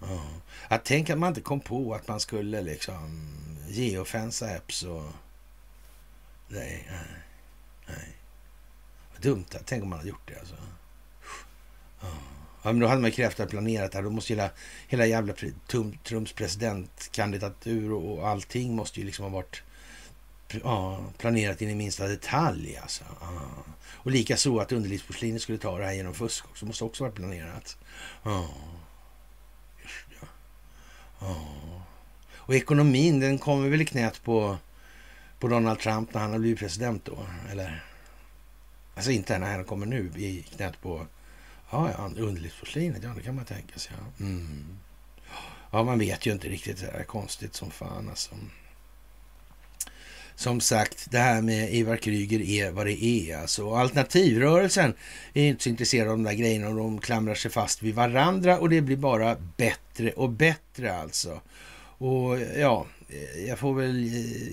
Ja. 0.00 0.22
Att 0.68 0.84
tänker 0.84 1.12
att 1.12 1.18
man 1.18 1.28
inte 1.28 1.40
kom 1.40 1.60
på 1.60 1.94
att 1.94 2.08
man 2.08 2.20
skulle 2.20 2.62
liksom 2.62 3.28
geofensa 3.72 4.56
apps 4.56 4.82
och... 4.82 5.04
Nej, 6.48 6.88
nej, 6.90 7.22
nej. 7.86 8.16
Vad 9.12 9.22
dumt. 9.22 9.46
Tänk 9.64 9.82
om 9.82 9.88
man 9.88 9.98
hade 9.98 10.10
gjort 10.10 10.28
det 10.28 10.38
alltså. 10.38 10.54
Ja. 12.00 12.08
men 12.62 12.78
då 12.78 12.86
hade 12.86 13.00
man 13.00 13.12
krävt 13.12 13.40
att 13.40 13.50
planerat 13.50 13.92
det 13.92 13.98
här. 13.98 14.02
Då 14.02 14.10
måste 14.10 14.32
hela, 14.32 14.50
hela 14.88 15.06
jävla 15.06 15.34
Trumps 16.04 16.32
presidentkandidatur 16.32 17.92
och, 17.92 18.18
och 18.18 18.28
allting 18.28 18.76
måste 18.76 19.00
ju 19.00 19.06
liksom 19.06 19.24
ha 19.24 19.30
varit 19.30 19.62
ja, 20.62 21.04
planerat 21.18 21.62
in 21.62 21.70
i 21.70 21.74
minsta 21.74 22.06
detalj. 22.06 22.76
Alltså. 22.76 23.04
Ja. 23.20 23.40
Och 23.88 24.10
likaså 24.10 24.58
att 24.58 24.72
underlivsporslinet 24.72 25.42
skulle 25.42 25.58
ta 25.58 25.78
det 25.78 25.84
här 25.84 25.92
genom 25.92 26.14
fusk 26.14 26.44
också. 26.50 26.66
måste 26.66 26.84
också 26.84 27.04
varit 27.04 27.14
planerat. 27.14 27.76
Ja, 28.22 28.48
just 29.82 30.20
det. 30.20 30.26
ja. 31.20 31.82
Och 32.52 32.56
ekonomin, 32.56 33.20
den 33.20 33.38
kommer 33.38 33.68
väl 33.68 33.80
i 33.80 33.84
knät 33.84 34.22
på, 34.22 34.56
på 35.38 35.48
Donald 35.48 35.78
Trump 35.78 36.14
när 36.14 36.20
han 36.20 36.32
har 36.32 36.38
blivit 36.38 36.58
president 36.58 37.04
då? 37.04 37.18
Eller? 37.50 37.84
Alltså 38.94 39.10
inte 39.10 39.38
när 39.38 39.56
han 39.56 39.64
kommer 39.64 39.86
nu 39.86 40.10
i 40.16 40.44
knät 40.56 40.82
på 40.82 41.06
ja, 41.70 41.90
ja, 41.98 42.22
underlivsporslinet. 42.22 43.02
Ja, 43.02 43.10
det 43.16 43.22
kan 43.22 43.34
man 43.34 43.44
tänka 43.44 43.78
sig. 43.78 43.92
Ja. 43.98 44.24
Mm. 44.24 44.64
ja, 45.70 45.82
man 45.82 45.98
vet 45.98 46.26
ju 46.26 46.32
inte 46.32 46.48
riktigt. 46.48 46.80
Det 46.80 46.86
är 46.86 47.04
konstigt 47.04 47.54
som 47.54 47.70
fan 47.70 48.08
alltså. 48.08 48.34
Som 50.34 50.60
sagt, 50.60 51.10
det 51.10 51.18
här 51.18 51.42
med 51.42 51.74
Ivar 51.74 51.96
Kryger 51.96 52.40
är 52.40 52.70
vad 52.70 52.86
det 52.86 53.04
är. 53.04 53.36
Alltså, 53.36 53.74
alternativrörelsen 53.74 54.94
är 55.34 55.44
inte 55.44 55.62
så 55.62 55.68
intresserad 55.68 56.08
av 56.08 56.16
de 56.16 56.22
där 56.22 56.34
grejerna 56.34 56.68
och 56.68 56.76
de 56.76 57.00
klamrar 57.00 57.34
sig 57.34 57.50
fast 57.50 57.82
vid 57.82 57.94
varandra 57.94 58.58
och 58.58 58.68
det 58.68 58.80
blir 58.80 58.96
bara 58.96 59.36
bättre 59.56 60.10
och 60.10 60.30
bättre 60.30 60.96
alltså. 60.96 61.40
Och 62.02 62.40
ja, 62.40 62.86
jag 63.46 63.58
får 63.58 63.74
väl 63.74 64.04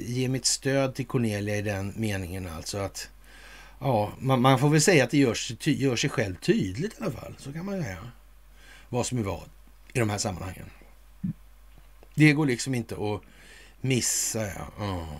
ge 0.07 0.29
mitt 0.29 0.45
stöd 0.45 0.95
till 0.95 1.07
Cornelia 1.07 1.55
i 1.55 1.61
den 1.61 1.93
meningen 1.95 2.47
alltså 2.47 2.77
att 2.77 3.09
ja, 3.79 4.13
man, 4.19 4.41
man 4.41 4.59
får 4.59 4.69
väl 4.69 4.81
säga 4.81 5.03
att 5.03 5.09
det 5.09 5.17
görs, 5.17 5.51
ty, 5.59 5.83
gör 5.83 5.95
sig 5.95 6.09
själv 6.09 6.35
tydligt 6.35 6.93
i 6.93 7.03
alla 7.03 7.11
fall. 7.11 7.35
Så 7.37 7.53
kan 7.53 7.65
man 7.65 7.83
säga. 7.83 7.97
Vad 8.89 9.05
som 9.05 9.17
är 9.17 9.23
vad 9.23 9.43
i 9.93 9.99
de 9.99 10.09
här 10.09 10.17
sammanhangen. 10.17 10.69
Det 12.15 12.33
går 12.33 12.45
liksom 12.45 12.75
inte 12.75 12.95
att 12.95 13.21
missa. 13.81 14.47
Ja. 14.47 14.85
Oh. 14.85 15.13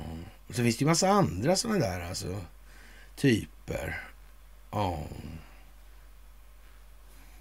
Och 0.47 0.55
så 0.55 0.63
finns 0.63 0.77
det 0.77 0.81
ju 0.81 0.87
massa 0.87 1.09
andra 1.09 1.55
sådana 1.55 1.79
där 1.79 2.01
alltså, 2.01 2.41
typer. 3.15 4.03
Ja. 4.71 5.03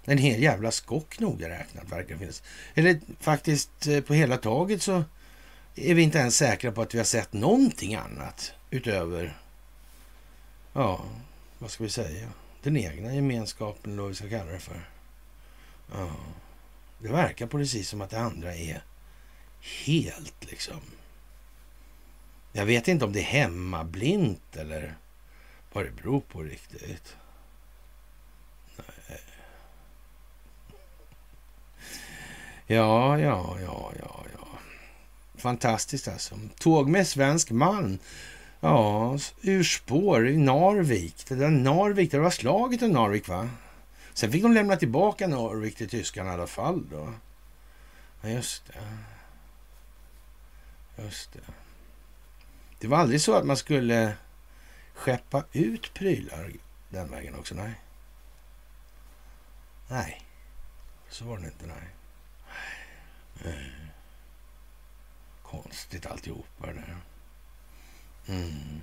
En 0.09 0.17
hel 0.17 0.43
jävla 0.43 0.71
skock 0.71 1.19
noga 1.19 1.49
räknat 1.49 1.91
verkar 1.91 2.13
det 2.13 2.19
finnas. 2.19 2.43
Eller 2.73 2.99
faktiskt 3.19 3.87
eh, 3.87 4.01
på 4.01 4.13
hela 4.13 4.37
taget 4.37 4.81
så 4.81 5.03
är 5.75 5.93
vi 5.93 6.01
inte 6.01 6.17
ens 6.17 6.37
säkra 6.37 6.71
på 6.71 6.81
att 6.81 6.93
vi 6.93 6.97
har 6.97 7.05
sett 7.05 7.33
någonting 7.33 7.95
annat 7.95 8.51
utöver, 8.69 9.37
ja, 10.73 11.05
vad 11.59 11.71
ska 11.71 11.83
vi 11.83 11.89
säga, 11.89 12.27
den 12.63 12.77
egna 12.77 13.15
gemenskapen 13.15 13.91
eller 13.91 14.01
vad 14.01 14.09
vi 14.09 14.15
ska 14.15 14.29
kalla 14.29 14.51
det 14.51 14.59
för. 14.59 14.89
Ja. 15.91 16.09
Det 16.99 17.09
verkar 17.09 17.47
precis 17.47 17.89
som 17.89 18.01
att 18.01 18.09
det 18.09 18.19
andra 18.19 18.55
är 18.55 18.83
helt 19.85 20.49
liksom 20.49 20.81
jag 22.51 22.65
vet 22.65 22.87
inte 22.87 23.05
om 23.05 23.13
det 23.13 23.19
är 23.19 23.23
hemmablint 23.23 24.55
eller 24.55 24.95
vad 25.73 25.85
det 25.85 25.91
beror 25.91 26.21
på 26.21 26.41
riktigt. 26.41 27.17
Ja, 32.71 33.19
ja, 33.19 33.57
ja, 33.61 33.91
ja, 33.99 34.23
ja. 34.33 34.47
Fantastiskt 35.35 36.07
alltså. 36.07 36.39
Tåg 36.59 36.89
med 36.89 37.07
svensk 37.07 37.51
man. 37.51 37.99
Ja, 38.59 39.17
ur 39.41 39.63
spår 39.63 40.27
i 40.27 40.37
Narvik. 40.37 41.25
Det 41.27 41.35
där 41.35 41.49
Narvik, 41.49 42.11
det 42.11 42.19
var 42.19 42.29
slaget 42.29 42.81
om 42.81 42.91
Narvik 42.91 43.27
va? 43.27 43.49
Sen 44.13 44.31
fick 44.31 44.43
de 44.43 44.53
lämna 44.53 44.75
tillbaka 44.75 45.27
Narvik 45.27 45.75
till 45.75 45.89
tyskarna 45.89 46.29
i 46.29 46.33
alla 46.33 46.47
fall 46.47 46.85
då. 46.91 47.13
Ja, 48.21 48.29
just 48.29 48.63
det. 48.67 48.79
Just 51.03 51.33
det. 51.33 51.53
Det 52.79 52.87
var 52.87 52.97
aldrig 52.97 53.21
så 53.21 53.33
att 53.33 53.45
man 53.45 53.57
skulle 53.57 54.13
skeppa 54.93 55.43
ut 55.51 55.93
prylar 55.93 56.51
den 56.89 57.11
vägen 57.11 57.35
också? 57.35 57.55
Nej. 57.55 57.73
Nej, 59.87 60.21
så 61.09 61.25
var 61.25 61.37
det 61.37 61.45
inte. 61.45 61.65
Nej. 61.65 61.98
Eh, 63.45 63.51
konstigt 65.43 66.05
alltihopa 66.05 66.67
det 66.67 66.73
där. 66.73 66.97
Mm. 68.27 68.81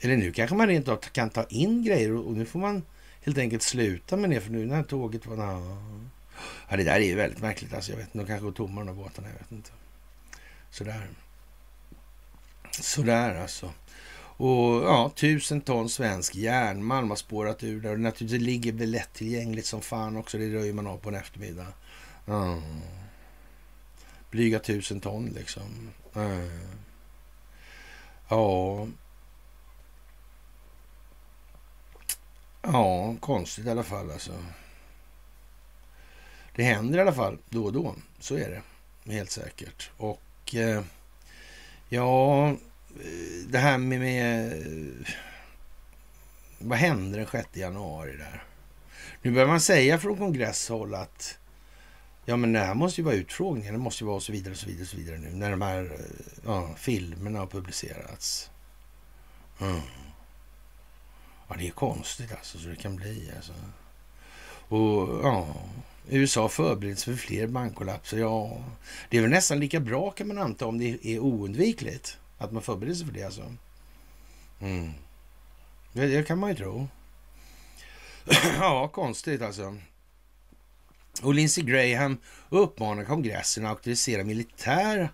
Eller 0.00 0.16
nu 0.16 0.32
kanske 0.32 0.56
man 0.56 0.66
rent 0.66 0.88
av 0.88 0.96
kan 0.96 1.30
ta 1.30 1.44
in 1.44 1.84
grejer 1.84 2.12
och 2.12 2.32
nu 2.32 2.44
får 2.44 2.58
man 2.58 2.82
helt 3.20 3.38
enkelt 3.38 3.62
sluta 3.62 4.16
med 4.16 4.30
det 4.30 4.40
för 4.40 4.50
nu 4.50 4.66
när 4.66 4.82
tåget 4.82 5.26
var... 5.26 5.36
Ja, 6.68 6.76
det 6.76 6.84
där 6.84 6.94
är 6.94 7.04
ju 7.04 7.14
väldigt 7.14 7.40
märkligt. 7.40 7.74
Alltså, 7.74 7.90
jag 7.90 7.98
vet 7.98 8.06
inte, 8.06 8.18
de 8.18 8.26
kanske 8.26 8.44
går 8.44 8.52
tomma 8.52 8.80
de 8.80 8.86
där 8.86 8.94
båtarna. 8.94 9.28
Jag 9.28 9.38
vet 9.38 9.52
inte. 9.52 9.70
Sådär. 10.70 11.08
Sådär 12.70 13.34
alltså. 13.34 13.72
Och 14.38 14.82
ja, 14.84 15.12
tusen 15.14 15.60
ton 15.60 15.88
svensk 15.88 16.34
järnmalm 16.34 17.10
har 17.10 17.16
spårat 17.16 17.62
ur 17.62 17.80
där. 17.80 17.92
Och 17.92 18.00
naturligtvis 18.00 18.42
ligger 18.42 18.72
väl 18.72 18.90
lättillgängligt 18.90 19.66
som 19.66 19.80
fan 19.80 20.16
också. 20.16 20.38
Det 20.38 20.54
röjer 20.54 20.72
man 20.72 20.86
av 20.86 20.98
på 20.98 21.08
en 21.08 21.14
eftermiddag. 21.14 21.66
Mm. 22.26 22.80
Blyga 24.30 24.58
tusen 24.58 25.00
ton 25.00 25.26
liksom. 25.26 25.90
Mm. 26.14 26.60
Ja. 28.28 28.86
Ja, 32.62 33.16
konstigt 33.20 33.66
i 33.66 33.70
alla 33.70 33.82
fall 33.82 34.10
alltså. 34.10 34.44
Det 36.54 36.62
händer 36.62 36.98
i 36.98 37.00
alla 37.00 37.12
fall 37.12 37.38
då 37.48 37.64
och 37.64 37.72
då. 37.72 37.94
Så 38.18 38.36
är 38.36 38.50
det. 38.50 38.62
Helt 39.12 39.30
säkert. 39.30 39.90
Och 39.96 40.54
eh, 40.54 40.82
Ja, 41.88 42.48
eh, 42.48 42.56
det 43.48 43.58
här 43.58 43.78
med, 43.78 44.00
med... 44.00 44.52
Eh, 44.52 45.12
vad 46.58 46.78
hände 46.78 47.18
den 47.18 47.26
6 47.26 47.48
januari 47.52 48.16
där? 48.16 48.44
Nu 49.22 49.30
börjar 49.30 49.48
man 49.48 49.60
säga 49.60 49.98
från 49.98 50.16
kongresshåll 50.16 50.94
att 50.94 51.38
ja, 52.26 52.36
men 52.36 52.52
det 52.52 52.58
här 52.58 52.74
måste 52.74 53.00
ju 53.00 53.04
vara 53.04 53.14
utfrågningar, 53.14 53.72
det 53.72 53.78
måste 53.78 54.04
ju 54.04 54.06
vara 54.06 54.16
och 54.16 54.22
så 54.22 54.32
vidare 54.32 54.52
och 54.52 54.58
så 54.58 54.66
vidare, 54.66 54.82
och 54.82 54.88
så 54.88 54.96
vidare 54.96 55.18
nu 55.18 55.30
när 55.30 55.50
de 55.50 55.62
här 55.62 55.84
eh, 55.84 56.40
ja, 56.44 56.74
filmerna 56.76 57.38
har 57.38 57.46
publicerats. 57.46 58.50
Mm. 59.60 59.80
Ja, 61.48 61.56
det 61.58 61.66
är 61.66 61.70
konstigt 61.70 62.32
alltså 62.32 62.58
så 62.58 62.68
det 62.68 62.76
kan 62.76 62.96
bli 62.96 63.32
alltså. 63.36 63.52
Och 64.68 65.20
ja, 65.24 65.54
USA 66.08 66.48
förbereder 66.48 66.96
sig 66.96 67.16
för 67.16 67.26
fler 67.26 67.46
bankkollapser. 67.46 68.18
Ja, 68.18 68.64
det 69.10 69.16
är 69.16 69.22
väl 69.22 69.30
nästan 69.30 69.60
lika 69.60 69.80
bra 69.80 70.10
kan 70.10 70.28
man 70.28 70.38
anta 70.38 70.66
om 70.66 70.78
det 70.78 71.06
är 71.06 71.18
oundvikligt 71.18 72.18
att 72.38 72.52
man 72.52 72.62
förbereder 72.62 72.96
sig 72.96 73.06
för 73.06 73.14
det. 73.14 73.22
Alltså. 73.22 73.54
Mm. 74.60 74.92
Det, 75.92 76.06
det 76.06 76.22
kan 76.22 76.38
man 76.38 76.50
ju 76.50 76.56
tro. 76.56 76.88
ja, 78.60 78.88
konstigt 78.88 79.42
alltså. 79.42 79.76
Och 81.22 81.34
Lindsey 81.34 81.64
Graham 81.64 82.18
uppmanar 82.48 83.04
kongressen 83.04 83.66
att 83.66 83.70
auktorisera 83.70 84.24
militära 84.24 85.08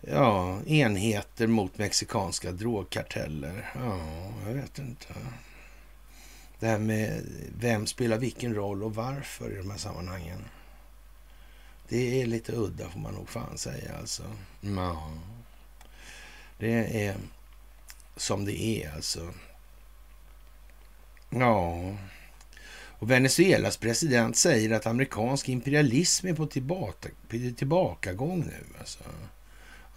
ja, 0.00 0.62
enheter 0.66 1.46
mot 1.46 1.78
mexikanska 1.78 2.52
drogkarteller. 2.52 3.72
Ja, 3.74 4.00
jag 4.46 4.54
vet 4.54 4.78
inte. 4.78 5.14
Det 6.58 6.66
här 6.66 6.78
med 6.78 7.26
vem 7.60 7.86
spelar 7.86 8.18
vilken 8.18 8.54
roll 8.54 8.82
och 8.82 8.94
varför 8.94 9.50
i 9.52 9.56
de 9.56 9.70
här 9.70 9.78
sammanhangen. 9.78 10.44
Det 11.88 12.22
är 12.22 12.26
lite 12.26 12.52
udda 12.52 12.88
får 12.88 13.00
man 13.00 13.14
nog 13.14 13.28
fan 13.28 13.58
säga 13.58 13.96
alltså. 14.00 14.22
Ja. 14.60 15.12
Det 16.58 17.04
är 17.06 17.16
som 18.16 18.44
det 18.44 18.60
är 18.60 18.94
alltså. 18.94 19.32
Ja. 21.30 21.94
Och 22.98 23.10
Venezuelas 23.10 23.76
president 23.76 24.36
säger 24.36 24.70
att 24.70 24.86
amerikansk 24.86 25.48
imperialism 25.48 26.26
är 26.26 26.34
på 26.34 26.46
tillbaka, 26.46 27.08
tillbakagång 27.56 28.40
nu. 28.40 28.78
Alltså. 28.80 29.04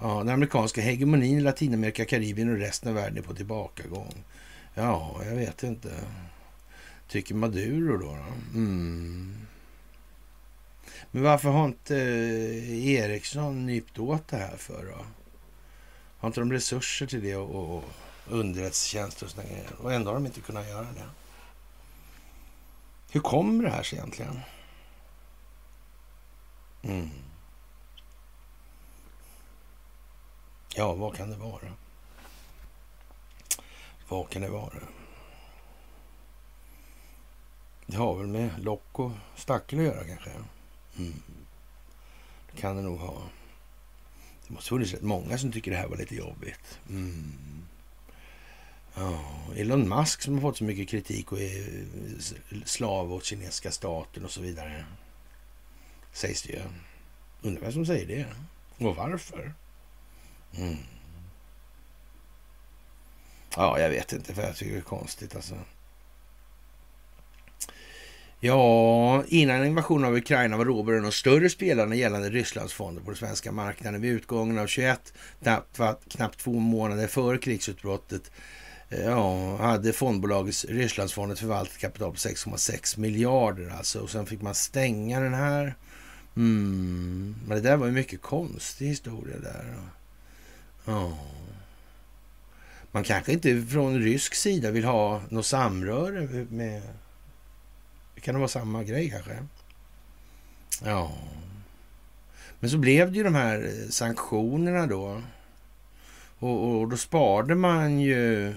Ja, 0.02 0.18
den 0.18 0.30
amerikanska 0.30 0.82
hegemonin 0.82 1.38
i 1.38 1.42
Latinamerika, 1.42 2.06
Karibien 2.06 2.50
och 2.50 2.58
resten 2.58 2.90
av 2.90 2.96
världen 2.96 3.18
är 3.18 3.22
på 3.22 3.36
tillbakagång. 3.36 4.24
Ja, 4.74 5.22
jag 5.26 5.36
vet 5.36 5.64
inte 5.64 5.90
tycker 7.10 7.36
Maduro 7.36 7.98
då. 7.98 8.06
då. 8.06 8.58
Mm. 8.60 9.38
Men 11.12 11.24
varför 11.24 11.50
har 11.50 11.66
inte 11.66 11.98
eh, 11.98 12.88
Ericsson 12.88 13.66
nypt 13.66 14.00
åt 14.00 14.28
det 14.28 14.38
här 14.38 14.58
för 14.58 14.86
då? 14.86 15.06
Har 16.18 16.28
inte 16.28 16.42
de 16.42 16.52
resurser 16.52 17.08
till 17.08 17.24
det 17.24 17.36
och, 17.36 17.78
och 17.78 17.84
underrättelsetjänster 18.30 19.26
och 19.26 19.32
sådana 19.32 19.50
grejer? 19.50 19.70
Och 19.78 19.94
ändå 19.94 20.10
har 20.10 20.16
de 20.16 20.26
inte 20.26 20.42
kunnat 20.42 20.68
göra 20.68 20.82
det. 20.96 21.10
Hur 23.11 23.19
kommer 23.19 23.64
det 23.64 23.69
här 23.69 23.84
sig 23.84 23.98
egentligen? 23.98 24.40
Mm. 26.81 27.10
Ja, 30.76 30.94
vad 30.94 31.15
kan 31.15 31.30
det 31.30 31.38
vara? 31.38 31.73
Vad 34.07 34.30
kan 34.30 34.41
det 34.41 34.49
vara? 34.49 34.80
Det 37.86 37.98
har 37.98 38.15
väl 38.15 38.27
med 38.27 38.64
lock 38.64 38.99
och 38.99 39.11
stackel 39.36 39.80
att 39.80 39.86
göra 39.86 40.03
kanske. 40.03 40.31
Mm. 40.98 41.22
Det 42.52 42.61
kan 42.61 42.76
det 42.76 42.81
nog 42.81 42.99
ha. 42.99 43.22
Det 44.48 44.53
måste 44.53 44.69
funnits 44.69 44.94
rätt 44.94 45.02
många 45.02 45.38
som 45.38 45.52
tycker 45.52 45.72
det 45.72 45.77
här 45.77 45.88
var 45.88 45.98
lite 45.98 46.15
jobbigt. 46.15 46.80
Mm. 46.90 47.59
Ja, 49.00 49.20
Elon 49.56 49.90
Musk 49.90 50.22
som 50.22 50.34
har 50.34 50.42
fått 50.42 50.58
så 50.58 50.64
mycket 50.64 50.90
kritik 50.90 51.32
och 51.32 51.40
är 51.40 51.86
slav 52.66 53.14
åt 53.14 53.24
kinesiska 53.24 53.72
staten 53.72 54.26
och 54.26 54.32
så 54.32 54.42
vidare. 54.42 54.86
Sägs 56.14 56.42
det 56.42 56.54
ju. 56.54 56.60
Undrar 57.42 57.62
vem 57.62 57.72
som 57.72 57.86
säger 57.86 58.08
det 58.08 58.26
och 58.86 58.96
varför. 58.96 59.54
Mm. 60.58 60.78
Ja, 63.56 63.80
jag 63.80 63.90
vet 63.90 64.14
inte 64.14 64.34
för 64.34 64.42
jag 64.42 64.56
tycker 64.56 64.74
det 64.74 64.80
är 64.80 64.82
konstigt 64.82 65.36
alltså. 65.36 65.56
Ja, 68.40 69.24
innan 69.28 69.66
invasionen 69.66 70.06
av 70.06 70.16
Ukraina 70.16 70.58
var 70.58 70.66
Robert 70.66 71.04
de 71.04 71.12
större 71.12 71.50
spelarna 71.50 71.96
gällande 71.96 72.30
Rysslandsfonder 72.30 73.02
på 73.02 73.10
den 73.10 73.18
svenska 73.18 73.52
marknaden. 73.52 74.02
Vid 74.02 74.12
utgången 74.12 74.60
av 74.60 74.68
21, 74.68 75.14
knappt, 75.44 75.80
knappt 76.10 76.40
två 76.40 76.54
månader 76.54 77.08
före 77.08 77.38
krigsutbrottet, 77.38 78.32
ja, 78.90 79.56
hade 79.57 79.94
fondbolagets 79.94 80.66
Rysslandsfonden 80.66 81.38
förvaltat 81.38 81.78
kapital 81.78 82.11
på 82.11 82.18
6,6 82.18 82.99
miljarder 82.99 83.70
alltså. 83.70 83.99
Och 83.99 84.10
sen 84.10 84.26
fick 84.26 84.41
man 84.41 84.56
stänga 84.56 85.20
den 85.20 85.34
här. 85.34 85.76
Mm. 86.36 87.36
Men 87.48 87.57
det 87.57 87.70
där 87.70 87.78
var 87.78 87.86
ju 87.86 87.91
mycket 87.91 88.22
konstig 88.22 88.88
historia 88.88 89.38
där. 89.40 89.76
Ja. 90.86 91.18
Man 92.91 93.03
kanske 93.03 93.34
inte 93.34 93.61
från 93.61 93.99
rysk 93.99 94.36
sida 94.36 94.72
vill 94.72 94.86
ha 94.86 95.22
något 95.30 95.45
samröre 95.45 96.45
med 96.49 96.82
kan 98.22 98.34
det 98.34 98.40
vara 98.40 98.48
samma 98.48 98.84
grej 98.84 99.10
kanske? 99.10 99.38
Ja. 100.84 101.11
Men 102.60 102.70
så 102.70 102.78
blev 102.78 103.11
det 103.11 103.18
ju 103.18 103.24
de 103.24 103.36
här 103.36 103.64
eh, 103.64 103.90
sanktionerna 103.90 104.88
då. 104.88 105.22
Och, 106.40 106.80
och 106.80 106.90
då 106.90 106.98
sparade 106.98 107.56
man 107.56 107.99
ju 107.99 108.53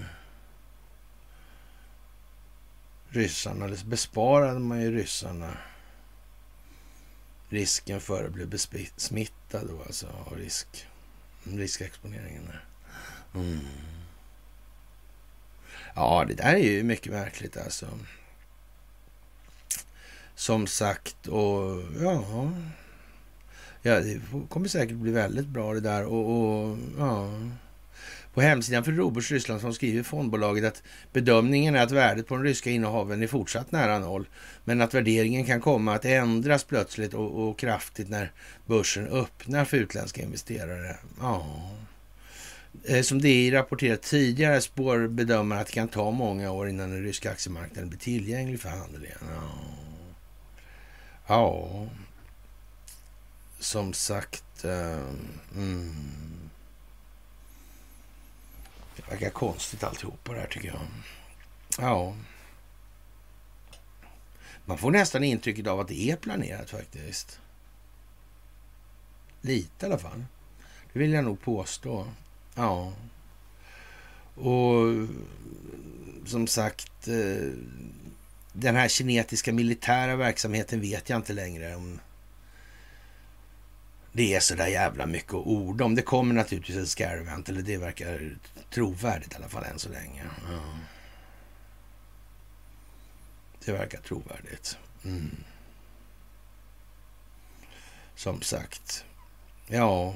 ryssarna, 3.13 3.65
eller 3.65 3.85
besparade 3.85 4.59
man 4.59 4.81
ju 4.81 4.91
ryssarna 4.91 5.57
risken 7.49 8.01
för 8.01 8.25
att 8.25 8.33
bli 8.33 8.89
smittad 8.97 9.67
då, 9.67 9.81
alltså 9.81 10.07
av 10.07 10.37
risk, 10.37 10.87
riskexponeringen. 11.43 12.49
Mm. 13.35 13.59
Ja, 15.95 16.25
det 16.27 16.33
där 16.33 16.53
är 16.53 16.57
ju 16.57 16.83
mycket 16.83 17.11
märkligt 17.11 17.57
alltså 17.57 17.87
som 20.35 20.67
sagt. 20.67 21.27
Och 21.27 21.81
ja, 22.01 22.51
ja 23.81 23.99
det 23.99 24.21
kommer 24.49 24.67
säkert 24.67 24.95
bli 24.95 25.11
väldigt 25.11 25.47
bra 25.47 25.73
det 25.73 25.79
där. 25.79 26.05
Och, 26.05 26.29
och 26.29 26.77
ja. 26.97 27.31
På 28.33 28.41
hemsidan 28.41 28.83
för 28.83 28.91
Roburs 28.91 29.31
Ryssland 29.31 29.61
som 29.61 29.73
skriver 29.73 30.03
fondbolaget 30.03 30.65
att 30.65 30.83
bedömningen 31.13 31.75
är 31.75 31.83
att 31.83 31.91
värdet 31.91 32.27
på 32.27 32.35
de 32.35 32.43
ryska 32.43 32.69
innehaven 32.69 33.23
är 33.23 33.27
fortsatt 33.27 33.71
nära 33.71 33.99
noll, 33.99 34.27
men 34.63 34.81
att 34.81 34.93
värderingen 34.93 35.45
kan 35.45 35.61
komma 35.61 35.95
att 35.95 36.05
ändras 36.05 36.63
plötsligt 36.63 37.13
och, 37.13 37.49
och 37.49 37.59
kraftigt 37.59 38.09
när 38.09 38.31
börsen 38.65 39.07
öppnar 39.07 39.65
för 39.65 39.77
utländska 39.77 40.21
investerare. 40.21 40.97
Ja. 41.19 41.69
Eh, 42.83 43.01
som 43.01 43.21
DI 43.21 43.51
rapporterat 43.51 44.01
tidigare 44.01 44.61
spår 44.61 45.07
bedömare 45.07 45.59
att 45.59 45.67
det 45.67 45.73
kan 45.73 45.87
ta 45.87 46.11
många 46.11 46.51
år 46.51 46.69
innan 46.69 46.91
den 46.91 47.03
ryska 47.03 47.31
aktiemarknaden 47.31 47.89
blir 47.89 47.99
tillgänglig 47.99 48.59
för 48.59 48.69
handel 48.69 49.05
igen. 49.05 49.17
Ja. 49.35 49.83
Ja, 51.27 51.87
som 53.59 53.93
sagt. 53.93 54.43
Um, 54.63 55.17
mm. 55.55 55.93
Det 59.05 59.11
verkar 59.11 59.29
konstigt 59.29 59.83
alltihopa 59.83 60.33
det 60.33 60.39
här 60.39 60.47
tycker 60.47 60.67
jag. 60.67 60.79
Ja. 61.77 62.15
Man 64.65 64.77
får 64.77 64.91
nästan 64.91 65.23
intrycket 65.23 65.67
av 65.67 65.79
att 65.79 65.87
det 65.87 66.11
är 66.11 66.15
planerat 66.15 66.69
faktiskt. 66.69 67.39
Lite 69.41 69.85
i 69.85 69.89
alla 69.89 69.97
fall. 69.97 70.25
Det 70.93 70.99
vill 70.99 71.13
jag 71.13 71.23
nog 71.23 71.41
påstå. 71.41 72.07
Ja. 72.55 72.93
Och 74.35 75.07
som 76.25 76.47
sagt, 76.47 77.07
eh, 77.07 77.51
den 78.53 78.75
här 78.75 78.87
kinetiska 78.87 79.53
militära 79.53 80.15
verksamheten 80.15 80.81
vet 80.81 81.09
jag 81.09 81.19
inte 81.19 81.33
längre 81.33 81.75
om 81.75 81.99
det 84.11 84.35
är 84.35 84.39
så 84.39 84.55
där 84.55 84.67
jävla 84.67 85.05
mycket 85.05 85.33
att 85.33 85.45
orda 85.45 85.85
om. 85.85 85.95
Det 85.95 86.01
kommer 86.01 86.35
naturligtvis 86.35 86.77
en 86.77 86.85
scare 86.85 87.43
eller 87.47 87.61
det 87.61 87.77
verkar 87.77 88.37
trovärdigt 88.73 89.33
i 89.33 89.35
alla 89.35 89.49
fall 89.49 89.63
än 89.63 89.79
så 89.79 89.89
länge. 89.89 90.23
Ja. 90.49 90.59
Det 93.65 93.71
verkar 93.71 94.01
trovärdigt. 94.01 94.77
Mm. 95.03 95.35
Som 98.15 98.41
sagt, 98.41 99.05
ja. 99.67 100.15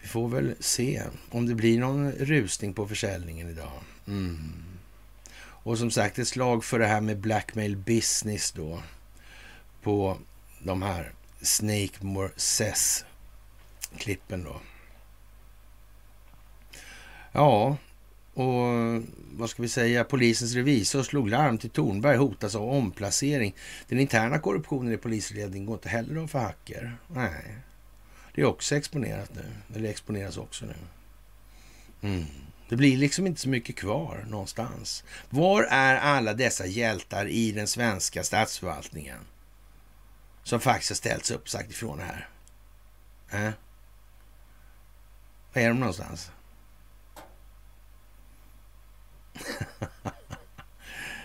Vi 0.00 0.08
får 0.08 0.28
väl 0.28 0.54
se 0.60 1.02
om 1.30 1.46
det 1.46 1.54
blir 1.54 1.80
någon 1.80 2.12
rusning 2.12 2.74
på 2.74 2.88
försäljningen 2.88 3.48
idag. 3.48 3.82
Mm. 4.06 4.64
Och 5.62 5.78
som 5.78 5.90
sagt, 5.90 6.18
ett 6.18 6.28
slag 6.28 6.64
för 6.64 6.78
det 6.78 6.86
här 6.86 7.00
med 7.00 7.18
blackmail 7.18 7.76
business 7.76 8.52
då 8.52 8.82
på 9.82 10.18
de 10.62 10.82
här 10.82 11.12
Snake 11.40 12.30
Cess 12.36 13.04
klippen 13.98 14.44
då. 14.44 14.60
Ja, 17.32 17.76
och 18.34 19.02
vad 19.32 19.50
ska 19.50 19.62
vi 19.62 19.68
säga? 19.68 20.04
Polisens 20.04 20.54
revisor 20.54 21.02
slog 21.02 21.28
larm 21.28 21.58
till 21.58 21.70
Tornberg, 21.70 22.16
hotas 22.16 22.54
av 22.54 22.68
omplacering. 22.70 23.54
Den 23.88 24.00
interna 24.00 24.38
korruptionen 24.38 24.92
i 24.92 24.96
polisledningen 24.96 25.66
går 25.66 25.74
inte 25.76 25.88
heller 25.88 26.24
att 26.24 26.30
för 26.30 26.38
hacker. 26.38 26.96
Nej, 27.08 27.56
det 28.34 28.40
är 28.40 28.44
också 28.44 28.76
exponerat 28.76 29.30
nu. 29.34 29.76
Eller 29.76 29.88
exponeras 29.88 30.36
också 30.36 30.66
nu. 30.66 30.74
Mm. 32.08 32.24
Det 32.68 32.76
blir 32.76 32.96
liksom 32.96 33.26
inte 33.26 33.40
så 33.40 33.48
mycket 33.48 33.76
kvar 33.76 34.24
någonstans. 34.28 35.04
Var 35.30 35.62
är 35.62 35.96
alla 35.96 36.34
dessa 36.34 36.66
hjältar 36.66 37.26
i 37.26 37.52
den 37.52 37.66
svenska 37.66 38.24
statsförvaltningen 38.24 39.18
som 40.42 40.60
faktiskt 40.60 40.90
har 40.90 40.96
ställts 40.96 41.30
upp 41.30 41.42
och 41.42 41.48
sagt 41.48 41.70
ifrån 41.70 41.98
det 41.98 42.04
här? 42.04 42.28
Äh? 43.30 43.52
Var 45.52 45.62
är 45.62 45.68
de 45.68 45.80
någonstans? 45.80 46.30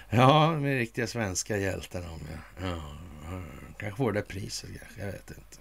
ja, 0.10 0.52
de 0.54 0.66
är 0.66 0.76
riktiga 0.76 1.08
svenska 1.08 1.58
hjältar 1.58 2.02
de, 2.02 2.20
ja. 2.32 2.68
ja. 2.68 3.42
Kanske 3.78 3.98
får 3.98 4.12
det 4.12 4.20
där 4.20 4.26
priset, 4.28 4.70
kanske. 4.80 5.02
Jag 5.02 5.12
vet 5.12 5.30
inte. 5.30 5.58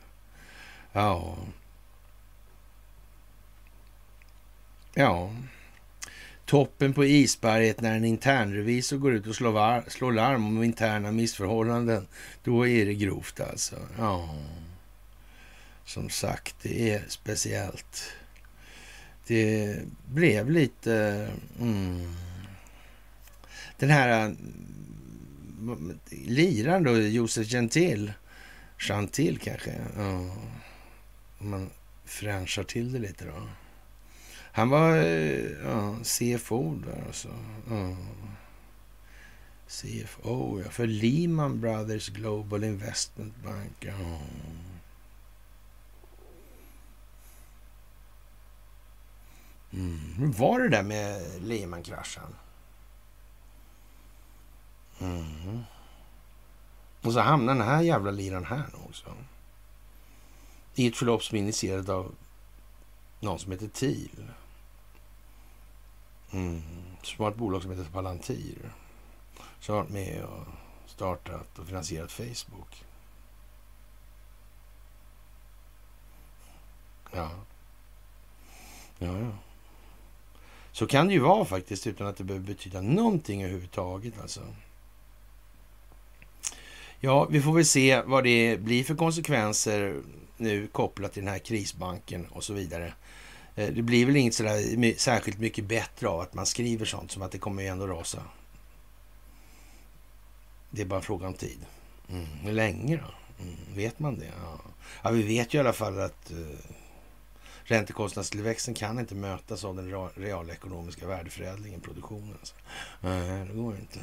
Ja. 0.92 1.36
Ja. 4.94 5.34
Toppen 6.46 6.92
på 6.92 7.04
isberget 7.04 7.80
när 7.80 7.96
en 7.96 8.04
internrevisor 8.04 8.96
går 8.96 9.14
ut 9.14 9.26
och 9.26 9.36
slår, 9.36 9.52
var, 9.52 9.84
slår 9.88 10.12
larm 10.12 10.46
om 10.46 10.62
interna 10.62 11.12
missförhållanden. 11.12 12.06
Då 12.44 12.68
är 12.68 12.86
det 12.86 12.94
grovt 12.94 13.40
alltså. 13.40 13.76
Ja, 13.98 14.34
som 15.84 16.10
sagt, 16.10 16.56
det 16.62 16.92
är 16.92 17.02
speciellt. 17.08 18.12
Det 19.26 19.78
blev 20.06 20.50
lite... 20.50 21.28
Mm, 21.60 22.14
den 23.84 23.96
här 23.96 24.28
äh, 24.28 24.34
liraren 26.10 26.84
då, 26.84 26.96
Josef 26.96 27.48
Gentil. 27.48 28.12
Gentil 28.78 29.38
kanske. 29.38 29.74
Ja, 29.96 30.36
om 31.38 31.50
man 31.50 31.70
fräschar 32.04 32.62
till 32.62 32.92
det 32.92 32.98
lite 32.98 33.24
då. 33.24 33.48
Han 34.52 34.68
var 34.68 34.96
äh, 34.96 35.50
ja, 35.64 35.96
CFO 36.02 36.74
där 36.74 37.04
alltså. 37.06 37.28
Ja. 37.70 37.96
CFO, 39.68 40.60
ja. 40.64 40.70
För 40.70 40.86
Lehman 40.86 41.60
Brothers 41.60 42.08
Global 42.08 42.64
Investment 42.64 43.34
Bank. 43.44 43.76
Ja. 43.80 44.20
Mm. 49.72 50.14
Hur 50.18 50.26
var 50.26 50.60
det 50.60 50.68
där 50.68 50.82
med 50.82 51.22
Lehman-kraschen? 51.42 52.34
Mm. 55.00 55.64
Och 57.02 57.12
så 57.12 57.20
hamnar 57.20 57.54
den 57.54 57.66
här 57.66 57.82
jävla 57.82 58.10
liran 58.10 58.44
här 58.44 58.66
också. 58.88 59.14
I 60.74 60.86
ett 60.86 60.96
förlopp 60.96 61.22
som 61.24 61.36
är 61.36 61.42
initierat 61.42 61.88
av 61.88 62.14
någon 63.20 63.38
som 63.38 63.52
heter 63.52 63.68
TIL. 63.68 64.24
Mm. 66.32 66.62
Som 67.02 67.24
har 67.24 67.30
ett 67.30 67.36
bolag 67.36 67.62
som 67.62 67.70
heter 67.70 67.84
Palantir. 67.84 68.72
Som 69.60 69.74
har 69.74 69.82
varit 69.82 69.92
med 69.92 70.24
och 70.24 70.46
startat 70.86 71.58
och 71.58 71.66
finansierat 71.66 72.12
Facebook. 72.12 72.84
Ja. 77.12 77.30
Ja, 78.98 79.18
ja. 79.18 79.30
Så 80.72 80.86
kan 80.86 81.06
det 81.06 81.12
ju 81.12 81.20
vara 81.20 81.44
faktiskt 81.44 81.86
utan 81.86 82.06
att 82.06 82.16
det 82.16 82.24
behöver 82.24 82.46
betyda 82.46 82.80
någonting 82.80 83.42
överhuvudtaget 83.42 84.20
alltså. 84.20 84.40
Ja, 87.04 87.24
vi 87.30 87.40
får 87.40 87.52
väl 87.52 87.64
se 87.64 88.02
vad 88.02 88.24
det 88.24 88.60
blir 88.60 88.84
för 88.84 88.94
konsekvenser 88.94 90.02
nu 90.36 90.66
kopplat 90.66 91.12
till 91.12 91.24
den 91.24 91.32
här 91.32 91.38
krisbanken 91.38 92.26
och 92.26 92.44
så 92.44 92.52
vidare. 92.52 92.94
Eh, 93.54 93.68
det 93.68 93.82
blir 93.82 94.06
väl 94.06 94.16
inget 94.16 94.34
sådär 94.34 94.98
särskilt 94.98 95.38
mycket 95.38 95.64
bättre 95.64 96.08
av 96.08 96.20
att 96.20 96.34
man 96.34 96.46
skriver 96.46 96.86
sånt 96.86 97.10
som 97.10 97.22
att 97.22 97.32
det 97.32 97.38
kommer 97.38 97.62
ju 97.62 97.68
ändå 97.68 97.86
rasa. 97.86 98.22
Det 100.70 100.82
är 100.82 100.86
bara 100.86 100.96
en 100.96 101.02
fråga 101.02 101.26
om 101.26 101.34
tid. 101.34 101.58
Mm. 102.10 102.26
Hur 102.26 102.52
länge 102.52 102.96
då? 102.96 103.42
Mm. 103.44 103.56
Vet 103.74 103.98
man 103.98 104.18
det? 104.18 104.32
Ja. 104.42 104.60
ja. 105.02 105.10
vi 105.10 105.22
vet 105.22 105.54
ju 105.54 105.58
i 105.58 105.60
alla 105.60 105.72
fall 105.72 106.00
att 106.00 106.32
uh, 106.32 106.56
räntekostnadstillväxten 107.64 108.74
kan 108.74 108.98
inte 108.98 109.14
mötas 109.14 109.64
av 109.64 109.76
den 109.76 110.08
realekonomiska 110.14 111.06
värdeförädlingen 111.06 111.80
i 111.80 111.82
produktionen. 111.82 112.36
Alltså. 112.40 112.54
Nej, 113.00 113.46
det 113.46 113.54
går 113.54 113.76
inte. 113.76 113.98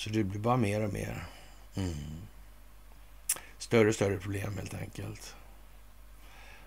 Så 0.00 0.10
det 0.10 0.24
blir 0.24 0.40
bara 0.40 0.56
mer 0.56 0.84
och 0.84 0.92
mer. 0.92 1.26
Mm. 1.74 1.94
Större 3.58 3.88
och 3.88 3.94
större 3.94 4.18
problem 4.18 4.56
helt 4.56 4.74
enkelt. 4.74 5.34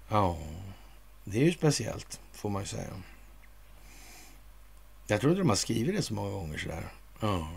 Ja, 0.09 0.37
det 1.23 1.37
är 1.39 1.43
ju 1.43 1.51
speciellt 1.51 2.19
får 2.31 2.49
man 2.49 2.61
ju 2.61 2.67
säga. 2.67 2.89
Jag 5.07 5.21
tror 5.21 5.31
inte 5.31 5.41
de 5.41 5.49
har 5.49 5.55
skrivit 5.55 5.95
det 5.95 6.01
så 6.01 6.13
många 6.13 6.31
gånger 6.31 6.57
sådär. 6.57 6.87
Ja. 7.19 7.47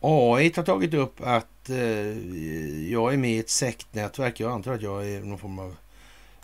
AI 0.00 0.52
har 0.56 0.62
tagit 0.62 0.94
upp 0.94 1.20
att 1.20 1.70
eh, 1.70 2.88
jag 2.90 3.12
är 3.12 3.16
med 3.16 3.30
i 3.30 3.38
ett 3.38 3.50
sektnätverk. 3.50 4.40
Jag 4.40 4.52
antar 4.52 4.72
att 4.72 4.82
jag 4.82 5.08
är 5.08 5.20
någon 5.20 5.38
form 5.38 5.58
av 5.58 5.76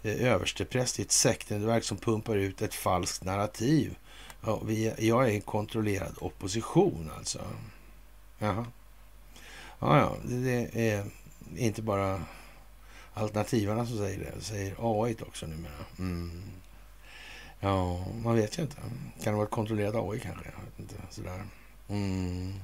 eh, 0.03 0.33
överstepräst 0.33 0.99
i 0.99 1.03
ett 1.03 1.13
sektnätverk 1.13 1.85
som 1.85 1.97
pumpar 1.97 2.37
ut 2.37 2.63
ett 2.63 2.75
falskt 2.75 3.25
narrativ. 3.25 3.97
Ja, 4.45 4.63
vi, 4.65 4.95
jag 4.99 5.29
är 5.29 5.35
en 5.35 5.41
kontrollerad 5.41 6.15
opposition 6.19 7.11
alltså. 7.19 7.41
Jaha. 8.39 8.67
Ja, 9.79 9.99
ja, 9.99 10.17
det, 10.25 10.41
det 10.41 10.91
är 10.91 11.05
inte 11.57 11.83
bara 11.83 12.23
alternativarna 13.15 13.87
som 13.87 13.99
säger 13.99 14.19
det. 14.19 14.33
Det 14.37 14.45
säger 14.45 14.75
AI 14.79 15.17
också 15.21 15.47
numera. 15.47 15.73
Mm. 15.99 16.43
Ja, 17.61 18.05
man 18.23 18.35
vet 18.35 18.59
ju 18.59 18.63
inte. 18.63 18.77
Kan 19.23 19.33
det 19.33 19.37
vara 19.37 19.45
ett 19.45 19.51
kontrollerat 19.51 19.95
AI 19.95 20.21
kanske? 20.21 20.45
Jag 20.45 20.65
vet 20.65 20.79
inte. 20.79 20.95
Sådär. 21.11 21.45
Mm. 21.89 22.55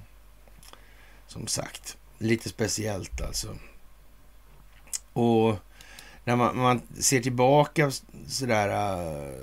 Som 1.27 1.47
sagt, 1.47 1.97
lite 2.19 2.49
speciellt 2.49 3.21
alltså. 3.21 3.57
Och 5.13 5.57
när 6.25 6.37
man, 6.37 6.57
man 6.57 6.83
ser 6.99 7.21
tillbaka 7.21 7.91
sådär 8.27 8.69
uh, 8.69 9.41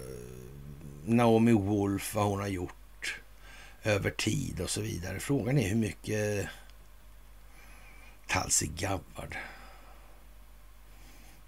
Naomi 1.05 1.51
Wolf, 1.51 2.15
vad 2.15 2.25
hon 2.25 2.39
har 2.39 2.47
gjort 2.47 2.76
över 3.88 4.09
tid 4.09 4.61
och 4.61 4.69
så 4.69 4.81
vidare. 4.81 5.19
Frågan 5.19 5.57
är 5.57 5.69
hur 5.69 5.76
mycket 5.76 6.47
Tulsi 8.27 8.68
Gabbard. 8.68 9.35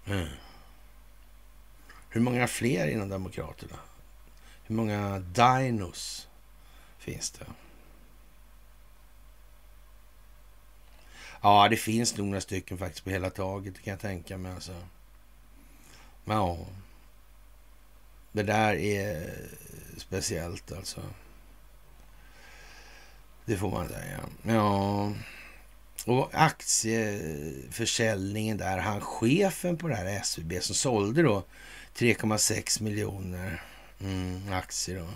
Mm. 0.06 0.28
Hur 2.08 2.20
många 2.20 2.46
fler 2.48 2.88
inom 2.88 3.08
Demokraterna? 3.08 3.76
Hur 4.64 4.74
många 4.74 5.18
dinos 5.18 6.28
finns 6.98 7.30
det? 7.30 7.46
Ja, 11.42 11.68
det 11.68 11.76
finns 11.76 12.16
nog 12.16 12.26
några 12.26 12.40
stycken 12.40 12.78
faktiskt 12.78 13.04
på 13.04 13.10
hela 13.10 13.30
taget, 13.30 13.82
kan 13.82 13.90
jag 13.90 14.00
tänka 14.00 14.38
mig. 14.38 14.52
Alltså. 14.52 14.86
Men 16.24 16.36
ja, 16.36 16.58
det 18.32 18.42
där 18.42 18.74
är 18.74 19.30
speciellt 19.96 20.72
alltså. 20.72 21.02
Det 23.50 23.56
får 23.56 23.70
man 23.70 23.88
säga. 23.88 24.20
Ja, 24.42 25.12
och 26.06 26.30
aktieförsäljningen 26.32 28.56
där, 28.56 28.78
han 28.78 29.00
chefen 29.00 29.76
på 29.76 29.88
det 29.88 29.94
här 29.94 30.20
SVB 30.20 30.52
som 30.60 30.74
sålde 30.74 31.22
då 31.22 31.44
3,6 31.96 32.82
miljoner 32.82 33.62
mm, 34.00 34.52
aktier 34.52 34.98
då. 34.98 35.06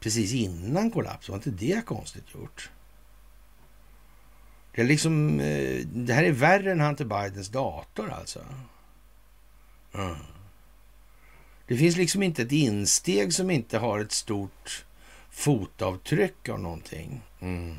Precis 0.00 0.32
innan 0.32 0.90
kollaps, 0.90 1.28
var 1.28 1.36
inte 1.36 1.50
det 1.50 1.86
konstigt 1.86 2.34
gjort? 2.34 2.70
Det, 4.74 4.82
är 4.82 4.86
liksom, 4.86 5.40
eh, 5.40 5.86
det 5.86 6.12
här 6.12 6.24
är 6.24 6.32
värre 6.32 6.72
än 6.72 6.80
Hunter 6.80 7.04
Bidens 7.04 7.48
dator 7.48 8.10
alltså. 8.10 8.40
Mm. 9.94 10.16
Det 11.66 11.76
finns 11.76 11.96
liksom 11.96 12.22
inte 12.22 12.42
ett 12.42 12.52
insteg 12.52 13.34
som 13.34 13.50
inte 13.50 13.78
har 13.78 14.00
ett 14.00 14.12
stort 14.12 14.84
fotavtryck 15.38 16.48
av 16.48 16.60
någonting. 16.60 17.22
Mm. 17.40 17.76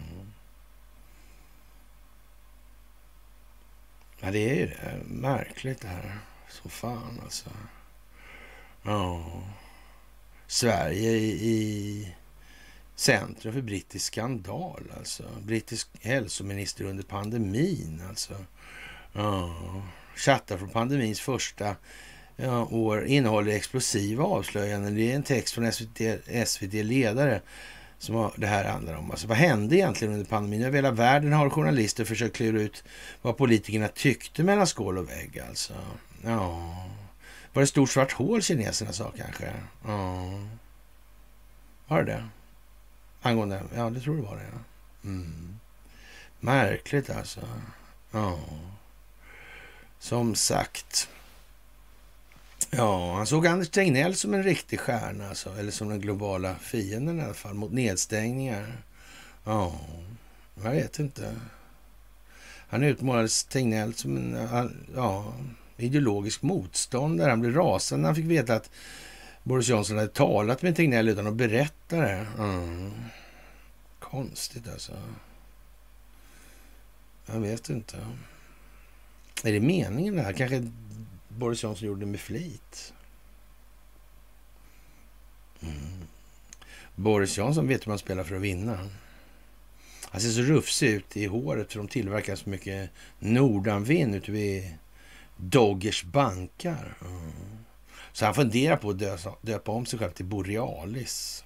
Ja, 4.20 4.32
det 4.32 4.50
är 4.50 4.56
ju 4.56 4.66
det. 4.66 5.00
Märkligt 5.06 5.82
det 5.82 5.88
här. 5.88 6.20
Så 6.50 6.70
fan 6.70 7.20
alltså. 7.24 7.50
Ja. 8.84 9.24
Sverige 10.48 11.12
i, 11.12 11.50
i 11.50 12.08
centrum 12.96 13.54
för 13.54 13.62
brittisk 13.62 14.06
skandal 14.06 14.84
alltså. 14.98 15.24
Brittisk 15.42 15.90
hälsominister 16.02 16.86
under 16.86 17.04
pandemin 17.04 18.04
alltså. 18.10 18.46
Ja. 19.14 19.56
Chattar 20.16 20.58
från 20.58 20.70
pandemins 20.70 21.22
första 21.22 21.76
ja, 22.42 22.66
år 22.66 23.06
innehåller 23.06 23.52
explosiva 23.52 24.24
avslöjanden. 24.24 24.96
Det 24.96 25.12
är 25.12 25.16
en 25.16 25.24
text 25.24 25.54
från 25.54 25.72
SVT, 25.72 26.02
SVT 26.46 26.74
Ledare 26.74 27.42
som 27.98 28.32
det 28.36 28.48
här 28.48 28.66
handlar 28.66 28.94
om. 28.94 29.12
Alltså, 29.12 29.28
vad 29.28 29.38
hände 29.38 29.76
egentligen 29.76 30.14
under 30.14 30.26
pandemin? 30.26 30.64
Över 30.64 30.76
hela 30.76 30.92
världen 30.92 31.34
har 31.34 31.50
journalister 31.50 32.06
försökt 32.06 32.36
klura 32.36 32.62
ut 32.62 32.84
vad 33.22 33.38
politikerna 33.38 33.88
tyckte 33.88 34.44
mellan 34.44 34.68
skål 34.68 34.98
och 34.98 35.10
vägg. 35.10 35.40
Alltså. 35.40 35.74
Ja. 36.24 36.76
Var 37.54 37.62
det 37.62 37.64
ett 37.64 37.70
stort 37.70 37.90
svart 37.90 38.12
hål 38.12 38.42
kineserna 38.42 38.94
sa 38.94 39.12
kanske? 39.18 39.54
Ja. 39.86 40.30
Var 41.88 42.04
det 42.04 42.12
det? 42.12 42.30
Angående, 43.22 43.64
ja 43.76 43.90
det 43.90 44.00
tror 44.02 44.16
det 44.16 44.22
var 44.22 44.36
det. 44.36 44.44
Ja. 44.44 44.60
Mm. 45.10 45.60
Märkligt 46.40 47.10
alltså. 47.10 47.42
Ja. 48.12 48.40
Som 50.00 50.36
sagt. 50.36 51.10
Ja, 52.72 53.14
han 53.16 53.28
såg 53.28 53.48
Anders 53.48 53.70
Tegnell 53.70 54.16
som 54.16 54.34
en 54.34 54.44
riktig 54.44 54.80
stjärna, 54.80 55.30
alltså, 55.30 55.50
eller 55.60 55.72
som 55.72 55.90
den 55.90 56.00
globala 56.00 56.56
fienden 56.56 57.20
i 57.20 57.24
alla 57.24 57.34
fall, 57.34 57.54
mot 57.54 57.72
nedstängningar. 57.72 58.78
Ja, 59.44 59.80
jag 60.64 60.72
vet 60.72 61.00
inte. 61.00 61.36
Han 62.68 62.84
utmålades 62.84 63.44
Tegnell 63.44 63.94
som 63.94 64.18
en 64.18 64.48
ja, 64.96 65.34
ideologisk 65.78 66.42
motståndare. 66.42 67.30
Han 67.30 67.42
blev 67.42 67.54
rasande 67.54 68.02
när 68.02 68.08
han 68.08 68.16
fick 68.16 68.26
veta 68.26 68.56
att 68.56 68.70
Boris 69.44 69.68
Johnson 69.68 69.98
hade 69.98 70.10
talat 70.10 70.62
med 70.62 70.76
Tegnell 70.76 71.10
utan 71.10 71.28
att 71.28 71.36
berätta 71.36 71.98
det. 71.98 72.26
Mm. 72.38 72.92
Konstigt 74.00 74.68
alltså. 74.68 74.94
Jag 77.26 77.40
vet 77.40 77.70
inte. 77.70 77.98
Är 79.44 79.52
det 79.52 79.60
meningen 79.60 80.16
det 80.16 80.22
här? 80.22 80.34
Kanske 80.34 80.72
Boris 81.40 81.64
Johnson 81.64 81.88
gjorde 81.88 82.00
det 82.00 82.06
med 82.06 82.20
flit. 82.20 82.94
Mm. 85.62 86.08
Boris 86.96 87.38
Johnson 87.38 87.68
vet 87.68 87.86
hur 87.86 87.92
man 87.92 88.00
spelar 88.00 88.24
för 88.24 88.36
att 88.36 88.42
vinna. 88.42 88.90
Han 90.04 90.22
ser 90.22 90.30
så 90.30 90.42
rufsig 90.42 90.90
ut 90.90 91.18
i 91.18 91.26
håret 91.26 91.72
för 91.72 91.80
de 91.80 91.88
tillverkar 91.88 92.36
så 92.36 92.50
mycket 92.50 92.90
Nordanvin 93.20 94.14
ute 94.14 94.32
vid 94.32 94.76
Doggers 95.38 96.04
bankar. 96.04 96.98
Mm. 97.02 97.32
Så 98.12 98.26
han 98.26 98.36
funderar 98.36 98.78
på 98.78 98.90
att 98.90 99.00
döpa, 99.00 99.36
döpa 99.42 99.72
om 99.72 99.86
sig 99.86 100.00
själv 100.00 100.12
till 100.12 100.26
Borealis. 100.26 101.44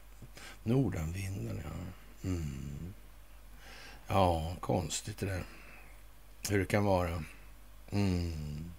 Nordanvinden, 0.63 1.61
ja. 1.63 2.29
Mm. 2.29 2.93
Ja, 4.07 4.55
konstigt 4.59 5.17
det 5.17 5.25
där. 5.25 5.43
Hur 6.49 6.59
det 6.59 6.65
kan 6.65 6.83
vara. 6.83 7.23
Mm. 7.91 8.72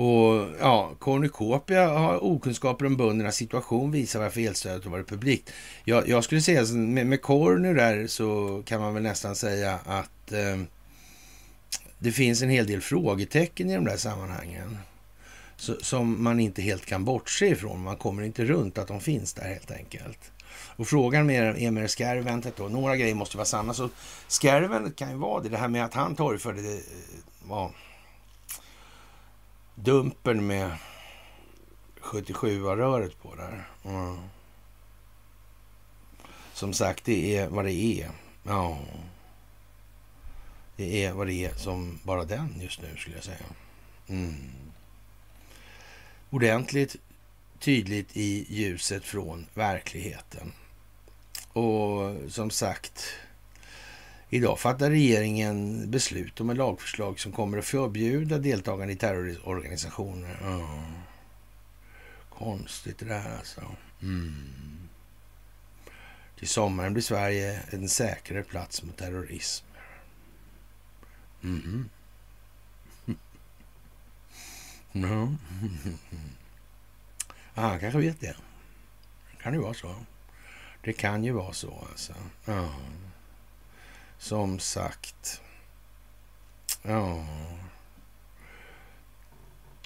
Och 0.00 0.48
ja, 0.60 0.94
Cornucopia 0.98 1.88
har 1.88 2.24
okunskaper 2.24 2.86
om 2.86 2.96
böndernas 2.96 3.36
situation, 3.36 3.90
visar 3.90 4.20
varför 4.20 4.40
elstödet 4.40 4.84
har 4.84 4.90
varit 4.90 5.08
publikt. 5.08 5.52
Jag, 5.84 6.08
jag 6.08 6.24
skulle 6.24 6.40
säga 6.40 6.64
med, 6.74 7.06
med 7.06 7.22
Cornu 7.22 7.74
där 7.74 8.06
så 8.06 8.62
kan 8.66 8.80
man 8.80 8.94
väl 8.94 9.02
nästan 9.02 9.36
säga 9.36 9.78
att 9.84 10.32
eh, 10.32 10.62
det 11.98 12.12
finns 12.12 12.42
en 12.42 12.50
hel 12.50 12.66
del 12.66 12.80
frågetecken 12.80 13.70
i 13.70 13.74
de 13.74 13.84
där 13.84 13.96
sammanhangen. 13.96 14.78
Så, 15.56 15.76
som 15.80 16.22
man 16.22 16.40
inte 16.40 16.62
helt 16.62 16.86
kan 16.86 17.04
bortse 17.04 17.46
ifrån. 17.46 17.82
Man 17.82 17.96
kommer 17.96 18.22
inte 18.22 18.44
runt 18.44 18.78
att 18.78 18.88
de 18.88 19.00
finns 19.00 19.32
där 19.32 19.48
helt 19.48 19.70
enkelt. 19.70 20.32
Och 20.76 20.86
frågan 20.86 21.26
med, 21.26 21.62
är 21.62 21.70
med 21.70 22.52
då, 22.56 22.68
några 22.68 22.96
grejer 22.96 23.14
måste 23.14 23.36
vara 23.36 23.46
sanna. 23.46 23.74
Så 23.74 23.88
skärventet 24.28 24.96
kan 24.96 25.10
ju 25.10 25.16
vara 25.16 25.42
det, 25.42 25.48
det 25.48 25.56
här 25.56 25.68
med 25.68 25.84
att 25.84 25.94
han 25.94 26.16
torgförde, 26.16 26.60
eh, 26.60 26.80
ja, 27.48 27.72
dumpen 29.74 30.46
med 30.46 30.76
77-röret 32.00 33.18
på 33.22 33.34
där. 33.34 33.68
Mm. 33.84 34.18
Som 36.52 36.72
sagt, 36.72 37.04
det 37.04 37.36
är 37.36 37.48
vad 37.48 37.64
det 37.64 37.72
är. 37.72 38.10
Ja. 38.42 38.78
Det 40.76 41.04
är 41.04 41.12
vad 41.12 41.26
det 41.26 41.44
är 41.44 41.54
som 41.54 41.98
bara 42.02 42.24
den 42.24 42.60
just 42.60 42.82
nu 42.82 42.96
skulle 42.96 43.16
jag 43.16 43.24
säga. 43.24 43.46
Mm. 44.08 44.50
Ordentligt 46.30 46.96
tydligt 47.58 48.16
i 48.16 48.46
ljuset 48.48 49.04
från 49.04 49.46
verkligheten. 49.54 50.52
Och 51.52 52.16
som 52.32 52.50
sagt, 52.50 53.04
idag 54.30 54.58
fattar 54.58 54.90
regeringen 54.90 55.90
beslut 55.90 56.40
om 56.40 56.50
en 56.50 56.56
lagförslag 56.56 57.20
som 57.20 57.32
kommer 57.32 57.58
att 57.58 57.64
förbjuda 57.64 58.38
deltagande 58.38 58.92
i 58.92 58.96
terrororganisationer. 58.96 60.38
Ja. 60.42 60.84
Konstigt 62.28 62.98
det 62.98 63.04
där 63.04 63.36
alltså. 63.38 63.62
Mm. 64.02 64.88
Till 66.38 66.48
sommaren 66.48 66.92
blir 66.92 67.02
Sverige 67.02 67.60
en 67.70 67.88
säkrare 67.88 68.42
plats 68.42 68.82
mot 68.82 68.96
terrorism. 68.96 69.66
Mm. 71.42 71.88
Mm. 74.92 75.38
ah, 77.54 77.68
han 77.68 77.80
kanske 77.80 77.98
vet 77.98 78.20
det. 78.20 78.36
kan 79.42 79.52
ju 79.54 79.60
vara 79.60 79.74
så. 79.74 79.94
Det 80.84 80.92
kan 80.92 81.24
ju 81.24 81.32
vara 81.32 81.52
så 81.52 81.86
alltså. 81.90 82.14
Ja. 82.44 82.74
Som 84.20 84.58
sagt. 84.58 85.40
Ja. 86.82 87.26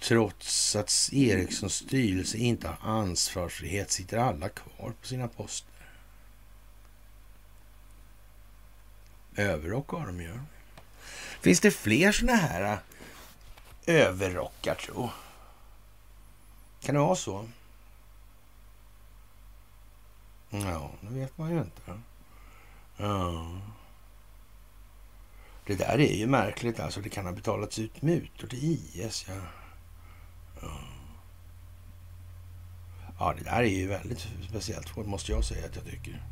Trots 0.02 0.76
att 0.76 1.08
Ericssons 1.12 1.74
styrelse 1.74 2.38
inte 2.38 2.68
har 2.68 2.90
ansvarsfrihet 2.90 3.90
sitter 3.90 4.18
alla 4.18 4.48
kvar 4.48 4.92
på 5.00 5.06
sina 5.06 5.28
poster. 5.28 5.74
Överrock 9.36 9.90
har 9.90 10.06
de 10.06 10.20
ju. 10.20 10.38
Finns 11.40 11.60
det 11.60 11.70
fler 11.70 12.12
såna 12.12 12.34
här 12.34 12.72
äh, 12.72 12.78
överrockar, 13.94 14.74
tro? 14.74 15.10
Kan 16.82 16.94
det 16.94 17.00
vara 17.00 17.16
så? 17.16 17.48
Ja, 20.50 20.90
det 21.00 21.14
vet 21.14 21.38
man 21.38 21.50
ju 21.50 21.58
inte. 21.58 22.00
Ja. 22.96 23.46
Det 25.66 25.74
där 25.74 26.00
är 26.00 26.14
ju 26.14 26.26
märkligt 26.26 26.80
alltså. 26.80 27.00
Det 27.00 27.08
kan 27.08 27.26
ha 27.26 27.32
betalats 27.32 27.78
ut 27.78 28.02
mutor 28.02 28.48
till 28.48 28.64
IS. 28.64 29.26
Ja. 29.28 29.34
Ja. 30.62 30.80
ja, 33.18 33.34
det 33.38 33.44
där 33.44 33.62
är 33.62 33.64
ju 33.64 33.88
väldigt 33.88 34.28
speciellt, 34.48 34.96
måste 34.96 35.32
jag 35.32 35.44
säga 35.44 35.66
att 35.66 35.76
jag 35.76 35.84
tycker. 35.84 36.22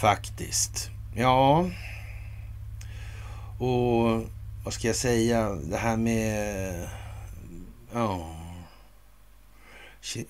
Faktiskt. 0.00 0.90
Ja. 1.16 1.70
Och 3.58 4.22
vad 4.64 4.74
ska 4.74 4.86
jag 4.86 4.96
säga? 4.96 5.50
Det 5.50 5.76
här 5.76 5.96
med... 5.96 6.88
Ja. 7.92 8.36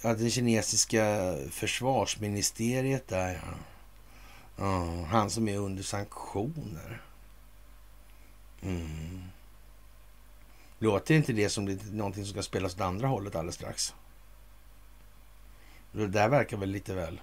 Det 0.02 0.30
kinesiska 0.30 1.34
försvarsministeriet 1.50 3.08
där, 3.08 3.32
ja 3.32 3.69
ja. 4.60 5.04
Han 5.04 5.30
som 5.30 5.48
är 5.48 5.58
under 5.58 5.82
sanktioner. 5.82 7.02
Mm. 8.62 9.22
Låter 10.78 11.14
inte 11.14 11.32
det 11.32 11.48
som 11.48 11.64
någonting 11.92 12.24
som 12.24 12.32
ska 12.32 12.42
spelas 12.42 12.74
åt 12.74 12.80
andra 12.80 13.08
hållet 13.08 13.34
alldeles 13.34 13.54
strax? 13.54 13.94
Det 15.92 16.06
där 16.06 16.28
verkar 16.28 16.56
väl 16.56 16.70
lite 16.70 16.94
väl 16.94 17.20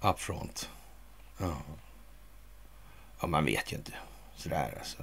upfront. 0.00 0.70
Ja. 1.38 1.56
ja, 3.20 3.26
man 3.26 3.44
vet 3.44 3.72
ju 3.72 3.76
inte. 3.76 3.92
Sådär 4.36 4.74
alltså. 4.78 5.02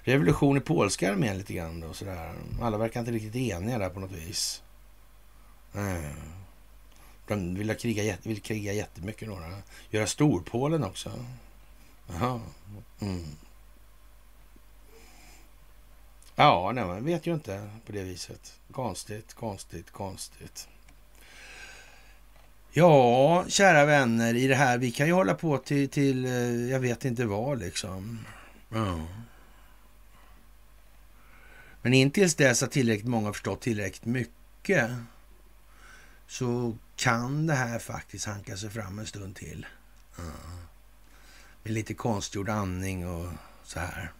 Revolution 0.00 0.56
i 0.56 0.60
polska 0.60 1.12
armén 1.12 1.38
lite 1.38 1.54
grann 1.54 1.80
då, 1.80 1.92
sådär. 1.92 2.34
Alla 2.60 2.78
verkar 2.78 3.00
inte 3.00 3.12
riktigt 3.12 3.36
eniga 3.36 3.78
där 3.78 3.90
på 3.90 4.00
något 4.00 4.12
vis. 4.12 4.62
Mm. 5.74 6.37
De 7.28 7.54
vill 7.54 7.74
kriga, 7.74 8.16
vill 8.22 8.40
kriga 8.40 8.72
jättemycket 8.72 9.28
några. 9.28 9.62
Göra 9.90 10.06
Storpolen 10.06 10.84
också. 10.84 11.24
Jaha. 12.06 12.40
Mm. 13.00 13.24
Ja, 16.34 16.72
nej, 16.74 16.84
man 16.84 17.04
vet 17.04 17.26
ju 17.26 17.34
inte 17.34 17.70
på 17.86 17.92
det 17.92 18.02
viset. 18.02 18.58
Konstigt, 18.72 19.34
konstigt, 19.34 19.90
konstigt. 19.90 20.68
Ja, 22.70 23.44
kära 23.48 23.84
vänner, 23.84 24.34
i 24.34 24.46
det 24.46 24.54
här, 24.54 24.78
vi 24.78 24.90
kan 24.90 25.06
ju 25.06 25.12
hålla 25.12 25.34
på 25.34 25.58
till, 25.58 25.88
till 25.88 26.24
eh, 26.24 26.70
jag 26.70 26.80
vet 26.80 27.04
inte 27.04 27.24
vad 27.24 27.58
liksom. 27.58 28.18
Ja. 28.68 29.06
Men 31.82 31.94
intills 31.94 32.34
dess 32.34 32.60
har 32.60 32.68
tillräckligt 32.68 33.08
många 33.08 33.32
förstått 33.32 33.60
tillräckligt 33.60 34.04
mycket 34.04 34.90
så 36.26 36.76
kan 36.98 37.46
det 37.46 37.54
här 37.54 37.78
faktiskt 37.78 38.26
hanka 38.26 38.56
sig 38.56 38.70
fram 38.70 38.98
en 38.98 39.06
stund 39.06 39.36
till. 39.36 39.66
Ja. 40.16 40.22
Med 41.62 41.72
lite 41.72 41.94
konstgjord 41.94 42.48
andning 42.48 43.08
och 43.08 43.32
så 43.64 43.80
här. 43.80 44.12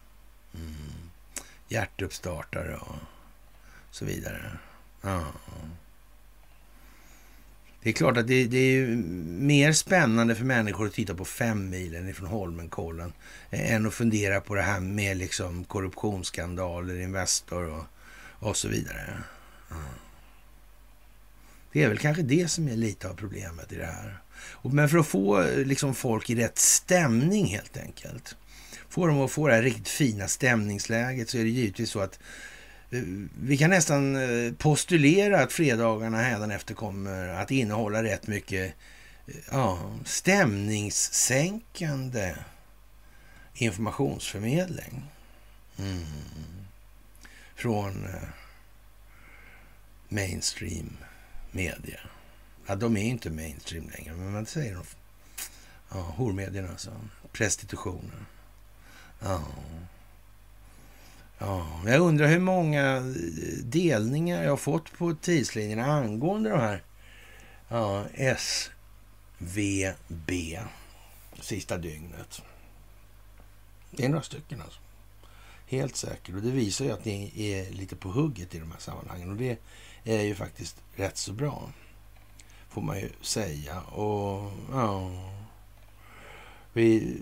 Mm. 0.53 0.75
Hjärtuppstartare 1.67 2.75
och 2.75 2.95
så 3.91 4.05
vidare. 4.05 4.57
Ja. 5.01 5.25
Det 7.81 7.89
är 7.89 7.93
klart 7.93 8.17
att 8.17 8.27
det, 8.27 8.45
det, 8.45 8.57
är 8.57 8.87
mer 9.25 9.73
spännande 9.73 10.35
för 10.35 10.45
människor 10.45 10.87
att 10.87 10.93
titta 10.93 11.15
på 11.15 11.25
fem 11.25 11.69
milen 11.69 12.09
ifrån 12.09 12.27
Holmenkollen 12.27 13.13
än 13.49 13.85
att 13.85 13.93
fundera 13.93 14.41
på 14.41 14.55
det 14.55 14.61
här 14.61 14.79
med 14.79 15.17
liksom 15.17 15.63
korruptionsskandaler, 15.63 16.99
Investor 16.99 17.69
och, 17.69 17.85
och 18.47 18.57
så 18.57 18.67
vidare. 18.67 19.23
Mm. 19.71 19.83
Det 21.71 21.83
är 21.83 21.87
väl 21.87 21.97
kanske 21.97 22.23
det 22.23 22.47
som 22.47 22.67
är 22.67 22.75
lite 22.75 23.09
av 23.09 23.13
problemet 23.13 23.71
i 23.71 23.75
det 23.75 23.85
här. 23.85 24.21
Men 24.61 24.89
för 24.89 24.97
att 24.97 25.07
få 25.07 25.41
eh, 25.41 25.57
liksom 25.57 25.95
folk 25.95 26.29
i 26.29 26.35
rätt 26.35 26.57
stämning 26.57 27.45
helt 27.45 27.77
enkelt, 27.77 28.35
få 28.89 29.07
dem 29.07 29.21
att 29.21 29.31
få 29.31 29.47
det 29.47 29.53
här 29.53 29.61
riktigt 29.61 29.87
fina 29.87 30.27
stämningsläget 30.27 31.29
så 31.29 31.37
är 31.37 31.43
det 31.43 31.49
givetvis 31.49 31.89
så 31.89 31.99
att 31.99 32.19
eh, 32.91 33.01
vi 33.41 33.57
kan 33.57 33.69
nästan 33.69 34.15
eh, 34.15 34.53
postulera 34.53 35.41
att 35.41 35.53
fredagarna 35.53 36.55
efter 36.55 36.73
kommer 36.73 37.27
att 37.27 37.51
innehålla 37.51 38.03
rätt 38.03 38.27
mycket 38.27 38.73
ja, 39.51 39.91
stämningssänkande 40.05 42.35
informationsförmedling. 43.53 45.03
Mm. 45.77 46.05
Från 47.55 48.07
mainstream 50.09 50.97
media. 51.51 51.99
Ja, 52.65 52.75
de 52.75 52.97
är 52.97 53.03
inte 53.03 53.29
mainstream 53.29 53.89
längre, 53.89 54.13
men 54.13 54.31
man 54.31 54.45
säger 54.45 54.75
de. 54.75 54.83
Ja, 55.91 55.97
hormedierna 55.97 56.69
alltså. 56.69 56.91
Prostitutionen. 57.31 58.25
Ja. 59.19 59.41
Ja, 61.37 61.81
jag 61.85 62.01
undrar 62.01 62.27
hur 62.27 62.39
många 62.39 62.95
eh, 62.95 63.03
delningar 63.63 64.43
jag 64.43 64.49
har 64.49 64.57
fått 64.57 64.91
på 64.91 65.13
tidslinjerna 65.13 65.85
angående 65.85 66.49
de 66.49 66.59
här 66.59 66.83
ja, 67.69 68.05
SVB 68.37 70.31
sista 71.41 71.77
dygnet. 71.77 72.41
Det 73.91 74.05
är 74.05 74.09
några 74.09 74.23
stycken 74.23 74.61
alltså. 74.61 74.79
Helt 75.67 75.95
säkert. 75.95 76.35
Och 76.35 76.41
det 76.41 76.51
visar 76.51 76.85
ju 76.85 76.91
att 76.91 77.05
ni 77.05 77.31
är 77.35 77.71
lite 77.71 77.95
på 77.95 78.09
hugget 78.09 78.55
i 78.55 78.59
de 78.59 78.71
här 78.71 78.79
sammanhangen. 78.79 79.29
Och 79.29 79.35
det 79.35 79.57
är 80.03 80.21
ju 80.21 80.35
faktiskt 80.35 80.75
rätt 80.95 81.17
så 81.17 81.33
bra. 81.33 81.69
Får 82.69 82.81
man 82.81 82.99
ju 82.99 83.09
säga. 83.21 83.81
Och 83.81 84.51
ja... 84.71 85.11
Vi... 86.73 87.17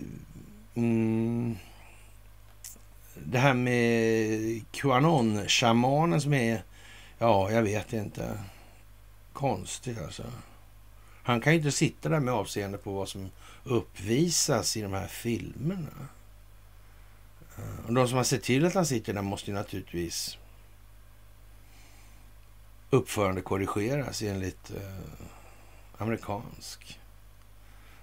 Mm, 0.74 1.56
det 3.14 3.38
här 3.38 3.54
med 3.54 4.62
Qanon-shamanen 4.72 6.20
som 6.20 6.34
är, 6.34 6.62
ja, 7.18 7.50
jag 7.50 7.62
vet 7.62 7.92
inte. 7.92 8.38
Konstigt 9.32 9.98
alltså. 9.98 10.24
Han 11.22 11.40
kan 11.40 11.52
ju 11.52 11.58
inte 11.58 11.72
sitta 11.72 12.08
där 12.08 12.20
med 12.20 12.34
avseende 12.34 12.78
på 12.78 12.92
vad 12.92 13.08
som 13.08 13.30
uppvisas 13.64 14.76
i 14.76 14.82
de 14.82 14.92
här 14.92 15.06
filmerna. 15.06 16.08
Och 17.86 17.94
de 17.94 18.08
som 18.08 18.16
har 18.16 18.24
sett 18.24 18.42
till 18.42 18.66
att 18.66 18.74
han 18.74 18.86
sitter 18.86 19.14
där 19.14 19.22
måste 19.22 19.50
ju 19.50 19.56
naturligtvis 19.56 20.38
uppförande 22.90 23.40
korrigeras 23.40 24.22
enligt 24.22 24.70
eh, 24.70 25.22
amerikansk 25.98 27.00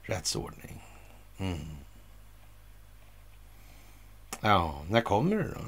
rättsordning. 0.01 0.83
Mm. 1.37 1.77
Ja, 4.41 4.83
när 4.89 5.01
kommer 5.01 5.35
det 5.35 5.53
då? 5.53 5.61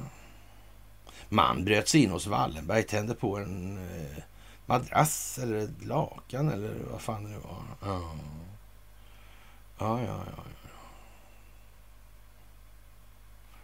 Man 1.30 1.66
bröt 1.66 1.90
sig 1.90 2.04
in 2.04 2.12
hos 2.12 2.28
Wallenberg, 2.28 2.84
tände 2.84 3.16
på 3.16 3.38
en 3.38 3.78
eh, 3.78 4.24
madrass 4.66 5.38
eller 5.38 5.58
ett 5.58 5.84
lakan 5.84 6.52
eller 6.52 6.76
vad 6.92 7.02
fan 7.02 7.24
det 7.24 7.30
nu 7.30 7.38
var. 7.38 7.64
Ja, 7.82 8.12
ja, 9.78 10.02
ja. 10.02 10.24
ja. 10.38 10.44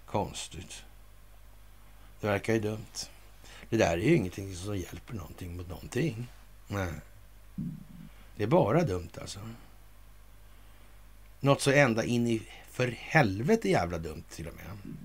Konstigt. 0.06 0.84
Det 2.22 2.28
verkar 2.28 2.54
ju 2.54 2.60
dumt. 2.60 3.10
Det 3.74 3.80
där 3.80 3.98
är 3.98 4.02
ju 4.02 4.16
ingenting 4.16 4.56
som 4.56 4.78
hjälper 4.78 5.14
någonting 5.14 5.58
mot 5.58 5.70
någonting. 5.70 6.28
Nej. 6.68 6.92
Det 8.36 8.44
är 8.44 8.48
bara 8.48 8.84
dumt 8.84 9.10
alltså. 9.22 9.40
Något 11.40 11.62
så 11.62 11.72
ända 11.72 12.04
in 12.04 12.28
i 12.28 12.42
för 12.72 12.88
helvete 12.88 13.70
jävla 13.70 13.98
dumt 13.98 14.24
till 14.30 14.48
och 14.48 14.56
med. 14.56 14.96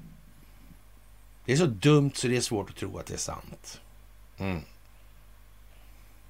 Det 1.44 1.52
är 1.52 1.56
så 1.56 1.66
dumt 1.66 2.10
så 2.14 2.28
det 2.28 2.36
är 2.36 2.40
svårt 2.40 2.70
att 2.70 2.76
tro 2.76 2.98
att 2.98 3.06
det 3.06 3.14
är 3.14 3.18
sant. 3.18 3.80
Mm. 4.38 4.60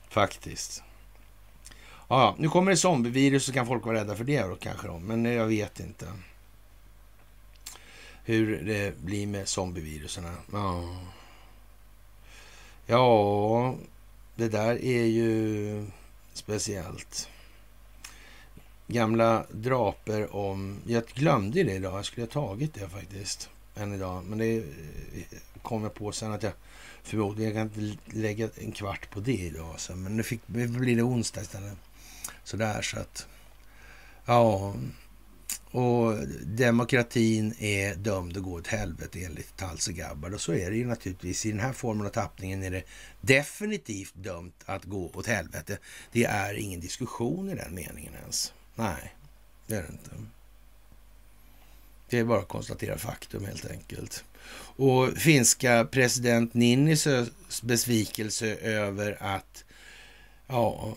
Faktiskt. 0.08 0.82
Ja, 2.08 2.36
nu 2.38 2.48
kommer 2.48 2.70
det 2.70 2.76
zombievirus 2.76 3.44
så 3.44 3.52
kan 3.52 3.66
folk 3.66 3.84
vara 3.84 3.96
rädda 3.96 4.16
för 4.16 4.24
det 4.24 4.42
då 4.42 4.56
kanske 4.56 4.86
då, 4.86 4.98
men 4.98 5.26
eh, 5.26 5.32
jag 5.32 5.46
vet 5.46 5.80
inte. 5.80 6.12
Hur 8.24 8.64
det 8.64 8.98
blir 8.98 9.26
med 9.26 9.48
zombievirusen. 9.48 10.24
Ja 10.52 10.98
ja, 12.88 13.74
det 14.34 14.48
där 14.48 14.84
är 14.84 15.04
ju 15.04 15.86
speciellt. 16.32 17.28
Gamla 18.86 19.44
draper 19.50 20.36
om... 20.36 20.80
Jag 20.86 21.04
glömde 21.06 21.62
det 21.62 21.74
idag. 21.74 21.98
Jag 21.98 22.04
skulle 22.04 22.26
ha 22.26 22.30
tagit 22.30 22.74
det 22.74 22.88
faktiskt. 22.88 23.50
Än 23.76 23.94
idag. 23.94 24.24
Men 24.24 24.38
det 24.38 24.64
kom 25.62 25.82
jag 25.82 25.94
på 25.94 26.12
sen 26.12 26.32
att 26.32 26.42
jag 26.42 26.52
förmodligen 27.02 27.52
kan 27.52 27.62
inte 27.62 27.98
lägga 28.16 28.48
en 28.56 28.72
kvart 28.72 29.10
på 29.10 29.20
det 29.20 29.32
idag. 29.32 29.80
Så, 29.80 29.96
men 29.96 30.16
nu 30.16 30.22
fick, 30.22 30.46
blir 30.46 30.96
det 30.96 31.02
onsdag 31.02 31.40
istället. 31.40 31.76
Sådär 32.44 32.82
så 32.82 32.98
att... 32.98 33.26
Ja. 34.24 34.74
Och 35.70 36.14
demokratin 36.44 37.54
är 37.58 37.94
dömd 37.94 38.36
att 38.36 38.42
gå 38.42 38.52
åt 38.52 38.66
helvete 38.66 39.24
enligt 39.24 39.56
Talse 39.56 39.92
Gabbard. 39.92 40.34
Och 40.34 40.40
så 40.40 40.52
är 40.52 40.70
det 40.70 40.76
ju 40.76 40.86
naturligtvis. 40.86 41.46
I 41.46 41.50
den 41.50 41.60
här 41.60 41.72
formen 41.72 42.06
av 42.06 42.10
tappningen 42.10 42.62
är 42.62 42.70
det 42.70 42.82
definitivt 43.20 44.14
dömt 44.14 44.62
att 44.66 44.84
gå 44.84 45.10
åt 45.14 45.26
helvete. 45.26 45.78
Det 46.12 46.24
är 46.24 46.54
ingen 46.54 46.80
diskussion 46.80 47.50
i 47.50 47.54
den 47.54 47.74
meningen 47.74 48.14
ens. 48.22 48.52
Nej, 48.74 49.14
det 49.66 49.76
är 49.76 49.82
det 49.82 49.88
inte. 49.92 50.10
Det 52.08 52.18
är 52.18 52.24
bara 52.24 52.40
att 52.40 52.48
konstatera 52.48 52.98
faktum 52.98 53.44
helt 53.44 53.70
enkelt. 53.70 54.24
Och 54.76 55.08
finska 55.16 55.84
president 55.84 56.54
Niinisös 56.54 57.62
besvikelse 57.62 58.54
över 58.56 59.22
att 59.22 59.64
ja, 60.46 60.96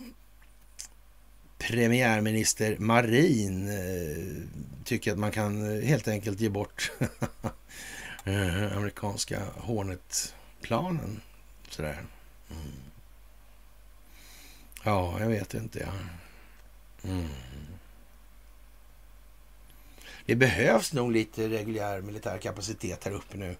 premiärminister 1.62 2.78
Marin 2.80 3.68
eh, 3.68 4.84
tycker 4.84 5.12
att 5.12 5.18
man 5.18 5.32
kan 5.32 5.78
eh, 5.78 5.88
helt 5.88 6.08
enkelt 6.08 6.40
ge 6.40 6.50
bort 6.50 6.92
eh, 8.24 8.78
amerikanska 8.78 9.42
Hornet-planen. 9.56 11.22
Sådär. 11.70 12.04
Mm. 12.52 12.72
Ja, 14.84 15.20
jag 15.20 15.28
vet 15.28 15.54
inte. 15.54 15.80
Ja. 15.80 15.92
Mm. 17.10 17.28
Det 20.26 20.36
behövs 20.36 20.94
nog 20.94 21.12
lite 21.12 21.50
reguljär 21.50 22.02
militär 22.02 22.38
kapacitet 22.38 23.04
här 23.04 23.12
uppe 23.12 23.38
nu 23.38 23.56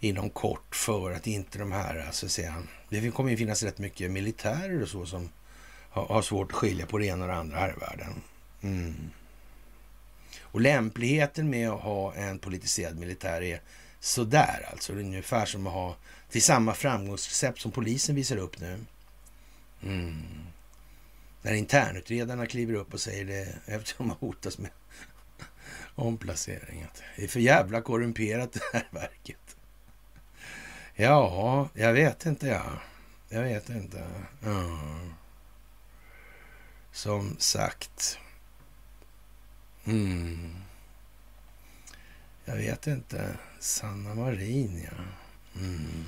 inom 0.00 0.30
kort 0.30 0.74
för 0.76 1.12
att 1.12 1.26
inte 1.26 1.58
de 1.58 1.72
här, 1.72 2.06
alltså 2.06 2.28
säga, 2.28 2.62
det 2.88 3.10
kommer 3.10 3.30
ju 3.30 3.36
finnas 3.36 3.62
rätt 3.62 3.78
mycket 3.78 4.10
militärer 4.10 4.82
och 4.82 4.88
så 4.88 5.06
som 5.06 5.28
har, 5.90 6.22
svårt 6.22 6.52
att 6.52 6.56
skilja 6.56 6.86
på 6.86 6.98
det 6.98 7.06
ena 7.06 7.24
och 7.24 7.30
det 7.30 7.36
andra 7.36 7.58
här 7.58 7.74
i 7.76 7.80
världen. 7.80 8.22
Mm. 8.62 9.10
Och 10.42 10.60
lämpligheten 10.60 11.50
med 11.50 11.70
att 11.70 11.80
ha 11.80 12.14
en 12.14 12.38
politiserad 12.38 12.98
militär 12.98 13.42
är 13.42 13.60
sådär 14.00 14.68
alltså. 14.70 14.92
Det 14.92 15.00
är 15.00 15.04
ungefär 15.04 15.46
som 15.46 15.66
att 15.66 15.72
ha 15.72 15.96
till 16.30 16.42
samma 16.42 16.74
framgångsrecept 16.74 17.60
som 17.60 17.72
polisen 17.72 18.14
visar 18.14 18.36
upp 18.36 18.60
nu. 18.60 18.78
Mm. 19.82 20.22
När 21.42 21.54
internutredarna 21.54 22.46
kliver 22.46 22.74
upp 22.74 22.94
och 22.94 23.00
säger 23.00 23.24
det 23.24 23.54
eftersom 23.66 24.08
de 24.08 24.16
hotas 24.26 24.58
med 24.58 24.70
omplacering. 25.94 26.86
Det 27.16 27.24
är 27.24 27.28
för 27.28 27.40
jävla 27.40 27.82
korrumperat 27.82 28.52
det 28.52 28.60
här 28.72 28.88
verket. 28.90 29.56
Ja, 30.94 31.68
jag 31.74 31.92
vet 31.92 32.26
inte 32.26 32.46
ja. 32.46 32.64
Jag 33.28 33.42
vet 33.42 33.68
inte. 33.68 34.04
Mm. 34.44 35.14
Som 36.92 37.36
sagt. 37.38 38.18
Mm. 39.84 40.56
Jag 42.44 42.56
vet 42.56 42.86
inte. 42.86 43.36
Sanna 43.60 44.14
Marin, 44.14 44.86
ja. 44.90 45.04
Mm. 45.60 46.04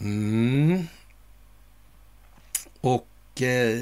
Mm. 0.00 0.86
Och 2.80 3.42
eh, 3.42 3.78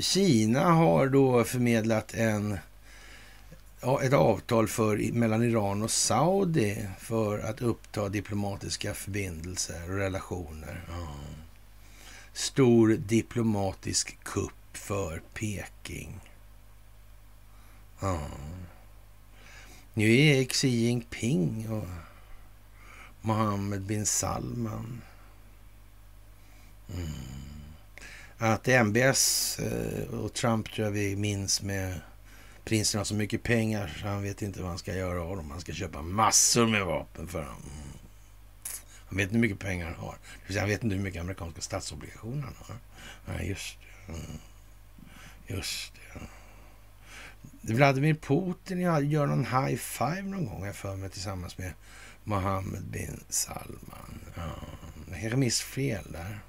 Kina 0.00 0.64
har 0.64 1.06
då 1.06 1.44
förmedlat 1.44 2.14
en 2.14 2.58
ja, 3.80 4.02
ett 4.02 4.12
avtal 4.12 4.68
för, 4.68 5.12
mellan 5.12 5.42
Iran 5.42 5.82
och 5.82 5.90
Saudi 5.90 6.88
för 6.98 7.38
att 7.38 7.62
uppta 7.62 8.08
diplomatiska 8.08 8.94
förbindelser 8.94 9.90
och 9.90 9.96
relationer. 9.96 10.84
Mm. 10.88 11.47
Stor 12.38 12.88
diplomatisk 12.88 14.18
kupp 14.24 14.76
för 14.76 15.22
Peking. 15.34 16.20
Ja. 18.00 18.20
Nu 19.94 20.16
är 20.16 20.44
Xi 20.44 20.68
Jinping 20.68 21.68
och 21.70 21.88
Mohammed 23.20 23.82
bin 23.82 24.06
Salman. 24.06 25.02
Mm. 26.94 27.08
Att 28.38 28.68
MBS 28.68 29.58
eh, 29.58 30.14
och 30.14 30.32
Trump 30.32 30.72
tror 30.72 30.86
jag 30.86 30.92
vi 30.92 31.16
minns 31.16 31.62
med 31.62 32.00
Prinsen 32.64 32.98
har 32.98 33.04
så 33.04 33.14
mycket 33.14 33.42
pengar 33.42 33.98
så 34.00 34.06
han 34.06 34.22
vet 34.22 34.42
inte 34.42 34.60
vad 34.60 34.68
han 34.68 34.78
ska 34.78 34.94
göra 34.94 35.22
av 35.22 35.36
dem. 35.36 35.50
Han 35.50 35.60
ska 35.60 35.72
köpa 35.72 36.02
massor 36.02 36.66
med 36.66 36.86
vapen 36.86 37.28
för 37.28 37.42
dem. 37.42 37.62
Han 39.08 39.16
vet 39.16 39.24
inte 39.24 39.34
hur 39.34 39.40
mycket 39.40 39.58
pengar 39.58 39.86
han 39.86 39.94
har. 39.94 40.18
Han 40.58 40.68
vet 40.68 40.84
inte 40.84 40.96
hur 40.96 41.02
mycket 41.02 41.20
amerikanska 41.20 41.60
statsobligationer 41.60 42.42
han 42.42 42.54
har. 42.58 42.76
Nej, 43.26 43.48
just 43.48 43.78
det. 43.80 44.12
Mm. 44.12 44.38
Just 45.46 45.92
det. 45.94 47.74
Vladimir 47.74 48.14
Putin 48.14 48.80
gör 49.10 49.26
någon 49.26 49.44
high 49.44 49.76
five 49.76 50.22
någon 50.22 50.46
gång, 50.46 50.64
jag 50.64 50.76
för 50.76 50.96
mig, 50.96 51.10
tillsammans 51.10 51.58
med 51.58 51.72
Mohammed 52.24 52.84
bin 52.84 53.24
Salman. 53.28 54.20
Ja, 54.34 54.54
det 55.06 55.28
remissfel 55.28 56.12
där. 56.12 56.40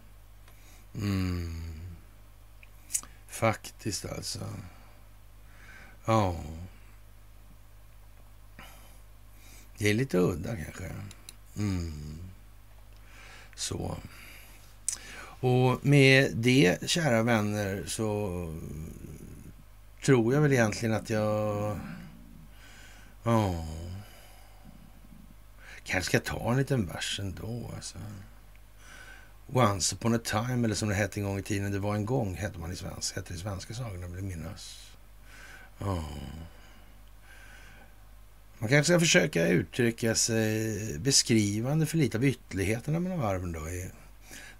Mm. 0.95 1.79
Faktiskt 3.27 4.05
alltså. 4.05 4.53
Ja. 6.05 6.43
Det 9.77 9.89
är 9.89 9.93
lite 9.93 10.17
udda 10.17 10.55
kanske. 10.55 10.91
Mm. 11.57 12.28
Så. 13.59 13.97
Och 15.41 15.85
med 15.85 16.31
det, 16.35 16.89
kära 16.89 17.23
vänner, 17.23 17.83
så 17.87 18.29
tror 20.05 20.33
jag 20.33 20.41
väl 20.41 20.53
egentligen 20.53 20.95
att 20.95 21.09
jag... 21.09 21.79
Ja. 23.23 23.65
Kanske 25.83 26.09
ska 26.09 26.19
ta 26.19 26.51
en 26.51 26.57
liten 26.57 26.85
vers 26.85 27.19
ändå. 27.19 27.71
Alltså. 27.75 27.97
Once 29.47 29.95
upon 29.95 30.15
a 30.15 30.19
time, 30.23 30.65
eller 30.65 30.75
som 30.75 30.89
det 30.89 30.95
hette 30.95 31.19
en 31.19 31.23
gång 31.23 31.39
i 31.39 31.43
tiden. 31.43 31.71
Det 31.71 31.79
var 31.79 31.95
en 31.95 32.05
gång, 32.05 32.35
hette 32.35 32.59
man 32.59 32.71
i 32.71 32.75
svenska, 32.75 33.19
hette 33.19 33.33
det 33.33 33.37
i 33.37 33.41
svenska 33.41 33.73
sagorna, 33.73 34.07
vill 34.07 34.23
minnas. 34.23 34.91
Ja. 35.79 36.03
Man 38.59 38.69
kanske 38.69 38.93
ska 38.93 38.99
försöka 38.99 39.47
uttrycka 39.47 40.15
sig 40.15 40.77
beskrivande 40.99 41.85
för 41.85 41.97
lite 41.97 42.17
av 42.17 42.25
ytterligheterna 42.25 42.99
mellan 42.99 43.19
varven 43.19 43.51
då 43.51 43.69
i 43.69 43.89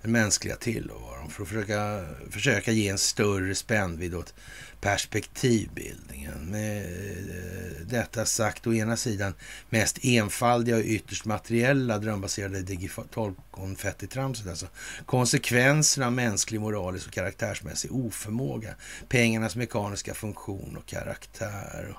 den 0.01 0.11
mänskliga 0.11 0.55
tillvaron 0.55 1.29
för 1.29 1.43
att 1.43 1.49
försöka, 1.49 2.05
försöka 2.29 2.71
ge 2.71 2.89
en 2.89 2.97
större 2.97 3.55
spännvidd 3.55 4.15
åt 4.15 4.33
perspektivbildningen. 4.81 6.51
Med 6.51 6.83
eh, 6.83 7.87
detta 7.87 8.25
sagt, 8.25 8.67
å 8.67 8.73
ena 8.73 8.97
sidan 8.97 9.33
mest 9.69 9.99
enfaldiga 10.05 10.75
och 10.75 10.83
ytterst 10.83 11.25
materiella 11.25 11.97
drömbaserade 11.97 12.61
digitalkonfettitramset, 12.61 14.47
Alltså 14.47 14.67
konsekvenserna 15.05 16.05
av 16.05 16.13
mänsklig, 16.13 16.61
moralisk 16.61 17.07
och 17.07 17.13
karaktärsmässig 17.13 17.91
oförmåga. 17.91 18.75
Pengarnas 19.09 19.55
mekaniska 19.55 20.13
funktion 20.13 20.77
och 20.77 20.85
karaktär. 20.85 21.97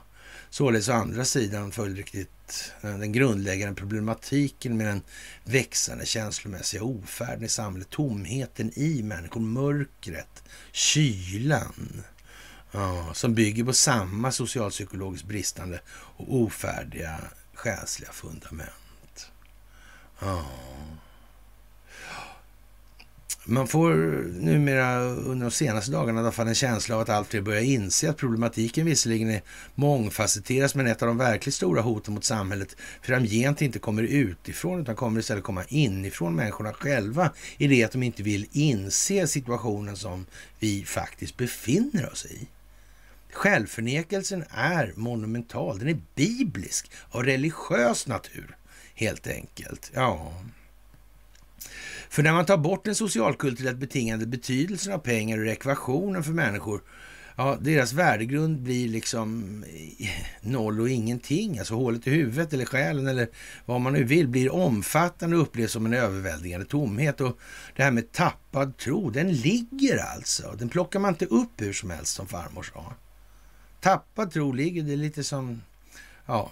Således 0.50 0.88
å 0.88 0.92
andra 0.92 1.24
sidan 1.24 1.72
följdriktigt 1.72 2.72
eh, 2.82 2.98
den 2.98 3.12
grundläggande 3.12 3.74
problematiken 3.74 4.76
med 4.76 4.86
den 4.86 5.02
växande 5.44 6.06
känslomässiga 6.06 6.82
ofärden 6.82 7.44
i 7.44 7.48
samhället, 7.48 7.90
tomheten 7.90 8.72
i 8.78 9.02
människor, 9.02 9.40
mörkret, 9.40 10.42
kylan, 10.72 12.02
ja, 12.72 13.14
som 13.14 13.34
bygger 13.34 13.64
på 13.64 13.72
samma 13.72 14.32
socialpsykologiskt 14.32 15.26
bristande 15.26 15.80
och 15.90 16.36
ofärdiga 16.36 17.20
själsliga 17.54 18.12
fundament. 18.12 19.30
Ja. 20.18 20.46
Man 23.50 23.66
får 23.66 23.94
numera 24.40 25.00
under 25.02 25.46
de 25.46 25.50
senaste 25.50 25.92
dagarna 25.92 26.20
i 26.20 26.22
alla 26.22 26.32
fall 26.32 26.48
en 26.48 26.54
känsla 26.54 26.94
av 26.94 27.00
att 27.00 27.08
allt 27.08 27.28
fler 27.28 27.40
börjar 27.40 27.62
inse 27.62 28.10
att 28.10 28.16
problematiken 28.16 28.86
visserligen 28.86 29.30
är 29.30 29.42
mångfacetterad 29.74 30.70
men 30.74 30.86
ett 30.86 31.02
av 31.02 31.08
de 31.08 31.18
verkligt 31.18 31.54
stora 31.54 31.82
hoten 31.82 32.14
mot 32.14 32.24
samhället 32.24 32.76
framgent 33.02 33.62
inte 33.62 33.78
kommer 33.78 34.02
utifrån 34.02 34.80
utan 34.80 34.96
kommer 34.96 35.20
istället 35.20 35.44
komma 35.44 35.64
inifrån 35.68 36.34
människorna 36.34 36.72
själva 36.72 37.32
i 37.56 37.66
det 37.66 37.84
att 37.84 37.92
de 37.92 38.02
inte 38.02 38.22
vill 38.22 38.48
inse 38.52 39.26
situationen 39.26 39.96
som 39.96 40.26
vi 40.58 40.84
faktiskt 40.84 41.36
befinner 41.36 42.12
oss 42.12 42.26
i. 42.26 42.48
Självförnekelsen 43.32 44.44
är 44.50 44.92
monumental, 44.96 45.78
den 45.78 45.88
är 45.88 46.00
biblisk 46.14 46.90
av 47.10 47.24
religiös 47.24 48.06
natur 48.06 48.56
helt 48.94 49.26
enkelt. 49.26 49.90
Ja, 49.94 50.32
för 52.10 52.22
när 52.22 52.32
man 52.32 52.46
tar 52.46 52.56
bort 52.56 52.84
den 52.84 52.94
socialkulturellt 52.94 53.78
betingade 53.78 54.26
betydelsen 54.26 54.92
av 54.92 54.98
pengar 54.98 55.38
ur 55.38 55.48
ekvationen 55.48 56.24
för 56.24 56.32
människor, 56.32 56.82
ja, 57.36 57.56
deras 57.60 57.92
värdegrund 57.92 58.60
blir 58.60 58.88
liksom 58.88 59.44
eh, 59.98 60.08
noll 60.40 60.80
och 60.80 60.88
ingenting. 60.88 61.58
Alltså 61.58 61.74
hålet 61.74 62.06
i 62.06 62.10
huvudet 62.10 62.52
eller 62.52 62.64
själen 62.64 63.06
eller 63.06 63.28
vad 63.64 63.80
man 63.80 63.92
nu 63.92 64.04
vill 64.04 64.28
blir 64.28 64.52
omfattande 64.54 65.36
och 65.36 65.42
upplevs 65.42 65.72
som 65.72 65.86
en 65.86 65.94
överväldigande 65.94 66.66
tomhet. 66.66 67.20
Och 67.20 67.38
det 67.76 67.82
här 67.82 67.90
med 67.90 68.12
tappad 68.12 68.76
tro, 68.76 69.10
den 69.10 69.32
ligger 69.32 69.98
alltså. 69.98 70.54
Den 70.58 70.68
plockar 70.68 71.00
man 71.00 71.10
inte 71.14 71.26
upp 71.26 71.60
hur 71.60 71.72
som 71.72 71.90
helst 71.90 72.14
som 72.14 72.26
farmor 72.26 72.62
sa. 72.62 72.94
Tappad 73.80 74.32
tro 74.32 74.52
ligger, 74.52 74.82
det 74.82 74.92
är 74.92 74.96
lite 74.96 75.24
som, 75.24 75.62
ja, 76.26 76.50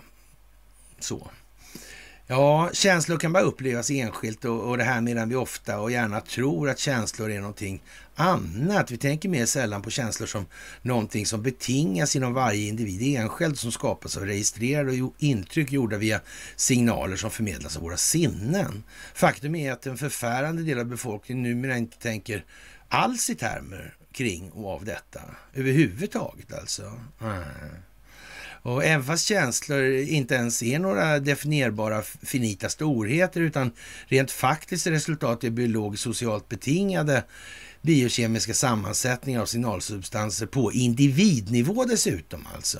så. 0.98 1.30
Ja, 2.30 2.70
känslor 2.72 3.18
kan 3.18 3.32
bara 3.32 3.42
upplevas 3.42 3.90
enskilt 3.90 4.44
och, 4.44 4.68
och 4.68 4.78
det 4.78 4.84
här 4.84 5.00
medan 5.00 5.28
vi 5.28 5.34
ofta 5.34 5.80
och 5.80 5.90
gärna 5.90 6.20
tror 6.20 6.68
att 6.70 6.78
känslor 6.78 7.30
är 7.30 7.40
någonting 7.40 7.82
annat. 8.14 8.90
Vi 8.90 8.96
tänker 8.96 9.28
mer 9.28 9.46
sällan 9.46 9.82
på 9.82 9.90
känslor 9.90 10.26
som 10.26 10.46
någonting 10.82 11.26
som 11.26 11.42
betingas 11.42 12.16
inom 12.16 12.34
varje 12.34 12.68
individ 12.68 13.18
enskild 13.18 13.58
som 13.58 13.72
skapas 13.72 14.16
av 14.16 14.24
registrerade 14.24 15.10
intryck 15.18 15.72
gjorda 15.72 15.96
via 15.96 16.20
signaler 16.56 17.16
som 17.16 17.30
förmedlas 17.30 17.76
av 17.76 17.82
våra 17.82 17.96
sinnen. 17.96 18.82
Faktum 19.14 19.54
är 19.54 19.72
att 19.72 19.86
en 19.86 19.98
förfärande 19.98 20.62
del 20.62 20.78
av 20.78 20.86
befolkningen 20.86 21.42
numera 21.42 21.76
inte 21.76 21.98
tänker 21.98 22.44
alls 22.88 23.30
i 23.30 23.34
termer 23.34 23.94
kring 24.12 24.50
och 24.50 24.70
av 24.70 24.84
detta 24.84 25.20
överhuvudtaget 25.54 26.52
alltså. 26.52 26.92
Mm. 27.20 27.42
Och 28.68 28.84
även 28.84 29.04
fast 29.04 29.26
känslor 29.26 29.84
inte 29.92 30.34
ens 30.34 30.62
är 30.62 30.78
några 30.78 31.18
definierbara 31.18 32.02
finita 32.02 32.68
storheter 32.68 33.40
utan 33.40 33.70
rent 34.06 34.30
faktiskt 34.30 34.86
resultat 34.86 35.44
är 35.44 35.50
biologiskt 35.50 36.04
socialt 36.04 36.48
betingade 36.48 37.24
biokemiska 37.82 38.54
sammansättningar 38.54 39.40
av 39.40 39.46
signalsubstanser 39.46 40.46
på 40.46 40.72
individnivå 40.72 41.84
dessutom 41.84 42.46
alltså, 42.54 42.78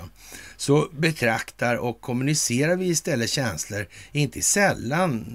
så 0.57 0.89
betraktar 0.93 1.77
och 1.77 2.01
kommunicerar 2.01 2.77
vi 2.77 2.87
istället 2.87 3.31
känslor, 3.31 3.89
inte 4.13 4.43
sällan 4.43 5.27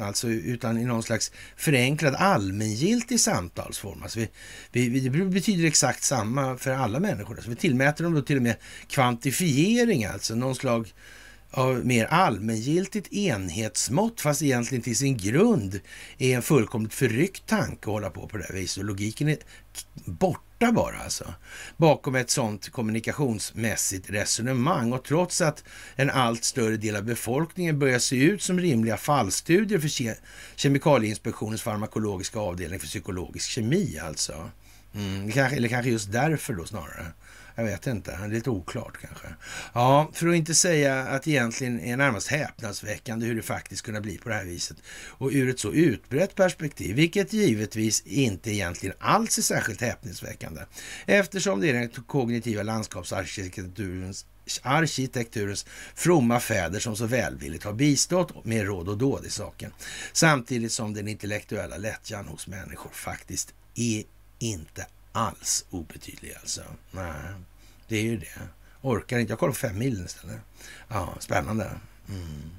alltså, 0.00 0.28
utan 0.28 0.78
i 0.78 0.84
någon 0.84 1.02
slags 1.02 1.32
förenklad 1.56 2.14
allmängiltig 2.14 3.20
samtalsform. 3.20 4.02
Alltså 4.02 4.18
vi, 4.72 4.88
vi, 4.88 5.00
det 5.00 5.24
betyder 5.24 5.64
exakt 5.64 6.02
samma 6.02 6.56
för 6.56 6.70
alla 6.70 7.00
människor. 7.00 7.34
Alltså 7.34 7.50
vi 7.50 7.56
tillmäter 7.56 8.04
dem 8.04 8.14
då 8.14 8.22
till 8.22 8.36
och 8.36 8.42
med 8.42 8.56
kvantifiering, 8.88 10.04
alltså 10.04 10.34
någon 10.34 10.54
slags 10.54 10.94
av 11.54 11.86
mer 11.86 12.04
allmängiltigt 12.04 13.12
enhetsmått, 13.12 14.20
fast 14.20 14.42
egentligen 14.42 14.82
till 14.82 14.96
sin 14.96 15.16
grund 15.16 15.80
är 16.18 16.36
en 16.36 16.42
fullkomligt 16.42 16.94
förryckt 16.94 17.46
tanke 17.46 17.78
att 17.80 17.84
hålla 17.84 18.10
på 18.10 18.28
på 18.28 18.36
det 18.36 18.44
här 18.44 18.54
viset. 18.54 18.78
Och 18.78 18.84
logiken 18.84 19.28
är 19.28 19.38
borta 20.04 20.72
bara 20.72 20.98
alltså, 20.98 21.34
bakom 21.76 22.14
ett 22.14 22.30
sådant 22.30 22.70
kommunikationsmässigt 22.70 24.10
resonemang. 24.10 24.92
Och 24.92 25.04
trots 25.04 25.40
att 25.40 25.64
en 25.96 26.10
allt 26.10 26.44
större 26.44 26.76
del 26.76 26.96
av 26.96 27.04
befolkningen 27.04 27.78
börjar 27.78 27.98
se 27.98 28.16
ut 28.16 28.42
som 28.42 28.60
rimliga 28.60 28.96
fallstudier 28.96 29.78
för 29.78 29.88
ke 29.88 30.14
Kemikalieinspektionens 30.56 31.62
farmakologiska 31.62 32.38
avdelning 32.38 32.80
för 32.80 32.86
psykologisk 32.86 33.50
kemi 33.50 33.98
alltså. 33.98 34.50
Mm, 34.94 35.30
eller 35.52 35.68
kanske 35.68 35.90
just 35.90 36.12
därför 36.12 36.54
då 36.54 36.64
snarare. 36.64 37.06
Jag 37.54 37.64
vet 37.64 37.86
inte, 37.86 38.10
det 38.10 38.24
är 38.24 38.28
lite 38.28 38.50
oklart 38.50 38.98
kanske. 39.00 39.26
Ja, 39.72 40.10
för 40.12 40.28
att 40.28 40.34
inte 40.34 40.54
säga 40.54 40.98
att 40.98 41.22
det 41.22 41.30
egentligen 41.30 41.80
är 41.80 41.96
närmast 41.96 42.28
häpnadsväckande 42.28 43.26
hur 43.26 43.34
det 43.34 43.42
faktiskt 43.42 43.82
kunde 43.82 44.00
bli 44.00 44.18
på 44.18 44.28
det 44.28 44.34
här 44.34 44.44
viset. 44.44 44.76
Och 45.08 45.30
ur 45.32 45.50
ett 45.50 45.60
så 45.60 45.72
utbrett 45.72 46.34
perspektiv, 46.34 46.96
vilket 46.96 47.32
givetvis 47.32 48.00
inte 48.06 48.50
egentligen 48.50 48.96
alls 48.98 49.38
är 49.38 49.42
särskilt 49.42 49.80
häpnadsväckande. 49.80 50.60
Eftersom 51.06 51.60
det 51.60 51.68
är 51.68 51.72
den 51.72 51.88
kognitiva 51.88 52.62
landskapsarkitekturens 52.62 54.26
arkitekturens 54.62 55.66
fromma 55.94 56.40
fäder 56.40 56.80
som 56.80 56.96
så 56.96 57.06
välvilligt 57.06 57.64
har 57.64 57.72
bistått 57.72 58.44
med 58.44 58.66
råd 58.66 58.88
och 58.88 58.98
dåd 58.98 59.24
i 59.26 59.30
saken. 59.30 59.72
Samtidigt 60.12 60.72
som 60.72 60.94
den 60.94 61.08
intellektuella 61.08 61.76
lättjan 61.76 62.28
hos 62.28 62.46
människor 62.46 62.90
faktiskt 62.90 63.54
är 63.74 64.04
inte 64.38 64.86
alls 65.14 65.64
obetydlig 65.70 66.34
alltså. 66.40 66.62
Nej, 66.90 67.34
det 67.88 67.96
är 67.96 68.02
ju 68.02 68.16
det. 68.16 68.48
Orkar 68.80 69.18
inte. 69.18 69.32
Jag 69.32 69.38
kollar 69.38 69.52
på 69.52 69.58
fem 69.58 69.78
mil 69.78 70.04
istället. 70.04 70.40
Ja, 70.88 71.14
spännande. 71.20 71.70
Mm. 72.08 72.50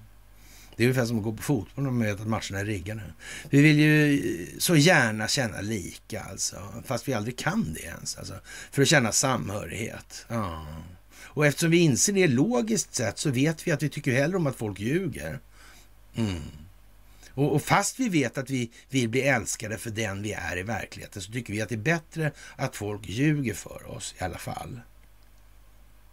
Det 0.75 0.83
är 0.83 0.87
ungefär 0.87 1.05
som 1.05 1.17
att 1.17 1.23
gå 1.23 1.33
på 1.33 1.43
fotboll 1.43 1.83
när 1.83 1.91
man 1.91 2.03
vet 2.03 2.21
att 2.21 2.27
matcherna 2.27 2.59
är 2.59 2.65
riggade. 2.65 3.01
Vi 3.49 3.61
vill 3.61 3.79
ju 3.79 4.13
eh, 4.13 4.47
så 4.59 4.75
gärna 4.75 5.27
känna 5.27 5.61
lika 5.61 6.21
alltså, 6.23 6.83
fast 6.85 7.07
vi 7.07 7.13
aldrig 7.13 7.37
kan 7.37 7.73
det 7.73 7.81
ens. 7.81 8.17
Alltså, 8.17 8.33
för 8.71 8.81
att 8.81 8.87
känna 8.87 9.11
samhörighet. 9.11 10.25
Ja. 10.27 10.67
Och 11.23 11.45
eftersom 11.45 11.71
vi 11.71 11.77
inser 11.77 12.13
det 12.13 12.27
logiskt 12.27 12.95
sett 12.95 13.17
så 13.17 13.29
vet 13.29 13.67
vi 13.67 13.71
att 13.71 13.83
vi 13.83 13.89
tycker 13.89 14.11
hellre 14.11 14.37
om 14.37 14.47
att 14.47 14.55
folk 14.55 14.79
ljuger. 14.79 15.39
Mm. 16.15 16.41
Och, 17.35 17.55
och, 17.55 17.61
fast 17.61 17.99
vi 17.99 18.09
vet 18.09 18.37
att 18.37 18.49
vi 18.49 18.71
vill 18.89 19.09
bli 19.09 19.21
älskade 19.21 19.77
för 19.77 19.89
den 19.89 20.21
vi 20.21 20.33
är 20.33 20.57
i 20.57 20.63
verkligheten 20.63 21.21
så 21.21 21.31
tycker 21.31 21.53
vi 21.53 21.61
att 21.61 21.69
det 21.69 21.75
är 21.75 21.79
bättre 21.79 22.31
att 22.55 22.75
folk 22.75 23.09
ljuger 23.09 23.53
för 23.53 23.85
oss 23.87 24.15
i 24.19 24.23
alla 24.23 24.37
fall. 24.37 24.79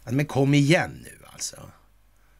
Men 0.03 0.25
kom 0.25 0.53
igen 0.53 0.99
nu 1.03 1.25
alltså. 1.25 1.71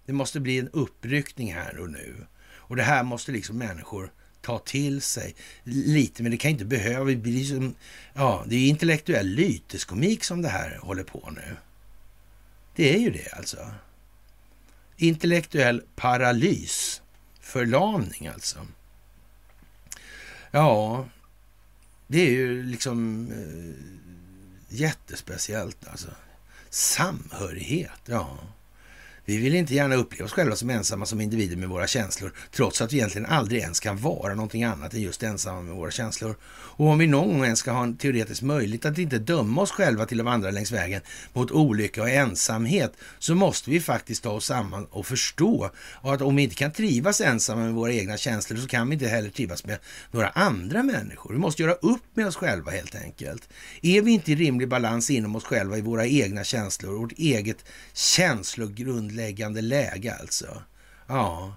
Det 0.05 0.13
måste 0.13 0.39
bli 0.39 0.59
en 0.59 0.69
uppryckning 0.69 1.53
här 1.53 1.79
och 1.79 1.89
nu. 1.89 2.25
Och 2.55 2.75
det 2.75 2.83
här 2.83 3.03
måste 3.03 3.31
liksom 3.31 3.57
människor 3.57 4.11
ta 4.41 4.59
till 4.59 5.01
sig 5.01 5.35
lite, 5.63 6.23
men 6.23 6.31
det 6.31 6.37
kan 6.37 6.51
inte 6.51 6.65
behöva 6.65 7.05
bli 7.05 7.45
som... 7.45 7.75
Ja, 8.13 8.43
det 8.47 8.55
är 8.55 8.69
intellektuell 8.69 9.27
lyteskomik 9.27 10.23
som 10.23 10.41
det 10.41 10.49
här 10.49 10.77
håller 10.81 11.03
på 11.03 11.29
nu. 11.35 11.55
Det 12.75 12.95
är 12.95 12.99
ju 12.99 13.11
det 13.11 13.29
alltså. 13.37 13.71
Intellektuell 14.97 15.81
paralys 15.95 17.02
förlamning 17.43 18.27
alltså. 18.27 18.67
Ja, 20.51 21.05
det 22.07 22.21
är 22.21 22.31
ju 22.31 22.63
liksom 22.63 23.27
eh, 23.31 24.75
jättespeciellt 24.79 25.87
alltså. 25.87 26.09
Samhörighet, 26.69 28.01
ja. 28.05 28.37
Vi 29.25 29.37
vill 29.37 29.55
inte 29.55 29.73
gärna 29.73 29.95
uppleva 29.95 30.25
oss 30.25 30.31
själva 30.31 30.55
som 30.55 30.69
ensamma 30.69 31.05
som 31.05 31.21
individer 31.21 31.55
med 31.55 31.69
våra 31.69 31.87
känslor, 31.87 32.33
trots 32.51 32.81
att 32.81 32.93
vi 32.93 32.97
egentligen 32.97 33.25
aldrig 33.25 33.61
ens 33.61 33.79
kan 33.79 33.97
vara 33.97 34.33
någonting 34.33 34.63
annat 34.63 34.93
än 34.93 35.01
just 35.01 35.23
ensamma 35.23 35.61
med 35.61 35.75
våra 35.75 35.91
känslor. 35.91 36.35
Och 36.75 36.87
om 36.87 36.97
vi 36.97 37.07
någon 37.07 37.27
gång 37.27 37.43
ens 37.43 37.59
ska 37.59 37.71
ha 37.71 37.83
en 37.83 37.97
teoretisk 37.97 38.41
möjlighet 38.41 38.85
att 38.85 38.97
inte 38.97 39.19
döma 39.19 39.61
oss 39.61 39.71
själva 39.71 40.05
till 40.05 40.17
de 40.17 40.27
andra 40.27 40.51
längs 40.51 40.71
vägen 40.71 41.01
mot 41.33 41.51
olycka 41.51 42.01
och 42.01 42.09
ensamhet, 42.09 42.93
så 43.19 43.35
måste 43.35 43.69
vi 43.69 43.79
faktiskt 43.79 44.23
ta 44.23 44.29
oss 44.29 44.45
samman 44.45 44.85
och 44.85 45.05
förstå 45.05 45.69
att 46.01 46.21
om 46.21 46.35
vi 46.35 46.43
inte 46.43 46.55
kan 46.55 46.71
trivas 46.71 47.21
ensamma 47.21 47.61
med 47.61 47.73
våra 47.73 47.93
egna 47.93 48.17
känslor, 48.17 48.57
så 48.57 48.67
kan 48.67 48.89
vi 48.89 48.93
inte 48.93 49.07
heller 49.07 49.29
trivas 49.29 49.65
med 49.65 49.77
några 50.11 50.29
andra 50.29 50.83
människor. 50.83 51.33
Vi 51.33 51.39
måste 51.39 51.61
göra 51.61 51.73
upp 51.73 52.03
med 52.13 52.27
oss 52.27 52.35
själva 52.35 52.71
helt 52.71 52.95
enkelt. 52.95 53.49
Är 53.81 54.01
vi 54.01 54.11
inte 54.11 54.31
i 54.31 54.35
rimlig 54.35 54.67
balans 54.67 55.09
inom 55.09 55.35
oss 55.35 55.43
själva 55.43 55.77
i 55.77 55.81
våra 55.81 56.05
egna 56.05 56.43
känslor, 56.43 56.99
vårt 56.99 57.11
eget 57.11 57.65
känslogrund 57.93 59.12
grundläggande 59.13 59.61
läge 59.61 60.15
alltså. 60.21 60.63
Ja, 61.07 61.55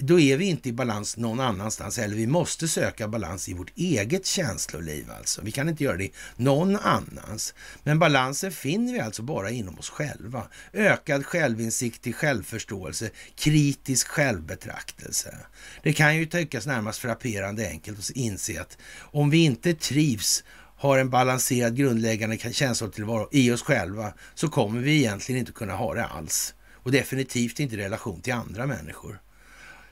då 0.00 0.20
är 0.20 0.36
vi 0.36 0.44
inte 0.44 0.68
i 0.68 0.72
balans 0.72 1.16
någon 1.16 1.40
annanstans 1.40 1.98
heller. 1.98 2.16
Vi 2.16 2.26
måste 2.26 2.68
söka 2.68 3.08
balans 3.08 3.48
i 3.48 3.54
vårt 3.54 3.72
eget 3.76 4.26
känsloliv 4.26 5.10
alltså. 5.10 5.42
Vi 5.42 5.52
kan 5.52 5.68
inte 5.68 5.84
göra 5.84 5.96
det 5.96 6.10
någon 6.36 6.76
annans. 6.76 7.54
Men 7.82 7.98
balansen 7.98 8.52
finner 8.52 8.92
vi 8.92 9.00
alltså 9.00 9.22
bara 9.22 9.50
inom 9.50 9.78
oss 9.78 9.90
själva. 9.90 10.46
Ökad 10.72 11.26
självinsikt 11.26 12.02
till 12.02 12.14
självförståelse, 12.14 13.10
kritisk 13.36 14.08
självbetraktelse. 14.08 15.36
Det 15.82 15.92
kan 15.92 16.16
ju 16.16 16.26
tyckas 16.26 16.66
närmast 16.66 16.98
frapperande 16.98 17.68
enkelt 17.68 17.98
att 17.98 18.10
inse 18.10 18.60
att 18.60 18.78
om 19.12 19.30
vi 19.30 19.44
inte 19.44 19.74
trivs 19.74 20.44
har 20.76 20.98
en 20.98 21.10
balanserad 21.10 21.76
grundläggande 21.76 22.38
känslotillvaro 22.38 23.28
i 23.32 23.52
oss 23.52 23.62
själva 23.62 24.12
så 24.34 24.48
kommer 24.48 24.80
vi 24.80 24.96
egentligen 24.96 25.38
inte 25.38 25.52
kunna 25.52 25.74
ha 25.76 25.94
det 25.94 26.04
alls. 26.04 26.54
Och 26.82 26.92
definitivt 26.92 27.60
inte 27.60 27.74
i 27.74 27.78
relation 27.78 28.20
till 28.20 28.32
andra 28.32 28.66
människor. 28.66 29.20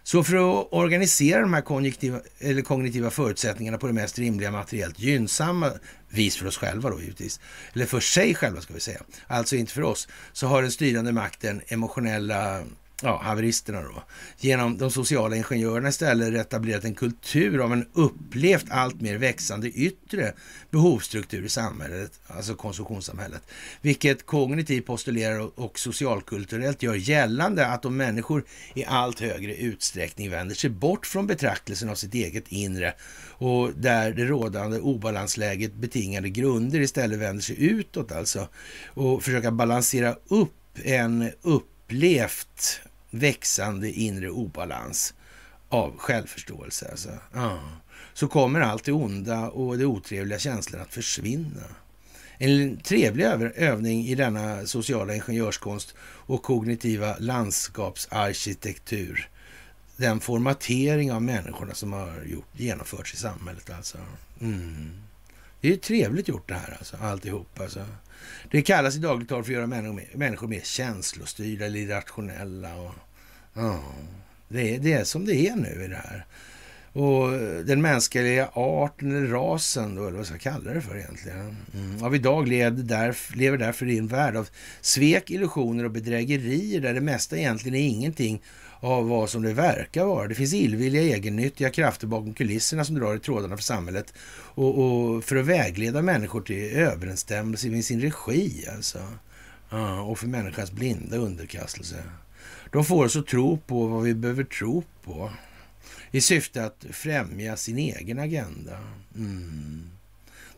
Så 0.03 0.25
för 0.25 0.37
att 0.37 0.69
organisera 0.73 1.41
de 1.41 1.55
här 1.55 1.61
kognitiva, 1.61 2.21
eller 2.39 2.63
kognitiva 2.63 3.11
förutsättningarna 3.11 3.79
på 3.79 3.87
det 3.87 3.93
mest 3.93 4.19
rimliga 4.19 4.51
materiellt 4.51 4.99
gynnsamma 4.99 5.73
vis 6.09 6.37
för 6.37 6.47
oss 6.47 6.57
själva 6.57 6.91
då 6.91 7.01
givetvis, 7.01 7.41
eller 7.73 7.87
för 7.87 8.01
sig 8.01 8.35
själva 8.35 8.61
ska 8.61 8.75
vi 8.75 8.81
säga, 8.81 9.01
alltså 9.27 9.57
inte 9.57 9.73
för 9.73 9.83
oss, 9.83 10.09
så 10.33 10.47
har 10.47 10.63
den 10.63 10.71
styrande 10.71 11.13
makten 11.13 11.61
emotionella 11.67 12.63
ja, 13.03 13.21
haveristerna 13.23 13.83
då, 13.83 14.03
genom 14.39 14.79
de 14.79 14.91
sociala 14.91 15.37
ingenjörerna 15.37 15.89
istället 15.89 16.35
etablerat 16.35 16.85
en 16.85 16.95
kultur 16.95 17.59
av 17.59 17.73
en 17.73 17.87
upplevt 17.93 18.67
allt 18.71 19.01
mer 19.01 19.19
växande 19.19 19.69
yttre 19.69 20.33
behovsstruktur 20.71 21.45
i 21.45 21.49
samhället, 21.49 22.21
alltså 22.27 22.55
konsumtionssamhället, 22.55 23.43
vilket 23.81 24.27
kognitivt 24.27 24.87
postulerar 24.87 25.61
och 25.61 25.79
socialkulturellt 25.79 26.83
gör 26.83 26.95
gällande 26.95 27.67
att 27.67 27.85
om 27.85 27.97
människor 27.97 28.45
i 28.75 28.85
allt 28.85 29.21
högre 29.21 29.55
utsträckning 29.57 30.31
vänder 30.31 30.55
sig 30.55 30.71
bort 30.71 31.07
från 31.07 31.27
betraktelsen 31.27 31.89
av 31.89 31.95
sitt 31.95 32.15
eget 32.15 32.49
inre 32.49 32.95
och 33.29 33.71
där 33.77 34.13
det 34.13 34.25
rådande 34.25 34.79
obalansläget 34.79 35.75
betingade 35.75 36.31
grunder 36.31 36.81
istället 36.81 37.19
vänder 37.19 37.43
sig 37.43 37.65
utåt 37.65 38.13
alltså 38.13 38.49
och 38.87 39.23
försöka 39.23 39.51
balansera 39.51 40.17
upp 40.29 40.55
en 40.85 41.31
upplevt 41.43 42.81
växande 43.11 43.91
inre 43.91 44.31
obalans 44.31 45.15
av 45.69 45.99
självförståelse. 45.99 46.89
Alltså. 46.91 47.11
Ja. 47.35 47.59
Så 48.15 48.29
kommer 48.29 48.61
allt 48.61 48.85
det 48.85 48.93
onda 48.93 49.49
och 49.49 49.79
de 49.79 49.85
otrevliga 49.85 50.39
känslorna 50.39 50.85
att 50.85 50.95
försvinna. 50.95 51.63
En 52.39 52.77
trevlig 52.77 53.25
övning 53.55 54.07
i 54.07 54.15
denna 54.15 54.67
sociala 54.67 55.15
ingenjörskonst 55.15 55.95
och 56.01 56.43
kognitiva 56.43 57.17
landskapsarkitektur. 57.19 59.29
Den 59.97 60.21
formatering 60.21 61.13
av 61.13 61.23
människorna 61.23 61.75
som 61.75 61.93
har 61.93 62.23
gjort, 62.27 62.49
genomförts 62.53 63.15
i 63.15 63.17
samhället. 63.17 63.71
Alltså. 63.71 63.99
Mm. 64.41 64.91
Det 65.61 65.73
är 65.73 65.77
trevligt 65.77 66.29
gjort 66.29 66.49
det 66.49 66.55
här, 66.55 66.77
alltså, 66.79 66.97
alltihop. 66.97 67.61
Alltså. 67.61 67.85
Det 68.51 68.63
kallas 68.63 68.97
i 68.97 68.99
dagligt 68.99 69.29
tal 69.29 69.45
för 69.45 69.53
att 69.53 69.57
göra 69.57 69.93
människor 70.15 70.49
mer 70.49 70.61
känslostyrda 70.61 71.67
eller 71.67 71.79
irrationella. 71.79 72.77
Och, 72.77 72.95
ja, 73.55 73.85
det, 74.49 74.75
är, 74.75 74.79
det 74.79 74.93
är 74.93 75.05
som 75.05 75.25
det 75.27 75.49
är 75.49 75.57
nu 75.57 75.85
i 75.85 75.89
det 75.89 76.03
här. 76.05 76.27
Och 76.93 77.31
den 77.65 77.83
mänskliga 77.83 78.49
arten, 78.55 79.17
eller 79.17 79.27
rasen, 79.27 79.95
då, 79.95 80.07
eller 80.07 80.17
vad 80.17 80.27
ska 80.27 80.35
jag 80.35 80.41
kalla 80.41 80.75
det 80.75 80.81
för 80.81 80.97
egentligen? 80.97 81.57
Mm. 81.75 82.05
Av 82.05 82.15
idag 82.15 82.49
lever, 82.49 82.83
där, 82.83 83.17
lever 83.37 83.59
därför 83.59 83.87
i 83.87 83.99
en 83.99 84.07
värld 84.07 84.37
av 84.37 84.49
svek, 84.81 85.31
illusioner 85.31 85.85
och 85.85 85.91
bedrägerier 85.91 86.81
där 86.81 86.95
det 86.95 87.01
mesta 87.01 87.37
egentligen 87.37 87.75
är 87.75 87.89
ingenting 87.89 88.43
av 88.81 89.09
vad 89.09 89.31
som 89.31 89.43
det 89.43 89.53
verkar 89.53 90.05
vara. 90.05 90.29
Det 90.29 90.35
finns 90.35 90.55
illvilliga, 90.55 91.03
egennyttiga 91.03 91.71
krafter 91.71 92.07
bakom 92.07 92.35
kulisserna 92.35 92.85
som 92.85 92.95
drar 92.95 93.17
i 93.17 93.19
trådarna 93.19 93.57
för 93.57 93.65
samhället 93.65 94.15
och, 94.55 94.79
och 94.79 95.25
för 95.25 95.37
att 95.37 95.47
vägleda 95.47 96.03
människor 96.03 96.41
till 96.41 96.77
överensstämmelse 96.77 97.69
med 97.69 97.85
sin 97.85 98.01
regi. 98.01 98.67
Alltså. 98.77 98.99
Ja, 99.71 100.01
och 100.01 100.19
för 100.19 100.27
människans 100.27 100.73
blinda 100.73 101.17
underkastelse. 101.17 101.97
De 102.73 102.85
får 102.85 103.05
oss 103.05 103.17
att 103.17 103.27
tro 103.27 103.59
på 103.59 103.87
vad 103.87 104.03
vi 104.03 104.15
behöver 104.15 104.45
tro 104.45 104.85
på 105.05 105.31
i 106.11 106.21
syfte 106.21 106.65
att 106.65 106.87
främja 106.91 107.57
sin 107.57 107.79
egen 107.79 108.19
agenda. 108.19 108.79
Mm. 109.17 109.91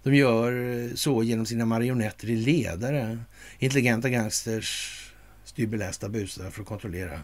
De 0.02 0.14
gör 0.14 0.90
så 0.94 1.22
genom 1.22 1.46
sina 1.46 1.64
marionetter 1.64 2.30
i 2.30 2.36
ledare, 2.36 3.18
intelligenta 3.58 4.08
gangsters, 4.08 4.98
styrbelästa 5.44 6.08
busar 6.08 6.50
för 6.50 6.62
att 6.62 6.68
kontrollera 6.68 7.20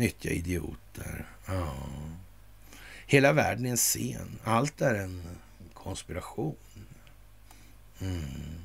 nyttiga 0.00 0.32
idioter. 0.32 1.26
Ja. 1.46 1.74
Hela 3.06 3.32
världen 3.32 3.66
är 3.66 3.70
en 3.70 3.76
scen. 3.76 4.38
Allt 4.44 4.80
är 4.80 4.94
en 4.94 5.22
konspiration. 5.74 6.56
Mm. 8.00 8.60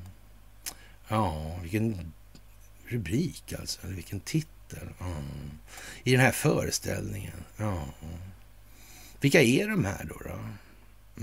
Ja, 1.08 1.58
vilken 1.62 2.12
rubrik 2.86 3.52
alltså. 3.52 3.86
Eller 3.86 3.94
vilken 3.94 4.20
titel. 4.20 4.88
Ja. 4.98 5.16
I 6.04 6.12
den 6.12 6.20
här 6.20 6.32
föreställningen. 6.32 7.44
Ja. 7.56 7.86
Vilka 9.20 9.42
är 9.42 9.68
de 9.68 9.84
här 9.84 10.04
då? 10.04 10.20
då? 10.24 10.38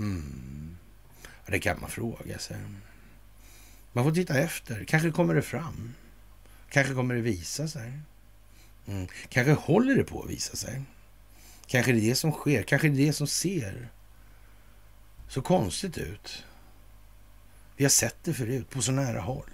Mm. 0.02 0.76
Ja, 1.44 1.50
det 1.50 1.58
kan 1.58 1.80
man 1.80 1.90
fråga 1.90 2.38
sig. 2.38 2.56
Man 3.92 4.04
får 4.04 4.12
titta 4.12 4.38
efter. 4.38 4.84
Kanske 4.84 5.10
kommer 5.10 5.34
det 5.34 5.42
fram. 5.42 5.94
Kanske 6.70 6.94
kommer 6.94 7.14
det 7.14 7.20
visa 7.20 7.68
sig. 7.68 7.92
Mm. 8.86 9.06
Kanske 9.28 9.52
håller 9.52 9.94
det 9.94 10.04
på 10.04 10.22
att 10.22 10.30
visa 10.30 10.56
sig. 10.56 10.82
Kanske 11.66 11.92
det 11.92 11.98
är 11.98 12.08
det 12.08 12.14
som 12.14 12.32
sker. 12.32 12.62
Kanske 12.62 12.88
det 12.88 13.02
är 13.02 13.06
det 13.06 13.12
som 13.12 13.26
ser 13.26 13.88
så 15.28 15.42
konstigt 15.42 15.98
ut. 15.98 16.44
Vi 17.76 17.84
har 17.84 17.90
sett 17.90 18.16
det 18.22 18.34
förut, 18.34 18.70
på 18.70 18.82
så 18.82 18.92
nära 18.92 19.20
håll. 19.20 19.50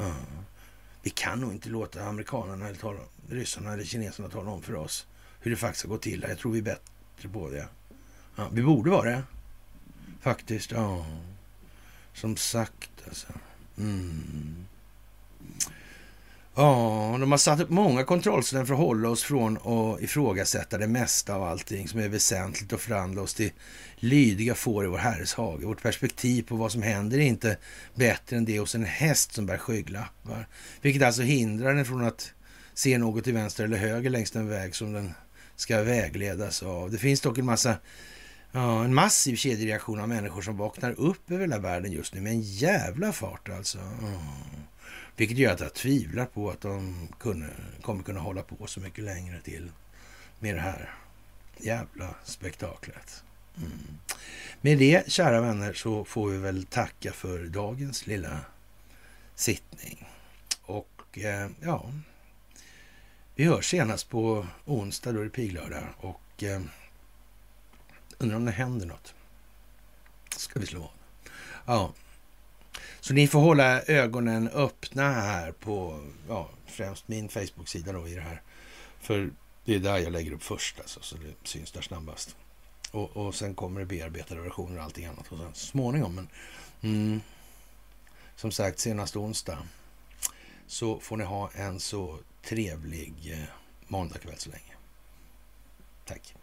Uh. 0.00 0.22
Vi 1.02 1.10
kan 1.10 1.40
nog 1.40 1.52
inte 1.52 1.68
låta 1.68 2.04
amerikanerna, 2.04 2.68
eller 2.68 2.78
tala, 2.78 3.00
ryssarna 3.28 3.72
eller 3.72 3.84
kineserna 3.84 4.28
tala 4.28 4.50
om 4.50 4.62
för 4.62 4.74
oss 4.74 5.06
hur 5.40 5.50
det 5.50 5.56
faktiskt 5.56 5.84
har 5.84 5.90
gått 5.90 6.02
till. 6.02 6.24
Jag 6.28 6.38
tror 6.38 6.52
vi 6.52 6.58
är 6.58 6.62
bättre 6.62 7.28
på 7.32 7.50
det. 7.50 7.68
Ja, 8.36 8.48
vi 8.52 8.62
borde 8.62 8.90
vara 8.90 9.10
det. 9.10 9.22
Faktiskt. 10.20 10.70
Ja. 10.70 11.06
Som 12.14 12.36
sagt 12.36 12.90
alltså. 13.08 13.26
Mm. 13.78 14.66
Ja, 16.60 17.16
de 17.20 17.30
har 17.30 17.38
satt 17.38 17.60
upp 17.60 17.70
många 17.70 18.04
kontrollsystem 18.04 18.66
för 18.66 18.74
att 18.74 18.80
hålla 18.80 19.08
oss 19.08 19.22
från 19.22 19.56
att 19.56 20.02
ifrågasätta 20.02 20.78
det 20.78 20.86
mesta 20.86 21.34
av 21.34 21.42
allting 21.42 21.88
som 21.88 22.00
är 22.00 22.08
väsentligt 22.08 22.72
och 22.72 22.80
förvandla 22.80 23.22
oss 23.22 23.34
till 23.34 23.50
lydiga 23.96 24.54
får 24.54 24.84
i 24.84 24.88
vår 24.88 24.98
Herres 24.98 25.34
hage. 25.34 25.66
Vårt 25.66 25.82
perspektiv 25.82 26.42
på 26.42 26.56
vad 26.56 26.72
som 26.72 26.82
händer 26.82 27.18
är 27.18 27.22
inte 27.22 27.56
bättre 27.94 28.36
än 28.36 28.44
det 28.44 28.58
hos 28.58 28.74
en 28.74 28.84
häst 28.84 29.34
som 29.34 29.46
bär 29.46 29.58
skygglappar. 29.58 30.48
Vilket 30.82 31.02
alltså 31.02 31.22
hindrar 31.22 31.74
den 31.74 31.84
från 31.84 32.04
att 32.04 32.32
se 32.74 32.98
något 32.98 33.24
till 33.24 33.34
vänster 33.34 33.64
eller 33.64 33.76
höger 33.76 34.10
längs 34.10 34.30
den 34.30 34.48
väg 34.48 34.74
som 34.74 34.92
den 34.92 35.14
ska 35.56 35.82
vägledas 35.82 36.62
av. 36.62 36.90
Det 36.90 36.98
finns 36.98 37.20
dock 37.20 37.38
en 37.38 37.46
massa 37.46 37.74
Ja, 38.52 38.84
en 38.84 38.94
massiv 38.94 39.36
kedjereaktion 39.36 40.00
av 40.00 40.08
människor 40.08 40.42
som 40.42 40.56
vaknar 40.56 41.00
upp 41.00 41.30
över 41.30 41.40
hela 41.40 41.58
världen 41.58 41.92
just 41.92 42.14
nu 42.14 42.20
med 42.20 42.32
en 42.32 42.40
jävla 42.40 43.12
fart 43.12 43.48
alltså. 43.48 43.78
Vilket 45.18 45.38
gör 45.38 45.52
att 45.52 45.60
jag 45.60 45.74
tvivlar 45.74 46.26
på 46.26 46.50
att 46.50 46.60
de 46.60 47.08
kunde, 47.18 47.46
kommer 47.82 48.02
kunna 48.02 48.20
hålla 48.20 48.42
på 48.42 48.66
så 48.66 48.80
mycket 48.80 49.04
längre 49.04 49.40
till 49.40 49.70
med 50.38 50.54
det 50.54 50.60
här 50.60 50.94
jävla 51.56 52.14
spektaklet. 52.24 53.24
Mm. 53.56 53.98
Med 54.60 54.78
det, 54.78 55.12
kära 55.12 55.40
vänner, 55.40 55.72
så 55.72 56.04
får 56.04 56.30
vi 56.30 56.38
väl 56.38 56.64
tacka 56.64 57.12
för 57.12 57.44
dagens 57.44 58.06
lilla 58.06 58.40
sittning. 59.34 60.08
Och 60.62 61.18
eh, 61.18 61.50
ja, 61.60 61.92
vi 63.34 63.44
hörs 63.44 63.70
senast 63.70 64.08
på 64.08 64.46
onsdag, 64.64 65.12
då 65.12 65.20
är 65.20 65.24
det 65.24 65.30
piglördag. 65.30 65.84
Och 65.96 66.42
eh, 66.42 66.60
undrar 68.18 68.36
om 68.36 68.44
det 68.44 68.52
händer 68.52 68.86
något. 68.86 69.14
Ska 70.36 70.60
vi 70.60 70.66
slå 70.66 70.82
av. 70.82 70.90
Ja, 71.66 71.92
så 73.00 73.14
ni 73.14 73.28
får 73.28 73.40
hålla 73.40 73.82
ögonen 73.82 74.48
öppna 74.48 75.12
här 75.12 75.52
på 75.52 76.04
ja, 76.28 76.50
främst 76.66 77.08
min 77.08 77.28
Facebook-sida 77.28 77.92
då 77.92 78.08
i 78.08 78.14
det 78.14 78.20
här. 78.20 78.42
För 79.00 79.30
det 79.64 79.74
är 79.74 79.78
där 79.78 79.98
jag 79.98 80.12
lägger 80.12 80.32
upp 80.32 80.42
först 80.42 80.80
alltså, 80.80 81.00
så 81.02 81.16
det 81.16 81.48
syns 81.48 81.72
där 81.72 81.80
snabbast. 81.80 82.36
Och, 82.90 83.16
och 83.16 83.34
sen 83.34 83.54
kommer 83.54 83.80
det 83.80 83.86
bearbetade 83.86 84.40
versioner 84.40 84.78
och 84.78 84.84
allting 84.84 85.06
annat 85.06 85.32
och 85.32 85.38
sen 85.38 85.54
småningom. 85.54 86.14
Men, 86.14 86.28
mm, 86.82 87.20
som 88.36 88.50
sagt, 88.50 88.78
senast 88.78 89.16
onsdag 89.16 89.58
så 90.66 91.00
får 91.00 91.16
ni 91.16 91.24
ha 91.24 91.50
en 91.50 91.80
så 91.80 92.18
trevlig 92.44 93.32
eh, 93.32 93.48
måndagkväll 93.86 94.38
så 94.38 94.50
länge. 94.50 94.74
Tack. 96.04 96.34